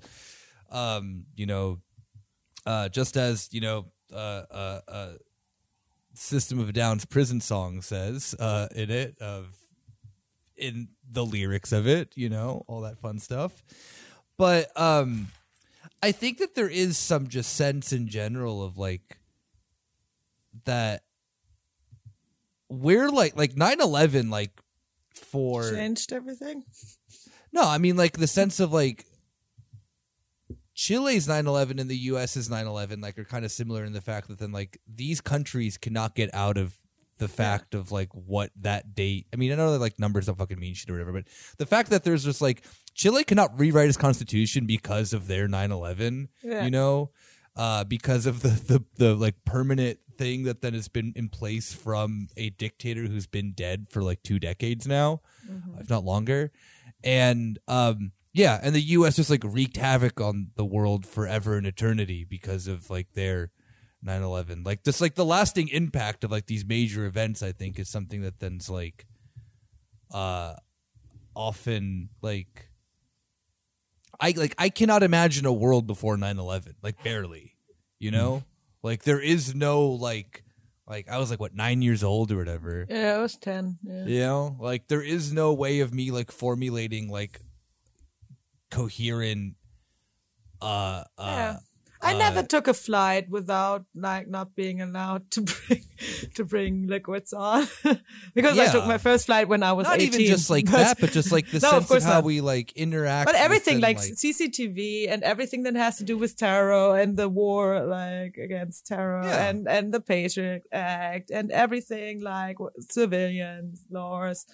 Um, 0.71 1.26
you 1.36 1.45
know, 1.45 1.80
uh, 2.65 2.89
just 2.89 3.15
as 3.17 3.49
you 3.51 3.61
know, 3.61 3.86
uh, 4.13 4.15
uh, 4.15 4.82
uh, 4.88 5.09
System 6.14 6.59
of 6.59 6.70
a 6.70 6.74
Down's 6.74 7.05
prison 7.05 7.41
song 7.41 7.82
says 7.82 8.36
uh, 8.39 8.68
in 8.76 8.89
it 8.91 9.20
of 9.20 9.55
in 10.55 10.89
the 11.11 11.26
lyrics 11.26 11.72
of 11.72 11.88
it, 11.88 12.14
you 12.16 12.30
know, 12.30 12.64
all 12.68 12.82
that 12.82 12.99
fun 12.99 13.20
stuff. 13.20 13.64
But 14.38 14.70
um, 14.80 15.28
I 16.01 16.11
think 16.11 16.38
that 16.39 16.55
there 16.55 16.70
is 16.70 16.97
some 16.97 17.28
just 17.28 17.53
sense 17.53 17.91
in 17.91 18.07
general 18.07 18.64
of 18.64 18.78
like 18.78 19.18
that 20.66 21.03
we're 22.70 23.09
like 23.09 23.36
like 23.36 23.53
9-11 23.53 24.30
like 24.32 24.51
for 25.14 25.70
Changed 25.72 26.11
everything. 26.11 26.64
no 27.51 27.64
i 27.64 27.78
mean 27.78 27.95
like 27.95 28.18
the 28.18 28.28
sense 28.28 28.59
of 28.59 28.72
like 28.74 29.05
chile's 30.74 31.28
9-11 31.28 31.80
and 31.80 31.89
the 31.89 31.95
us's 31.95 32.49
9-11 32.49 33.01
like 33.01 33.17
are 33.19 33.24
kind 33.24 33.45
of 33.45 33.51
similar 33.51 33.84
in 33.86 33.93
the 33.93 34.01
fact 34.01 34.28
that 34.28 34.39
then 34.39 34.51
like 34.51 34.80
these 34.88 35.21
countries 35.21 35.78
cannot 35.78 36.15
get 36.15 36.34
out 36.34 36.57
of 36.57 36.76
the 37.19 37.28
fact 37.28 37.76
of 37.76 37.91
like 37.91 38.09
what 38.13 38.49
that 38.59 38.95
date 38.95 39.28
i 39.32 39.36
mean 39.36 39.51
i 39.51 39.55
know 39.55 39.71
that 39.71 39.80
like 39.80 39.99
numbers 39.99 40.26
don't 40.26 40.38
fucking 40.38 40.59
mean 40.59 40.74
shit 40.74 40.89
or 40.89 40.93
whatever 40.93 41.13
but 41.13 41.26
the 41.59 41.65
fact 41.65 41.91
that 41.91 42.03
there's 42.03 42.24
just 42.24 42.41
like 42.41 42.65
chile 42.95 43.24
cannot 43.24 43.57
rewrite 43.59 43.88
its 43.88 43.97
constitution 43.97 44.65
because 44.65 45.13
of 45.13 45.28
their 45.28 45.47
9-11 45.47 46.28
Yeah. 46.43 46.63
you 46.65 46.71
know? 46.71 47.11
Uh 47.55 47.84
because 47.84 48.26
of 48.26 48.41
the, 48.41 48.49
the 48.49 48.84
the 48.95 49.13
like 49.15 49.36
permanent 49.45 49.99
thing 50.17 50.41
that 50.45 50.61
then 50.63 50.74
has 50.74 50.88
been 50.88 51.13
in 51.15 51.30
place 51.30 51.71
from 51.71 52.28
a 52.36 52.49
dictator 52.49 53.03
who's 53.03 53.28
been 53.28 53.51
dead 53.53 53.86
for 53.91 54.01
like 54.01 54.24
two 54.24 54.39
decades 54.39 54.88
now 54.88 55.21
if 55.80 55.88
not 55.88 56.03
longer. 56.03 56.51
And 57.03 57.59
um 57.67 58.11
yeah 58.34 58.59
and 58.63 58.75
the 58.75 58.81
us 58.81 59.15
just 59.15 59.29
like 59.29 59.43
wreaked 59.43 59.77
havoc 59.77 60.19
on 60.19 60.47
the 60.55 60.65
world 60.65 61.05
forever 61.05 61.55
and 61.57 61.65
eternity 61.67 62.25
because 62.27 62.67
of 62.67 62.89
like 62.89 63.13
their 63.13 63.51
9-11 64.05 64.65
like 64.65 64.84
just 64.84 64.99
like 64.99 65.15
the 65.15 65.23
lasting 65.25 65.69
impact 65.69 66.23
of 66.23 66.31
like 66.31 66.47
these 66.47 66.65
major 66.65 67.05
events 67.05 67.41
i 67.41 67.51
think 67.51 67.79
is 67.79 67.88
something 67.88 68.21
that 68.21 68.39
then's 68.39 68.69
like 68.69 69.05
uh 70.13 70.53
often 71.36 72.09
like 72.21 72.69
i 74.19 74.34
like 74.36 74.53
i 74.57 74.69
cannot 74.69 75.03
imagine 75.03 75.45
a 75.45 75.53
world 75.53 75.88
before 75.88 76.17
9-11 76.17 76.73
like 76.84 77.01
barely 77.03 77.55
you 77.99 78.11
know 78.11 78.43
like 78.84 79.03
there 79.03 79.21
is 79.21 79.55
no 79.55 79.88
like 79.88 80.43
like 80.86 81.07
i 81.09 81.17
was 81.17 81.29
like 81.31 81.39
what 81.39 81.55
nine 81.55 81.81
years 81.81 82.03
old 82.03 82.31
or 82.31 82.38
whatever 82.38 82.86
Yeah, 82.89 83.15
I 83.15 83.21
was 83.21 83.38
ten. 83.38 83.79
Yeah. 83.84 84.05
you 84.05 84.19
know, 84.19 84.57
like 84.59 84.88
there 84.89 85.01
is 85.01 85.31
no 85.31 85.53
way 85.53 85.79
of 85.79 85.93
me 85.93 86.11
like 86.11 86.29
formulating 86.31 87.09
like 87.09 87.39
coherent 88.74 89.55
uh 90.61 91.03
uh 91.17 91.24
Yeah. 91.38 91.57
I 92.05 92.15
uh, 92.15 92.17
never 92.17 92.43
took 92.43 92.67
a 92.67 92.74
flight 92.74 93.30
without 93.30 93.86
like 93.95 94.28
not 94.28 94.55
being 94.59 94.82
allowed 94.82 95.32
to 95.32 95.41
bring 95.47 95.84
to 96.36 96.43
bring 96.43 96.88
liquids 96.88 97.32
on 97.32 97.63
because 98.36 98.59
I 98.59 98.67
took 98.76 98.86
my 98.86 98.97
first 98.97 99.28
flight 99.28 99.47
when 99.47 99.63
I 99.63 99.71
was 99.71 99.88
not 99.88 100.01
18. 100.01 100.07
even 100.19 100.28
just 100.36 100.49
like 100.49 100.65
that, 100.65 100.99
but 100.99 101.11
just 101.15 101.32
like 101.32 101.47
the 101.49 101.59
No, 101.63 101.69
of 101.69 101.74
sense 101.76 101.84
of, 101.86 101.88
course 101.88 102.03
how 102.03 102.19
not. 102.19 102.26
we 102.28 102.41
like 102.41 102.74
interact. 102.76 103.28
but 103.28 103.36
with 103.36 103.41
everything 103.47 103.76
and, 103.76 103.84
like, 103.88 103.97
CCTV 104.03 105.07
and 105.07 105.24
everything 105.24 105.63
that 105.63 105.76
has 105.80 105.95
to 105.99 106.03
do 106.03 106.17
with 106.17 106.36
terror 106.36 106.99
and 106.99 107.15
the 107.15 107.30
war 107.30 107.80
like 107.88 108.36
against 108.36 108.86
terror 108.86 109.24
Yeah. 109.24 109.47
and 109.47 109.67
and 109.76 109.93
the 109.95 110.01
Patriot 110.01 110.63
Act 110.74 111.32
and 111.32 111.51
everything 111.55 112.19
like 112.19 112.57
civilians 112.91 113.80
laws, 113.89 114.45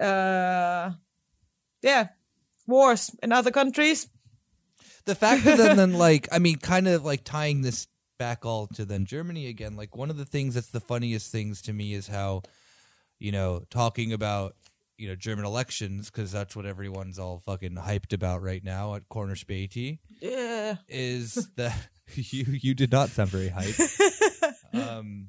uh, 0.00 0.92
yeah, 1.82 2.04
wars 2.68 3.10
in 3.22 3.32
other 3.32 3.50
countries. 3.50 4.08
the 5.06 5.14
fact 5.14 5.44
that 5.44 5.58
then, 5.58 5.76
then 5.76 5.92
like 5.94 6.28
I 6.30 6.38
mean, 6.38 6.58
kind 6.58 6.86
of 6.86 7.04
like 7.04 7.24
tying 7.24 7.62
this 7.62 7.88
back 8.18 8.44
all 8.44 8.66
to 8.66 8.84
then 8.84 9.06
Germany 9.06 9.46
again. 9.46 9.76
Like 9.76 9.96
one 9.96 10.10
of 10.10 10.16
the 10.16 10.24
things 10.24 10.54
that's 10.54 10.70
the 10.70 10.80
funniest 10.80 11.32
things 11.32 11.62
to 11.62 11.72
me 11.72 11.94
is 11.94 12.08
how, 12.08 12.42
you 13.18 13.32
know, 13.32 13.62
talking 13.70 14.12
about 14.12 14.54
you 14.98 15.08
know 15.08 15.14
German 15.14 15.44
elections 15.44 16.10
because 16.10 16.30
that's 16.30 16.54
what 16.54 16.66
everyone's 16.66 17.18
all 17.18 17.38
fucking 17.38 17.76
hyped 17.76 18.12
about 18.12 18.42
right 18.42 18.62
now 18.62 18.96
at 18.96 19.08
Corner 19.08 19.36
Späti. 19.36 19.98
Yeah, 20.20 20.76
is 20.88 21.48
that 21.56 21.88
you 22.14 22.44
you 22.48 22.74
did 22.74 22.92
not 22.92 23.08
sound 23.08 23.30
very 23.30 23.48
hyped. 23.48 24.54
um, 24.88 25.28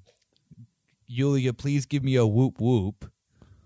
Yulia, 1.07 1.53
please 1.53 1.85
give 1.85 2.03
me 2.03 2.15
a 2.15 2.25
whoop 2.25 2.59
whoop. 2.59 3.09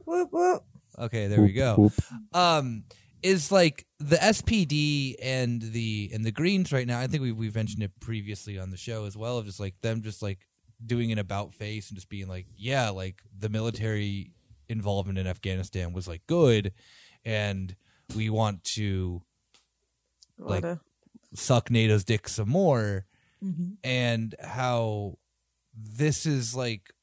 whoop 0.05 0.29
whoop. 0.31 0.63
Okay, 0.99 1.27
there 1.27 1.41
we 1.41 1.53
go. 1.53 1.75
Whoop. 1.75 1.93
Um, 2.33 2.83
is 3.23 3.51
like 3.51 3.85
the 3.99 4.17
SPD 4.17 5.15
and 5.21 5.61
the 5.61 6.11
and 6.13 6.23
the 6.25 6.31
Greens 6.31 6.71
right 6.71 6.85
now. 6.87 6.99
I 6.99 7.07
think 7.07 7.23
we 7.23 7.31
we've 7.31 7.55
mentioned 7.55 7.83
it 7.83 7.91
previously 7.99 8.59
on 8.59 8.69
the 8.69 8.77
show 8.77 9.05
as 9.05 9.15
well. 9.17 9.37
Of 9.37 9.45
just 9.45 9.59
like 9.59 9.79
them, 9.81 10.01
just 10.01 10.21
like 10.21 10.39
doing 10.85 11.11
an 11.11 11.17
about 11.19 11.53
face 11.53 11.89
and 11.89 11.97
just 11.97 12.09
being 12.09 12.27
like, 12.27 12.47
yeah, 12.57 12.89
like 12.89 13.21
the 13.37 13.49
military 13.49 14.31
involvement 14.69 15.17
in 15.17 15.27
Afghanistan 15.27 15.93
was 15.93 16.07
like 16.07 16.21
good, 16.27 16.73
and 17.25 17.75
we 18.15 18.29
want 18.29 18.63
to 18.63 19.21
Like- 20.37 20.65
suck 21.33 21.69
NATO's 21.71 22.03
dick 22.03 22.27
some 22.27 22.49
more. 22.49 23.05
Mhm. 23.43 23.75
and 23.83 24.35
how 24.41 25.17
this 25.73 26.25
is 26.25 26.55
like 26.55 26.93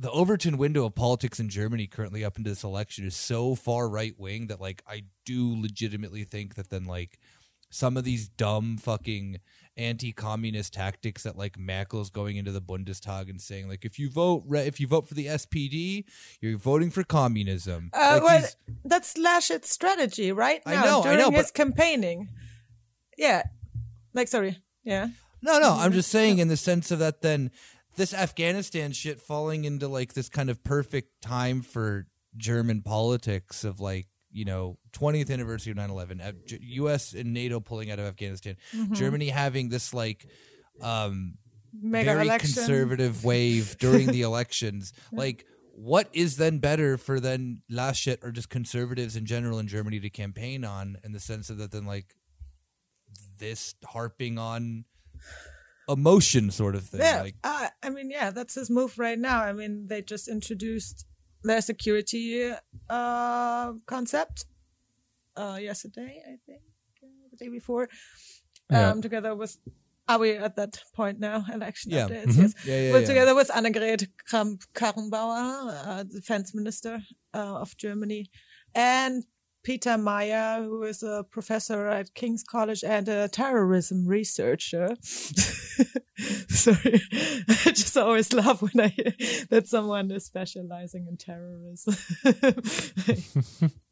the 0.00 0.10
Overton 0.10 0.56
window 0.56 0.86
of 0.86 0.94
politics 0.94 1.38
in 1.38 1.50
Germany 1.50 1.86
currently 1.86 2.24
up 2.24 2.38
into 2.38 2.48
this 2.48 2.64
election 2.64 3.06
is 3.06 3.14
so 3.14 3.54
far 3.54 3.86
right 3.88 4.14
wing 4.18 4.46
that 4.46 4.58
like 4.60 4.82
I 4.88 5.02
do 5.26 5.54
legitimately 5.60 6.24
think 6.24 6.54
that 6.54 6.70
then 6.70 6.86
like 6.86 7.18
some 7.68 7.96
of 7.98 8.02
these 8.04 8.26
dumb 8.28 8.78
fucking 8.78 9.40
anti-communist 9.76 10.72
tactics 10.72 11.22
that 11.24 11.36
like 11.36 11.58
Merkel's 11.58 12.10
going 12.10 12.36
into 12.36 12.50
the 12.50 12.62
Bundestag 12.62 13.28
and 13.28 13.40
saying 13.40 13.68
like 13.68 13.84
if 13.84 13.98
you 13.98 14.08
vote 14.10 14.42
re- 14.46 14.66
if 14.66 14.80
you 14.80 14.86
vote 14.86 15.06
for 15.06 15.14
the 15.14 15.26
SPD 15.26 16.04
you're 16.40 16.56
voting 16.58 16.90
for 16.90 17.04
communism. 17.04 17.90
Uh, 17.92 18.20
Like, 18.22 18.22
well, 18.22 18.48
that's 18.84 19.14
Laschet's 19.14 19.70
strategy 19.70 20.32
right 20.32 20.62
I 20.66 20.74
now 20.76 20.84
know, 20.84 21.00
I 21.00 21.02
during 21.04 21.18
know, 21.18 21.30
his 21.30 21.46
but- 21.48 21.54
campaigning. 21.54 22.28
Yeah, 23.18 23.42
like 24.14 24.28
sorry, 24.28 24.56
yeah. 24.82 25.08
No, 25.42 25.58
no, 25.58 25.74
I'm 25.78 25.92
just 25.92 26.10
saying 26.10 26.38
in 26.38 26.48
the 26.48 26.56
sense 26.56 26.90
of 26.90 26.98
that 27.00 27.20
then 27.22 27.50
this 27.96 28.14
Afghanistan 28.14 28.92
shit 28.92 29.20
falling 29.20 29.64
into 29.64 29.88
like 29.88 30.14
this 30.14 30.28
kind 30.28 30.50
of 30.50 30.62
perfect 30.64 31.20
time 31.22 31.62
for 31.62 32.06
German 32.36 32.82
politics 32.82 33.64
of 33.64 33.80
like, 33.80 34.06
you 34.30 34.44
know, 34.44 34.78
20th 34.92 35.30
anniversary 35.30 35.72
of 35.72 35.78
9/11, 35.78 36.20
uh, 36.20 36.32
US 36.60 37.12
and 37.12 37.32
NATO 37.32 37.60
pulling 37.60 37.90
out 37.90 37.98
of 37.98 38.06
Afghanistan, 38.06 38.56
Germany 38.92 39.28
having 39.28 39.68
this 39.68 39.92
like 39.92 40.26
um 40.80 41.34
Mega 41.72 42.12
very 42.12 42.26
election. 42.26 42.52
conservative 42.52 43.24
wave 43.24 43.76
during 43.78 44.08
the 44.08 44.22
elections. 44.30 44.92
Like 45.12 45.44
what 45.72 46.08
is 46.12 46.36
then 46.36 46.58
better 46.58 46.96
for 46.98 47.20
then 47.20 47.62
Laschet 47.70 48.18
or 48.22 48.32
just 48.32 48.50
conservatives 48.50 49.16
in 49.16 49.24
general 49.24 49.58
in 49.58 49.66
Germany 49.66 49.98
to 50.00 50.10
campaign 50.10 50.64
on 50.64 50.98
in 51.04 51.12
the 51.12 51.20
sense 51.20 51.48
of 51.48 51.58
that 51.58 51.70
then 51.70 51.86
like 51.86 52.14
this 53.38 53.74
harping 53.84 54.38
on 54.38 54.84
emotion 55.92 56.50
sort 56.50 56.74
of 56.74 56.84
thing. 56.84 57.00
Yeah, 57.00 57.22
Like 57.22 57.36
uh, 57.44 57.68
I 57.82 57.90
mean, 57.90 58.10
yeah, 58.10 58.30
that's 58.30 58.54
his 58.54 58.68
move 58.70 58.98
right 58.98 59.18
now. 59.18 59.42
I 59.42 59.52
mean, 59.52 59.86
they 59.88 60.02
just 60.02 60.28
introduced 60.28 61.06
their 61.44 61.60
security 61.62 62.52
uh, 62.88 63.72
concept 63.86 64.44
uh, 65.36 65.58
yesterday, 65.60 66.22
I 66.26 66.36
think, 66.46 66.62
uh, 67.02 67.06
the 67.30 67.36
day 67.36 67.48
before, 67.48 67.84
um, 68.70 68.76
Yeah. 68.78 68.94
together 69.00 69.34
with. 69.34 69.56
Are 70.08 70.18
we 70.18 70.32
at 70.32 70.56
that 70.56 70.74
point 70.92 71.20
now? 71.20 71.44
Election 71.54 71.92
Yeah. 71.92 72.08
updates, 72.08 72.34
Mhm. 72.34 72.42
yes. 72.42 72.54
Yeah, 72.66 72.80
yeah, 72.80 72.92
We're 72.92 73.06
together 73.06 73.34
with 73.34 73.48
Annegret 73.48 74.08
Kramp-Karrenbauer, 74.28 75.86
uh, 75.86 76.02
defense 76.02 76.52
minister 76.54 76.94
uh, 77.32 77.60
of 77.62 77.76
Germany, 77.76 78.28
and 78.74 79.24
Peter 79.62 79.98
Meyer, 79.98 80.62
who 80.62 80.82
is 80.84 81.02
a 81.02 81.24
professor 81.30 81.88
at 81.88 82.14
King's 82.14 82.42
College 82.42 82.82
and 82.82 83.08
a 83.08 83.28
terrorism 83.28 84.06
researcher. 84.06 84.96
Sorry, 86.48 87.00
I 87.48 87.72
just 87.72 87.96
always 87.96 88.32
laugh 88.32 88.62
when 88.62 88.80
I 88.80 88.88
hear 88.88 89.12
that 89.50 89.66
someone 89.66 90.10
is 90.10 90.24
specializing 90.24 91.06
in 91.08 91.16
terrorism. 91.16 91.96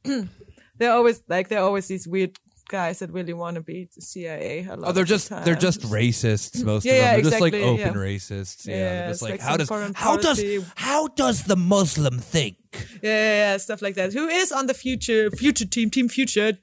they're 0.77 0.93
always 0.93 1.23
like 1.29 1.49
they're 1.49 1.61
always 1.61 1.89
these 1.89 2.07
weird 2.07 2.39
guys 2.69 2.99
that 3.01 3.11
really 3.13 3.33
want 3.33 3.55
to 3.57 3.61
be 3.63 3.89
the 3.95 4.01
CIA. 4.01 4.65
a 4.65 4.77
lot 4.77 4.89
Oh, 4.89 4.93
they're 4.93 5.03
of 5.03 5.09
the 5.09 5.15
just 5.15 5.29
they're 5.45 5.55
just 5.55 5.81
racists. 5.83 6.63
Most 6.65 6.85
Yeah, 6.87 6.93
of 6.93 6.99
them. 6.99 7.05
yeah, 7.05 7.13
they're 7.15 7.31
just 7.31 7.41
like 7.41 7.55
open 7.55 7.79
yeah. 7.79 7.93
racists. 7.95 8.67
Yeah, 8.67 8.77
Yeah, 8.77 9.09
just 9.09 9.23
like, 9.23 9.31
like 9.33 9.41
how 9.41 9.57
does 9.57 9.69
how 9.95 10.17
does 10.17 10.43
how 10.77 11.09
does 11.09 11.45
the 11.45 11.57
Muslim 11.57 12.19
think? 12.19 12.57
yeah, 13.03 13.57
stuff 13.57 13.81
like 13.83 13.95
that. 13.97 14.13
Who 14.13 14.29
is 14.29 14.53
on 14.53 14.67
the 14.67 14.75
future 14.75 15.31
future 15.31 15.65
team, 15.67 15.91
Team 15.91 16.09
Future 16.09 16.59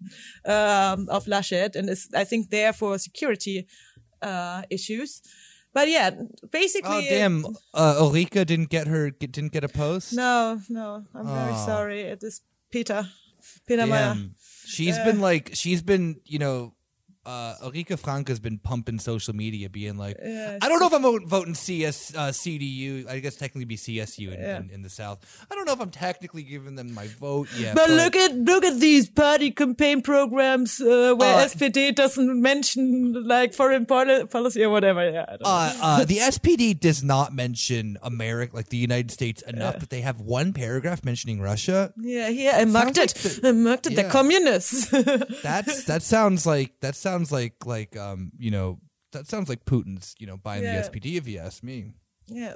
um, 0.45 1.07
of 1.09 1.25
Laschet, 1.25 1.75
and 1.75 1.89
is 1.89 2.07
I 2.13 2.23
think 2.23 2.49
there 2.49 2.73
for 2.73 2.97
security 2.97 3.67
uh, 4.21 4.61
issues. 4.69 5.21
But 5.73 5.89
yeah, 5.89 6.11
basically, 6.51 6.89
Oh 6.89 7.01
damn! 7.01 7.45
Uh, 7.73 7.97
Ulrika 7.99 8.45
didn't 8.45 8.69
get 8.69 8.87
her 8.87 9.09
didn't 9.11 9.51
get 9.51 9.63
a 9.65 9.67
post. 9.69 10.13
No, 10.13 10.61
no, 10.69 11.03
I'm 11.13 11.25
very 11.27 11.51
Oh. 11.53 11.65
sorry. 11.65 12.01
It 12.01 12.23
is 12.23 12.41
Peter, 12.71 13.09
Peter 13.67 13.85
Meyer. 13.85 14.15
She's 14.75 14.97
been 14.99 15.19
like 15.21 15.51
she's 15.53 15.81
been 15.81 16.21
you 16.25 16.39
know. 16.39 16.73
Uh, 17.25 17.55
Ulrika 17.63 17.97
Frank 17.97 18.27
has 18.27 18.39
been 18.39 18.57
pumping 18.59 18.99
social 18.99 19.35
media, 19.35 19.69
being 19.69 19.97
like, 19.97 20.17
Yeah, 20.23 20.59
"I 20.61 20.69
don't 20.69 20.79
know 20.79 20.87
if 20.87 20.93
I'm 20.93 21.01
voting, 21.01 21.27
voting 21.27 21.55
CS, 21.55 22.13
uh, 22.15 22.31
CDU. 22.31 23.07
I 23.09 23.19
guess 23.19 23.35
technically 23.35 23.65
be 23.65 23.77
CSU 23.77 24.31
in, 24.31 24.39
Yeah. 24.39 24.57
in, 24.59 24.69
in 24.69 24.81
the 24.83 24.89
South. 24.89 25.19
I 25.49 25.55
don't 25.55 25.65
know 25.65 25.73
if 25.73 25.81
I'm 25.81 25.89
technically 25.89 26.43
giving 26.43 26.75
them 26.75 26.93
my 26.93 27.07
vote 27.07 27.47
yet. 27.57 27.75
But 27.75 27.89
look 27.89 28.15
at 28.15 28.35
look 28.35 28.63
at 28.63 28.79
these 28.79 29.09
party 29.09 29.49
campaign 29.51 30.01
programs 30.01 30.79
uh, 30.79 31.15
where 31.17 31.35
Uh, 31.35 31.45
SPD 31.47 31.95
doesn't 31.95 32.39
mention 32.41 33.25
like 33.27 33.53
foreign 33.53 33.85
policy 33.87 34.63
or 34.63 34.69
whatever. 34.69 35.09
Yeah, 35.09 35.25
I 35.27 35.31
don't 35.37 35.41
know. 35.41 35.49
uh, 35.49 35.73
uh, 35.81 36.05
the 36.05 36.19
SPD 36.19 36.79
does 36.79 37.03
not 37.03 37.33
mention 37.33 37.97
America, 38.03 38.55
like 38.55 38.69
the 38.69 38.77
United 38.77 39.09
States, 39.11 39.41
enough, 39.43 39.77
but 39.79 39.89
they 39.89 40.01
have 40.01 40.21
one 40.21 40.53
paragraph 40.53 41.03
mentioning 41.03 41.41
Russia. 41.41 41.91
yeah, 41.97 42.27
yeah, 42.29 42.57
I 42.57 42.65
marked 42.65 42.97
like 42.97 43.09
it. 43.11 43.41
the- 43.41 43.49
I 43.49 43.51
marked 43.51 43.87
it. 43.87 43.93
yeah. 43.93 44.03
The 44.03 44.09
communists. 44.09 44.89
That's 45.43 45.85
that 45.85 46.03
sounds 46.03 46.45
like 46.45 46.71
that 46.81 46.95
sounds 46.95 47.14
like 47.31 47.65
like 47.65 47.95
um 47.97 48.31
you 48.37 48.51
know 48.51 48.79
that 49.11 49.27
sounds 49.27 49.47
like 49.49 49.65
Putin's 49.65 50.15
you 50.19 50.27
know 50.27 50.37
buying 50.37 50.63
Yeah. 50.63 50.81
the 50.81 50.89
SPD 50.89 51.17
if 51.17 51.27
you 51.27 51.39
ask 51.39 51.63
me. 51.63 51.93
Yeah. 52.27 52.55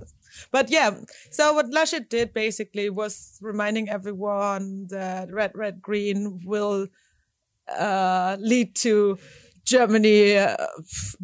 But 0.51 0.70
yeah, 0.72 0.91
so 1.32 1.53
what 1.53 1.70
Laschet 1.70 2.10
did 2.10 2.34
basically 2.34 2.89
was 2.89 3.38
reminding 3.39 3.88
everyone 3.89 4.88
that 4.89 5.32
red, 5.32 5.51
red, 5.53 5.80
green 5.82 6.41
will 6.43 6.88
uh, 7.68 8.36
lead 8.39 8.76
to 8.78 9.20
Germany 9.66 10.38
uh, 10.38 10.55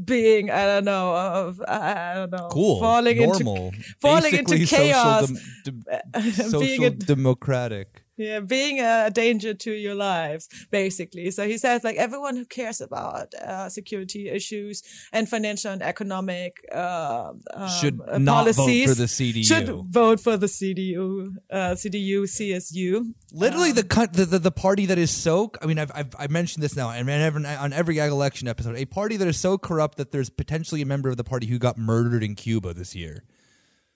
being, 0.03 0.51
I 0.51 0.65
don't 0.65 0.85
know, 0.85 1.13
uh, 1.13 1.53
I 1.67 2.13
don't 2.13 2.31
know, 2.31 2.49
Cool, 2.51 2.79
falling 2.79 3.17
normal, 3.17 3.67
into 3.73 3.83
falling 3.99 4.35
into 4.35 4.65
chaos, 4.67 5.27
social, 5.27 5.35
dem- 5.63 5.83
dem- 6.13 6.31
social 6.31 6.59
being 6.59 6.85
a, 6.85 6.89
democratic. 6.91 8.04
Yeah, 8.17 8.39
being 8.39 8.79
a 8.79 9.09
danger 9.11 9.53
to 9.53 9.71
your 9.71 9.95
lives, 9.95 10.47
basically. 10.71 11.31
So 11.31 11.45
he 11.47 11.57
says, 11.57 11.83
like, 11.83 11.97
everyone 11.97 12.35
who 12.35 12.45
cares 12.45 12.79
about 12.79 13.33
uh, 13.33 13.69
security 13.69 14.29
issues 14.29 14.83
and 15.11 15.27
financial 15.27 15.71
and 15.71 15.81
economic 15.81 16.65
uh, 16.73 17.33
um, 17.53 17.69
Should 17.69 17.99
uh, 18.07 18.17
not 18.17 18.45
vote 18.45 18.85
for 18.87 18.95
the 18.95 19.05
CDU. 19.05 19.45
Should 19.45 19.69
vote 19.89 20.19
for 20.19 20.37
the 20.37 20.47
CDU, 20.47 21.35
uh, 21.51 21.57
CDU, 21.71 22.23
CSU. 22.23 23.13
Literally, 23.31 23.71
the, 23.73 23.83
the 24.13 24.25
the 24.25 24.39
the 24.39 24.51
party 24.51 24.85
that 24.85 24.97
is 24.97 25.11
so. 25.11 25.51
I 25.61 25.65
mean, 25.65 25.79
I've 25.79 25.91
I've, 25.93 26.15
I've 26.17 26.31
mentioned 26.31 26.63
this 26.63 26.75
now, 26.75 26.91
and 26.91 27.09
every, 27.09 27.45
on 27.45 27.73
every 27.73 27.97
election 27.97 28.47
episode, 28.47 28.77
a 28.77 28.85
party 28.85 29.17
that 29.17 29.27
is 29.27 29.39
so 29.39 29.57
corrupt 29.57 29.97
that 29.97 30.11
there's 30.11 30.29
potentially 30.29 30.81
a 30.81 30.85
member 30.85 31.09
of 31.09 31.17
the 31.17 31.23
party 31.23 31.47
who 31.47 31.59
got 31.59 31.77
murdered 31.77 32.23
in 32.23 32.35
Cuba 32.35 32.73
this 32.73 32.95
year. 32.95 33.23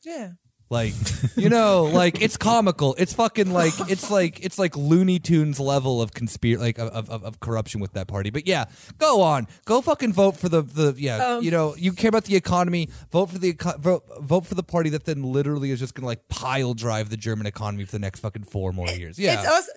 Yeah. 0.03 0.31
Like, 0.71 0.93
you 1.35 1.49
know, 1.49 1.85
like 1.85 2.21
it's 2.21 2.37
comical. 2.37 2.93
It's 2.99 3.13
fucking 3.13 3.51
like 3.51 3.73
it's 3.89 4.11
like 4.11 4.43
it's 4.45 4.59
like 4.59 4.77
Looney 4.77 5.17
Tunes 5.17 5.59
level 5.59 5.99
of 5.99 6.13
conspiracy, 6.13 6.61
like 6.61 6.77
of, 6.77 7.09
of 7.09 7.23
of 7.23 7.39
corruption 7.39 7.81
with 7.81 7.93
that 7.93 8.07
party. 8.07 8.29
But 8.29 8.45
yeah, 8.45 8.65
go 8.99 9.21
on, 9.21 9.47
go 9.65 9.81
fucking 9.81 10.13
vote 10.13 10.37
for 10.37 10.47
the 10.47 10.61
the 10.61 10.93
yeah. 10.95 11.17
Um, 11.17 11.43
you 11.43 11.49
know, 11.49 11.75
you 11.75 11.91
care 11.93 12.09
about 12.09 12.25
the 12.25 12.35
economy. 12.35 12.89
Vote 13.11 13.31
for 13.31 13.39
the 13.39 13.49
eco- 13.49 13.77
vote 13.79 14.03
vote 14.21 14.45
for 14.45 14.53
the 14.53 14.63
party 14.63 14.91
that 14.91 15.05
then 15.05 15.23
literally 15.23 15.71
is 15.71 15.79
just 15.79 15.95
gonna 15.95 16.05
like 16.05 16.27
pile 16.29 16.75
drive 16.75 17.09
the 17.09 17.17
German 17.17 17.47
economy 17.47 17.85
for 17.85 17.93
the 17.93 17.99
next 17.99 18.19
fucking 18.19 18.43
four 18.43 18.71
more 18.71 18.89
years. 18.89 19.17
Yeah, 19.17 19.39
It's 19.39 19.49
also 19.49 19.71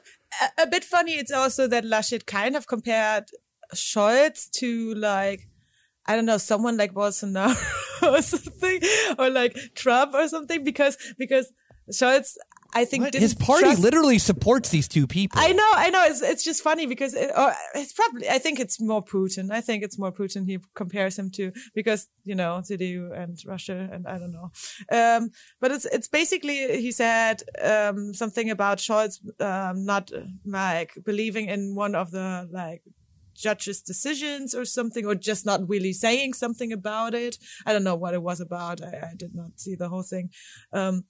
a, 0.58 0.62
a 0.64 0.66
bit 0.66 0.84
funny. 0.84 1.12
It's 1.14 1.32
also 1.32 1.66
that 1.68 1.84
Laschet 1.84 2.26
kind 2.26 2.54
of 2.54 2.66
compared 2.66 3.24
Scholz 3.74 4.50
to 4.50 4.94
like, 4.94 5.48
I 6.06 6.16
don't 6.16 6.26
know, 6.26 6.38
someone 6.38 6.76
like 6.76 6.92
Bolsonaro 6.92 7.56
or 8.02 8.22
something, 8.22 8.80
or 9.18 9.30
like 9.30 9.56
Trump 9.74 10.14
or 10.14 10.28
something, 10.28 10.64
because, 10.64 10.96
because 11.18 11.52
Scholz, 11.90 12.36
I 12.74 12.84
think, 12.86 13.12
his 13.12 13.34
party 13.34 13.64
trust- 13.64 13.80
literally 13.82 14.18
supports 14.18 14.70
these 14.70 14.88
two 14.88 15.06
people. 15.06 15.38
I 15.40 15.52
know, 15.52 15.70
I 15.74 15.90
know. 15.90 16.04
It's 16.04 16.22
it's 16.22 16.42
just 16.42 16.62
funny 16.62 16.86
because 16.86 17.12
it, 17.12 17.30
or 17.36 17.52
it's 17.74 17.92
probably. 17.92 18.28
I 18.30 18.38
think 18.38 18.60
it's 18.60 18.80
more 18.80 19.04
Putin. 19.04 19.50
I 19.50 19.60
think 19.60 19.82
it's 19.82 19.98
more 19.98 20.10
Putin. 20.10 20.46
He 20.46 20.58
compares 20.74 21.18
him 21.18 21.30
to 21.32 21.52
because 21.74 22.08
you 22.24 22.34
know 22.34 22.62
CDU 22.62 23.12
and 23.12 23.38
Russia 23.46 23.90
and 23.92 24.06
I 24.06 24.18
don't 24.18 24.32
know. 24.32 24.50
Um, 24.90 25.30
but 25.60 25.70
it's 25.70 25.84
it's 25.84 26.08
basically 26.08 26.80
he 26.80 26.92
said 26.92 27.42
um, 27.62 28.14
something 28.14 28.50
about 28.50 28.78
Scholz 28.78 29.20
um, 29.40 29.84
not 29.84 30.10
like 30.46 30.94
believing 31.04 31.48
in 31.48 31.74
one 31.74 31.94
of 31.94 32.10
the 32.10 32.48
like 32.50 32.82
judge's 33.42 33.82
decisions 33.82 34.54
or 34.54 34.64
something, 34.64 35.04
or 35.06 35.14
just 35.14 35.44
not 35.44 35.68
really 35.68 35.92
saying 35.92 36.34
something 36.34 36.72
about 36.72 37.14
it. 37.14 37.36
I 37.66 37.72
don't 37.72 37.84
know 37.84 37.96
what 37.96 38.14
it 38.14 38.22
was 38.22 38.40
about. 38.40 38.82
I, 38.82 39.10
I 39.10 39.14
did 39.16 39.34
not 39.34 39.60
see 39.60 39.74
the 39.74 39.88
whole 39.88 40.02
thing. 40.02 40.30
Um, 40.72 41.04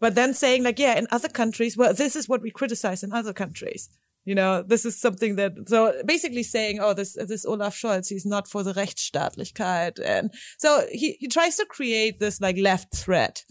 but 0.00 0.14
then 0.14 0.34
saying 0.34 0.62
like, 0.64 0.78
yeah, 0.78 0.98
in 0.98 1.06
other 1.10 1.28
countries, 1.28 1.76
well, 1.76 1.94
this 1.94 2.16
is 2.16 2.28
what 2.28 2.42
we 2.42 2.50
criticize 2.50 3.02
in 3.02 3.12
other 3.12 3.32
countries. 3.32 3.88
You 4.24 4.34
know, 4.34 4.62
this 4.62 4.86
is 4.86 4.98
something 4.98 5.36
that, 5.36 5.52
so 5.68 6.02
basically 6.06 6.42
saying, 6.42 6.80
oh, 6.80 6.94
this, 6.94 7.14
this 7.14 7.44
Olaf 7.44 7.74
Scholz, 7.74 8.08
he's 8.08 8.24
not 8.24 8.48
for 8.48 8.62
the 8.62 8.72
Rechtsstaatlichkeit. 8.72 10.00
And 10.02 10.32
so 10.58 10.86
he, 10.90 11.16
he 11.20 11.28
tries 11.28 11.56
to 11.56 11.66
create 11.66 12.20
this 12.20 12.40
like 12.40 12.56
left 12.56 12.94
threat. 12.94 13.44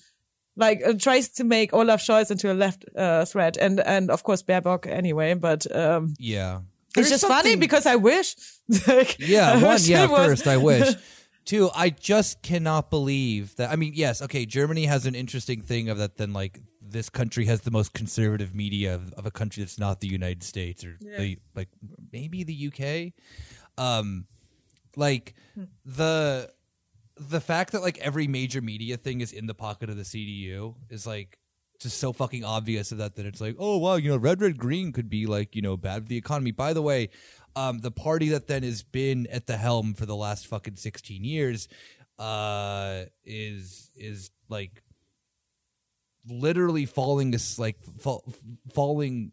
Like 0.55 0.81
uh, 0.85 0.93
tries 0.93 1.29
to 1.29 1.43
make 1.43 1.73
Olaf 1.73 2.01
Scholz 2.01 2.29
into 2.29 2.51
a 2.51 2.53
left 2.53 2.85
uh, 2.95 3.25
threat, 3.25 3.57
and 3.57 3.79
and 3.79 4.11
of 4.11 4.21
course 4.21 4.43
Baerbock 4.43 4.85
anyway. 4.85 5.33
But 5.33 5.65
um, 5.75 6.13
Yeah, 6.19 6.59
it's 6.95 7.09
There's 7.09 7.21
just 7.21 7.27
funny 7.27 7.55
because 7.55 7.85
I 7.85 7.95
wish. 7.95 8.35
like, 8.87 9.17
Yeah, 9.19 9.51
I 9.51 9.55
one, 9.55 9.73
wish 9.73 9.87
yeah, 9.87 10.07
first, 10.07 10.47
I 10.47 10.57
wish. 10.57 10.95
Two, 11.45 11.69
I 11.75 11.89
just 11.89 12.41
cannot 12.41 12.89
believe 12.89 13.55
that. 13.57 13.69
I 13.71 13.75
mean, 13.75 13.93
yes, 13.95 14.21
okay, 14.21 14.45
Germany 14.45 14.85
has 14.85 15.05
an 15.05 15.13
interesting 15.15 15.61
thing 15.61 15.89
of 15.89 15.97
that, 15.97 16.15
then, 16.17 16.31
like, 16.31 16.61
this 16.81 17.09
country 17.09 17.45
has 17.45 17.61
the 17.61 17.71
most 17.71 17.93
conservative 17.93 18.55
media 18.55 18.95
of, 18.95 19.11
of 19.13 19.25
a 19.25 19.31
country 19.31 19.63
that's 19.63 19.77
not 19.79 19.99
the 19.99 20.07
United 20.07 20.43
States 20.43 20.85
or 20.85 20.97
the, 21.01 21.37
like, 21.55 21.67
maybe 22.13 22.43
the 22.43 22.67
UK. 22.71 23.13
Um, 23.83 24.25
like, 24.95 25.33
the. 25.85 26.51
The 27.15 27.39
fact 27.39 27.73
that 27.73 27.83
like 27.83 27.99
every 27.99 28.27
major 28.27 28.59
media 28.59 28.97
thing 28.97 29.21
is 29.21 29.31
in 29.31 29.45
the 29.45 29.53
pocket 29.53 29.87
of 29.87 29.97
the 29.97 30.01
CDU 30.03 30.73
is 30.89 31.05
like 31.05 31.37
just 31.79 31.97
so 31.97 32.13
fucking 32.13 32.43
obvious 32.43 32.91
of 32.91 32.97
that 32.99 33.15
that 33.15 33.25
it's 33.25 33.41
like, 33.41 33.55
oh 33.59 33.77
wow, 33.77 33.95
you 33.95 34.09
know, 34.09 34.17
red, 34.17 34.41
red, 34.41 34.57
green 34.57 34.91
could 34.91 35.09
be 35.09 35.25
like, 35.25 35.55
you 35.55 35.61
know, 35.61 35.77
bad 35.77 36.03
for 36.03 36.09
the 36.09 36.17
economy. 36.17 36.51
By 36.51 36.73
the 36.73 36.81
way, 36.81 37.09
um, 37.55 37.79
the 37.79 37.91
party 37.91 38.29
that 38.29 38.47
then 38.47 38.63
has 38.63 38.83
been 38.83 39.27
at 39.27 39.47
the 39.47 39.57
helm 39.57 39.93
for 39.93 40.05
the 40.05 40.15
last 40.15 40.47
fucking 40.47 40.77
sixteen 40.77 41.23
years, 41.23 41.67
uh, 42.19 43.03
is 43.25 43.91
is 43.95 44.31
like 44.49 44.83
literally 46.27 46.85
falling 46.85 47.31
this 47.31 47.59
like 47.59 47.77
fall, 47.99 48.23
falling 48.73 49.31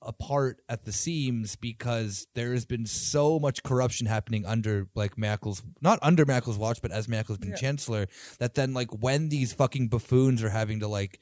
apart 0.00 0.60
at 0.68 0.84
the 0.84 0.92
seams 0.92 1.56
because 1.56 2.26
there 2.34 2.52
has 2.52 2.64
been 2.64 2.86
so 2.86 3.38
much 3.38 3.62
corruption 3.62 4.06
happening 4.06 4.44
under 4.44 4.88
like 4.94 5.16
Merkel's 5.16 5.62
not 5.80 5.98
under 6.02 6.26
Merkel's 6.26 6.58
watch 6.58 6.82
but 6.82 6.90
as 6.90 7.08
Merkel's 7.08 7.38
been 7.38 7.54
chancellor 7.54 8.08
that 8.38 8.54
then 8.54 8.74
like 8.74 8.90
when 8.90 9.28
these 9.28 9.52
fucking 9.52 9.88
buffoons 9.88 10.42
are 10.42 10.50
having 10.50 10.80
to 10.80 10.88
like 10.88 11.20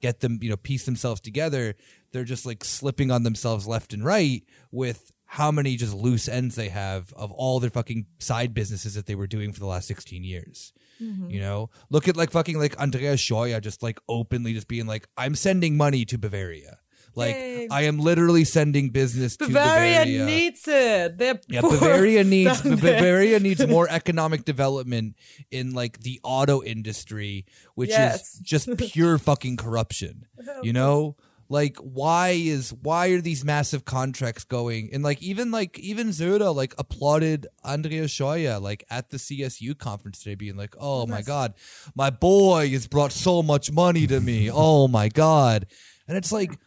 get 0.00 0.20
them, 0.20 0.38
you 0.40 0.50
know, 0.50 0.56
piece 0.56 0.84
themselves 0.84 1.20
together, 1.20 1.74
they're 2.12 2.24
just 2.24 2.46
like 2.46 2.64
slipping 2.64 3.10
on 3.10 3.22
themselves 3.22 3.66
left 3.66 3.92
and 3.92 4.04
right 4.04 4.42
with 4.70 5.12
how 5.26 5.50
many 5.50 5.76
just 5.76 5.94
loose 5.94 6.28
ends 6.28 6.54
they 6.54 6.68
have 6.68 7.12
of 7.14 7.32
all 7.32 7.58
their 7.58 7.70
fucking 7.70 8.06
side 8.18 8.54
businesses 8.54 8.94
that 8.94 9.06
they 9.06 9.14
were 9.14 9.26
doing 9.26 9.52
for 9.52 9.60
the 9.60 9.66
last 9.66 9.88
16 9.88 10.22
years. 10.22 10.72
Mm-hmm. 11.02 11.30
You 11.30 11.40
know, 11.40 11.70
look 11.90 12.08
at 12.08 12.16
like 12.16 12.30
fucking 12.30 12.58
like 12.58 12.78
Andreas 12.78 13.20
Scheuer 13.20 13.60
just 13.60 13.82
like 13.82 13.98
openly 14.08 14.54
just 14.54 14.68
being 14.68 14.86
like, 14.86 15.08
I'm 15.16 15.34
sending 15.34 15.76
money 15.76 16.04
to 16.06 16.16
Bavaria. 16.16 16.78
Like 17.16 17.34
Yay. 17.34 17.68
I 17.70 17.82
am 17.82 17.98
literally 17.98 18.44
sending 18.44 18.90
business 18.90 19.36
to 19.38 19.46
Bavaria, 19.46 20.00
Bavaria. 20.00 20.24
needs 20.26 20.68
it. 20.68 21.16
They're 21.18 21.40
Yeah, 21.48 21.62
poor 21.62 21.72
Bavaria 21.72 22.22
needs. 22.36 22.60
Bavaria 22.62 23.40
needs 23.40 23.66
more 23.66 23.88
economic 23.90 24.44
development 24.44 25.16
in 25.50 25.72
like 25.72 26.00
the 26.00 26.20
auto 26.22 26.62
industry, 26.62 27.46
which 27.74 27.88
Yes. 27.90 28.34
is 28.34 28.40
just 28.40 28.68
pure 28.92 29.16
fucking 29.18 29.56
corruption. 29.56 30.26
Oh, 30.46 30.62
you 30.62 30.72
know? 30.72 31.16
Like 31.48 31.76
why 31.78 32.30
is 32.30 32.74
why 32.82 33.06
are 33.10 33.20
these 33.20 33.44
massive 33.44 33.84
contracts 33.84 34.42
going 34.42 34.90
and 34.92 35.04
like 35.04 35.22
even 35.22 35.52
like 35.52 35.78
even 35.78 36.08
Söder 36.08 36.52
like 36.52 36.74
applauded 36.76 37.46
Andrea 37.64 38.06
Scheuer 38.08 38.60
like 38.60 38.84
at 38.90 39.10
the 39.10 39.16
CSU 39.16 39.78
conference 39.78 40.18
today 40.18 40.34
being 40.34 40.56
like, 40.56 40.74
Oh 40.80 41.06
my 41.06 41.22
god, 41.22 41.54
my 41.94 42.10
boy 42.10 42.68
has 42.70 42.88
brought 42.88 43.12
so 43.12 43.44
much 43.44 43.70
money 43.70 44.08
to 44.08 44.20
me. 44.20 44.50
Oh 44.52 44.88
my 44.88 45.08
god. 45.08 45.66
And 46.08 46.16
it's 46.16 46.32
like 46.32 46.58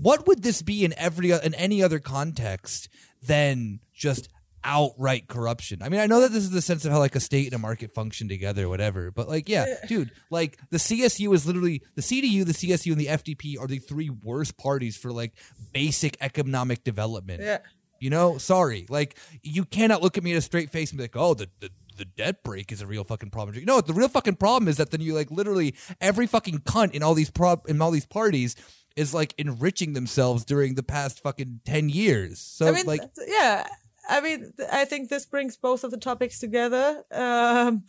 what 0.00 0.26
would 0.26 0.42
this 0.42 0.62
be 0.62 0.84
in 0.84 0.94
every 0.96 1.30
in 1.30 1.54
any 1.54 1.82
other 1.82 1.98
context 1.98 2.88
than 3.22 3.80
just 3.94 4.28
outright 4.62 5.28
corruption? 5.28 5.82
I 5.82 5.88
mean, 5.88 6.00
I 6.00 6.06
know 6.06 6.20
that 6.20 6.32
this 6.32 6.42
is 6.42 6.50
the 6.50 6.62
sense 6.62 6.84
of 6.84 6.92
how 6.92 6.98
like 6.98 7.16
a 7.16 7.20
state 7.20 7.46
and 7.46 7.54
a 7.54 7.58
market 7.58 7.92
function 7.92 8.28
together, 8.28 8.64
or 8.64 8.68
whatever. 8.68 9.10
But 9.10 9.28
like, 9.28 9.48
yeah, 9.48 9.66
dude, 9.88 10.10
like 10.30 10.58
the 10.70 10.78
CSU 10.78 11.34
is 11.34 11.46
literally 11.46 11.82
the 11.94 12.02
CDU, 12.02 12.44
the 12.44 12.52
CSU, 12.52 12.92
and 12.92 13.00
the 13.00 13.06
FDP 13.06 13.58
are 13.58 13.66
the 13.66 13.78
three 13.78 14.10
worst 14.10 14.56
parties 14.58 14.96
for 14.96 15.12
like 15.12 15.32
basic 15.72 16.16
economic 16.20 16.84
development. 16.84 17.42
Yeah. 17.42 17.58
You 17.98 18.10
know, 18.10 18.36
sorry, 18.36 18.84
like 18.90 19.16
you 19.42 19.64
cannot 19.64 20.02
look 20.02 20.18
at 20.18 20.24
me 20.24 20.32
in 20.32 20.36
a 20.36 20.42
straight 20.42 20.70
face 20.70 20.90
and 20.90 20.98
be 20.98 21.04
like, 21.04 21.16
oh, 21.16 21.32
the 21.32 21.48
the 21.60 21.70
the 21.96 22.04
debt 22.04 22.42
brake 22.42 22.70
is 22.70 22.82
a 22.82 22.86
real 22.86 23.04
fucking 23.04 23.30
problem. 23.30 23.64
No, 23.64 23.80
the 23.80 23.94
real 23.94 24.08
fucking 24.08 24.36
problem 24.36 24.68
is 24.68 24.76
that 24.76 24.90
then 24.90 25.00
you 25.00 25.14
like 25.14 25.30
literally 25.30 25.74
every 25.98 26.26
fucking 26.26 26.58
cunt 26.58 26.90
in 26.90 27.02
all 27.02 27.14
these 27.14 27.30
prob 27.30 27.62
in 27.66 27.80
all 27.80 27.90
these 27.90 28.04
parties 28.04 28.54
is 28.96 29.12
like 29.14 29.34
enriching 29.38 29.92
themselves 29.92 30.44
during 30.44 30.74
the 30.74 30.82
past 30.82 31.20
fucking 31.22 31.60
ten 31.64 31.88
years. 31.88 32.40
So 32.40 32.66
I 32.68 32.72
mean, 32.72 32.86
like, 32.86 33.02
yeah. 33.26 33.66
I 34.08 34.20
mean, 34.20 34.52
I 34.72 34.84
think 34.84 35.08
this 35.10 35.26
brings 35.26 35.56
both 35.56 35.82
of 35.84 35.90
the 35.90 35.96
topics 35.96 36.38
together. 36.38 37.02
Um, 37.10 37.84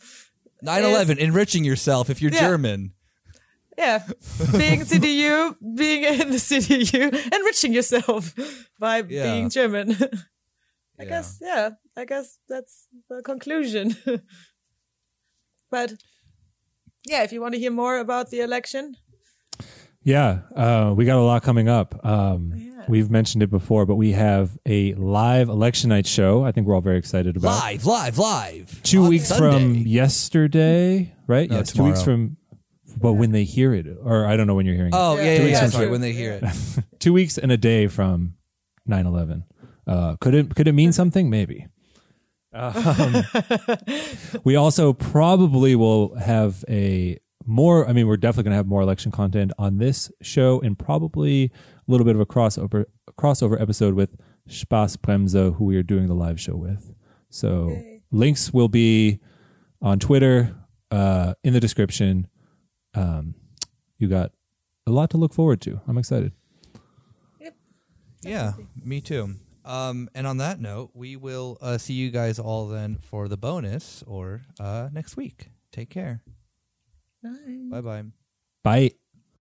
9-11, 0.64 1.18
enriching 1.18 1.62
yourself 1.64 2.10
if 2.10 2.20
you're 2.20 2.32
Yeah. 2.32 2.40
German. 2.40 2.92
yeah, 3.78 4.02
being 4.56 4.80
CDU, 4.90 5.54
being 5.76 6.02
in 6.02 6.30
the 6.30 6.38
CDU, 6.38 7.32
enriching 7.32 7.72
yourself 7.72 8.34
by 8.80 8.98
Yeah. 9.08 9.22
being 9.22 9.48
German. 9.50 9.92
I 11.00 11.04
Yeah. 11.04 11.08
guess, 11.08 11.38
yeah, 11.40 11.70
I 11.96 12.04
guess 12.04 12.38
that's 12.48 12.88
the 13.08 13.22
conclusion. 13.22 13.96
but 15.70 15.92
yeah, 17.06 17.22
if 17.22 17.32
you 17.32 17.40
want 17.40 17.54
to 17.54 17.60
hear 17.60 17.70
more 17.70 17.98
about 17.98 18.30
the 18.30 18.40
election, 18.40 18.96
Yeah, 20.08 20.38
uh, 20.56 20.94
we 20.96 21.04
got 21.04 21.18
a 21.18 21.22
lot 21.22 21.42
coming 21.42 21.68
up. 21.68 22.02
Um, 22.04 22.54
Yeah. 22.56 22.64
We've 22.88 23.10
mentioned 23.10 23.42
it 23.42 23.50
before, 23.50 23.84
but 23.84 23.96
we 23.96 24.12
have 24.12 24.58
a 24.64 24.94
live 24.94 25.50
election 25.50 25.90
night 25.90 26.06
show. 26.06 26.42
I 26.42 26.52
think 26.52 26.66
we're 26.66 26.74
all 26.74 26.80
very 26.80 26.96
excited 26.96 27.36
about. 27.36 27.48
Live, 27.62 27.84
live, 27.84 28.16
live. 28.16 28.80
Two 28.82 29.02
on 29.02 29.08
weeks 29.10 29.28
Sunday. 29.28 29.50
from 29.58 29.74
yesterday, 29.74 31.14
right? 31.26 31.50
No, 31.50 31.58
yes, 31.58 31.72
two 31.72 31.82
weeks 31.84 32.02
from. 32.02 32.38
But 32.96 33.12
when 33.12 33.32
they 33.32 33.44
hear 33.44 33.74
it, 33.74 33.86
or 34.02 34.24
I 34.24 34.38
don't 34.38 34.46
know 34.46 34.54
when 34.54 34.64
you're 34.64 34.74
hearing. 34.76 34.94
It. 34.94 34.96
Oh 34.96 35.16
Yeah, 35.16 35.22
yeah, 35.24 35.30
yeah, 35.32 35.36
two 35.36 35.42
yeah. 35.42 35.48
weeks 35.48 35.60
from 35.60 35.70
sorry, 35.72 35.88
when 35.90 36.00
they 36.00 36.12
hear 36.12 36.32
it. 36.32 36.42
it. 36.44 36.84
Two 36.98 37.12
weeks 37.12 37.36
and 37.36 37.52
a 37.52 37.58
day 37.58 37.86
from 37.88 38.34
9/11. 38.88 39.44
Uh, 39.86 40.16
could 40.22 40.32
it 40.34 40.54
could 40.54 40.66
it 40.66 40.72
mean 40.72 40.92
something? 40.92 41.28
Maybe. 41.28 41.66
Um, 42.54 43.24
we 44.44 44.56
also 44.56 44.94
probably 44.94 45.76
will 45.76 46.14
have 46.14 46.64
a 46.66 47.18
more. 47.48 47.88
I 47.88 47.92
mean, 47.92 48.06
we're 48.06 48.16
definitely 48.16 48.44
going 48.44 48.52
to 48.52 48.56
have 48.56 48.66
more 48.66 48.82
election 48.82 49.10
content 49.10 49.52
on 49.58 49.78
this 49.78 50.12
show, 50.22 50.60
and 50.60 50.78
probably 50.78 51.44
a 51.44 51.50
little 51.90 52.04
bit 52.04 52.14
of 52.14 52.20
a 52.20 52.26
crossover 52.26 52.84
crossover 53.18 53.60
episode 53.60 53.94
with 53.94 54.16
Spaß 54.48 54.98
Bremse, 54.98 55.56
who 55.56 55.64
we 55.64 55.76
are 55.76 55.82
doing 55.82 56.06
the 56.06 56.14
live 56.14 56.40
show 56.40 56.56
with. 56.56 56.94
So 57.30 57.70
Yay. 57.70 58.02
links 58.10 58.52
will 58.52 58.68
be 58.68 59.20
on 59.82 59.98
Twitter 59.98 60.54
uh, 60.90 61.34
in 61.42 61.52
the 61.52 61.60
description. 61.60 62.28
Um, 62.94 63.34
you 63.98 64.08
got 64.08 64.32
a 64.86 64.90
lot 64.90 65.10
to 65.10 65.16
look 65.16 65.34
forward 65.34 65.60
to. 65.62 65.80
I'm 65.86 65.98
excited. 65.98 66.32
Yeah, 68.22 68.54
me 68.74 69.00
too. 69.00 69.36
Um, 69.64 70.08
and 70.14 70.26
on 70.26 70.38
that 70.38 70.60
note, 70.60 70.90
we 70.94 71.16
will 71.16 71.58
uh, 71.60 71.78
see 71.78 71.92
you 71.94 72.10
guys 72.10 72.38
all 72.38 72.66
then 72.68 72.98
for 73.00 73.28
the 73.28 73.36
bonus 73.36 74.02
or 74.06 74.42
uh, 74.58 74.88
next 74.92 75.16
week. 75.16 75.50
Take 75.70 75.90
care. 75.90 76.22
Bye. 77.22 77.68
Bye 77.70 77.80
bye. 77.80 78.04
Bye. 78.64 79.07